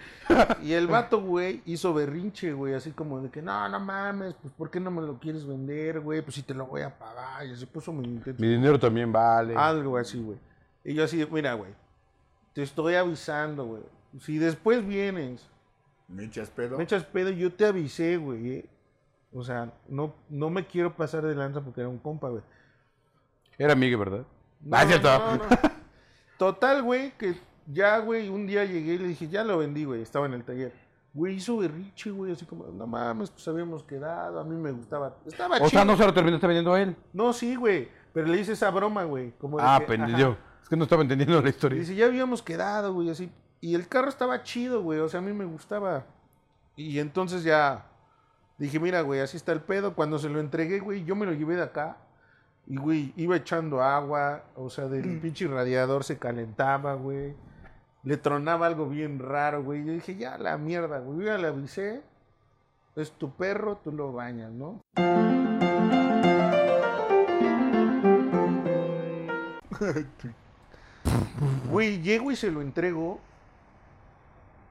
Y 0.63 0.73
el 0.73 0.87
vato, 0.87 1.21
güey, 1.21 1.63
hizo 1.67 1.93
berrinche, 1.95 2.53
güey, 2.53 2.75
así 2.75 2.91
como 2.93 3.21
de 3.21 3.31
que, 3.31 3.43
no, 3.43 3.69
no 3.69 3.81
mames, 3.81 4.35
pues, 4.41 4.53
¿por 4.55 4.71
qué 4.71 4.81
no 4.81 4.91
me 4.91 5.03
lo 5.03 5.19
quieres 5.19 5.47
vender, 5.47 6.01
güey? 6.01 6.23
Pues 6.23 6.35
si 6.35 6.43
te 6.43 6.55
lo 6.55 6.67
voy 6.67 6.83
a 6.83 6.99
pagar. 6.99 7.47
Y 7.47 7.57
se 7.57 7.67
puso 7.67 7.93
muy 7.93 8.05
intenso. 8.05 8.41
Mi 8.41 8.49
dinero 8.49 8.79
también 8.79 9.13
vale. 9.13 9.55
Algo 9.57 9.97
así, 9.97 10.21
güey. 10.21 10.39
Y 10.85 10.95
yo 10.95 11.05
así, 11.05 11.27
mira, 11.31 11.55
güey, 11.55 11.73
te 12.53 12.63
estoy 12.63 12.95
avisando, 12.95 13.65
güey. 13.65 13.83
Si 14.21 14.39
después 14.39 14.87
vienes, 14.87 15.49
¿Me 16.09 16.25
echas 16.25 16.51
pedo? 16.51 16.77
me 16.77 16.85
echas 16.85 17.05
pedo, 17.05 17.31
yo 17.31 17.53
te 17.53 17.67
avisé, 17.67 18.17
güey. 18.17 18.51
eh. 18.51 18.71
O 19.33 19.43
sea, 19.43 19.73
no, 19.89 20.15
no 20.29 20.49
me 20.49 20.65
quiero 20.65 20.95
pasar 20.95 21.25
de 21.27 21.35
lanza 21.35 21.61
porque 21.61 21.81
era 21.81 21.89
un 21.89 21.99
compa, 21.99 22.29
güey. 22.29 22.43
Era 23.59 23.75
Miguel, 23.75 23.99
¿verdad? 23.99 24.25
No, 24.61 24.77
ah, 24.77 24.85
no, 24.85 25.37
no. 25.37 25.74
Total, 26.39 26.83
güey, 26.83 27.13
que 27.17 27.35
ya, 27.67 27.99
güey, 27.99 28.29
un 28.29 28.47
día 28.47 28.65
llegué 28.65 28.95
y 28.95 28.99
le 28.99 29.09
dije, 29.09 29.29
ya 29.29 29.45
lo 29.45 29.59
vendí, 29.59 29.85
güey, 29.85 30.03
estaba 30.03 30.27
en 30.27 30.35
el 30.35 30.45
taller. 30.45 30.73
Güey, 31.13 31.37
hizo 31.37 31.57
berriche, 31.59 32.11
güey, 32.11 32.33
así 32.33 32.45
como, 32.45 32.67
no 32.67 32.87
mames, 32.87 33.31
pues 33.31 33.47
habíamos 33.47 33.85
quedado, 33.85 34.41
a 34.41 34.45
mí 34.45 34.57
me 34.57 34.73
gustaba. 34.73 35.17
Estaba 35.25 35.55
O 35.57 35.59
chido. 35.59 35.69
sea, 35.71 35.85
no 35.85 35.97
se 35.97 36.05
lo 36.05 36.13
terminaste 36.13 36.47
vendiendo 36.47 36.73
a 36.75 36.83
él. 36.83 36.97
No, 37.13 37.33
sí, 37.33 37.55
güey, 37.55 37.89
pero 38.13 38.27
le 38.27 38.41
hice 38.41 38.53
esa 38.53 38.71
broma, 38.71 39.05
güey. 39.05 39.33
Como 39.39 39.59
Ah, 39.61 39.79
que, 39.81 39.87
pendejo. 39.87 40.31
ajá. 40.33 40.39
Es 40.63 40.69
que 40.69 40.77
no 40.77 40.85
estaba 40.85 41.03
entendiendo 41.03 41.41
la 41.41 41.49
historia. 41.51 41.79
dice, 41.79 41.95
ya 41.95 42.07
habíamos 42.07 42.43
quedado, 42.43 42.93
güey, 42.95 43.11
así. 43.11 43.31
Y 43.61 43.75
el 43.77 43.87
carro 43.87 44.09
estaba 44.09 44.43
chido, 44.43 44.83
güey, 44.83 44.99
o 44.99 45.09
sea, 45.09 45.21
a 45.21 45.23
mí 45.23 45.33
me 45.33 45.45
gustaba. 45.45 46.05
Y 46.77 46.99
entonces 46.99 47.45
ya 47.45 47.87
dije, 48.59 48.81
mira, 48.81 49.03
güey, 49.03 49.21
así 49.21 49.37
está 49.37 49.53
el 49.53 49.61
pedo. 49.61 49.95
Cuando 49.95 50.19
se 50.19 50.29
lo 50.29 50.41
entregué, 50.41 50.81
güey, 50.81 51.05
yo 51.05 51.15
me 51.15 51.27
lo 51.27 51.33
llevé 51.33 51.55
de 51.55 51.63
acá. 51.63 51.97
Y, 52.67 52.77
güey, 52.77 53.13
iba 53.17 53.37
echando 53.37 53.83
agua, 53.83 54.45
o 54.57 54.71
sea, 54.71 54.87
del 54.87 55.21
pinche 55.21 55.47
radiador 55.47 56.05
se 56.05 56.19
calentaba, 56.19 56.95
güey. 56.95 57.35
Le 58.05 58.17
tronaba 58.17 58.67
algo 58.67 58.89
bien 58.89 59.19
raro, 59.19 59.63
güey. 59.63 59.85
Yo 59.85 59.93
dije, 59.93 60.17
ya, 60.17 60.39
la 60.39 60.57
mierda, 60.57 61.01
güey. 61.01 61.21
Yo 61.21 61.25
ya 61.27 61.39
le 61.39 61.49
avisé. 61.49 62.03
Es 62.97 63.13
tu 63.13 63.35
perro, 63.35 63.79
tú 63.83 63.93
lo 63.93 64.13
bañas, 64.13 64.53
¿no? 64.53 64.81
Güey, 71.71 72.01
llego 72.01 72.31
y 72.31 72.37
se 72.37 72.51
lo 72.51 72.63
entrego. 72.63 73.21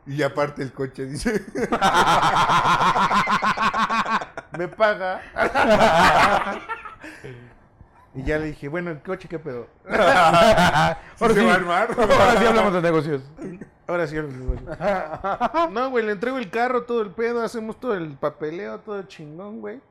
Y 0.06 0.22
aparte 0.24 0.64
el 0.64 0.74
coche 0.74 1.06
dice. 1.06 1.34
me 4.57 4.68
paga. 4.68 5.22
y 8.15 8.23
ya 8.23 8.38
le 8.38 8.45
dije, 8.48 8.68
bueno, 8.68 8.91
el 8.91 9.02
coche, 9.02 9.27
¿qué 9.27 9.40
pedo? 9.40 9.68
Ahora 9.88 10.98
¿Sí 11.18 11.26
sí, 11.27 11.34
se 11.35 11.45
va 11.45 11.52
a 11.52 11.56
armar? 11.56 11.90
ahora 11.98 12.40
sí 12.40 12.45
hablamos 12.45 12.73
de 12.73 12.81
negocios. 12.81 13.22
Ahora 13.88 14.07
sí, 14.07 14.18
ahora 14.18 14.30
sí, 14.31 14.40
güey. 14.40 15.73
No, 15.73 15.90
güey, 15.90 16.06
le 16.06 16.11
entrego 16.14 16.38
el 16.38 16.49
carro, 16.49 16.84
todo 16.84 17.02
el 17.02 17.11
pedo, 17.11 17.41
hacemos 17.41 17.80
todo 17.80 17.95
el 17.95 18.15
papeleo, 18.18 18.80
todo 18.80 19.02
chingón, 19.03 19.60
güey. 19.61 19.81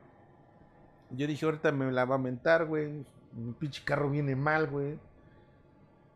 Yo 1.10 1.26
dije, 1.26 1.44
ahorita 1.44 1.72
me 1.72 1.90
la 1.92 2.04
va 2.04 2.14
a 2.14 2.18
mentar, 2.18 2.64
güey. 2.66 3.04
Mi 3.34 3.52
pinche 3.52 3.82
carro 3.84 4.08
viene 4.10 4.34
mal, 4.36 4.66
güey. 4.68 4.98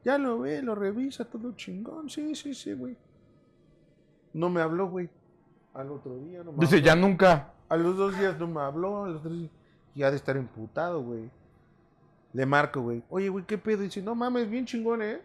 Ya 0.05 0.17
lo 0.19 0.39
ve, 0.41 0.63
lo 0.63 0.75
revisa, 0.75 1.25
todo 1.25 1.53
chingón. 1.53 2.09
Sí, 2.09 2.35
sí, 2.35 2.55
sí, 2.55 2.73
güey. 2.73 2.97
No 4.33 4.49
me 4.49 4.63
habló, 4.63 4.89
güey. 4.89 5.11
Al 5.75 5.91
otro 5.91 6.17
día 6.19 6.43
no 6.45 6.53
me 6.53 6.59
Dice, 6.61 6.77
habló. 6.77 6.87
ya 6.87 6.97
nunca. 6.97 7.53
A 7.69 7.77
los 7.77 7.97
dos 7.97 8.17
días 8.19 8.39
no 8.39 8.47
me 8.47 8.61
habló, 8.61 9.05
a 9.05 9.09
los 9.09 9.23
tres 9.23 9.35
días. 9.35 9.51
Y 9.95 10.03
ha 10.03 10.11
de 10.11 10.17
estar 10.17 10.37
emputado, 10.37 11.03
güey. 11.03 11.31
Le 12.37 12.45
marco, 12.45 12.83
güey. 12.83 13.03
Oye, 13.09 13.31
güey, 13.31 13.47
¿qué 13.47 13.57
pedo? 13.57 13.81
dice, 13.81 14.03
no 14.03 14.15
mames, 14.15 14.51
bien 14.51 14.67
chingón, 14.67 15.01
¿eh? 15.01 15.23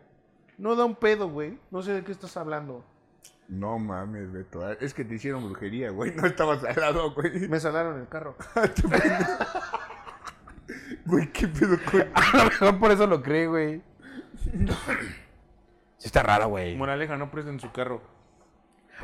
No 0.58 0.78
da 0.78 0.86
un 0.86 0.96
pedo, 0.96 1.30
güey. 1.30 1.60
No 1.70 1.82
sé 1.82 1.92
de 1.92 2.06
qué 2.06 2.14
estás 2.14 2.38
hablando. 2.38 2.86
No 3.50 3.78
mames, 3.80 4.32
Beto. 4.32 4.72
Es 4.72 4.94
que 4.94 5.04
te 5.04 5.16
hicieron 5.16 5.44
brujería, 5.44 5.90
güey. 5.90 6.16
No 6.16 6.26
estabas 6.26 6.64
al 6.64 6.80
lado, 6.80 7.14
güey. 7.14 7.50
Me 7.50 7.60
salaron 7.60 8.00
el 8.00 8.08
carro. 8.08 8.38
Güey, 11.06 11.30
qué 11.34 11.50
pedo 11.50 11.78
con. 11.84 12.02
A 12.14 12.38
lo 12.38 12.46
mejor 12.46 12.80
por 12.80 12.92
eso 12.92 13.08
lo 13.08 13.22
cree, 13.22 13.48
güey. 13.48 13.82
Sí 15.98 16.08
está 16.08 16.24
raro, 16.24 16.48
güey. 16.48 16.78
Moraleja, 16.78 17.18
no 17.18 17.30
presten 17.30 17.60
su 17.60 17.74
carro. 17.74 18.02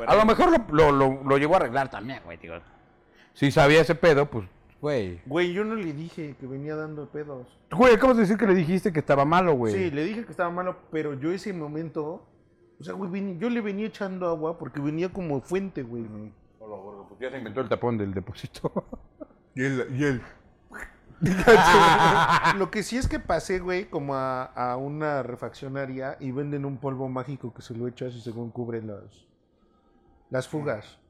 A 0.06 0.14
lo 0.14 0.24
mejor 0.24 0.50
lo, 0.50 0.64
lo, 0.72 0.92
lo, 0.92 1.24
lo 1.24 1.36
llegó 1.36 1.54
a 1.54 1.56
arreglar 1.58 1.90
también, 1.90 2.22
güey, 2.24 2.38
digo. 2.38 2.54
Si 3.34 3.50
sabía 3.50 3.82
ese 3.82 3.94
pedo, 3.94 4.30
pues 4.30 4.48
Güey. 4.80 5.20
Güey, 5.26 5.52
yo 5.52 5.64
no 5.64 5.74
le 5.74 5.92
dije 5.92 6.36
que 6.38 6.46
venía 6.46 6.76
dando 6.76 7.08
pedos. 7.08 7.46
Güey, 7.70 7.94
acabas 7.94 8.16
de 8.16 8.22
decir 8.22 8.36
que 8.36 8.46
le 8.46 8.54
dijiste 8.54 8.92
que 8.92 9.00
estaba 9.00 9.24
malo, 9.24 9.54
güey. 9.54 9.74
Sí, 9.74 9.90
le 9.90 10.04
dije 10.04 10.24
que 10.24 10.30
estaba 10.30 10.50
malo, 10.50 10.76
pero 10.92 11.14
yo 11.14 11.32
ese 11.32 11.52
momento, 11.52 12.24
o 12.78 12.84
sea, 12.84 12.94
güey, 12.94 13.38
yo 13.38 13.50
le 13.50 13.60
venía 13.60 13.86
echando 13.86 14.28
agua 14.28 14.56
porque 14.56 14.80
venía 14.80 15.12
como 15.12 15.40
fuente, 15.40 15.82
güey. 15.82 16.04
Pues 16.58 17.20
ya 17.20 17.30
se 17.30 17.38
inventó 17.38 17.60
el 17.60 17.68
tapón 17.68 17.98
del 17.98 18.14
depósito. 18.14 18.72
Y 19.54 19.64
él, 19.64 19.88
y 19.98 20.04
él. 20.04 20.22
Lo 22.58 22.70
que 22.70 22.84
sí 22.84 22.96
es 22.96 23.08
que 23.08 23.18
pasé, 23.18 23.58
güey, 23.58 23.86
como 23.90 24.14
a, 24.14 24.44
a 24.44 24.76
una 24.76 25.24
refaccionaria 25.24 26.16
y 26.20 26.30
venden 26.30 26.64
un 26.64 26.76
polvo 26.76 27.08
mágico 27.08 27.52
que 27.52 27.62
se 27.62 27.74
lo 27.74 27.88
echas 27.88 28.14
y 28.14 28.20
según 28.20 28.52
cubre 28.52 28.82
las, 28.82 29.26
las 30.30 30.46
fugas. 30.46 31.00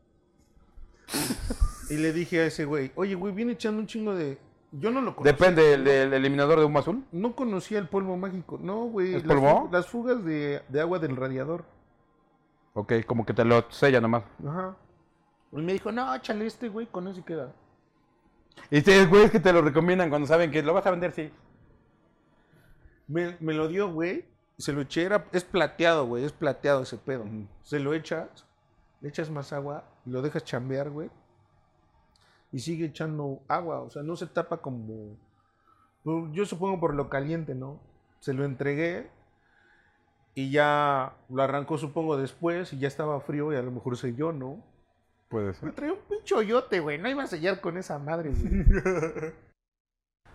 y 1.91 1.97
le 1.97 2.13
dije 2.13 2.41
a 2.41 2.47
ese 2.47 2.65
güey, 2.65 2.93
oye, 2.95 3.15
güey, 3.15 3.33
viene 3.33 3.53
echando 3.53 3.81
un 3.81 3.87
chingo 3.87 4.15
de... 4.15 4.39
Yo 4.73 4.91
no 4.91 5.01
lo 5.01 5.17
conocía. 5.17 5.33
Depende 5.33 5.63
del, 5.63 5.85
del 5.85 6.13
eliminador 6.13 6.59
de 6.59 6.67
humo 6.67 6.79
azul. 6.79 7.05
No 7.11 7.35
conocía 7.35 7.79
el 7.79 7.89
polvo 7.89 8.17
mágico. 8.17 8.59
No, 8.61 8.85
güey. 8.85 9.15
¿Es 9.15 9.25
las 9.25 9.37
polvo? 9.37 9.69
Las 9.73 9.87
fugas 9.87 10.23
de, 10.25 10.63
de 10.69 10.81
agua 10.81 10.99
del 10.99 11.17
radiador. 11.17 11.65
Ok, 12.75 12.93
como 13.07 13.25
que 13.25 13.33
te 13.33 13.45
lo 13.45 13.65
sella 13.71 14.01
nomás. 14.01 14.25
Ajá. 14.47 14.77
Y 15.53 15.57
me 15.57 15.73
dijo, 15.73 15.91
no, 15.91 16.15
échale 16.15 16.47
este, 16.47 16.69
güey, 16.69 16.87
con 16.87 17.09
eso 17.09 17.25
queda. 17.25 17.55
Y 18.71 18.79
ustedes, 18.79 19.09
güeyes 19.09 19.31
que 19.31 19.41
te 19.41 19.53
lo 19.53 19.63
recomiendan 19.63 20.11
cuando 20.11 20.29
saben 20.29 20.51
que 20.51 20.63
lo 20.63 20.75
vas 20.75 20.85
a 20.85 20.91
vender, 20.91 21.13
sí. 21.13 21.33
Me, 23.07 23.37
me 23.41 23.55
lo 23.55 23.69
dio, 23.69 23.91
güey. 23.91 24.27
Se 24.59 24.73
lo 24.73 24.83
eché, 24.83 25.05
era, 25.05 25.25
es 25.33 25.45
plateado, 25.45 26.05
güey, 26.07 26.25
es 26.25 26.33
plateado 26.33 26.83
ese 26.83 26.99
pedo. 26.99 27.25
Se 27.63 27.79
lo 27.79 27.95
echas, 27.95 28.45
le 29.01 29.09
echas 29.09 29.31
más 29.31 29.53
agua, 29.53 29.85
y 30.05 30.11
lo 30.11 30.21
dejas 30.21 30.45
chambear, 30.45 30.91
güey. 30.91 31.09
Y 32.53 32.61
sigue 32.61 32.87
echando 32.87 33.41
agua, 33.49 33.81
o 33.81 33.91
sea, 33.91 34.03
no 34.03 34.17
se 34.17 34.27
tapa 34.27 34.59
como... 34.59 35.17
pues, 36.03 36.25
Yo 36.33 36.47
supongo 36.47 36.81
por 36.81 36.95
lo 36.95 37.09
caliente, 37.11 37.55
¿no? 37.55 37.81
Se 38.21 38.33
lo 38.33 38.45
entregué 38.45 39.11
y 40.35 40.51
ya 40.51 41.15
lo 41.29 41.43
arrancó, 41.43 41.79
supongo, 41.79 42.17
después 42.17 42.73
y 42.73 42.79
ya 42.79 42.89
estaba 42.89 43.21
frío 43.21 43.53
y 43.53 43.57
a 43.57 43.63
lo 43.63 43.71
mejor 43.71 43.97
selló, 43.97 44.33
¿no? 44.33 44.63
Puede 45.29 45.49
Me 45.49 45.55
ser. 45.55 45.73
traía 45.73 45.93
un 45.93 45.99
pinche 46.09 46.35
hoyote, 46.35 46.81
güey. 46.81 46.97
No 46.99 47.09
iba 47.11 47.23
a 47.23 47.27
sellar 47.27 47.61
con 47.61 47.77
esa 47.77 47.99
madre, 47.99 48.31
güey. 48.31 48.65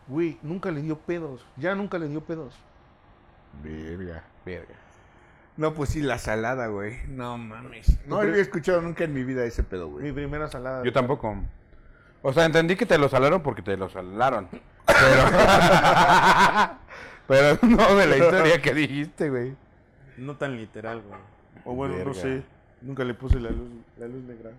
Güey, 0.07 0.37
nunca 0.43 0.69
le 0.69 0.81
dio 0.81 0.97
pedos. 0.99 1.45
Ya 1.55 1.75
nunca 1.75 1.97
le 1.97 2.09
dio 2.09 2.19
pedos. 2.21 2.53
Verga, 3.63 4.23
verga. 4.45 4.75
No, 5.55 5.73
pues 5.73 5.91
sí, 5.91 6.01
la 6.01 6.17
salada, 6.17 6.67
güey. 6.67 6.97
No 7.07 7.37
mames. 7.37 7.99
No 8.05 8.17
había 8.19 8.41
escuchado 8.41 8.81
nunca 8.81 9.05
en 9.05 9.13
mi 9.13 9.23
vida 9.23 9.45
ese 9.45 9.63
pedo, 9.63 9.87
Mi 9.87 9.93
güey. 10.01 10.11
primera 10.11 10.49
salada. 10.49 10.83
Yo 10.83 10.91
tampoco. 10.91 11.37
O 12.23 12.33
sea, 12.33 12.45
entendí 12.45 12.75
que 12.75 12.87
te 12.87 12.97
lo 12.97 13.07
salaron 13.09 13.43
porque 13.43 13.61
te 13.61 13.77
lo 13.77 13.89
salaron. 13.89 14.47
Pero. 14.85 15.23
Pero 17.27 17.59
no 17.61 17.95
de 17.95 18.07
la 18.07 18.17
historia 18.17 18.61
que 18.61 18.73
dijiste, 18.73 19.29
güey. 19.29 19.55
No 20.17 20.35
tan 20.35 20.57
literal, 20.57 21.01
güey. 21.01 21.19
O 21.65 21.73
bueno, 21.75 21.95
no 22.03 22.13
sé. 22.13 22.43
Nunca 22.81 23.03
le 23.03 23.13
puse 23.13 23.39
la 23.39 23.49
luz, 23.49 23.69
la 23.97 24.07
luz 24.07 24.23
negra. 24.23 24.51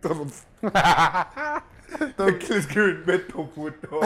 Todos. 0.00 0.44
Todo 2.16 2.26
que 2.38 2.46
le 2.48 2.58
escriben 2.58 3.02
Beto 3.04 3.46
puto. 3.50 4.00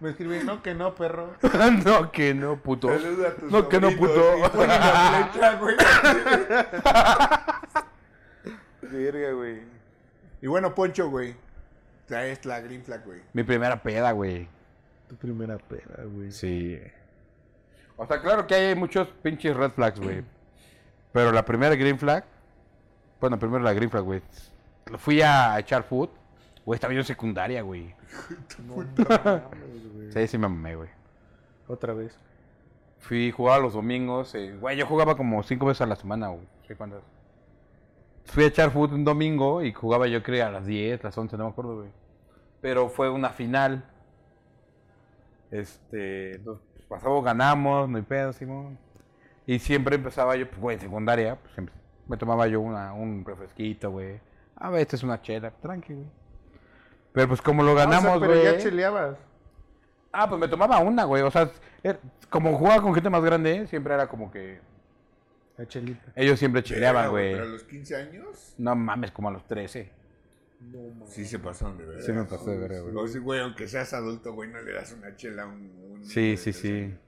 Me 0.00 0.10
escribí, 0.10 0.40
no, 0.44 0.62
que 0.62 0.74
no, 0.74 0.94
perro. 0.94 1.34
no, 1.84 2.12
que 2.12 2.34
no, 2.34 2.56
puto. 2.56 2.88
Saluda 2.88 3.28
a 3.28 3.34
tus 3.34 3.50
No, 3.50 3.68
que 3.68 3.80
no, 3.80 3.90
sobrinos 3.90 4.10
puto. 4.10 4.38
y 4.38 4.48
ponen 4.50 4.68
la 4.68 5.30
flecha, 5.30 5.54
güey. 5.56 5.76
Verga, 8.92 9.32
güey. 9.32 9.62
Y 10.42 10.46
bueno, 10.46 10.74
Poncho, 10.74 11.08
güey. 11.08 11.34
Traes 12.06 12.44
la 12.44 12.60
green 12.60 12.84
flag, 12.84 13.04
güey. 13.04 13.20
Mi 13.32 13.42
primera 13.42 13.82
peda, 13.82 14.12
güey. 14.12 14.48
Tu 15.08 15.16
primera 15.16 15.58
peda, 15.58 16.04
güey. 16.04 16.30
Sí. 16.30 16.80
O 17.96 18.06
sea, 18.06 18.20
claro 18.20 18.46
que 18.46 18.54
hay 18.54 18.74
muchos 18.74 19.08
pinches 19.22 19.56
red 19.56 19.70
flags, 19.70 19.98
güey. 19.98 20.22
Pero 21.12 21.32
la 21.32 21.44
primera 21.44 21.74
green 21.74 21.98
flag. 21.98 22.24
Bueno, 23.20 23.38
primero 23.38 23.64
la 23.64 23.72
green 23.72 23.90
flag, 23.90 24.04
güey. 24.04 24.22
Fui 24.98 25.22
a 25.22 25.58
echar 25.58 25.82
food. 25.82 26.10
Güey, 26.66 26.76
estaba 26.76 26.92
yo 26.92 27.00
en 27.00 27.06
secundaria, 27.06 27.62
güey. 27.62 27.94
Sí, 30.12 30.26
sí 30.28 30.38
me 30.38 30.48
mamé, 30.48 30.76
güey. 30.76 30.88
Otra 31.68 31.92
vez. 31.94 32.18
Fui, 32.98 33.30
jugaba 33.30 33.58
los 33.58 33.74
domingos. 33.74 34.34
eh, 34.34 34.56
Güey, 34.60 34.76
yo 34.76 34.86
jugaba 34.86 35.16
como 35.16 35.42
cinco 35.42 35.66
veces 35.66 35.80
a 35.82 35.86
la 35.86 35.96
semana, 35.96 36.28
güey. 36.28 36.42
No 36.42 36.66
sé 36.66 36.76
cuántas. 36.76 37.02
Fui 38.26 38.44
a 38.44 38.48
echar 38.48 38.70
fútbol 38.70 38.94
un 38.94 39.04
domingo 39.04 39.62
y 39.62 39.72
jugaba 39.72 40.06
yo 40.08 40.22
creo 40.22 40.46
a 40.46 40.50
las 40.50 40.66
10, 40.66 41.02
las 41.04 41.16
11, 41.16 41.36
no 41.36 41.44
me 41.44 41.50
acuerdo, 41.50 41.76
güey. 41.76 41.88
Pero 42.60 42.88
fue 42.88 43.08
una 43.10 43.30
final. 43.30 43.84
Este, 45.50 46.40
pues, 46.44 46.58
pasamos, 46.88 47.24
ganamos, 47.24 47.88
no 47.88 47.96
hay 47.96 48.02
pedo, 48.02 48.32
Simón. 48.32 48.78
Y 49.46 49.58
siempre 49.60 49.94
empezaba 49.96 50.34
yo, 50.36 50.48
pues, 50.48 50.60
güey, 50.60 50.74
en 50.76 50.80
secundaria, 50.80 51.36
pues, 51.36 51.52
siempre 51.54 51.74
me 52.08 52.16
tomaba 52.16 52.48
yo 52.48 52.60
una, 52.60 52.92
un 52.92 53.24
refresquito, 53.24 53.90
güey. 53.92 54.20
A 54.56 54.70
ver, 54.70 54.80
esta 54.80 54.96
es 54.96 55.02
una 55.04 55.20
chela, 55.22 55.50
tranqui, 55.50 55.94
güey. 55.94 56.06
Pero 57.16 57.28
pues 57.28 57.40
como 57.40 57.62
lo 57.62 57.72
o 57.72 57.76
sea, 57.76 57.86
ganamos, 57.86 58.20
pero 58.20 58.32
güey. 58.34 58.44
ya 58.44 58.58
cheleabas. 58.58 59.16
Ah, 60.12 60.28
pues 60.28 60.38
me 60.38 60.48
tomaba 60.48 60.80
una, 60.80 61.04
güey. 61.04 61.22
O 61.22 61.30
sea, 61.30 61.50
er- 61.82 61.98
como 62.28 62.56
jugaba 62.58 62.82
con 62.82 62.92
gente 62.94 63.08
más 63.08 63.22
grande, 63.24 63.66
siempre 63.68 63.94
era 63.94 64.06
como 64.06 64.30
que. 64.30 64.60
La 65.56 65.66
chelita. 65.66 66.12
Ellos 66.14 66.38
siempre 66.38 66.62
chileaban, 66.62 67.08
güey. 67.10 67.32
Pero 67.32 67.44
a 67.44 67.48
los 67.48 67.62
15 67.64 67.96
años. 67.96 68.54
No 68.58 68.76
mames, 68.76 69.12
como 69.12 69.28
a 69.30 69.32
los 69.32 69.46
13. 69.46 69.90
No 70.60 70.78
mames. 70.94 71.08
Sí 71.14 71.24
se 71.24 71.38
pasaron 71.38 71.78
de 71.78 71.86
verdad. 71.86 72.02
Sí 72.04 72.12
me 72.12 72.24
pasé 72.24 72.50
de 72.50 72.58
verga, 72.58 72.80
güey. 72.82 72.94
O 72.94 73.08
sea, 73.08 73.20
güey, 73.22 73.40
aunque 73.40 73.66
seas 73.66 73.94
adulto, 73.94 74.34
güey, 74.34 74.50
no 74.50 74.60
le 74.60 74.72
das 74.74 74.92
una 74.92 75.16
chela 75.16 75.44
a 75.44 75.46
un... 75.46 75.72
un 75.92 76.04
Sí, 76.04 76.36
sí, 76.36 76.52
13 76.52 76.52
sí. 76.52 76.68
años. 76.68 76.98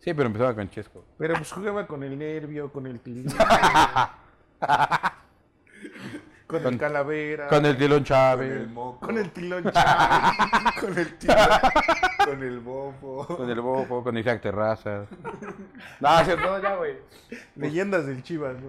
Sí, 0.00 0.14
pero 0.14 0.26
empezaba 0.26 0.52
con 0.56 0.68
Chesco. 0.68 1.04
Pero 1.16 1.34
pues 1.34 1.52
jugaba 1.52 1.86
con 1.86 2.02
el 2.02 2.18
nervio, 2.18 2.72
con 2.72 2.88
el 2.88 2.98
tilín. 2.98 3.26
con 6.60 6.74
el 6.74 6.78
calavera. 6.78 7.48
Con 7.48 7.64
el 7.64 7.76
Tilón 7.76 7.90
Con 7.90 7.98
el 7.98 8.04
Chávez. 8.04 8.68
moco. 8.70 9.06
Con 9.06 9.18
el 9.18 9.30
tilón 9.30 9.64
chavo. 9.72 10.32
con 10.80 10.98
el 10.98 11.18
tío. 11.18 11.34
con 12.24 12.42
el 12.42 12.60
bofo. 12.60 13.26
Con 13.36 13.50
el 13.50 13.60
Bofo, 13.60 14.02
con 14.02 14.18
Isaac 14.18 14.42
Terrazas. 14.42 15.08
No, 16.00 16.36
no, 16.36 16.62
ya, 16.62 16.76
güey. 16.76 16.96
Leyendas 17.56 18.06
del 18.06 18.22
Chivas, 18.22 18.56
¿no? 18.60 18.68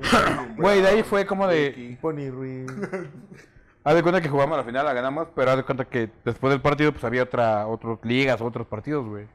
Güey, 0.57 0.81
de 0.81 0.87
ahí 0.87 1.03
fue 1.03 1.25
como 1.25 1.47
de. 1.47 1.97
Pony 2.01 2.29
Ruiz. 2.29 2.71
Haz 3.85 3.95
de 3.95 4.01
cuenta 4.01 4.21
que 4.21 4.29
jugamos 4.29 4.57
la 4.57 4.63
final, 4.63 4.85
la 4.85 4.93
ganamos, 4.93 5.27
pero 5.35 5.51
haz 5.51 5.57
de 5.57 5.63
cuenta 5.63 5.83
que 5.83 6.09
después 6.23 6.51
del 6.51 6.61
partido, 6.61 6.93
pues 6.93 7.03
había 7.03 7.23
otra, 7.23 7.67
otras 7.67 7.99
ligas, 8.03 8.39
otros 8.39 8.65
partidos, 8.65 9.05
güey. 9.05 9.27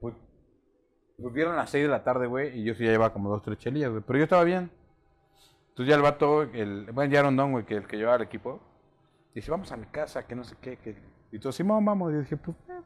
Pues, 0.00 0.14
pues 1.16 1.32
vieron 1.32 1.54
a 1.54 1.58
las 1.58 1.70
6 1.70 1.84
de 1.84 1.90
la 1.90 2.02
tarde, 2.02 2.26
güey, 2.26 2.58
y 2.58 2.64
yo 2.64 2.74
sí 2.74 2.84
ya 2.84 2.90
llevaba 2.90 3.12
como 3.12 3.30
dos, 3.30 3.40
tres 3.42 3.56
chelillas, 3.58 3.90
güey. 3.90 4.02
Pero 4.04 4.18
yo 4.18 4.24
estaba 4.24 4.42
bien. 4.42 4.68
Entonces 5.78 5.90
ya 5.90 5.94
el 5.94 6.02
vato, 6.02 6.42
el, 6.42 6.90
bueno, 6.90 7.12
ya 7.12 7.22
don, 7.22 7.52
güey, 7.52 7.64
que 7.64 7.76
el 7.76 7.86
que 7.86 7.96
llevaba 7.96 8.16
al 8.16 8.22
equipo, 8.22 8.60
dice, 9.32 9.48
vamos 9.48 9.70
a 9.70 9.76
mi 9.76 9.86
casa, 9.86 10.26
que 10.26 10.34
no 10.34 10.42
sé 10.42 10.56
qué, 10.60 10.76
que... 10.76 11.00
Y 11.30 11.38
todos, 11.38 11.54
sí, 11.54 11.62
vamos, 11.62 11.84
vamos. 11.84 12.10
Y 12.10 12.14
yo 12.14 12.20
dije, 12.22 12.36
pues, 12.36 12.56
eh, 12.68 12.80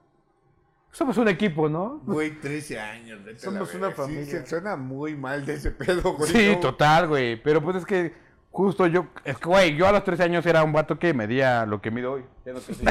somos 0.91 1.17
un 1.17 1.29
equipo, 1.29 1.71
¿no? 1.71 2.03
Güey, 2.05 2.39
13 2.39 2.79
años. 2.79 3.25
vete 3.25 3.39
Somos 3.39 3.75
una. 3.75 3.89
Sí, 3.89 3.95
familia. 3.95 4.27
se 4.27 4.47
suena 4.47 4.77
muy 4.77 5.17
mal 5.17 5.47
de 5.47 5.55
ese 5.55 5.71
pedo, 5.71 6.13
güey. 6.13 6.31
Sí, 6.31 6.51
¿no? 6.53 6.61
total, 6.61 7.09
güey. 7.09 7.43
Pero 7.43 7.63
pues 7.63 7.77
es 7.77 7.87
que 7.87 8.13
justo 8.51 8.87
yo, 8.87 9.07
es 9.25 9.39
que, 9.39 9.49
güey, 9.49 9.75
yo 9.75 9.89
a 9.89 9.93
los 9.93 10.05
13 10.05 10.25
años 10.25 10.45
era 10.45 10.63
un 10.63 10.75
vato 10.75 10.99
que 10.99 11.15
medía 11.15 11.65
lo 11.65 11.81
que 11.81 11.91
mido 11.91 12.13
hoy. 12.13 12.27
Ya 12.45 12.53
no 12.53 12.61
crecí. 12.67 12.85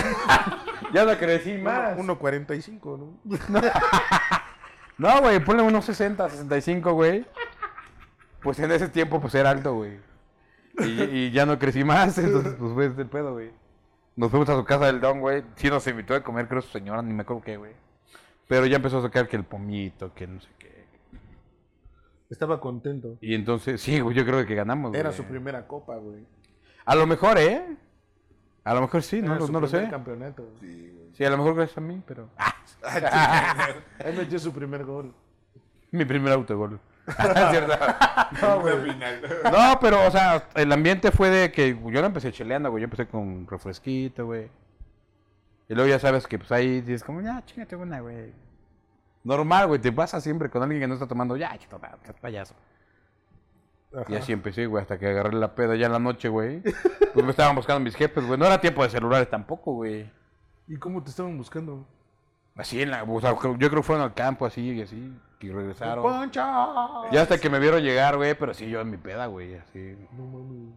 ya 0.95 1.06
no 1.06 1.15
crecí 1.15 1.57
más. 1.60 1.95
1.45, 1.95 2.98
¿no? 2.98 3.38
No, 4.98 5.22
güey, 5.22 5.44
ponle 5.44 5.64
unos 5.64 5.86
60, 5.86 6.30
65, 6.30 6.94
güey. 6.94 7.26
Pues 8.41 8.59
en 8.59 8.72
ese 8.72 8.89
tiempo, 8.89 9.19
pues 9.22 9.35
era 9.35 9.49
alto, 9.51 9.76
güey. 9.76 9.99
Y, 10.80 11.01
y 11.03 11.31
ya 11.31 11.45
no 11.45 11.59
crecí 11.59 11.84
más, 11.84 12.18
entonces, 12.18 12.55
pues 12.57 12.73
fue 12.73 12.85
ese 12.88 13.01
el 13.01 13.07
pedo, 13.09 13.34
güey. 13.34 13.51
Nos 14.15 14.30
fuimos 14.31 14.49
a 14.49 14.55
su 14.55 14.63
casa 14.65 14.85
del 14.88 14.99
don, 14.99 15.19
güey. 15.19 15.43
Sí 15.55 15.69
nos 15.69 15.85
invitó 15.88 16.15
a 16.15 16.22
comer, 16.23 16.47
creo, 16.47 16.61
su 16.61 16.69
señora, 16.69 17.01
ni 17.01 17.13
me 17.13 17.22
acuerdo 17.22 17.43
qué, 17.43 17.57
güey. 17.57 17.73
Pero 18.47 18.65
ya 18.65 18.77
empezó 18.77 18.99
a 18.99 19.01
sacar 19.03 19.27
que 19.27 19.38
el 19.38 19.43
pomito, 19.45 20.13
que 20.13 20.27
no 20.27 20.41
sé 20.41 20.49
qué. 20.59 20.85
Estaba 22.30 22.59
contento. 22.59 23.18
Y 23.22 23.35
entonces, 23.35 23.81
sí, 23.81 23.99
güey, 23.99 24.15
yo 24.15 24.26
creo 24.26 24.45
que 24.45 24.55
ganamos, 24.55 24.93
Era 24.93 25.09
güey. 25.09 25.18
su 25.18 25.23
primera 25.26 25.68
copa, 25.68 25.97
güey. 25.97 26.26
A 26.85 26.95
lo 26.95 27.05
mejor, 27.05 27.38
¿eh? 27.38 27.77
A 28.63 28.73
lo 28.73 28.81
mejor 28.81 29.01
sí, 29.03 29.22
no, 29.22 29.35
no 29.35 29.59
lo 29.59 29.68
primer 29.68 29.85
sé. 29.85 29.89
campeonato. 29.89 30.47
Sí, 30.59 30.91
güey. 30.93 31.09
Sí, 31.13 31.26
a 31.26 31.30
lo 31.30 31.38
mejor 31.38 31.55
gracias 31.55 31.77
a 31.77 31.81
mí, 31.81 32.01
pero... 32.05 32.30
Él 33.99 34.18
metió 34.18 34.39
su 34.39 34.51
primer 34.51 34.84
gol. 34.85 35.13
Mi 35.91 36.05
primer 36.05 36.34
autogol. 36.34 36.80
¿Cierto? 37.51 37.73
No, 38.41 38.61
güey. 38.61 38.75
No, 39.51 39.77
pero, 39.81 40.07
o 40.07 40.11
sea, 40.11 40.47
el 40.55 40.71
ambiente 40.71 41.11
fue 41.11 41.29
de 41.29 41.51
que 41.51 41.77
yo 41.77 42.01
no 42.01 42.07
empecé 42.07 42.31
cheleando, 42.31 42.71
güey. 42.71 42.81
Yo 42.81 42.85
empecé 42.85 43.07
con 43.07 43.45
refresquito, 43.45 44.25
güey. 44.25 44.49
Y 45.67 45.75
luego 45.75 45.89
ya 45.89 45.99
sabes 45.99 46.27
que, 46.27 46.38
pues 46.38 46.51
ahí 46.51 46.81
dices 46.81 47.03
como, 47.03 47.21
ya, 47.21 47.43
chingate 47.45 47.75
una, 47.75 47.99
güey. 47.99 48.31
Normal, 49.23 49.67
güey. 49.67 49.79
Te 49.79 49.91
pasa 49.91 50.21
siempre 50.21 50.49
con 50.49 50.63
alguien 50.63 50.79
que 50.79 50.88
no 50.88 50.93
está 50.93 51.07
tomando, 51.07 51.35
ya, 51.35 51.57
chito, 51.57 51.79
payaso. 52.21 52.55
Y 54.07 54.15
así 54.15 54.31
empecé, 54.31 54.65
güey, 54.65 54.81
hasta 54.81 54.97
que 54.97 55.07
agarré 55.07 55.33
la 55.33 55.53
peda 55.53 55.75
ya 55.75 55.88
en 55.88 55.91
la 55.91 55.99
noche, 55.99 56.29
güey. 56.29 56.61
Pues 57.13 57.25
me 57.25 57.31
estaban 57.31 57.55
buscando 57.55 57.81
mis 57.81 57.95
jefes, 57.95 58.25
güey. 58.25 58.39
No 58.39 58.45
era 58.45 58.61
tiempo 58.61 58.83
de 58.83 58.89
celulares 58.89 59.29
tampoco, 59.29 59.73
güey. 59.73 60.09
¿Y 60.67 60.77
cómo 60.77 61.03
te 61.03 61.09
estaban 61.09 61.38
buscando? 61.38 61.85
Así 62.55 62.81
en 62.81 62.91
la, 62.91 63.03
o 63.03 63.21
sea, 63.21 63.31
yo 63.31 63.57
creo 63.57 63.81
que 63.81 63.83
fueron 63.83 64.03
al 64.03 64.13
campo 64.13 64.45
así 64.45 64.61
y 64.61 64.81
así, 64.81 65.13
y 65.47 65.51
regresaron. 65.51 66.03
¡Poncho! 66.03 66.41
Ya 67.11 67.22
hasta 67.22 67.38
que 67.39 67.49
me 67.49 67.59
vieron 67.59 67.81
llegar, 67.84 68.18
güey, 68.18 68.34
pero 68.38 68.53
sí, 68.53 68.69
yo 68.69 68.81
en 68.81 68.89
mi 68.91 68.97
peda, 68.97 69.26
güey, 69.27 69.55
así. 69.55 69.95
No 70.18 70.26
mames. 70.26 70.73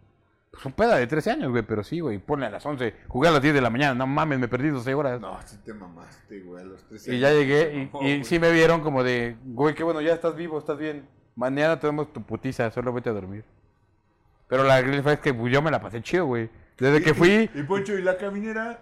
Pues 0.51 0.66
un 0.66 0.73
peda 0.73 0.97
de 0.97 1.07
13 1.09 1.32
años, 1.32 1.51
güey, 1.51 1.65
pero 1.65 1.82
sí, 1.82 1.99
güey, 1.99 2.19
ponle 2.19 2.47
a 2.47 2.51
las 2.51 2.65
11, 2.65 2.95
jugué 3.09 3.28
a 3.28 3.32
las 3.32 3.43
10 3.43 3.55
de 3.55 3.61
la 3.61 3.70
mañana, 3.70 3.93
no 3.95 4.07
mames, 4.07 4.39
me 4.39 4.47
perdí 4.47 4.69
12 4.69 4.95
horas. 4.95 5.20
No, 5.20 5.36
sí 5.45 5.57
te 5.65 5.74
mamaste, 5.74 6.41
güey, 6.43 6.62
a 6.62 6.66
los 6.66 6.85
tres 6.85 7.09
Y 7.09 7.19
ya 7.19 7.28
años. 7.28 7.41
llegué 7.41 7.91
y, 8.03 8.23
sí 8.24 8.39
me 8.39 8.53
vieron 8.53 8.81
como 8.81 9.03
de, 9.03 9.36
güey, 9.45 9.74
qué 9.74 9.82
bueno, 9.82 10.01
ya 10.01 10.12
estás 10.15 10.36
vivo, 10.36 10.59
estás 10.59 10.78
bien. 10.78 11.09
Mañana 11.35 11.81
tenemos 11.81 12.12
tu 12.12 12.23
putiza, 12.23 12.70
solo 12.70 12.93
vete 12.93 13.11
a 13.11 13.12
dormir. 13.15 13.45
Pero 14.47 14.62
la 14.62 14.81
realidad 14.81 15.15
es 15.15 15.19
que 15.19 15.35
pues, 15.35 15.53
yo 15.53 15.61
me 15.61 15.73
la 15.73 15.81
pasé 15.81 16.01
chido, 16.03 16.27
güey. 16.27 16.49
Desde 16.78 17.03
que 17.03 17.15
fui, 17.15 17.51
¿Y 17.53 17.62
Poncho 17.65 17.99
y 17.99 18.03
la 18.03 18.16
caminera? 18.16 18.81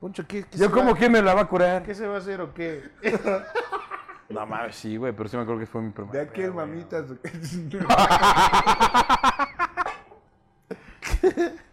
Poncho, 0.00 0.24
¿qué, 0.26 0.44
qué 0.44 0.56
yo 0.58 0.70
como 0.70 0.92
va- 0.92 0.96
quién 0.98 1.12
me 1.12 1.20
la 1.20 1.34
va 1.34 1.42
a 1.42 1.48
curar. 1.48 1.82
¿Qué 1.82 1.94
se 1.94 2.06
va 2.06 2.14
a 2.14 2.18
hacer 2.18 2.40
o 2.40 2.54
qué? 2.54 2.82
No 4.32 4.46
mames, 4.46 4.76
sí, 4.76 4.96
güey, 4.96 5.12
pero 5.12 5.28
sí 5.28 5.36
me 5.36 5.42
acuerdo 5.42 5.60
que 5.60 5.66
fue 5.66 5.82
mi 5.82 5.88
De 5.88 5.92
primera. 5.94 6.22
aquel 6.22 6.54
mamitas. 6.54 7.06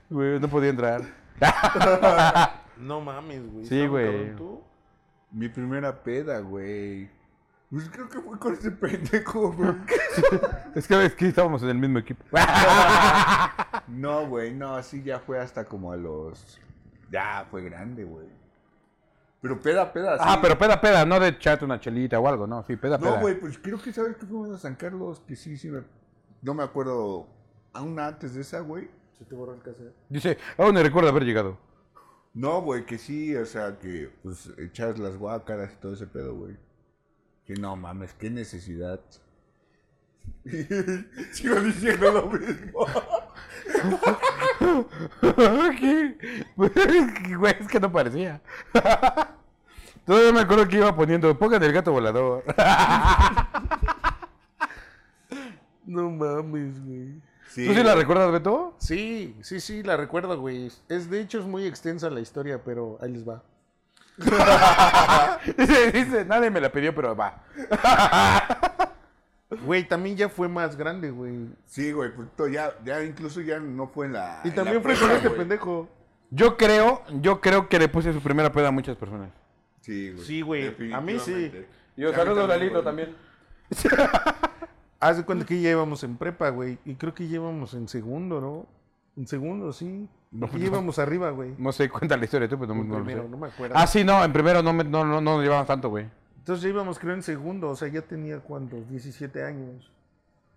Güey, 0.09 0.39
no 0.39 0.47
podía 0.47 0.69
entrar. 0.69 1.01
No 2.79 3.01
mames, 3.01 3.45
güey. 3.51 3.65
Sí, 3.65 3.75
¿Estaba 3.75 3.89
güey. 3.89 4.31
Mi 5.31 5.49
primera 5.49 6.01
peda, 6.01 6.39
güey. 6.39 7.09
Pues 7.69 7.89
creo 7.89 8.07
que 8.07 8.21
fue 8.21 8.39
con 8.39 8.53
ese 8.53 8.71
pendejo, 8.71 9.51
güey. 9.51 9.73
Es 10.75 10.87
que, 10.87 11.05
es 11.05 11.13
que 11.13 11.27
estábamos 11.27 11.61
en 11.61 11.69
el 11.69 11.77
mismo 11.77 11.99
equipo. 11.99 12.23
No, 13.87 14.25
güey, 14.27 14.53
no, 14.53 14.75
así 14.75 15.03
ya 15.03 15.19
fue 15.19 15.39
hasta 15.39 15.65
como 15.65 15.91
a 15.91 15.97
los. 15.97 16.57
Ya 17.11 17.45
fue 17.51 17.63
grande, 17.63 18.05
güey. 18.05 18.27
Pero 19.41 19.59
peda, 19.61 19.91
peda, 19.93 20.17
sí. 20.17 20.23
Ah, 20.27 20.39
pero 20.41 20.57
peda, 20.57 20.81
peda, 20.81 21.05
no 21.05 21.19
de 21.19 21.29
echarte 21.29 21.63
una 21.63 21.79
chelita 21.79 22.19
o 22.19 22.27
algo, 22.27 22.45
no, 22.45 22.61
sí, 22.63 22.75
peda, 22.75 22.97
peda. 22.99 23.15
No, 23.15 23.21
güey, 23.21 23.39
pues 23.39 23.57
creo 23.57 23.81
que 23.81 23.93
sabes 23.93 24.17
que 24.17 24.25
fuimos 24.25 24.49
a 24.51 24.57
San 24.57 24.75
Carlos, 24.75 25.21
que 25.25 25.35
sí, 25.35 25.55
sí. 25.57 25.69
me- 25.69 25.83
No 26.41 26.53
me 26.53 26.63
acuerdo. 26.63 27.27
Aún 27.73 27.99
antes 27.99 28.33
de 28.33 28.41
esa, 28.41 28.59
güey. 28.61 28.89
Se 29.17 29.25
te 29.25 29.35
borró 29.35 29.53
el 29.53 29.61
cassette. 29.61 29.93
Dice, 30.09 30.37
aún 30.57 30.73
me 30.73 30.81
recuerdo 30.83 31.09
haber 31.09 31.23
llegado. 31.23 31.57
No, 32.33 32.61
güey, 32.61 32.85
que 32.85 32.97
sí, 32.97 33.35
o 33.35 33.45
sea, 33.45 33.77
que 33.79 34.09
pues 34.23 34.49
echar 34.57 34.97
las 34.99 35.17
guácaras 35.17 35.71
y 35.73 35.75
todo 35.77 35.93
ese 35.93 36.07
pedo, 36.07 36.35
güey. 36.35 36.55
Que 37.45 37.53
no 37.55 37.75
mames, 37.75 38.13
qué 38.13 38.29
necesidad. 38.29 38.99
Sigo 41.31 41.55
diciendo 41.61 42.11
lo 42.11 42.27
mismo. 42.29 42.85
¿Qué? 45.79 46.45
Güey, 46.55 47.55
es 47.59 47.67
que 47.67 47.79
no 47.79 47.91
parecía. 47.91 48.41
Todavía 50.05 50.33
me 50.33 50.39
acuerdo 50.41 50.67
que 50.67 50.77
iba 50.77 50.95
poniendo, 50.95 51.37
pongan 51.37 51.61
el 51.63 51.73
gato 51.73 51.91
volador. 51.91 52.43
No 55.85 56.07
mames, 56.11 56.85
güey. 56.85 57.15
¿Tú 57.55 57.73
sí 57.73 57.83
la 57.83 57.95
recuerdas, 57.95 58.31
Beto? 58.31 58.75
Sí, 58.77 59.35
sí, 59.41 59.59
sí, 59.59 59.81
la 59.81 59.97
recuerdo, 59.97 60.39
güey. 60.39 60.71
Es, 60.87 61.09
de 61.09 61.19
hecho, 61.19 61.39
es 61.39 61.45
muy 61.45 61.65
extensa 61.65 62.11
la 62.11 62.19
historia, 62.19 62.61
pero 62.63 62.99
ahí 63.01 63.11
les 63.11 63.27
va. 63.27 63.41
Dice, 65.57 65.91
dice, 65.91 66.25
nadie 66.25 66.51
me 66.51 66.61
la 66.61 66.71
pidió, 66.71 66.93
pero 66.93 67.15
va. 67.15 67.41
Güey, 69.65 69.87
también 69.87 70.15
ya 70.15 70.29
fue 70.29 70.47
más 70.47 70.75
grande, 70.77 71.09
güey. 71.09 71.47
Sí, 71.65 71.91
güey, 71.91 72.11
pues 72.13 72.51
ya, 72.51 72.71
ya 72.85 73.03
incluso 73.03 73.41
ya 73.41 73.59
no 73.59 73.87
fue 73.87 74.05
en 74.05 74.13
la. 74.13 74.41
Y 74.43 74.49
en 74.49 74.55
también 74.55 74.77
la 74.77 74.81
fue 74.83 74.95
con 74.95 75.11
este 75.11 75.29
pendejo. 75.31 75.89
Yo 76.29 76.55
creo, 76.57 77.01
yo 77.21 77.41
creo 77.41 77.67
que 77.67 77.79
le 77.79 77.87
puse 77.89 78.13
su 78.13 78.21
primera 78.21 78.51
peda 78.51 78.67
a 78.67 78.71
muchas 78.71 78.95
personas. 78.95 79.31
Sí, 79.81 80.11
güey. 80.11 80.25
Sí, 80.25 80.41
güey, 80.41 80.67
a 80.93 81.01
mí 81.01 81.17
sí. 81.19 81.51
A 81.51 82.09
mí 82.09 82.13
saludo 82.13 82.43
a 82.43 82.47
también, 82.47 82.47
Lalito 82.47 82.83
también. 82.83 83.15
Haz 84.99 85.17
de 85.17 85.23
cuenta 85.23 85.45
que 85.45 85.59
ya 85.61 85.71
íbamos 85.71 86.03
en 86.03 86.17
prepa, 86.17 86.49
güey. 86.49 86.77
Y 86.85 86.95
creo 86.95 87.13
que 87.13 87.27
ya 87.27 87.35
íbamos 87.35 87.73
en 87.73 87.87
segundo, 87.87 88.41
¿no? 88.41 88.67
En 89.17 89.25
segundo, 89.27 89.71
sí. 89.73 90.07
No, 90.31 90.47
no. 90.47 90.57
íbamos 90.59 90.99
arriba, 90.99 91.31
güey. 91.31 91.55
No 91.57 91.71
sé, 91.71 91.89
cuenta 91.89 92.15
la 92.17 92.25
historia 92.25 92.47
tú, 92.47 92.59
pero 92.59 92.73
no, 92.75 92.81
En 92.81 92.87
no 92.89 92.99
lo 92.99 93.03
primero, 93.03 93.23
sé. 93.23 93.29
no 93.29 93.37
me 93.37 93.47
acuerdo. 93.47 93.75
Ah, 93.77 93.87
sí, 93.87 94.03
no, 94.03 94.23
en 94.23 94.31
primero 94.33 94.61
no, 94.61 94.73
me- 94.73 94.83
no, 94.83 95.03
no, 95.05 95.19
no 95.21 95.35
nos 95.37 95.43
llevamos 95.43 95.65
tanto, 95.67 95.89
güey. 95.89 96.05
Entonces 96.39 96.63
ya 96.63 96.69
íbamos, 96.69 96.97
creo, 96.97 97.13
en 97.13 97.21
segundo. 97.21 97.69
O 97.69 97.75
sea, 97.75 97.87
ya 97.89 98.01
tenía, 98.01 98.39
¿cuántos? 98.39 98.89
17 98.89 99.43
años. 99.43 99.91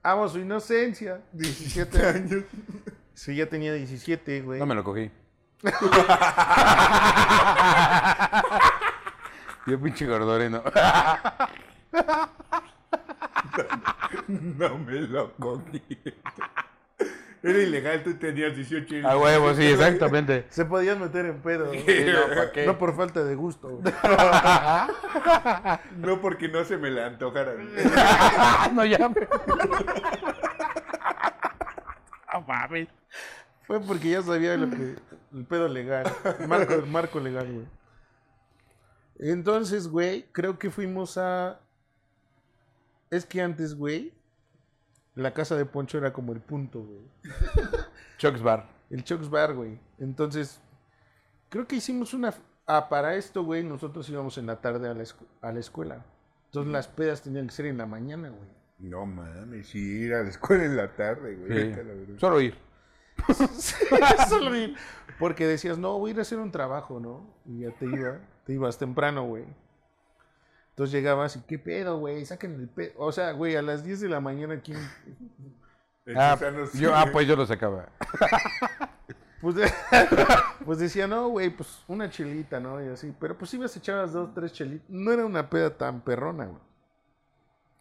Amo 0.02 0.26
su 0.28 0.38
inocencia. 0.38 1.20
17 1.32 2.06
años. 2.06 2.44
Sí, 3.14 3.36
ya 3.36 3.46
tenía 3.46 3.74
17, 3.74 4.40
güey. 4.42 4.60
No 4.60 4.66
me 4.66 4.74
lo 4.74 4.84
cogí. 4.84 5.10
Yo 9.66 9.80
pinche 9.80 10.06
gordoreno. 10.06 10.62
No 14.28 14.78
me 14.78 15.00
lo 15.00 15.32
cogí. 15.34 15.82
Era 17.42 17.58
ilegal, 17.58 18.04
tú 18.04 18.14
tenías 18.14 18.54
18 18.54 18.94
años. 18.94 19.10
A 19.10 19.18
huevo, 19.18 19.52
sí, 19.54 19.64
exactamente. 19.72 20.46
Se 20.48 20.64
podían 20.64 21.00
meter 21.00 21.26
en 21.26 21.42
pedo. 21.42 21.72
Sí, 21.72 22.06
no, 22.06 22.34
¿pa' 22.36 22.52
qué? 22.52 22.66
No 22.66 22.78
por 22.78 22.94
falta 22.94 23.24
de 23.24 23.34
gusto. 23.34 23.68
güey. 23.68 23.92
No 25.96 26.20
porque 26.20 26.48
no 26.48 26.64
se 26.64 26.76
me 26.76 26.90
le 26.90 27.02
antojara. 27.02 27.54
no, 28.72 28.84
ya 28.84 29.08
me... 29.08 29.28
No 32.32 32.40
mames. 32.46 32.88
Fue 33.66 33.80
porque 33.80 34.10
ya 34.10 34.22
sabía 34.22 34.56
lo 34.56 34.70
que, 34.70 34.96
el 35.34 35.44
pedo 35.44 35.68
legal. 35.68 36.12
El 36.38 36.48
marco, 36.48 36.74
el 36.74 36.86
marco 36.86 37.20
legal, 37.20 37.52
güey. 37.52 37.66
Entonces, 39.18 39.88
güey, 39.88 40.26
creo 40.32 40.58
que 40.58 40.70
fuimos 40.70 41.16
a. 41.18 41.60
Es 43.10 43.26
que 43.26 43.40
antes, 43.40 43.74
güey, 43.74 44.12
la 45.14 45.34
casa 45.34 45.56
de 45.56 45.64
Poncho 45.66 45.98
era 45.98 46.12
como 46.12 46.32
el 46.32 46.40
punto, 46.40 46.82
güey. 46.82 47.02
Chuck's 48.18 48.42
Bar. 48.42 48.68
El 48.90 49.04
Chuck's 49.04 49.28
Bar, 49.30 49.54
güey. 49.54 49.78
Entonces, 49.98 50.60
creo 51.48 51.66
que 51.66 51.76
hicimos 51.76 52.14
una. 52.14 52.32
Ah, 52.66 52.88
para 52.88 53.14
esto, 53.16 53.42
güey, 53.44 53.64
nosotros 53.64 54.08
íbamos 54.08 54.38
en 54.38 54.46
la 54.46 54.60
tarde 54.60 54.88
a 54.88 54.94
la, 54.94 55.02
escu- 55.02 55.26
a 55.40 55.52
la 55.52 55.60
escuela. 55.60 56.04
Entonces, 56.46 56.72
las 56.72 56.88
pedas 56.88 57.22
tenían 57.22 57.46
que 57.46 57.52
ser 57.52 57.66
en 57.66 57.78
la 57.78 57.86
mañana, 57.86 58.28
güey. 58.28 58.48
No 58.78 59.06
mames, 59.06 59.68
sí, 59.68 59.78
ir 59.78 60.14
a 60.14 60.22
la 60.22 60.28
escuela 60.28 60.64
en 60.64 60.76
la 60.76 60.94
tarde, 60.94 61.36
güey. 61.36 61.74
Sí. 61.74 61.82
La. 62.12 62.18
Solo 62.18 62.40
ir. 62.40 62.56
Solo 64.28 64.54
ir. 64.56 64.76
Porque 65.18 65.46
decías, 65.46 65.78
no, 65.78 65.98
voy 65.98 66.10
a 66.10 66.14
ir 66.14 66.18
a 66.18 66.22
hacer 66.22 66.38
un 66.38 66.50
trabajo, 66.50 66.98
¿no? 67.00 67.34
Y 67.46 67.60
ya 67.60 67.70
te 67.70 67.86
iba, 67.86 68.18
te 68.44 68.52
ibas 68.54 68.78
temprano, 68.78 69.24
güey. 69.24 69.44
Entonces 70.82 71.00
llegabas 71.00 71.36
y, 71.36 71.42
¿qué 71.42 71.60
pedo, 71.60 71.98
güey? 71.98 72.26
Saquen 72.26 72.54
el 72.54 72.68
pedo. 72.68 72.94
O 72.96 73.12
sea, 73.12 73.30
güey, 73.30 73.54
a 73.54 73.62
las 73.62 73.84
10 73.84 74.00
de 74.00 74.08
la 74.08 74.18
mañana, 74.18 74.60
¿quién? 74.60 74.80
Ah, 76.16 76.36
yo, 76.74 76.92
ah, 76.92 77.06
pues 77.12 77.28
yo 77.28 77.36
lo 77.36 77.46
sacaba. 77.46 77.88
Pues, 79.40 79.56
de- 79.56 79.72
pues 80.64 80.78
decía, 80.78 81.08
no, 81.08 81.26
güey, 81.28 81.50
pues 81.50 81.82
una 81.88 82.08
chelita, 82.08 82.60
¿no? 82.60 82.80
Y 82.80 82.86
así. 82.86 83.12
Pero 83.18 83.36
pues 83.36 83.52
ibas 83.54 83.74
a 83.74 83.78
echar 83.80 83.96
las 83.96 84.12
dos, 84.12 84.32
tres 84.32 84.52
chelitas. 84.52 84.88
No 84.88 85.10
era 85.10 85.26
una 85.26 85.50
peda 85.50 85.76
tan 85.76 86.00
perrona, 86.00 86.46
güey. 86.46 86.62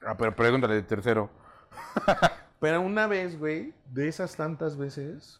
Ah, 0.03 0.15
pero 0.18 0.36
pregúntale 0.36 0.73
de 0.73 0.82
tercero. 0.82 1.30
Pero 2.60 2.82
una 2.82 3.06
vez, 3.06 3.38
güey, 3.38 3.76
de 3.91 4.07
esas 4.07 4.36
tantas 4.36 4.76
veces, 4.76 5.40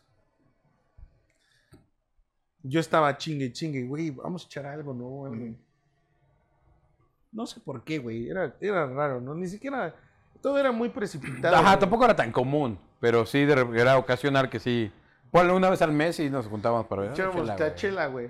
yo 2.62 2.80
estaba 2.80 3.18
chingue, 3.18 3.52
chingue, 3.52 3.84
güey, 3.88 4.12
vamos 4.12 4.44
a 4.44 4.46
echar 4.46 4.68
algo, 4.68 4.94
¿no? 4.94 5.26
Algo. 5.26 5.56
No 7.32 7.46
sé 7.46 7.60
por 7.60 7.84
qué, 7.84 8.00
güey, 8.00 8.30
era, 8.30 8.56
era 8.60 8.86
raro, 8.88 9.22
¿no? 9.22 9.34
Ni 9.34 9.48
siquiera, 9.48 9.96
todo 10.42 10.58
era 10.58 10.72
muy 10.72 10.90
precipitado. 10.90 11.56
Ajá, 11.56 11.70
güey. 11.70 11.80
tampoco 11.80 12.06
era 12.06 12.16
tan 12.16 12.32
común, 12.32 12.80
pero 13.00 13.26
sí 13.26 13.46
de, 13.46 13.54
era 13.76 13.98
ocasional 13.98 14.50
que 14.50 14.60
sí. 14.60 14.92
Ponle 15.32 15.54
una 15.54 15.70
vez 15.70 15.82
al 15.82 15.94
mes 15.94 16.20
y 16.20 16.30
nos 16.30 16.48
juntábamos 16.48 16.88
para 16.88 17.04
ver. 17.04 17.12
Echábamos 17.12 17.48
la 17.48 17.76
chela, 17.76 18.08
güey. 18.08 18.30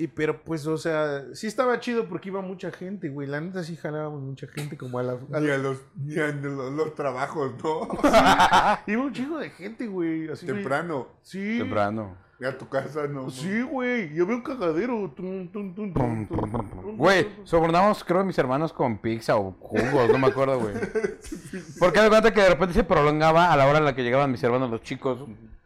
Y 0.00 0.06
pero 0.06 0.42
pues, 0.42 0.66
o 0.66 0.78
sea, 0.78 1.26
sí 1.34 1.46
estaba 1.46 1.78
chido 1.78 2.08
porque 2.08 2.30
iba 2.30 2.40
mucha 2.40 2.72
gente, 2.72 3.10
güey. 3.10 3.28
La 3.28 3.38
neta 3.38 3.62
sí 3.62 3.76
jalábamos 3.76 4.22
mucha 4.22 4.46
gente 4.48 4.78
como 4.78 4.98
a 4.98 5.02
la... 5.02 5.12
a 5.12 5.40
Ni 5.40 5.50
a 5.50 5.58
los, 5.58 5.82
ni 5.94 6.18
a 6.18 6.28
los, 6.28 6.72
los 6.72 6.94
trabajos, 6.94 7.52
¿no? 7.62 7.86
Iba 8.86 9.02
un 9.02 9.12
chingo 9.12 9.38
de 9.38 9.50
gente, 9.50 9.86
güey. 9.86 10.30
Así, 10.30 10.46
güey. 10.46 10.56
Temprano. 10.56 11.06
Sí. 11.20 11.58
Temprano. 11.58 12.16
Y 12.40 12.44
a 12.44 12.56
tu 12.56 12.68
casa, 12.68 13.06
¿no? 13.06 13.28
Sí, 13.30 13.60
güey. 13.62 14.14
Yo 14.14 14.26
veo 14.26 14.36
un 14.36 14.42
cagadero. 14.42 15.12
Tum, 15.14 15.48
tum, 15.48 15.74
tum, 15.74 15.92
tum, 15.92 16.26
tum, 16.26 16.48
tum, 16.48 16.96
Güey, 16.96 17.28
sobornamos, 17.44 18.02
creo, 18.02 18.24
mis 18.24 18.38
hermanos 18.38 18.72
con 18.72 18.96
pizza 18.98 19.36
o 19.36 19.52
jugos, 19.60 20.08
no 20.10 20.18
me 20.18 20.28
acuerdo, 20.28 20.58
güey. 20.58 20.74
Porque 21.78 22.00
de 22.00 22.08
cuenta 22.08 22.32
que 22.32 22.40
de 22.40 22.48
repente 22.48 22.74
se 22.74 22.84
prolongaba 22.84 23.52
a 23.52 23.56
la 23.56 23.66
hora 23.66 23.78
en 23.78 23.84
la 23.84 23.94
que 23.94 24.02
llegaban 24.02 24.30
mis 24.32 24.42
hermanos, 24.42 24.70
los 24.70 24.82
chicos, 24.82 25.24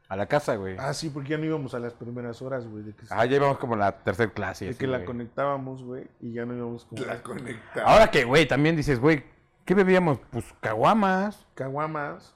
a 0.08 0.16
la 0.16 0.26
casa, 0.26 0.56
güey. 0.56 0.76
Ah, 0.78 0.92
sí, 0.92 1.10
porque 1.10 1.30
ya 1.30 1.38
no 1.38 1.44
íbamos 1.44 1.74
a 1.74 1.78
las 1.78 1.94
primeras 1.94 2.42
horas, 2.42 2.66
güey. 2.66 2.84
De 2.84 2.92
que, 2.92 3.06
Ajá, 3.08 3.24
ya 3.24 3.36
íbamos 3.36 3.58
como 3.58 3.74
en 3.74 3.80
la 3.80 3.92
tercera 4.02 4.32
clase. 4.32 4.64
de 4.66 4.70
así, 4.72 4.78
que 4.78 4.86
la 4.86 4.98
güey. 4.98 5.06
conectábamos, 5.06 5.82
güey. 5.82 6.08
Y 6.20 6.32
ya 6.32 6.44
no 6.44 6.54
íbamos 6.54 6.84
como... 6.84 7.04
La 7.04 7.22
conectaba. 7.22 7.90
Ahora 7.90 8.10
que, 8.10 8.24
güey, 8.24 8.46
también 8.46 8.76
dices, 8.76 9.00
güey, 9.00 9.24
¿Qué 9.64 9.72
bebíamos? 9.74 10.18
Pues 10.30 10.44
caguamas. 10.60 11.46
caguamas. 11.54 12.34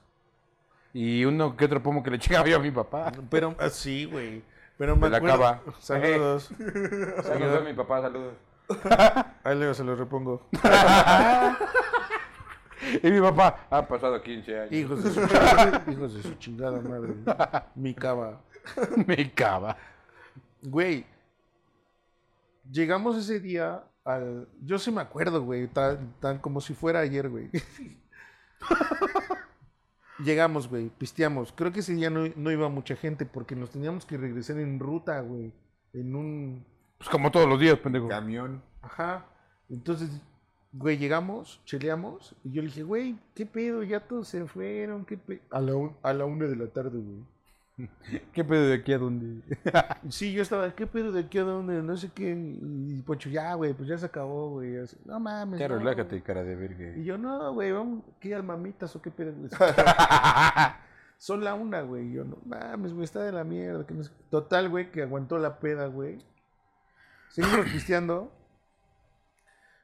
Y 0.93 1.25
uno 1.25 1.55
que 1.55 1.65
otro 1.65 1.81
pomo 1.81 2.03
que 2.03 2.11
le 2.11 2.19
chingaba 2.19 2.47
yo 2.47 2.57
a 2.57 2.59
mi 2.59 2.71
papá. 2.71 3.11
Pero 3.29 3.55
así, 3.59 4.05
güey. 4.05 4.43
Pero 4.77 4.95
me 4.95 5.09
la 5.09 5.17
acuerdo. 5.17 5.37
cava. 5.37 5.61
Saludos. 5.79 6.51
Saludos 7.23 7.61
a 7.61 7.63
mi 7.65 7.73
papá, 7.73 8.01
saludos. 8.01 8.33
Ahí 9.43 9.57
luego 9.57 9.73
se 9.73 9.83
los 9.83 9.97
repongo. 9.97 10.47
Y 13.03 13.11
mi 13.11 13.19
papá, 13.19 13.67
ha 13.69 13.85
pasado 13.85 14.21
15 14.21 14.59
años. 14.59 14.71
Hijos 14.71 15.03
de 15.03 15.11
su, 15.11 15.91
hijos 15.91 16.13
de 16.13 16.23
su 16.23 16.33
chingada 16.35 16.79
madre. 16.81 17.13
Mi 17.75 17.93
cava. 17.93 18.41
Me 19.05 19.31
cava. 19.33 19.75
Güey. 20.63 21.05
Llegamos 22.71 23.17
ese 23.17 23.39
día 23.41 23.83
al. 24.05 24.47
Yo 24.61 24.79
sí 24.79 24.91
me 24.91 25.01
acuerdo, 25.01 25.43
güey. 25.43 25.67
Tan, 25.67 26.13
tan 26.21 26.39
como 26.39 26.61
si 26.61 26.73
fuera 26.73 27.01
ayer, 27.01 27.29
güey. 27.29 27.49
Llegamos, 30.23 30.67
güey. 30.69 30.89
Pisteamos. 30.89 31.51
Creo 31.53 31.71
que 31.71 31.79
ese 31.79 31.93
día 31.95 32.09
no, 32.09 32.25
no 32.35 32.51
iba 32.51 32.67
mucha 32.69 32.95
gente 32.95 33.25
porque 33.25 33.55
nos 33.55 33.69
teníamos 33.69 34.05
que 34.05 34.17
regresar 34.17 34.57
en 34.59 34.79
ruta, 34.79 35.19
güey. 35.21 35.51
En 35.93 36.15
un. 36.15 36.65
Pues 36.97 37.09
como 37.09 37.31
todos 37.31 37.47
los 37.47 37.59
días, 37.59 37.77
pendejo. 37.79 38.07
Camión. 38.09 38.61
Ajá. 38.81 39.25
Entonces, 39.69 40.09
güey, 40.73 40.97
llegamos, 40.97 41.61
cheleamos. 41.65 42.35
Y 42.43 42.51
yo 42.51 42.61
le 42.61 42.67
dije, 42.67 42.83
güey, 42.83 43.17
¿qué 43.33 43.45
pedo? 43.45 43.83
Ya 43.83 44.01
todos 44.01 44.27
se 44.27 44.45
fueron. 44.45 45.05
¿Qué 45.05 45.17
pedo? 45.17 45.39
A 45.51 45.61
la, 45.61 45.75
un- 45.75 45.95
a 46.03 46.13
la 46.13 46.25
una 46.25 46.45
de 46.45 46.55
la 46.55 46.67
tarde, 46.67 46.97
güey. 46.99 47.23
¿Qué 48.33 48.43
pedo 48.43 48.67
de 48.67 48.73
aquí 48.75 48.93
a 48.93 48.97
dónde? 48.97 49.41
Sí, 50.09 50.33
yo 50.33 50.41
estaba, 50.41 50.73
¿qué 50.75 50.85
pedo 50.87 51.11
de 51.11 51.21
aquí 51.21 51.37
a 51.37 51.43
dónde? 51.43 51.81
No 51.81 51.95
sé 51.97 52.09
qué. 52.13 52.31
Y 52.31 53.01
Poncho, 53.03 53.29
ya, 53.29 53.53
güey, 53.53 53.73
pues 53.73 53.87
ya 53.89 53.97
se 53.97 54.05
acabó, 54.05 54.49
güey. 54.51 54.77
Así, 54.77 54.97
No 55.05 55.19
mames. 55.19 55.59
Ya 55.59 55.67
no". 55.67 55.77
relájate, 55.77 56.21
cara 56.21 56.43
de 56.43 56.53
Y 56.53 56.55
verga. 56.55 56.97
yo, 57.03 57.17
no, 57.17 57.53
güey, 57.53 57.71
vamos, 57.71 58.03
¿qué 58.19 58.33
al 58.35 58.43
mamitas 58.43 58.95
o 58.95 59.01
qué 59.01 59.11
pedo? 59.11 59.33
güey?" 59.33 59.49
Son 61.17 61.43
la 61.43 61.53
una, 61.53 61.81
güey. 61.81 62.07
Y 62.09 62.13
yo, 62.13 62.23
no 62.23 62.37
mames, 62.45 62.93
güey, 62.93 63.03
está 63.03 63.21
de 63.23 63.31
la 63.31 63.43
mierda. 63.43 63.85
que 63.85 63.93
no 63.93 64.03
sé 64.03 64.11
qué". 64.11 64.23
Total, 64.29 64.69
güey, 64.69 64.91
que 64.91 65.01
aguantó 65.03 65.37
la 65.37 65.59
peda, 65.59 65.87
güey. 65.87 66.19
Seguimos 67.29 67.65
pisteando. 67.71 68.31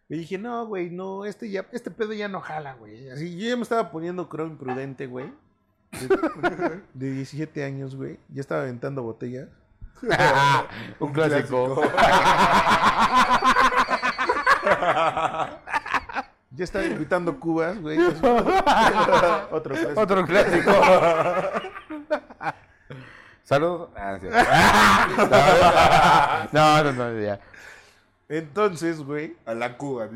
Y 0.07 0.17
dije, 0.17 0.37
no, 0.37 0.67
güey, 0.67 0.91
no, 0.91 1.25
este 1.25 1.49
ya, 1.49 1.65
este 1.71 1.89
pedo 1.91 2.13
ya 2.13 2.27
no 2.27 2.39
jala, 2.39 2.75
güey. 2.75 3.09
Así, 3.09 3.37
yo 3.37 3.49
ya 3.49 3.55
me 3.55 3.63
estaba 3.63 3.89
poniendo, 3.91 4.29
creo, 4.29 4.45
imprudente, 4.45 5.07
güey. 5.07 5.33
De, 5.95 6.81
de 6.93 7.11
17 7.11 7.63
años, 7.63 7.95
güey. 7.95 8.19
Ya 8.29 8.41
estaba 8.41 8.61
aventando 8.61 9.03
botellas. 9.03 9.47
Un 10.99 11.13
clásico. 11.13 11.81
Ya 16.51 16.63
estaba 16.63 16.85
invitando 16.85 17.37
cubas, 17.37 17.81
güey. 17.81 17.99
Otro 19.51 19.75
clásico. 19.75 19.99
Otro 20.01 20.25
clásico. 20.25 20.71
Saludos. 23.43 23.89
Ah. 23.97 24.17
No, 26.53 26.83
no, 26.83 26.91
no, 26.93 27.19
ya. 27.19 27.41
Entonces, 28.29 29.03
güey, 29.03 29.35
A 29.45 29.53
la 29.53 29.77
Cuba. 29.77 30.07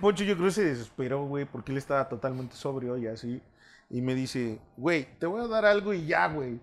Poncho 0.00 0.24
yo 0.24 0.34
creo 0.34 0.46
que 0.48 0.54
se 0.54 0.64
desesperó, 0.64 1.24
güey, 1.24 1.44
porque 1.44 1.72
él 1.72 1.78
estaba 1.78 2.08
totalmente 2.08 2.56
sobrio 2.56 2.96
y 2.96 3.06
así. 3.06 3.42
Y 3.90 4.00
me 4.00 4.14
dice, 4.14 4.58
güey, 4.76 5.06
te 5.18 5.26
voy 5.26 5.44
a 5.44 5.48
dar 5.48 5.64
algo 5.64 5.92
y 5.92 6.06
ya, 6.06 6.26
güey. 6.28 6.60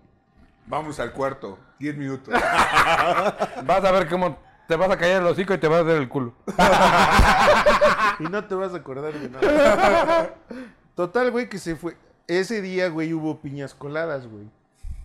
Vamos 0.66 1.00
al 1.00 1.12
cuarto. 1.12 1.58
10 1.78 1.96
minutos. 1.96 2.32
Vas 3.64 3.84
a 3.84 3.90
ver 3.90 4.08
cómo 4.08 4.38
te 4.68 4.76
vas 4.76 4.90
a 4.90 4.96
caer 4.96 5.20
el 5.20 5.26
hocico 5.26 5.52
y 5.52 5.58
te 5.58 5.68
vas 5.68 5.80
a 5.80 5.84
dar 5.84 5.96
el 5.96 6.08
culo. 6.08 6.34
Y 8.20 8.24
no 8.24 8.44
te 8.44 8.54
vas 8.54 8.72
a 8.72 8.76
acordar 8.76 9.12
de 9.12 9.28
nada. 9.28 10.34
Total, 10.94 11.30
güey, 11.30 11.48
que 11.48 11.58
se 11.58 11.74
fue. 11.74 11.96
Ese 12.28 12.62
día, 12.62 12.88
güey, 12.88 13.12
hubo 13.12 13.40
piñas 13.40 13.74
coladas, 13.74 14.26
güey. 14.26 14.44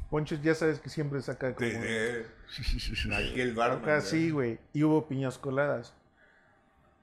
Poncho 0.10 0.36
ya 0.36 0.54
sabes 0.56 0.80
que 0.80 0.90
siempre 0.90 1.22
saca 1.22 1.54
como... 1.56 1.68
Aquel 1.68 3.54
bar. 3.56 3.72
Acá 3.72 4.02
sí, 4.02 4.30
güey. 4.30 4.60
Y 4.74 4.84
hubo 4.84 5.08
piñas 5.08 5.38
coladas. 5.38 5.94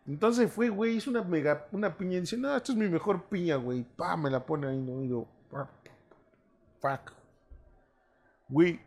Entonces 0.07 0.53
fue, 0.53 0.69
güey, 0.69 0.97
hizo 0.97 1.11
una 1.11 1.23
mega, 1.23 1.67
una 1.73 1.97
piña 1.97 2.19
y 2.19 2.21
dice, 2.21 2.37
no, 2.37 2.55
esto 2.55 2.73
es 2.73 2.79
mi 2.79 2.89
mejor 2.89 3.25
piña, 3.25 3.57
güey. 3.57 3.85
Pa, 3.97 4.17
me 4.17 4.29
la 4.31 4.45
pone 4.45 4.67
ahí, 4.69 4.79
no, 4.79 5.03
y 5.03 5.09
yo, 5.09 5.27
"Fuck". 5.51 5.69
fuck. 6.81 7.13
Güey, 8.49 8.81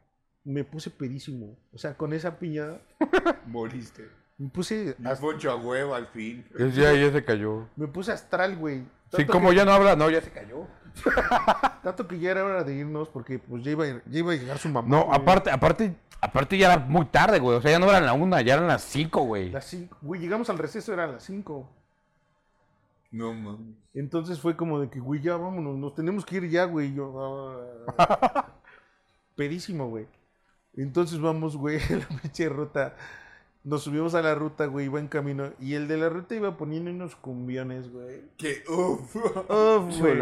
me 0.44 0.64
puse 0.64 0.90
pedísimo. 0.90 1.58
O 1.74 1.78
sea, 1.78 1.96
con 1.98 2.14
esa 2.14 2.38
piña, 2.38 2.80
Moriste. 3.48 4.08
me 4.38 4.50
puse, 4.50 4.96
Y 5.00 5.08
as- 5.08 5.20
Poncho 5.20 5.50
a 5.52 5.56
huevo 5.56 5.96
al 5.96 6.08
fin. 6.08 6.46
Ya, 6.74 6.94
ya 6.94 7.12
se 7.12 7.24
cayó. 7.26 7.68
me 7.76 7.88
puse 7.88 8.12
astral, 8.12 8.56
güey. 8.56 8.86
Sí, 9.16 9.26
como 9.26 9.50
que- 9.50 9.56
ya 9.56 9.66
no 9.66 9.72
habla, 9.72 9.96
no, 9.96 10.10
ya 10.10 10.22
se 10.22 10.30
cayó. 10.32 10.68
Tanto 11.84 12.08
que 12.08 12.20
ya 12.20 12.32
era 12.32 12.44
hora 12.44 12.64
de 12.64 12.74
irnos 12.76 13.10
porque 13.10 13.40
pues 13.40 13.64
ya 13.64 13.72
iba, 13.72 13.86
a- 13.86 14.02
ya 14.06 14.20
iba 14.20 14.32
a 14.34 14.36
llegar 14.36 14.58
su 14.60 14.70
mamá. 14.70 14.88
No, 14.88 15.06
güey. 15.06 15.18
aparte, 15.20 15.50
aparte, 15.50 15.96
aparte 16.28 16.58
ya 16.58 16.74
era 16.74 16.86
muy 16.86 17.06
tarde, 17.06 17.40
güey. 17.40 17.58
O 17.58 17.62
sea, 17.62 17.72
ya 17.72 17.80
no 17.80 17.90
eran 17.90 18.06
la 18.06 18.14
una, 18.14 18.42
ya 18.42 18.56
eran 18.56 18.68
las 18.68 18.84
cinco, 18.84 19.22
güey. 19.24 19.50
Las 19.50 19.66
cinco, 19.66 19.98
güey, 20.02 20.22
llegamos 20.22 20.50
al 20.50 20.58
receso, 20.58 20.94
eran 20.94 21.14
las 21.14 21.24
5. 21.24 21.70
No 23.12 23.34
mames. 23.34 23.76
Entonces 23.94 24.40
fue 24.40 24.56
como 24.56 24.80
de 24.80 24.90
que, 24.90 25.00
güey, 25.00 25.22
ya 25.22 25.38
vámonos, 25.38 25.78
nos 25.78 25.96
tenemos 25.96 26.26
que 26.26 26.38
ir 26.38 26.50
ya, 26.50 26.66
güey. 26.66 26.94
Yo, 26.94 27.84
ah. 27.98 28.48
pedísimo, 29.36 29.90
güey. 29.90 30.08
Entonces 30.76 31.20
vamos, 31.20 31.58
güey, 31.58 31.78
a 31.78 31.96
la 31.98 32.08
pinche 32.22 32.50
ruta. 32.50 32.96
Nos 33.64 33.84
subimos 33.84 34.14
a 34.16 34.22
la 34.22 34.36
ruta, 34.36 34.66
güey, 34.66 34.86
iba 34.86 35.00
en 35.00 35.08
camino. 35.08 35.52
Y 35.60 35.74
el 35.74 35.88
de 35.88 35.98
la 35.98 36.10
ruta 36.10 36.36
iba 36.36 36.58
poniendo 36.58 36.92
unos 36.92 37.16
cumbiones, 37.16 37.92
güey. 37.92 38.22
Que 38.38 38.64
uff. 38.70 39.16
Uf, 39.16 40.00
güey. 40.00 40.22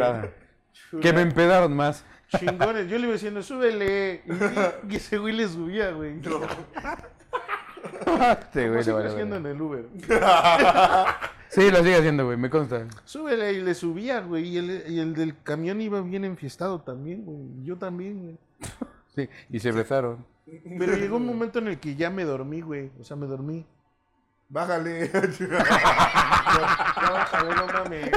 Que 1.02 1.14
me 1.14 1.22
empedaron 1.22 1.76
más. 1.76 2.04
Chingones. 2.38 2.90
Yo 2.90 2.98
le 2.98 3.04
iba 3.04 3.14
diciendo, 3.14 3.42
súbele. 3.44 4.24
Y, 4.88 4.94
y 4.94 4.96
ese 4.98 5.18
güey 5.18 5.34
le 5.34 5.48
subía, 5.48 5.92
güey. 5.92 6.20
Sí, 6.24 6.30
Lo 6.30 6.40
güey, 8.74 8.84
le 8.86 8.92
vale, 8.94 9.10
haciendo 9.10 9.36
vale. 9.36 9.50
en 9.50 9.56
el 9.56 9.62
Uber. 9.62 9.86
Sí, 11.50 11.72
lo 11.72 11.78
sigue 11.78 11.96
haciendo, 11.96 12.26
güey, 12.26 12.38
me 12.38 12.50
consta. 12.50 12.86
Súbele 13.06 13.54
y 13.54 13.62
le 13.62 13.74
subía, 13.74 14.20
güey. 14.22 14.48
Y 14.50 14.58
el, 14.58 14.84
y 14.90 15.00
el 15.00 15.14
del 15.14 15.42
camión 15.44 15.80
iba 15.82 16.02
bien 16.02 16.26
enfiestado 16.26 16.82
también, 16.82 17.24
güey. 17.24 17.64
Yo 17.64 17.78
también, 17.78 18.22
güey. 18.24 18.38
Sí, 19.16 19.30
y 19.50 19.60
se 19.60 19.72
besaron. 19.72 20.26
Pero 20.78 20.96
llegó 20.98 21.18
un 21.18 21.26
momento 21.26 21.60
en 21.60 21.68
el 21.70 21.80
que 21.80 21.96
ya 21.96 22.10
me 22.10 22.26
dormí, 22.26 22.62
güey. 22.62 22.92
O 23.00 23.04
sea, 23.04 23.16
me 23.16 23.28
dormí. 23.28 23.66
Bájale. 24.50 25.10
Ya 25.10 25.22
bájale, 27.12 27.56
no 27.56 27.68
mames. 27.68 28.12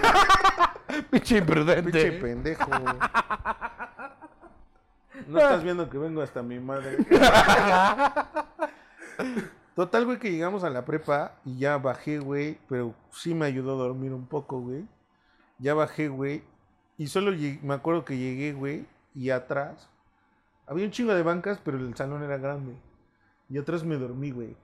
Pinche 1.11 1.39
imprudente. 1.39 1.91
Pinche 1.91 2.13
pendejo. 2.13 2.71
No 5.27 5.39
estás 5.39 5.63
viendo 5.63 5.89
que 5.91 5.99
vengo 5.99 6.23
hasta 6.23 6.43
mi 6.43 6.59
madre. 6.59 6.97
Total, 9.75 10.05
güey, 10.05 10.19
que 10.19 10.31
llegamos 10.33 10.65
a 10.65 10.71
la 10.71 10.85
prepa 10.85 11.33
y 11.45 11.59
ya 11.59 11.77
bajé, 11.79 12.19
güey. 12.19 12.59
Pero 12.69 12.95
sí 13.11 13.35
me 13.35 13.47
ayudó 13.47 13.75
a 13.75 13.79
dormir 13.85 14.13
un 14.13 14.27
poco, 14.27 14.61
güey. 14.61 14.85
Ya 15.59 15.75
bajé, 15.75 16.09
güey. 16.09 16.43
Y 16.97 17.07
solo 17.09 17.33
llegué- 17.33 17.61
me 17.63 17.75
acuerdo 17.75 18.05
que 18.05 18.17
llegué, 18.17 18.53
güey. 18.53 18.87
Y 19.15 19.31
atrás 19.31 19.89
había 20.67 20.85
un 20.85 20.91
chingo 20.91 21.15
de 21.15 21.23
bancas, 21.23 21.61
pero 21.65 21.79
el 21.79 21.95
salón 21.97 22.23
era 22.23 22.39
grande. 22.39 22.75
Y 23.49 23.59
atrás 23.59 23.85
me 23.85 23.97
dormí, 23.97 24.31
güey. 24.31 24.57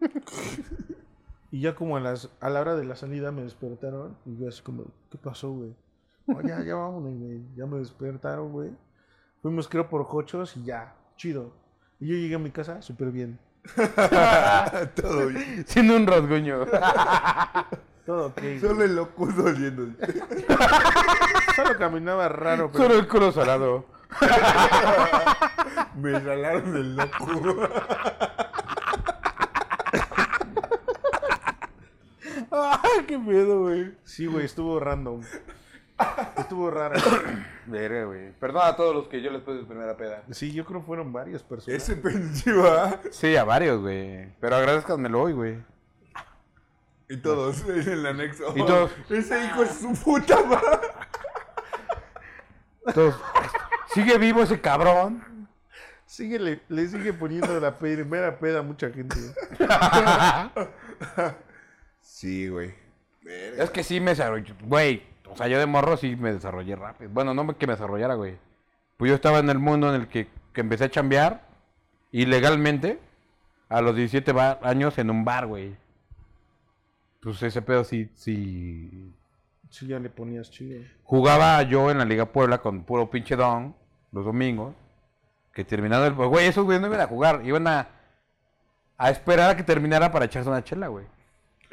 Y 1.54 1.60
ya 1.60 1.76
como 1.76 1.96
a, 1.96 2.00
las, 2.00 2.30
a 2.40 2.50
la 2.50 2.60
hora 2.60 2.74
de 2.74 2.84
la 2.84 2.96
salida 2.96 3.30
me 3.30 3.42
despertaron. 3.44 4.16
Y 4.26 4.36
yo 4.36 4.48
así 4.48 4.60
como, 4.60 4.86
¿qué 5.08 5.16
pasó, 5.18 5.52
güey? 5.52 5.72
"No, 6.26 6.40
ya, 6.42 6.60
ya 6.64 6.74
vámonos, 6.74 7.16
güey. 7.16 7.42
Ya 7.54 7.64
me 7.64 7.78
despertaron, 7.78 8.50
güey. 8.50 8.70
Fuimos, 9.40 9.68
creo, 9.68 9.88
por 9.88 10.04
cochos 10.08 10.56
y 10.56 10.64
ya, 10.64 10.96
chido. 11.16 11.52
Y 12.00 12.08
yo 12.08 12.16
llegué 12.16 12.34
a 12.34 12.38
mi 12.40 12.50
casa 12.50 12.82
súper 12.82 13.12
bien. 13.12 13.38
Todo 14.96 15.28
bien. 15.28 15.64
Siendo 15.68 15.94
un 15.94 16.08
rasguño. 16.08 16.66
Todo 18.04 18.26
ok. 18.26 18.40
güey. 18.40 18.58
Solo 18.58 18.82
el 18.82 18.96
locudo 18.96 19.44
oliendo. 19.44 19.86
Solo 21.54 21.78
caminaba 21.78 22.28
raro, 22.30 22.72
pero 22.72 22.82
Solo 22.84 22.98
el 22.98 23.06
culo 23.06 23.30
salado. 23.30 23.84
Me 26.00 26.20
jalaron 26.20 26.76
el 26.76 26.96
loco. 26.96 27.28
Ay, 32.56 33.04
qué 33.06 33.18
pedo, 33.18 33.62
güey. 33.62 33.94
sí, 34.04 34.26
güey, 34.26 34.44
estuvo 34.44 34.78
random. 34.78 35.22
Estuvo 36.36 36.70
raro. 36.70 37.00
Verga, 37.66 38.04
güey. 38.04 38.32
Perdona 38.32 38.68
a 38.68 38.76
todos 38.76 38.94
los 38.94 39.08
que 39.08 39.22
yo 39.22 39.30
les 39.30 39.42
puse 39.42 39.60
su 39.60 39.66
primera 39.66 39.96
peda. 39.96 40.22
Sí, 40.30 40.52
yo 40.52 40.64
creo 40.64 40.80
que 40.80 40.86
fueron 40.86 41.12
varias 41.12 41.42
personas. 41.42 41.82
Ese 41.82 41.96
pendejo, 41.96 42.66
¿ah? 42.66 43.00
Sí, 43.10 43.36
a 43.36 43.44
varios, 43.44 43.80
güey. 43.80 44.32
Pero 44.40 44.56
agradezcanmelo 44.56 45.22
hoy, 45.22 45.32
güey. 45.32 45.58
Y 47.08 47.16
todos 47.18 47.62
en 47.68 47.88
el 47.88 48.06
anexo. 48.06 48.52
Y 48.56 48.64
todos. 48.64 48.90
Ese 49.10 49.44
hijo 49.44 49.62
es 49.62 49.78
su 49.78 49.92
puta 49.94 50.42
madre. 50.44 50.88
Todos. 52.92 53.20
¿Sigue 53.92 54.18
vivo 54.18 54.42
ese 54.42 54.60
cabrón? 54.60 55.48
Sigue, 56.06 56.38
le, 56.38 56.60
le 56.68 56.86
sigue 56.88 57.12
poniendo 57.12 57.58
la 57.60 57.78
primera 57.78 58.38
peda 58.38 58.60
a 58.60 58.62
mucha 58.62 58.90
gente. 58.90 59.16
Sí, 62.04 62.48
güey. 62.48 62.74
Es 63.56 63.70
que 63.70 63.82
sí 63.82 64.00
me 64.00 64.10
desarrollé, 64.12 64.54
güey. 64.62 65.02
O 65.28 65.36
sea, 65.36 65.48
yo 65.48 65.58
de 65.58 65.66
morro 65.66 65.96
sí 65.96 66.14
me 66.16 66.32
desarrollé 66.32 66.76
rápido. 66.76 67.10
Bueno, 67.12 67.32
no 67.34 67.56
que 67.58 67.66
me 67.66 67.72
desarrollara, 67.72 68.14
güey. 68.14 68.36
Pues 68.96 69.08
yo 69.08 69.14
estaba 69.14 69.38
en 69.38 69.48
el 69.50 69.58
mundo 69.58 69.88
en 69.92 70.00
el 70.02 70.08
que, 70.08 70.28
que 70.52 70.60
empecé 70.60 70.84
a 70.84 70.90
chambear 70.90 71.48
ilegalmente 72.12 73.00
a 73.68 73.80
los 73.80 73.96
17 73.96 74.32
ba- 74.32 74.60
años 74.62 74.96
en 74.98 75.10
un 75.10 75.24
bar, 75.24 75.46
güey. 75.46 75.74
Pues 77.20 77.42
ese 77.42 77.62
pedo 77.62 77.82
sí, 77.84 78.10
sí. 78.14 79.12
Sí, 79.70 79.86
ya 79.88 79.98
le 79.98 80.10
ponías 80.10 80.50
chido. 80.50 80.84
Jugaba 81.02 81.60
yo 81.62 81.90
en 81.90 81.98
la 81.98 82.04
Liga 82.04 82.26
Puebla 82.26 82.58
con 82.58 82.84
puro 82.84 83.10
pinche 83.10 83.34
don 83.34 83.74
los 84.12 84.24
domingos. 84.24 84.74
Que 85.52 85.64
terminando 85.64 86.06
el. 86.06 86.12
Güey, 86.12 86.46
esos 86.46 86.64
güeyes 86.64 86.80
no 86.82 86.88
iban 86.88 87.00
a 87.00 87.06
jugar. 87.06 87.40
Iban 87.44 87.66
a. 87.66 87.88
A 88.98 89.10
esperar 89.10 89.50
a 89.50 89.56
que 89.56 89.62
terminara 89.64 90.12
para 90.12 90.26
echarse 90.26 90.48
una 90.48 90.62
chela, 90.62 90.86
güey. 90.88 91.06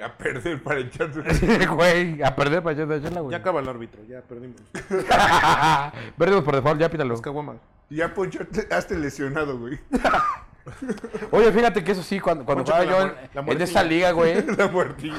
A 0.03 0.17
perder 0.17 0.61
para 0.63 0.79
echarse 0.79 1.19
una... 1.19 1.65
Güey, 1.75 2.23
a 2.23 2.35
perder 2.35 2.63
para 2.63 2.73
echarse 2.73 2.93
una 2.93 3.01
chela, 3.07 3.21
güey. 3.21 3.31
Ya 3.31 3.37
acaba 3.37 3.59
el 3.59 3.69
árbitro, 3.69 4.03
ya 4.05 4.21
perdimos. 4.21 4.61
Perdimos 6.17 6.43
por 6.43 6.55
default, 6.55 6.79
ya 6.79 6.89
pítalo. 6.89 7.21
Caguamas. 7.21 7.57
Ya, 7.89 8.13
Poncho, 8.13 8.45
te 8.47 8.73
has 8.73 8.89
lesionado, 8.89 9.59
güey. 9.59 9.79
Oye, 11.31 11.51
fíjate 11.51 11.83
que 11.83 11.91
eso 11.91 12.03
sí, 12.03 12.19
cuando, 12.19 12.45
cuando 12.45 12.63
Poncho 12.63 12.77
jugaba 12.79 13.07
yo 13.07 13.15
la 13.33 13.51
en, 13.51 13.61
esa 13.61 13.83
liga, 13.83 14.11
güey, 14.11 14.43
La 14.57 14.67
muertilla. 14.67 15.17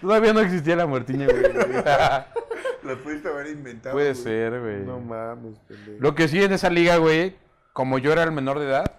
todavía 0.00 0.32
no 0.32 0.40
existía 0.40 0.76
la 0.76 0.86
muertiña, 0.86 1.26
güey. 1.26 1.42
La 2.82 2.96
pudiste 3.02 3.28
haber 3.28 3.48
inventado. 3.48 3.94
Puede 3.94 4.12
güey. 4.12 4.22
ser, 4.22 4.60
güey. 4.60 4.80
No 4.80 5.00
mames, 5.00 5.58
pendejo. 5.60 5.98
Lo 6.00 6.14
que 6.14 6.28
sí 6.28 6.42
en 6.42 6.52
esa 6.52 6.70
liga, 6.70 6.96
güey, 6.96 7.36
como 7.72 7.98
yo 7.98 8.12
era 8.12 8.22
el 8.22 8.32
menor 8.32 8.58
de 8.58 8.66
edad, 8.66 8.96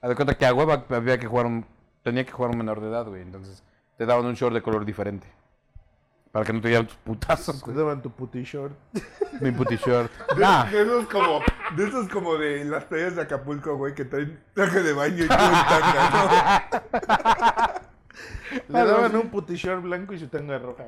haz 0.00 0.08
de 0.08 0.16
cuenta 0.16 0.34
que 0.34 0.46
a 0.46 0.54
huevo 0.54 0.72
había 0.88 1.18
que 1.18 1.26
jugar 1.26 1.46
un, 1.46 1.66
tenía 2.04 2.24
que 2.24 2.30
jugar 2.30 2.52
un 2.52 2.58
menor 2.58 2.80
de 2.80 2.88
edad, 2.88 3.06
güey. 3.06 3.22
Entonces 3.22 3.64
te 3.98 4.06
daban 4.06 4.24
un 4.26 4.34
short 4.34 4.54
de 4.54 4.62
color 4.62 4.84
diferente. 4.84 5.26
Para 6.30 6.44
que 6.44 6.52
no 6.52 6.60
te 6.60 6.66
dieran 6.68 6.86
tus 6.86 6.96
putazos, 6.96 7.62
Te 7.62 7.72
daban 7.72 8.02
tu 8.02 8.10
puti 8.10 8.42
short. 8.42 8.74
Mi 9.40 9.50
puti 9.52 9.76
short. 9.76 10.10
De, 10.34 10.40
Nah, 10.40 10.64
de 10.64 10.82
esos 10.82 11.06
como, 11.06 11.40
de 11.76 11.84
esos 11.88 12.08
como 12.08 12.36
de 12.36 12.64
las 12.64 12.84
playas 12.84 13.14
de 13.16 13.22
Acapulco, 13.22 13.76
güey, 13.76 13.94
que 13.94 14.04
traen 14.04 14.40
traje 14.52 14.82
de 14.82 14.92
baño 14.92 15.24
y 15.24 15.28
todo 15.28 15.38
en 15.38 15.52
tanga, 15.52 16.68
Le 18.68 18.84
daban 18.84 19.16
un 19.16 19.28
puti 19.30 19.54
short 19.56 19.82
blanco 19.82 20.12
y 20.12 20.18
su 20.18 20.28
tanga 20.28 20.58
roja. 20.58 20.84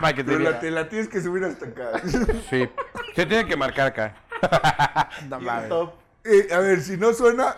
para 0.00 0.14
que 0.14 0.22
¿no? 0.24 0.30
te 0.30 0.36
Pero 0.38 0.50
la, 0.50 0.60
te 0.60 0.70
la 0.70 0.88
tienes 0.88 1.08
que 1.08 1.20
subir 1.20 1.44
hasta 1.44 1.66
acá. 1.66 2.00
Sí. 2.48 2.68
Se 3.14 3.26
tiene 3.26 3.46
que 3.46 3.56
marcar 3.56 3.88
acá. 3.88 4.14
No. 5.68 5.92
Eh, 6.24 6.48
a 6.52 6.58
ver, 6.58 6.80
si 6.82 6.96
no 6.96 7.12
suena, 7.12 7.56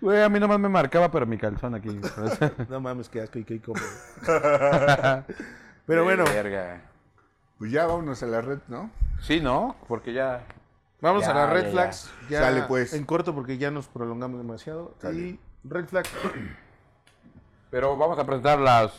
Güey, 0.00 0.22
a 0.22 0.28
mí 0.28 0.38
nomás 0.40 0.58
me 0.58 0.68
marcaba, 0.68 1.10
pero 1.10 1.26
mi 1.26 1.36
calzón 1.38 1.74
aquí. 1.74 1.88
No 2.68 2.80
mames, 2.80 3.08
qué 3.08 3.20
asco 3.22 3.38
y 3.38 3.44
qué 3.44 3.54
incómodo. 3.54 3.84
Pero 5.86 6.04
bueno, 6.04 6.24
Verga. 6.24 6.80
pues 7.58 7.70
ya 7.70 7.86
vámonos 7.86 8.22
a 8.22 8.26
la 8.26 8.40
red, 8.40 8.58
¿no? 8.68 8.90
Sí, 9.20 9.40
¿no? 9.40 9.76
Porque 9.88 10.12
ya. 10.12 10.42
vamos 11.00 11.22
Ya, 11.24 11.30
a 11.30 11.34
las 11.34 11.50
red 11.50 11.64
ya, 11.66 11.70
flags. 11.70 12.10
Ya 12.30 12.40
Sale, 12.40 12.62
pues. 12.62 12.92
En 12.94 13.04
corto 13.04 13.34
porque 13.34 13.58
ya 13.58 13.70
nos 13.70 13.86
prolongamos 13.88 14.38
demasiado. 14.38 14.94
Sale. 15.00 15.18
Y 15.18 15.40
red 15.64 15.86
flag. 15.86 16.04
Pero 17.70 17.96
vamos 17.96 18.18
a 18.18 18.24
presentar 18.24 18.58
las. 18.58 18.92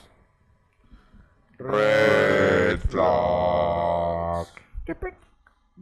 Red 1.58 2.80
flag. 2.90 4.46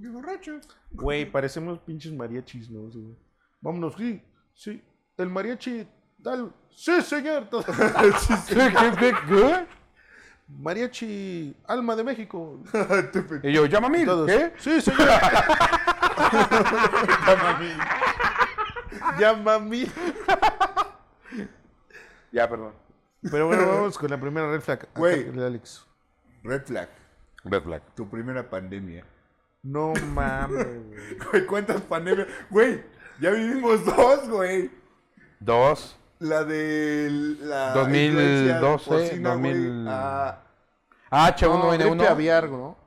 De 0.04 0.10
borracho. 0.10 0.60
Güey, 0.92 1.32
parecemos 1.32 1.80
pinches 1.80 2.12
mariachis, 2.12 2.70
¿no? 2.70 2.92
Sí. 2.92 3.18
Vámonos, 3.62 3.96
sí, 3.96 4.22
sí. 4.54 4.84
El 5.16 5.30
mariachi, 5.30 5.88
tal. 6.22 6.54
Sí, 6.76 7.02
señor. 7.02 7.46
todo. 7.50 7.64
¿Qué, 7.64 8.54
qué, 8.54 8.92
qué, 9.00 9.14
qué? 9.30 9.66
mariachi, 10.50 11.56
alma 11.66 11.96
de 11.96 12.04
México. 12.04 12.62
Y 13.44 13.54
yo, 13.54 13.66
llama 13.66 13.88
a 13.88 13.90
mí. 13.92 14.04
Todos. 14.04 14.30
¿Qué? 14.30 14.52
Sí, 14.58 14.82
señor. 14.82 15.08
Llama 19.18 19.54
a 19.54 19.60
mí. 19.60 19.86
Ya, 22.34 22.50
perdón. 22.50 22.74
Pero 23.32 23.48
bueno, 23.48 23.66
vamos 23.70 23.98
con 23.98 24.10
la 24.10 24.20
primera 24.20 24.52
red 24.52 24.60
flag. 24.60 24.86
Güey. 24.96 25.30
el 25.30 25.42
Alex. 25.42 25.88
Red 26.44 26.66
flag. 26.66 26.90
Red 27.46 27.64
flag. 27.64 27.82
Tu 27.96 28.10
primera 28.10 28.50
pandemia. 28.50 29.06
No 29.64 29.94
mames, 30.14 30.66
güey. 30.66 31.18
Güey, 31.32 31.46
¿cuántas 31.46 31.82
pandemias? 31.82 32.28
Güey, 32.50 32.84
ya 33.20 33.30
vivimos 33.32 33.86
dos, 33.86 34.30
güey. 34.30 34.70
Dos. 35.40 35.98
La 36.20 36.44
de 36.44 37.10
la 37.42 37.74
2012, 37.74 38.06
influencia 38.08 38.60
porcina, 38.86 39.36
güey, 39.36 39.54
2000. 39.54 39.86
ah, 39.90 40.38
H1N1. 41.12 41.78
gripe 41.90 42.08
aviar, 42.08 42.50
¿no? 42.50 42.78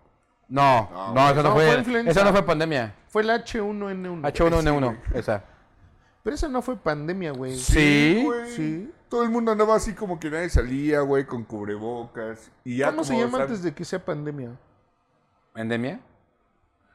No, 0.48 0.88
No, 0.90 1.14
no, 1.14 1.26
esa 1.30 1.34
no, 1.34 1.42
no, 1.42 1.54
fue. 1.54 1.66
fue 1.66 1.78
influenza. 1.78 2.10
esa 2.10 2.24
no 2.24 2.32
fue 2.32 2.42
pandemia. 2.44 2.94
Fue 3.08 3.22
el 3.22 3.30
H1N1. 3.30 4.22
H1N1, 4.32 4.98
esa. 5.14 5.44
Pero 6.22 6.34
esa 6.36 6.48
no 6.48 6.62
fue 6.62 6.76
pandemia, 6.76 7.32
güey. 7.32 7.56
Sí. 7.56 8.22
güey. 8.24 8.50
Sí. 8.50 8.92
Todo 9.08 9.22
el 9.22 9.30
mundo 9.30 9.52
andaba 9.52 9.76
así 9.76 9.92
como 9.94 10.18
que 10.18 10.30
nadie 10.30 10.48
salía, 10.50 11.00
güey, 11.00 11.24
con 11.26 11.44
cubrebocas. 11.44 12.50
Y 12.64 12.78
ya 12.78 12.90
¿Cómo 12.90 13.04
se 13.04 13.12
como, 13.12 13.24
llama 13.24 13.42
antes 13.42 13.62
de 13.62 13.72
que 13.74 13.84
sea 13.84 14.04
pandemia? 14.04 14.50
¿Endemia? 15.54 16.00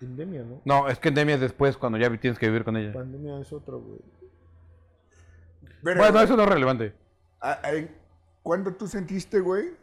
Endemia, 0.02 0.44
¿no? 0.44 0.62
No, 0.66 0.88
es 0.90 1.00
que 1.00 1.10
endemia 1.10 1.36
es 1.36 1.42
después, 1.42 1.78
cuando 1.78 1.98
ya 1.98 2.10
tienes 2.18 2.40
que 2.40 2.48
vivir 2.48 2.64
con 2.64 2.76
ella. 2.78 2.92
Pandemia 2.94 3.40
es 3.40 3.52
otro, 3.54 3.80
güey. 3.80 4.00
Pero, 5.84 5.98
Bueno, 6.00 6.12
güey, 6.14 6.26
eso 6.26 6.36
no 6.38 6.44
es 6.44 6.50
relevante. 6.50 6.94
a- 7.40 7.52
a- 7.54 7.88
¿Cuándo 8.44 8.74
tú 8.74 8.88
sentiste, 8.88 9.40
güey, 9.40 9.76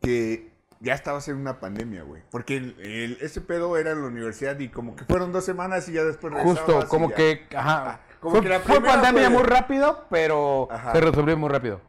que 0.00 0.52
ya 0.80 0.94
estabas 0.94 1.28
en 1.28 1.36
una 1.36 1.60
pandemia, 1.60 2.02
güey? 2.02 2.22
Porque 2.30 2.56
el, 2.56 2.76
el- 2.80 3.18
ese 3.20 3.40
pedo 3.40 3.76
era 3.76 3.92
en 3.92 4.02
la 4.02 4.08
universidad 4.08 4.58
y 4.58 4.68
como 4.68 4.96
que 4.96 5.04
fueron 5.04 5.30
dos 5.32 5.44
semanas 5.44 5.88
y 5.88 5.92
ya 5.92 6.02
después 6.04 6.32
Justo, 6.34 6.48
regresabas 6.66 6.84
y 6.84 6.88
como 6.88 7.10
ya. 7.10 7.16
que, 7.16 7.46
ajá. 7.56 8.00
como 8.20 8.32
fue, 8.36 8.42
que 8.42 8.48
la 8.48 8.58
fue 8.60 8.76
primera 8.76 8.94
pandemia 9.00 9.28
fue- 9.30 9.38
muy 9.38 9.48
rápido, 9.48 10.06
pero 10.10 10.68
Ajá. 10.70 10.92
se 10.92 11.00
resolvió 11.00 11.36
muy 11.36 11.48
rápido. 11.48 11.80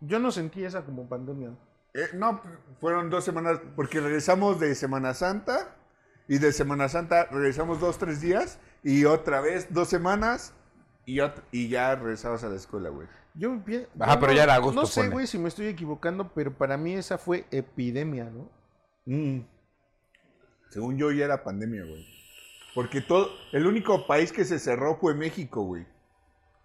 Yo 0.00 0.18
no 0.18 0.30
sentí 0.32 0.64
esa 0.64 0.84
como 0.84 1.08
pandemia. 1.08 1.50
Eh, 1.94 2.08
no, 2.14 2.40
fueron 2.80 3.08
dos 3.10 3.24
semanas, 3.24 3.60
porque 3.76 4.00
regresamos 4.00 4.58
de 4.60 4.74
Semana 4.74 5.14
Santa 5.14 5.75
y 6.28 6.38
de 6.38 6.52
Semana 6.52 6.88
Santa 6.88 7.24
regresamos 7.26 7.80
dos, 7.80 7.98
tres 7.98 8.20
días 8.20 8.58
y 8.82 9.04
otra 9.04 9.40
vez 9.40 9.72
dos 9.72 9.88
semanas 9.88 10.52
y, 11.04 11.68
ya 11.68 11.94
regresamos 11.94 12.42
a 12.42 12.48
la 12.48 12.56
escuela, 12.56 12.88
güey. 12.88 13.06
Yo 13.34 13.62
pi- 13.64 13.86
Ajá, 14.00 14.18
pero 14.18 14.32
no- 14.32 14.36
ya 14.36 14.44
era 14.44 14.54
agosto, 14.54 14.80
No 14.80 14.86
sé, 14.86 15.08
güey, 15.08 15.26
si 15.26 15.38
me 15.38 15.48
estoy 15.48 15.66
equivocando, 15.66 16.32
pero 16.34 16.52
para 16.52 16.76
mí 16.76 16.94
esa 16.94 17.16
fue 17.18 17.44
epidemia, 17.50 18.24
¿no? 18.24 18.50
Mm. 19.04 19.42
Según 20.70 20.96
yo 20.98 21.12
ya 21.12 21.26
era 21.26 21.44
pandemia, 21.44 21.84
güey. 21.84 22.06
Porque 22.74 23.00
todo, 23.00 23.30
el 23.52 23.66
único 23.66 24.06
país 24.06 24.32
que 24.32 24.44
se 24.44 24.58
cerró 24.58 24.96
fue 24.96 25.14
México, 25.14 25.62
güey. 25.62 25.86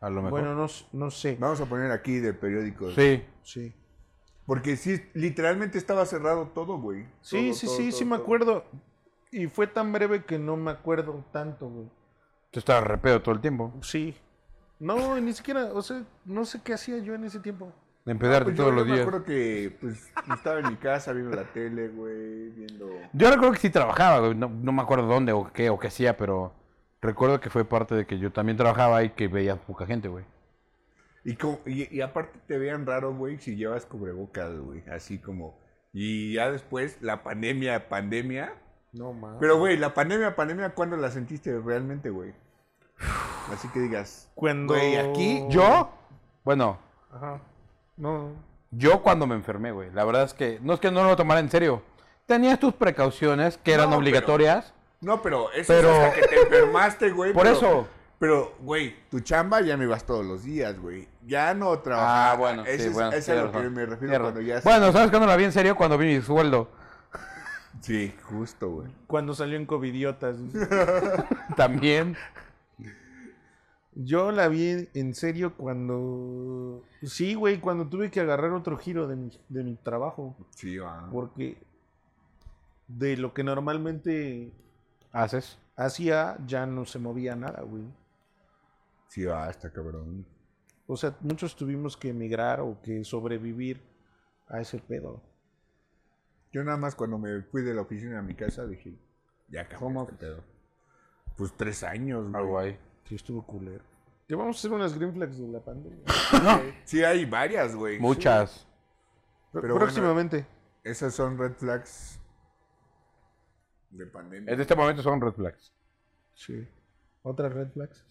A 0.01 0.09
lo 0.09 0.23
mejor. 0.23 0.41
Bueno, 0.41 0.67
no, 0.91 1.11
sé. 1.11 1.38
Vamos 1.39 1.61
a 1.61 1.65
poner 1.67 1.91
aquí 1.91 2.19
de 2.19 2.33
periódicos. 2.33 2.95
sí. 2.95 3.23
Sí. 3.43 3.73
Porque 4.45 4.75
sí, 4.75 4.99
literalmente 5.13 5.77
estaba 5.77 6.05
cerrado 6.05 6.47
todo, 6.49 6.79
güey. 6.79 7.05
Sí, 7.21 7.49
Todo, 7.49 7.53
sí, 7.53 7.65
todo, 7.67 7.77
sí, 7.77 7.89
todo, 7.89 7.99
sí 7.99 8.05
me 8.05 8.15
acuerdo. 8.15 8.65
Y 9.32 9.48
fue 9.48 9.68
tan 9.68 9.91
breve 9.94 10.24
que 10.24 10.38
no 10.38 10.58
me 10.58 10.72
acuerdo 10.72 11.24
tanto, 11.32 11.68
güey. 11.70 11.88
Tú 12.52 12.60
estabas 12.60 12.84
repedo 12.84 13.22
todo 13.22 13.34
el 13.36 13.41
tiempo. 13.41 13.74
Sí. 13.82 14.16
No, 14.80 15.20
ni 15.20 15.32
siquiera, 15.34 15.66
o 15.74 15.82
sea, 15.82 16.03
no 16.26 16.44
sé 16.44 16.62
qué 16.64 16.74
hacía 16.74 16.98
yo 16.99 17.14
en 17.14 17.24
ese 17.24 17.40
tiempo. 17.40 17.72
De 18.03 18.12
empezarte 18.14 18.45
Pues 18.45 18.58
yo- 18.58 18.64
todos 18.64 18.74
yo 18.74 18.80
los 18.80 18.88
días. 18.88 18.99
acuerdo 19.08 19.24
que 19.26 19.78
pues, 19.80 20.12
estaba 20.36 20.60
en 20.60 20.70
mi 20.70 20.76
casa 20.76 21.14
viendo 21.14 21.36
la 21.36 21.44
tele, 21.53 21.88
güey, 21.90 22.49
viendo... 22.49 22.90
Yo 23.14 23.30
recuerdo 23.30 23.53
que 23.53 23.60
sí 23.60 23.70
trabajaba, 23.70 24.20
güey. 24.20 24.36
No, 24.36 24.49
no 24.49 24.72
me 24.72 24.82
acuerdo 24.82 25.06
dónde 25.06 25.32
o 25.34 25.52
qué 25.53 25.70
o 25.70 25.78
qué 25.80 25.88
hacía, 25.88 26.18
pero 26.18 26.53
recuerdo 27.02 27.40
que 27.40 27.49
fue 27.52 27.64
parte 27.64 27.94
de 27.95 28.06
que 28.08 28.18
yo 28.18 28.32
también 28.32 28.58
trabajaba 28.58 29.03
y 29.03 29.12
que 29.12 29.28
veía 29.28 29.56
poca 29.56 29.86
gente, 29.86 30.08
güey. 30.08 30.26
Y, 31.24 31.36
como- 31.36 31.60
y, 31.68 31.95
y 31.95 32.02
aparte 32.02 32.40
te 32.48 32.58
veían 32.58 32.86
raro, 32.88 33.14
güey, 33.16 33.38
si 33.40 33.56
llevas 33.56 33.86
cubrebocas, 33.86 34.58
güey, 34.60 34.84
así 34.90 35.20
como... 35.20 35.58
Y 35.94 36.34
ya 36.34 36.52
después, 36.52 36.98
la 37.02 37.24
pandemia, 37.24 37.88
pandemia... 37.88 38.56
No, 38.93 39.13
mames. 39.13 39.38
Pero, 39.39 39.57
güey, 39.57 39.77
la 39.77 39.93
pandemia, 39.93 40.35
pandemia, 40.35 40.69
¿cuándo 40.73 40.97
la 40.97 41.09
sentiste 41.11 41.57
realmente, 41.59 42.09
güey? 42.09 42.34
Así 43.53 43.68
que 43.69 43.80
digas... 43.80 44.30
Cuando... 44.35 44.73
Güey, 44.73 44.97
aquí 44.97 45.45
¿Yo? 45.49 45.89
Bueno, 46.43 46.77
Ajá. 47.13 47.39
No. 47.97 48.31
yo 48.72 49.01
cuando 49.03 49.27
me 49.27 49.35
enfermé, 49.35 49.72
güey. 49.72 49.91
La 49.91 50.03
verdad 50.05 50.23
es 50.23 50.34
que 50.34 50.59
no 50.61 50.73
es 50.73 50.80
que 50.80 50.91
no 50.91 51.03
lo 51.03 51.15
tomara 51.15 51.39
en 51.39 51.49
serio. 51.49 51.84
Tenías 52.26 52.59
tus 52.59 52.73
precauciones 52.73 53.57
que 53.57 53.73
eran 53.73 53.89
No, 53.91 53.97
obligatorias. 53.97 54.73
No, 55.01 55.22
pero 55.22 55.51
eso 55.51 55.73
Pero- 55.73 55.91
es 55.91 55.97
hasta 55.99 56.19
que 56.22 56.27
te 56.27 56.41
enfermaste, 56.41 57.09
güey. 57.11 57.34
Por 57.34 57.43
pero- 57.43 57.55
eso. 57.55 57.88
Pero, 58.19 58.53
güey, 58.59 58.95
tu 59.09 59.19
chamba 59.19 59.61
ya 59.61 59.76
no 59.76 59.84
ibas 59.84 60.03
todos 60.05 60.23
los 60.23 60.43
días, 60.43 60.80
güey. 60.80 61.07
Ya 61.26 61.55
no 61.55 61.80
trabajabas. 61.80 62.34
Ah, 62.34 62.35
bueno, 62.38 62.61
Ese 62.65 62.77
sí, 62.77 62.88
es, 62.89 62.93
bueno. 62.93 63.09
ese 63.09 63.34
es 63.34 63.39
a 63.39 63.43
lo 63.45 63.51
que 63.51 63.57
me 63.69 63.84
refiero 63.88 64.22
cuando 64.22 64.41
ya... 64.41 64.61
Bueno, 64.63 64.91
¿sabes 64.91 65.09
cuándo 65.09 65.26
la 65.27 65.35
vi 65.35 65.45
en 65.45 65.51
serio? 65.51 65.76
Cuando 65.76 65.97
vi 65.97 66.15
mi 66.18 66.22
sueldo. 66.22 66.69
Sí, 67.82 68.14
justo, 68.24 68.70
güey. 68.70 68.91
Cuando 69.08 69.34
salió 69.34 69.58
en 69.58 69.66
Covidiotas. 69.66 70.38
También. 71.58 72.16
Yo 73.94 74.32
la 74.32 74.48
vi 74.48 74.88
en 74.94 75.14
serio 75.14 75.56
cuando... 75.58 76.84
Sí, 77.03 77.34
güey, 77.34 77.60
cuando 77.60 77.88
tuve 77.88 78.10
que 78.10 78.22
agarrar 78.22 78.52
otro 78.53 78.78
giro 78.78 79.08
de 79.08 79.16
mi, 79.16 79.32
de 79.49 79.64
mi 79.64 79.76
trabajo. 79.76 80.36
Sí, 80.52 80.78
va. 80.78 81.10
Porque 81.12 81.58
de 82.88 83.18
lo 83.18 83.34
que 83.34 83.44
normalmente 83.44 84.53
¿Haces? 85.12 85.58
hacía 85.76 86.38
ya 86.45 86.66
no 86.66 86.86
se 86.86 86.99
movía 86.99 87.36
nada, 87.36 87.62
güey. 87.64 87.84
Sí, 89.08 89.26
va, 89.26 89.49
está 89.49 89.72
cabrón. 89.72 90.26
O 90.88 90.95
sea, 90.95 91.16
muchos 91.22 91.56
tuvimos 91.56 91.98
que 91.98 92.10
emigrar 92.10 92.62
o 92.62 92.82
que 92.82 93.03
sobrevivir 93.03 93.82
a 94.48 94.62
ese 94.62 94.78
pedo. 94.80 95.22
Yo 96.52 96.64
nada 96.64 96.78
más 96.78 96.95
cuando 96.95 97.18
me 97.18 97.41
fui 97.44 97.61
de 97.61 97.73
la 97.73 97.82
oficina 97.82 98.19
a 98.19 98.22
mi 98.22 98.36
casa 98.36 98.65
dije, 98.65 98.94
ya 99.48 99.61
acabó 99.61 99.86
¿Cómo? 99.86 100.03
este 100.03 100.15
pedo. 100.15 100.44
Pues 101.38 101.53
tres 101.56 101.84
años, 101.84 102.30
güey. 102.30 102.36
Algo 102.36 102.60
ahí. 102.60 102.80
Sí, 103.06 103.15
estuvo 103.15 103.45
culero. 103.45 103.84
Te 104.28 104.36
vamos 104.36 104.56
a 104.56 104.60
hacer 104.60 104.72
unas 104.72 104.94
green 104.98 105.14
flags 105.14 105.38
de 105.38 105.48
la 105.48 105.60
pandemia. 105.60 106.06
Sí, 106.86 107.03
hay 107.03 107.26
varias, 107.26 107.76
güey. 107.76 107.99
Muchas. 107.99 108.68
Pero 109.52 109.76
Próximamente. 109.76 110.45
Esas 110.84 111.14
son 111.14 111.38
red 111.38 111.53
flags 111.53 112.19
de 113.90 114.06
pandemia. 114.07 114.53
En 114.53 114.60
este 114.60 114.76
momento 114.76 115.02
son 115.02 115.22
red 115.22 115.34
flags. 115.34 115.73
Sí. 116.34 116.68
Otras 117.23 117.53
red 117.53 117.69
flags. 117.72 118.06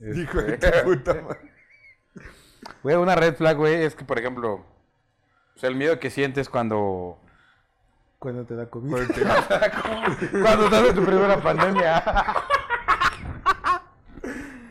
Hijo 0.00 0.42
de 0.42 0.58
tu 0.58 0.84
puta 0.84 1.14
madre. 1.22 1.52
Güey, 2.82 2.96
una 2.96 3.14
red 3.16 3.34
flag, 3.34 3.56
güey, 3.56 3.82
es 3.82 3.94
que, 3.94 4.04
por 4.04 4.18
ejemplo, 4.18 4.64
o 5.58 5.60
sea, 5.60 5.68
el 5.70 5.74
miedo 5.74 5.98
que 5.98 6.08
sientes 6.08 6.48
cuando... 6.48 7.18
Cuando 8.20 8.44
te 8.44 8.54
da 8.54 8.66
COVID. 8.70 8.90
Por 8.90 9.00
el 9.00 9.08
tema- 9.08 9.44
Cuando 10.30 10.64
estás 10.66 10.88
en 10.88 10.94
tu 10.94 11.04
primera 11.04 11.36
pandemia. 11.42 12.02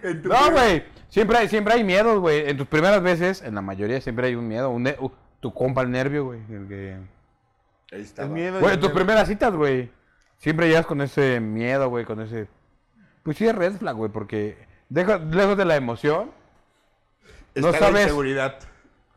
en 0.03 0.21
tu 0.21 0.29
No, 0.29 0.51
güey. 0.51 0.85
Siempre 1.09 1.37
hay, 1.37 1.49
siempre 1.49 1.73
hay 1.73 1.83
miedos, 1.83 2.19
güey. 2.19 2.49
En 2.49 2.55
tus 2.57 2.67
primeras 2.67 3.01
veces, 3.03 3.41
en 3.41 3.55
la 3.55 3.61
mayoría, 3.61 3.99
siempre 3.99 4.27
hay 4.27 4.35
un 4.35 4.47
miedo. 4.47 4.69
Un 4.69 4.83
ne- 4.83 4.95
uh, 4.99 5.09
tu 5.41 5.53
compa, 5.53 5.81
el 5.81 5.91
nervio, 5.91 6.23
güey. 6.25 6.39
el 6.49 6.67
que- 6.69 6.97
Ahí 7.93 8.01
está. 8.01 8.23
El 8.23 8.29
miedo. 8.29 8.59
Güey, 8.61 8.79
tus 8.79 8.91
primeras 8.91 9.27
citas, 9.27 9.53
güey. 9.53 9.91
Siempre 10.37 10.67
llegas 10.69 10.85
con 10.85 11.01
ese 11.01 11.41
miedo, 11.41 11.89
güey, 11.89 12.05
con 12.05 12.21
ese... 12.21 12.47
Pues 13.23 13.35
sí 13.35 13.45
es 13.45 13.53
red 13.53 13.73
flag, 13.77 13.95
güey, 13.97 14.09
porque 14.09 14.57
deja- 14.87 15.17
lejos 15.17 15.57
de 15.57 15.65
la 15.65 15.75
emoción, 15.75 16.31
no 17.55 17.67
Está 17.69 17.79
la 17.81 17.87
sabes- 17.87 18.03
inseguridad. 18.03 18.59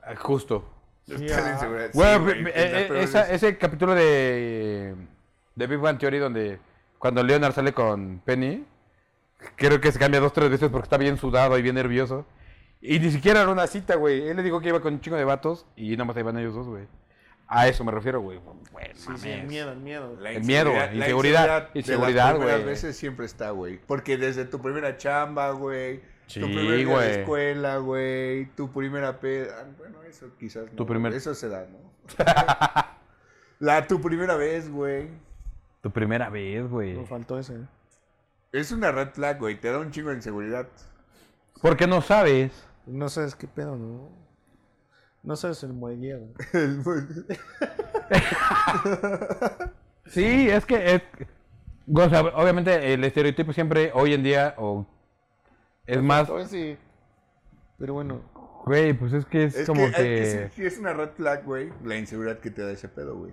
ah, 0.02 0.16
justo. 0.16 0.64
Está 1.10 1.40
la 1.40 1.46
ah. 1.48 1.52
inseguridad. 1.54 1.90
Güey, 1.92 2.14
Sí, 2.14 2.20
güey, 2.42 2.44
eh, 2.46 2.52
eh, 2.54 2.88
esa- 3.02 3.30
ese 3.30 3.56
capítulo 3.58 3.94
de, 3.94 4.94
de 5.54 5.66
Big 5.66 5.78
Bang 5.78 5.98
Theory 5.98 6.18
donde 6.18 6.58
cuando 6.98 7.22
Leonard 7.22 7.52
sale 7.54 7.72
con 7.72 8.20
Penny, 8.24 8.64
creo 9.56 9.80
que 9.80 9.90
se 9.92 9.98
cambia 9.98 10.20
dos, 10.20 10.32
tres 10.32 10.50
veces 10.50 10.68
porque 10.70 10.84
está 10.86 10.96
bien 10.98 11.16
sudado 11.16 11.56
y 11.58 11.62
bien 11.62 11.74
nervioso. 11.74 12.26
Y 12.82 12.98
ni 12.98 13.10
siquiera 13.10 13.42
era 13.42 13.50
una 13.50 13.66
cita, 13.66 13.96
güey. 13.96 14.28
Él 14.28 14.36
le 14.36 14.42
dijo 14.42 14.60
que 14.60 14.68
iba 14.68 14.80
con 14.80 14.94
un 14.94 15.00
chingo 15.00 15.16
de 15.16 15.24
vatos 15.24 15.66
y 15.76 15.90
nada 15.92 16.04
más 16.06 16.16
iban 16.16 16.38
ellos 16.38 16.54
dos, 16.54 16.66
güey. 16.66 16.84
A 17.46 17.66
eso 17.68 17.82
me 17.84 17.90
refiero, 17.90 18.20
güey. 18.20 18.38
Güey, 18.72 18.86
Sí, 18.94 19.08
sí, 19.16 19.28
el 19.28 19.46
miedo, 19.48 19.72
el 19.72 19.80
miedo. 19.80 20.16
La 20.20 20.30
El 20.30 20.44
miedo, 20.44 20.70
inseguridad- 20.70 20.92
güey, 20.92 20.98
la 21.74 21.78
inseguridad, 21.80 22.12
de 22.12 22.14
las 22.14 22.32
primeras 22.34 22.60
güey. 22.60 22.70
veces 22.70 22.96
siempre 22.96 23.26
está, 23.26 23.50
güey. 23.50 23.80
Porque 23.86 24.16
desde 24.16 24.44
tu 24.44 24.60
primera 24.62 24.96
chamba, 24.96 25.50
güey. 25.50 26.00
Sí, 26.30 26.40
tu 26.40 26.46
primer 26.46 26.76
día 26.76 26.86
güey. 26.86 27.08
de 27.08 27.20
escuela, 27.22 27.76
güey. 27.78 28.46
Tu 28.54 28.70
primera 28.72 29.18
peda. 29.18 29.66
Bueno, 29.78 30.02
eso 30.04 30.28
quizás 30.38 30.66
no. 30.66 30.72
Tu 30.76 30.86
primer- 30.86 31.12
Eso 31.12 31.34
se 31.34 31.48
da, 31.48 31.66
¿no? 31.66 31.78
La, 33.58 33.86
tu 33.86 34.00
primera 34.00 34.36
vez, 34.36 34.70
güey. 34.70 35.08
Tu 35.82 35.90
primera 35.90 36.30
vez, 36.30 36.66
güey. 36.68 36.94
No 36.94 37.04
faltó 37.06 37.38
ese. 37.38 37.54
¿eh? 37.56 37.66
Es 38.52 38.70
una 38.72 38.92
red 38.92 39.10
flag, 39.10 39.38
güey. 39.38 39.60
Te 39.60 39.70
da 39.72 39.78
un 39.78 39.90
chingo 39.90 40.10
de 40.10 40.16
inseguridad. 40.16 40.68
Porque 41.60 41.86
no 41.86 42.00
sabes. 42.00 42.52
No 42.86 43.08
sabes 43.08 43.34
qué 43.34 43.46
pedo, 43.48 43.76
¿no? 43.76 44.08
No 45.22 45.36
sabes 45.36 45.62
el 45.64 45.72
muelle. 45.72 46.28
El- 46.52 46.82
Sí, 50.06 50.48
es 50.50 50.66
que 50.66 50.94
es, 50.94 51.02
o 51.94 52.08
sea, 52.08 52.22
obviamente 52.22 52.92
el 52.92 53.04
estereotipo 53.04 53.52
siempre 53.52 53.92
hoy 53.94 54.12
en 54.14 54.22
día 54.24 54.54
o 54.58 54.84
es 55.94 56.02
más. 56.02 56.28
Pero 57.78 57.94
bueno, 57.94 58.20
güey, 58.66 58.92
pues 58.92 59.12
es 59.12 59.24
que 59.24 59.44
es, 59.44 59.56
es 59.56 59.66
como 59.66 59.86
que, 59.86 59.92
que, 59.92 60.22
es, 60.22 60.34
que 60.34 60.48
sí 60.50 60.66
es 60.66 60.78
una 60.78 60.92
red 60.92 61.10
flag, 61.10 61.44
güey. 61.44 61.72
La 61.84 61.96
inseguridad 61.96 62.38
que 62.40 62.50
te 62.50 62.62
da 62.62 62.70
ese 62.72 62.88
pedo, 62.88 63.16
güey. 63.16 63.32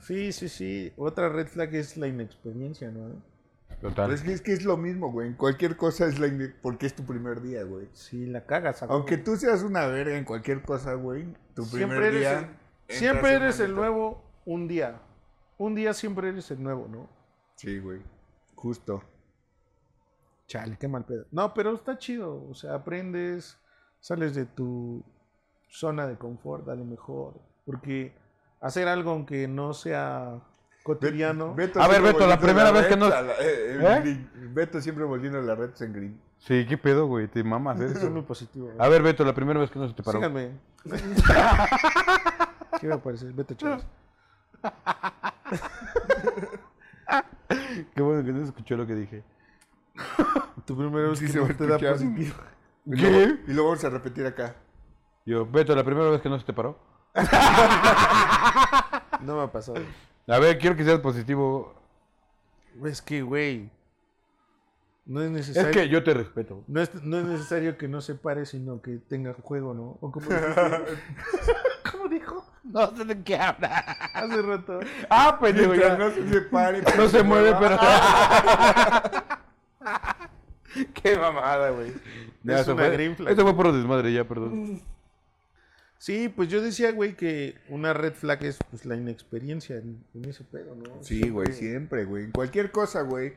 sí, 0.00 0.32
sí, 0.32 0.48
sí. 0.48 0.92
Otra 0.96 1.28
red 1.30 1.46
flag 1.46 1.74
es 1.74 1.96
la 1.96 2.06
inexperiencia, 2.08 2.90
¿no? 2.90 3.22
total. 3.80 4.06
Pero 4.06 4.14
es 4.14 4.22
que, 4.22 4.32
es 4.32 4.40
que 4.40 4.52
es 4.52 4.64
lo 4.64 4.76
mismo, 4.76 5.10
güey. 5.12 5.28
En 5.28 5.34
cualquier 5.34 5.76
cosa 5.76 6.06
es 6.06 6.18
la 6.18 6.26
ine- 6.28 6.54
porque 6.62 6.86
es 6.86 6.94
tu 6.94 7.04
primer 7.04 7.40
día, 7.42 7.64
güey. 7.64 7.88
Sí, 7.92 8.24
la 8.26 8.44
cagas. 8.46 8.82
a 8.82 8.86
Aunque 8.86 9.14
huevo. 9.14 9.24
tú 9.24 9.36
seas 9.36 9.62
una 9.62 9.86
verga 9.86 10.16
en 10.16 10.24
cualquier 10.24 10.62
cosa, 10.62 10.94
güey. 10.94 11.26
Tu 11.54 11.64
siempre 11.64 11.98
primer 11.98 12.02
eres, 12.14 12.20
día. 12.20 12.38
el, 12.88 12.94
siempre 12.96 13.32
eres 13.32 13.60
el 13.60 13.74
nuevo 13.74 14.22
un 14.46 14.68
día. 14.68 15.00
Un 15.58 15.74
día 15.74 15.92
siempre 15.94 16.28
eres 16.28 16.50
el 16.50 16.62
nuevo, 16.62 16.86
¿no? 16.88 17.08
Sí, 17.56 17.78
güey. 17.78 18.00
Justo. 18.54 19.02
Chale, 20.46 20.76
qué 20.78 20.88
mal 20.88 21.04
pedo. 21.04 21.24
No, 21.30 21.54
pero 21.54 21.74
está 21.74 21.98
chido. 21.98 22.48
O 22.50 22.54
sea, 22.54 22.74
aprendes, 22.74 23.58
sales 24.00 24.34
de 24.34 24.44
tu 24.46 25.02
zona 25.68 26.06
de 26.06 26.16
confort 26.16 26.68
a 26.68 26.74
lo 26.74 26.84
mejor. 26.84 27.40
Porque 27.64 28.14
hacer 28.60 28.88
algo 28.88 29.10
aunque 29.10 29.48
no 29.48 29.72
sea 29.74 30.40
cotidiano. 30.82 31.54
Beto 31.54 31.80
A 31.80 31.88
ver, 31.88 32.02
Beto, 32.02 32.26
la 32.26 32.38
primera 32.38 32.70
vez 32.70 32.86
que 32.86 32.94
red 32.96 33.02
a 33.02 33.22
la- 33.22 33.32
eh, 33.40 34.02
¿Eh? 34.04 34.26
Beto 34.52 34.80
siempre 34.80 35.04
volviendo 35.04 35.40
las 35.40 35.56
redes 35.58 35.80
en 35.80 35.92
green. 35.92 36.20
Sí, 36.38 36.66
qué 36.68 36.76
pedo, 36.76 37.06
güey, 37.06 37.26
te 37.26 37.42
mamas 37.42 37.80
Eso 37.80 38.06
es 38.06 38.10
muy 38.10 38.20
positivo. 38.22 38.70
A 38.78 38.88
ver, 38.88 39.02
Beto, 39.02 39.24
la 39.24 39.34
primera 39.34 39.58
vez 39.58 39.70
que 39.70 39.78
no 39.78 39.88
se 39.88 39.94
te 39.94 40.02
paró. 40.02 40.18
Síganme. 40.18 40.50
¿Qué 42.80 42.86
me 42.86 42.98
parece? 42.98 43.32
Vete, 43.32 43.56
chavos. 43.56 43.86
Qué 47.94 48.02
bueno 48.02 48.24
que 48.24 48.32
no 48.32 48.38
se 48.40 48.44
escuchó 48.46 48.76
lo 48.76 48.86
que 48.86 48.94
dije. 48.94 49.24
Tu 50.66 50.76
primera 50.76 51.08
vez 51.08 51.18
Sí 51.18 51.26
que 51.26 51.32
se 51.32 51.38
no 51.38 51.44
va 51.44 51.50
a 51.50 51.56
te 51.56 51.66
da 51.66 51.74
escuchar. 51.76 51.92
positivo. 51.94 52.34
Y 52.86 52.96
¿Qué? 52.96 53.10
luego, 53.10 53.34
y 53.48 53.52
lo 53.52 53.64
vamos 53.64 53.84
a 53.84 53.90
repetir 53.90 54.26
acá. 54.26 54.56
Yo, 55.26 55.46
Beto, 55.46 55.74
la 55.74 55.84
primera 55.84 56.10
vez 56.10 56.20
que 56.20 56.28
no 56.28 56.38
se 56.38 56.44
te 56.44 56.52
paró. 56.52 56.78
No 59.20 59.36
me 59.36 59.42
ha 59.42 59.52
pasado. 59.52 59.78
A 60.28 60.38
ver, 60.38 60.58
quiero 60.58 60.76
que 60.76 60.84
seas 60.84 61.00
positivo. 61.00 61.74
Es 62.84 63.00
que, 63.00 63.22
güey. 63.22 63.70
No 65.06 65.20
es 65.20 65.26
Es 65.26 65.32
necesario. 65.32 65.70
que 65.70 65.88
yo 65.88 66.02
te 66.02 66.14
respeto. 66.14 66.64
No 66.66 66.80
es, 66.80 66.94
no 67.02 67.18
es 67.18 67.24
necesario 67.24 67.76
que 67.76 67.88
no 67.88 68.00
se 68.00 68.14
pare, 68.14 68.46
sino 68.46 68.80
que 68.82 68.92
tenga 68.98 69.34
juego, 69.42 69.74
¿no? 69.74 69.98
O 70.00 70.10
como 70.10 70.26
dijiste 70.28 70.54
¿Cómo 71.92 72.08
dijo? 72.08 72.44
No 72.64 72.94
sé 72.96 73.04
de 73.04 73.22
qué 73.22 73.36
habla. 73.38 73.68
Hace 74.14 74.42
rato. 74.42 74.80
Ah, 75.10 75.36
pues 75.38 75.54
Mientras 75.54 75.80
ya. 75.80 75.96
no 75.98 76.10
se 76.10 76.28
separe. 76.28 76.82
No 76.96 77.08
se 77.08 77.22
mueve, 77.22 77.54
pero. 77.60 77.78
Qué 81.02 81.16
mamada, 81.16 81.70
güey. 81.70 81.90
Es 81.90 82.60
eso 82.60 82.72
una 82.74 82.84
fue- 82.86 82.92
green 82.92 83.16
flag. 83.16 83.32
Eso 83.32 83.42
fue 83.42 83.54
por 83.54 83.72
desmadre, 83.72 84.12
ya, 84.12 84.24
perdón. 84.24 84.82
Sí, 85.98 86.28
pues 86.28 86.48
yo 86.48 86.60
decía, 86.60 86.92
güey, 86.92 87.16
que 87.16 87.54
una 87.68 87.92
red 87.94 88.12
flag 88.12 88.44
es 88.44 88.58
pues, 88.70 88.84
la 88.84 88.94
inexperiencia 88.96 89.76
en, 89.76 90.04
en 90.14 90.24
ese 90.26 90.44
pedo, 90.44 90.74
¿no? 90.74 91.02
Sí, 91.02 91.30
güey, 91.30 91.52
siempre, 91.52 92.04
güey. 92.04 92.24
En 92.24 92.32
cualquier 92.32 92.70
cosa, 92.72 93.02
güey. 93.02 93.34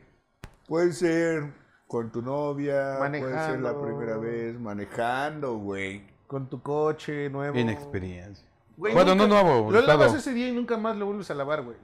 Puede 0.68 0.92
ser 0.92 1.54
con 1.88 2.12
tu 2.12 2.22
novia, 2.22 2.98
puede 3.00 3.22
ser 3.46 3.62
la 3.62 3.80
primera 3.80 4.18
vez, 4.18 4.60
manejando, 4.60 5.56
güey. 5.58 6.04
Con 6.28 6.50
tu 6.50 6.62
coche 6.62 7.30
nuevo. 7.30 7.58
Inexperiencia. 7.58 8.46
Güey, 8.76 8.94
Bueno, 8.94 9.16
nunca- 9.16 9.28
no 9.30 9.44
nuevo. 9.44 9.72
Lo 9.72 9.82
lavas 9.82 10.14
ese 10.14 10.34
día 10.34 10.50
y 10.50 10.52
nunca 10.52 10.76
más 10.76 10.98
lo 10.98 11.06
vuelves 11.06 11.32
a 11.32 11.36
lavar, 11.36 11.62
güey. 11.64 11.78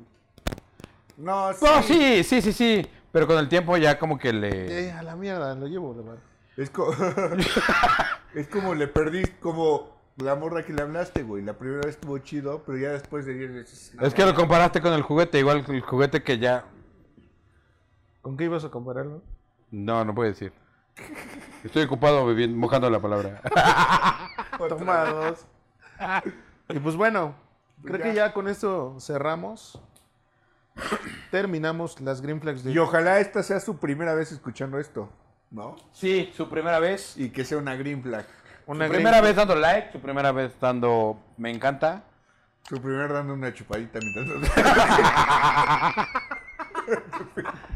No, 1.15 1.53
sí. 1.53 1.59
No, 1.65 1.81
sí, 1.83 2.23
sí, 2.23 2.41
sí, 2.41 2.51
sí. 2.51 2.85
Pero 3.13 3.27
con 3.27 3.37
el 3.37 3.47
tiempo 3.47 3.77
ya 3.77 3.97
como 3.97 4.17
que 4.17 4.33
le. 4.33 4.87
Eh, 4.87 4.91
a 4.91 5.03
la 5.03 5.15
mierda, 5.15 5.55
lo 5.55 5.67
llevo 5.67 5.93
a 5.93 5.95
lavar. 5.97 6.17
Es, 6.57 6.69
co- 6.69 6.93
es 8.35 8.47
como 8.49 8.75
le 8.75 8.87
perdí, 8.87 9.23
como 9.39 9.95
la 10.17 10.35
morra 10.35 10.63
que 10.63 10.73
le 10.73 10.81
hablaste, 10.81 11.23
güey. 11.23 11.43
La 11.43 11.53
primera 11.53 11.81
vez 11.85 11.95
estuvo 11.95 12.17
chido, 12.17 12.63
pero 12.65 12.77
ya 12.77 12.89
después 12.89 13.25
de 13.25 13.35
10 13.35 13.53
veces. 13.53 13.93
Es 14.01 14.13
que 14.13 14.25
lo 14.25 14.33
comparaste 14.35 14.81
con 14.81 14.91
el 14.93 15.03
juguete, 15.03 15.39
igual 15.39 15.63
el 15.67 15.81
juguete 15.81 16.21
que 16.23 16.39
ya. 16.39 16.65
¿Con 18.21 18.35
qué 18.35 18.45
ibas 18.45 18.65
a 18.65 18.69
compararlo? 18.69 19.21
No, 19.71 20.03
no 20.03 20.13
puedo 20.13 20.29
decir. 20.29 20.51
Estoy 21.63 21.83
ocupado 21.83 22.25
bebiendo, 22.25 22.57
mojando 22.57 22.89
la 22.89 22.99
palabra. 22.99 23.41
Toma 24.69 25.05
dos. 25.05 25.45
Y 26.69 26.79
pues 26.79 26.95
bueno, 26.95 27.35
creo 27.83 27.97
Ya. 27.97 28.03
que 28.03 28.13
ya 28.13 28.33
con 28.33 28.47
esto 28.47 28.95
cerramos. 28.99 29.79
Terminamos 31.31 31.99
las 32.01 32.21
green 32.21 32.41
flags 32.41 32.63
de... 32.63 32.71
Y 32.71 32.77
ojalá 32.77 33.19
esta 33.19 33.43
sea 33.43 33.59
su 33.59 33.77
primera 33.77 34.13
vez 34.13 34.31
escuchando 34.31 34.79
esto, 34.79 35.09
¿no? 35.51 35.75
Sí, 35.91 36.31
su 36.35 36.49
primera 36.49 36.79
vez. 36.79 37.17
Y 37.17 37.29
que 37.29 37.45
sea 37.45 37.57
una 37.57 37.75
green 37.75 38.01
flag. 38.01 38.25
una 38.65 38.85
su 38.85 38.91
green 38.91 39.03
primera 39.03 39.17
flag. 39.17 39.23
vez 39.23 39.35
dando 39.35 39.55
like, 39.55 39.91
su 39.91 39.99
primera 39.99 40.31
vez 40.31 40.51
dando 40.59 41.19
me 41.37 41.51
encanta. 41.51 42.03
Su 42.67 42.81
primer 42.81 43.11
dando 43.11 43.33
una 43.33 43.53
chupadita 43.53 43.99
mientras... 43.99 44.51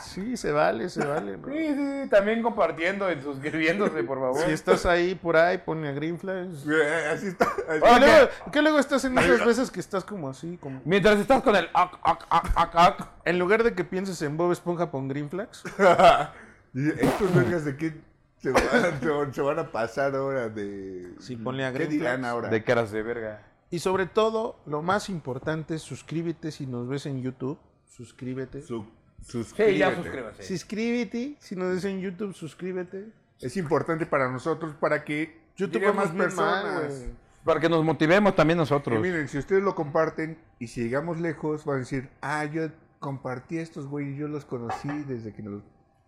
Sí, 0.00 0.36
se 0.36 0.52
vale, 0.52 0.88
se 0.88 1.04
vale. 1.04 1.36
bro. 1.36 1.52
Sí, 1.52 1.66
sí, 1.74 2.02
sí, 2.04 2.08
también 2.10 2.42
compartiendo 2.42 3.10
y 3.12 3.20
suscribiéndose, 3.20 4.02
por 4.04 4.18
favor. 4.20 4.40
Si 4.44 4.50
estás 4.50 4.86
ahí 4.86 5.14
por 5.14 5.36
ahí, 5.36 5.58
ponle 5.58 5.88
a 5.88 5.92
Greenflash. 5.92 6.66
Eh, 6.68 7.06
Así 7.12 7.26
está. 7.28 7.44
así. 7.46 7.80
Que 7.80 8.00
luego, 8.00 8.28
que 8.52 8.62
luego 8.62 8.78
estás 8.78 9.04
en 9.04 9.18
esas 9.18 9.44
veces 9.44 9.70
que 9.70 9.80
estás 9.80 10.04
como 10.04 10.28
así, 10.28 10.56
como... 10.58 10.80
Mientras 10.84 11.18
estás 11.18 11.42
con 11.42 11.56
el 11.56 11.68
ac, 11.74 11.98
ac, 12.02 12.26
ac, 12.30 12.52
ac, 12.56 12.76
ac, 12.76 13.08
En 13.24 13.38
lugar 13.38 13.62
de 13.64 13.74
que 13.74 13.84
pienses 13.84 14.20
en 14.22 14.36
Bob 14.36 14.52
Esponja, 14.52 14.90
pon 14.90 15.08
Green 15.08 15.28
Flags. 15.30 15.62
Y 16.74 16.88
Estos 16.90 17.34
vergas 17.34 17.64
de 17.64 17.76
qué 17.76 17.94
se 18.38 18.50
van, 18.50 18.62
se- 19.00 19.32
se 19.32 19.40
van 19.40 19.58
a 19.58 19.72
pasar 19.72 20.14
ahora 20.14 20.48
de. 20.50 21.14
Sí, 21.20 21.34
ponle 21.36 21.64
a 21.64 21.72
¿Qué 21.72 21.78
Green 21.78 21.90
dirán 21.90 22.18
Flags. 22.18 22.32
ahora? 22.32 22.48
de 22.50 22.64
caras 22.64 22.90
de 22.92 23.02
verga. 23.02 23.42
Y 23.70 23.78
sobre 23.78 24.04
todo, 24.06 24.60
lo 24.66 24.82
más 24.82 25.08
importante, 25.08 25.78
suscríbete 25.78 26.50
si 26.52 26.66
nos 26.66 26.86
ves 26.86 27.06
en 27.06 27.22
YouTube. 27.22 27.58
Suscríbete. 27.86 28.60
Su- 28.60 28.86
Sí, 29.22 29.32
suscríbete. 29.32 29.78
ya 29.78 29.94
suscríbase. 29.94 30.42
Suscríbete. 30.42 31.36
Si 31.40 31.56
nos 31.56 31.74
ves 31.74 31.84
en 31.84 32.00
YouTube, 32.00 32.34
suscríbete. 32.34 33.12
Es 33.40 33.56
importante 33.56 34.06
para 34.06 34.30
nosotros 34.30 34.74
para 34.74 35.04
que 35.04 35.40
YouTube 35.56 35.74
llegue 35.74 35.88
a 35.88 35.92
más 35.92 36.08
personas. 36.10 37.06
Para 37.44 37.60
que 37.60 37.68
nos 37.68 37.84
motivemos 37.84 38.34
también 38.34 38.58
Y 38.58 38.60
nosotros. 38.60 39.00
miren, 39.00 39.28
si 39.28 39.38
ustedes 39.38 39.62
lo 39.62 39.74
comparten 39.74 40.38
y 40.58 40.66
si 40.66 40.82
llegamos 40.82 41.20
lejos, 41.20 41.64
van 41.64 41.76
a 41.76 41.78
decir, 41.80 42.08
ah, 42.20 42.44
yo 42.44 42.68
compartí 42.98 43.58
estos 43.58 43.86
güeyes, 43.86 44.16
yo 44.16 44.26
los 44.26 44.44
conocí 44.44 44.88
desde 45.06 45.32
que 45.32 45.42
nos... 45.42 45.62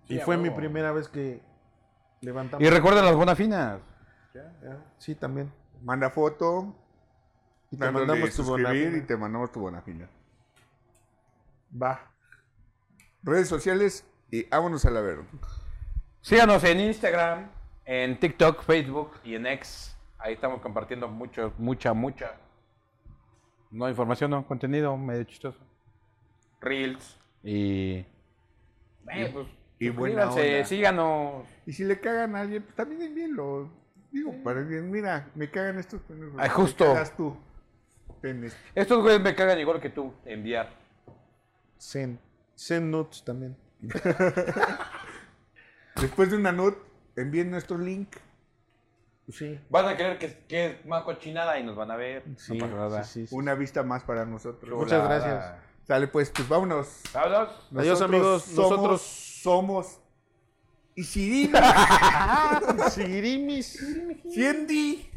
Y 0.09 0.19
fue 0.19 0.37
mi 0.37 0.51
primera 0.51 0.91
vez 0.91 1.09
que 1.09 1.41
levantamos. 2.23 2.67
Y 2.67 2.71
recuerden 2.71 3.05
las 3.05 3.15
buenas 3.15 3.39
Sí, 4.99 5.15
también. 5.15 5.53
Manda 5.83 6.11
foto, 6.11 6.75
Y 7.71 7.77
te 7.77 7.91
mandamos 7.91 8.35
tu 8.35 8.43
bonafina. 8.43 8.97
y 8.97 9.01
te 9.03 9.17
mandamos 9.17 9.53
tu 9.53 9.61
bonafina. 9.61 10.09
Va. 11.81 12.01
Redes 13.29 13.49
sociales 13.49 14.05
y 14.31 14.45
vámonos 14.45 14.85
a 14.87 14.91
la 14.91 15.01
verga. 15.01 15.25
Síganos 16.23 16.65
en 16.65 16.81
Instagram, 16.81 17.51
en 17.85 18.19
TikTok, 18.19 18.63
Facebook 18.63 19.13
y 19.25 19.35
en 19.35 19.47
X. 19.47 19.97
Ahí 20.19 20.35
estamos 20.35 20.61
compartiendo 20.61 21.09
mucho, 21.09 21.53
mucha, 21.59 21.93
mucha. 21.93 22.33
No 23.71 23.89
información, 23.89 24.31
no, 24.31 24.47
contenido 24.47 24.97
medio 24.97 25.25
chistoso. 25.25 25.59
Reels. 26.61 27.19
Y. 27.45 28.05
Eh, 29.11 29.31
pues, 29.33 29.47
y 29.79 29.91
buena 29.91 30.31
onda. 30.31 30.65
síganos. 30.65 31.47
Y 31.67 31.73
si 31.73 31.85
le 31.85 32.01
cagan 32.01 32.35
a 32.35 32.41
alguien, 32.41 32.63
pues 32.63 32.75
también 32.75 33.03
envíenlo. 33.03 33.69
Digo, 34.11 34.35
para 34.43 34.67
que, 34.67 34.81
mira, 34.81 35.29
me 35.35 35.51
cagan 35.51 35.79
estos 35.79 36.01
pendejos. 36.03 36.35
Ay, 36.39 36.49
Me 36.49 36.55
justo. 36.55 36.85
cagas 36.85 37.15
tú. 37.17 37.37
Estos 38.75 39.03
güeyes 39.03 39.21
me 39.21 39.35
cagan 39.35 39.61
igual 39.61 39.81
que 39.81 39.91
tú, 39.91 40.13
enviar. 40.25 40.71
Zen. 41.79 42.19
Zen 42.59 42.91
Nuts 42.91 43.25
también. 43.25 43.57
Después 46.01 46.31
de 46.31 46.37
una 46.37 46.53
note, 46.53 46.79
envíen 47.17 47.51
nuestro 47.51 47.79
link. 47.79 48.17
Sí. 49.31 49.61
Van 49.69 49.87
a 49.87 49.95
creer 49.97 50.19
que, 50.19 50.45
que 50.49 50.67
es 50.67 50.87
más 50.87 51.03
cochinada 51.05 51.59
y 51.59 51.65
nos 51.65 51.77
van 51.77 51.91
a 51.91 51.97
ver. 51.97 52.25
Sí, 52.37 52.57
no 52.59 52.65
pasa 52.67 52.77
nada. 52.77 53.05
sí, 53.05 53.21
sí, 53.21 53.27
sí. 53.29 53.35
Una 53.35 53.55
vista 53.55 53.83
más 53.83 54.03
para 54.05 54.25
nosotros. 54.25 54.79
Muchas 54.79 55.05
gracias. 55.05 55.55
Sale 55.87 56.09
pues, 56.09 56.31
pues 56.31 56.49
vámonos. 56.49 57.03
Vámonos. 57.13 57.51
Adiós, 57.77 58.01
amigos. 58.03 58.43
somos- 58.45 58.71
Nosotros- 58.71 59.03
somos 59.03 60.01
y 60.95 61.05
Sirimi, 61.05 61.53
Sigirimis. 62.91 63.79
Ciendi, 64.33 65.09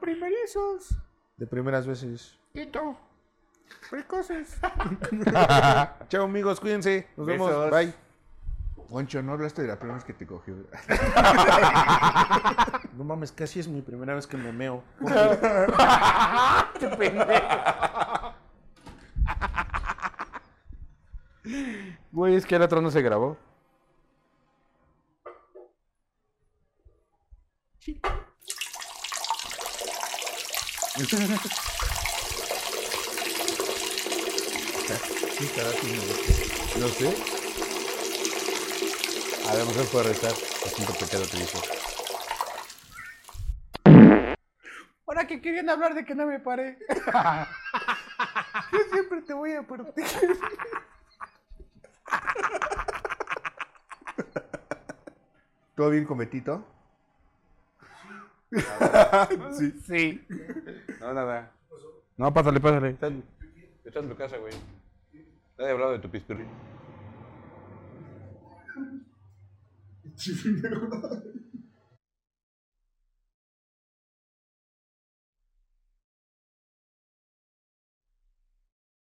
primerizos, 0.00 0.96
De 1.36 1.46
primeras 1.46 1.86
veces. 1.86 2.38
Quito, 2.52 2.96
precoces. 3.90 4.58
Chao, 6.08 6.24
amigos. 6.24 6.60
Cuídense. 6.60 7.08
Nos 7.16 7.26
Besos. 7.26 7.48
vemos. 7.48 7.70
Bye. 7.70 7.94
Poncho, 8.88 9.22
no 9.22 9.32
hablaste 9.32 9.62
de 9.62 9.68
la 9.68 9.76
primera 9.76 9.96
vez 9.96 10.04
que 10.04 10.14
te 10.14 10.26
cogió. 10.26 10.54
No 12.96 13.04
mames, 13.04 13.30
casi 13.30 13.60
es 13.60 13.68
mi 13.68 13.80
primera 13.80 14.14
vez 14.14 14.26
que 14.26 14.36
me 14.36 14.50
meo. 14.52 14.82
Güey, 22.10 22.34
es 22.34 22.44
que 22.44 22.56
el 22.56 22.62
otro 22.62 22.80
no 22.80 22.90
se 22.90 23.00
grabó. 23.02 23.36
No 34.88 34.94
sé. 36.88 37.14
A 39.48 39.54
lo 39.54 39.66
mejor 39.66 39.86
puede 39.88 40.08
restar. 40.08 40.32
El 40.64 40.72
quinto 40.72 40.94
pecado 40.94 41.26
te 41.26 41.36
dijo. 41.36 41.58
Ahora 45.06 45.26
que 45.26 45.42
querían 45.42 45.68
hablar 45.68 45.94
de 45.94 46.06
que 46.06 46.14
no 46.14 46.24
me 46.26 46.40
paré. 46.40 46.78
Yo 48.72 48.78
siempre 48.90 49.20
te 49.22 49.34
voy 49.34 49.52
a 49.52 49.62
proteger. 49.62 50.38
¿Todo 55.76 55.90
bien 55.90 56.06
con 56.06 56.16
Betito? 56.18 56.64
sí. 59.58 59.72
Sí. 59.86 60.26
No, 61.00 61.12
nada. 61.12 61.52
No, 62.16 62.32
pásale, 62.32 62.58
pásale. 62.58 62.88
Estás, 62.90 63.12
estás 63.84 64.02
en 64.02 64.08
tu 64.08 64.16
casa, 64.16 64.38
güey. 64.38 64.54
Nadie 65.58 65.70
ha 65.70 65.74
hablado 65.74 65.92
de 65.92 65.98
tu 65.98 66.08
pispirri. 66.08 66.46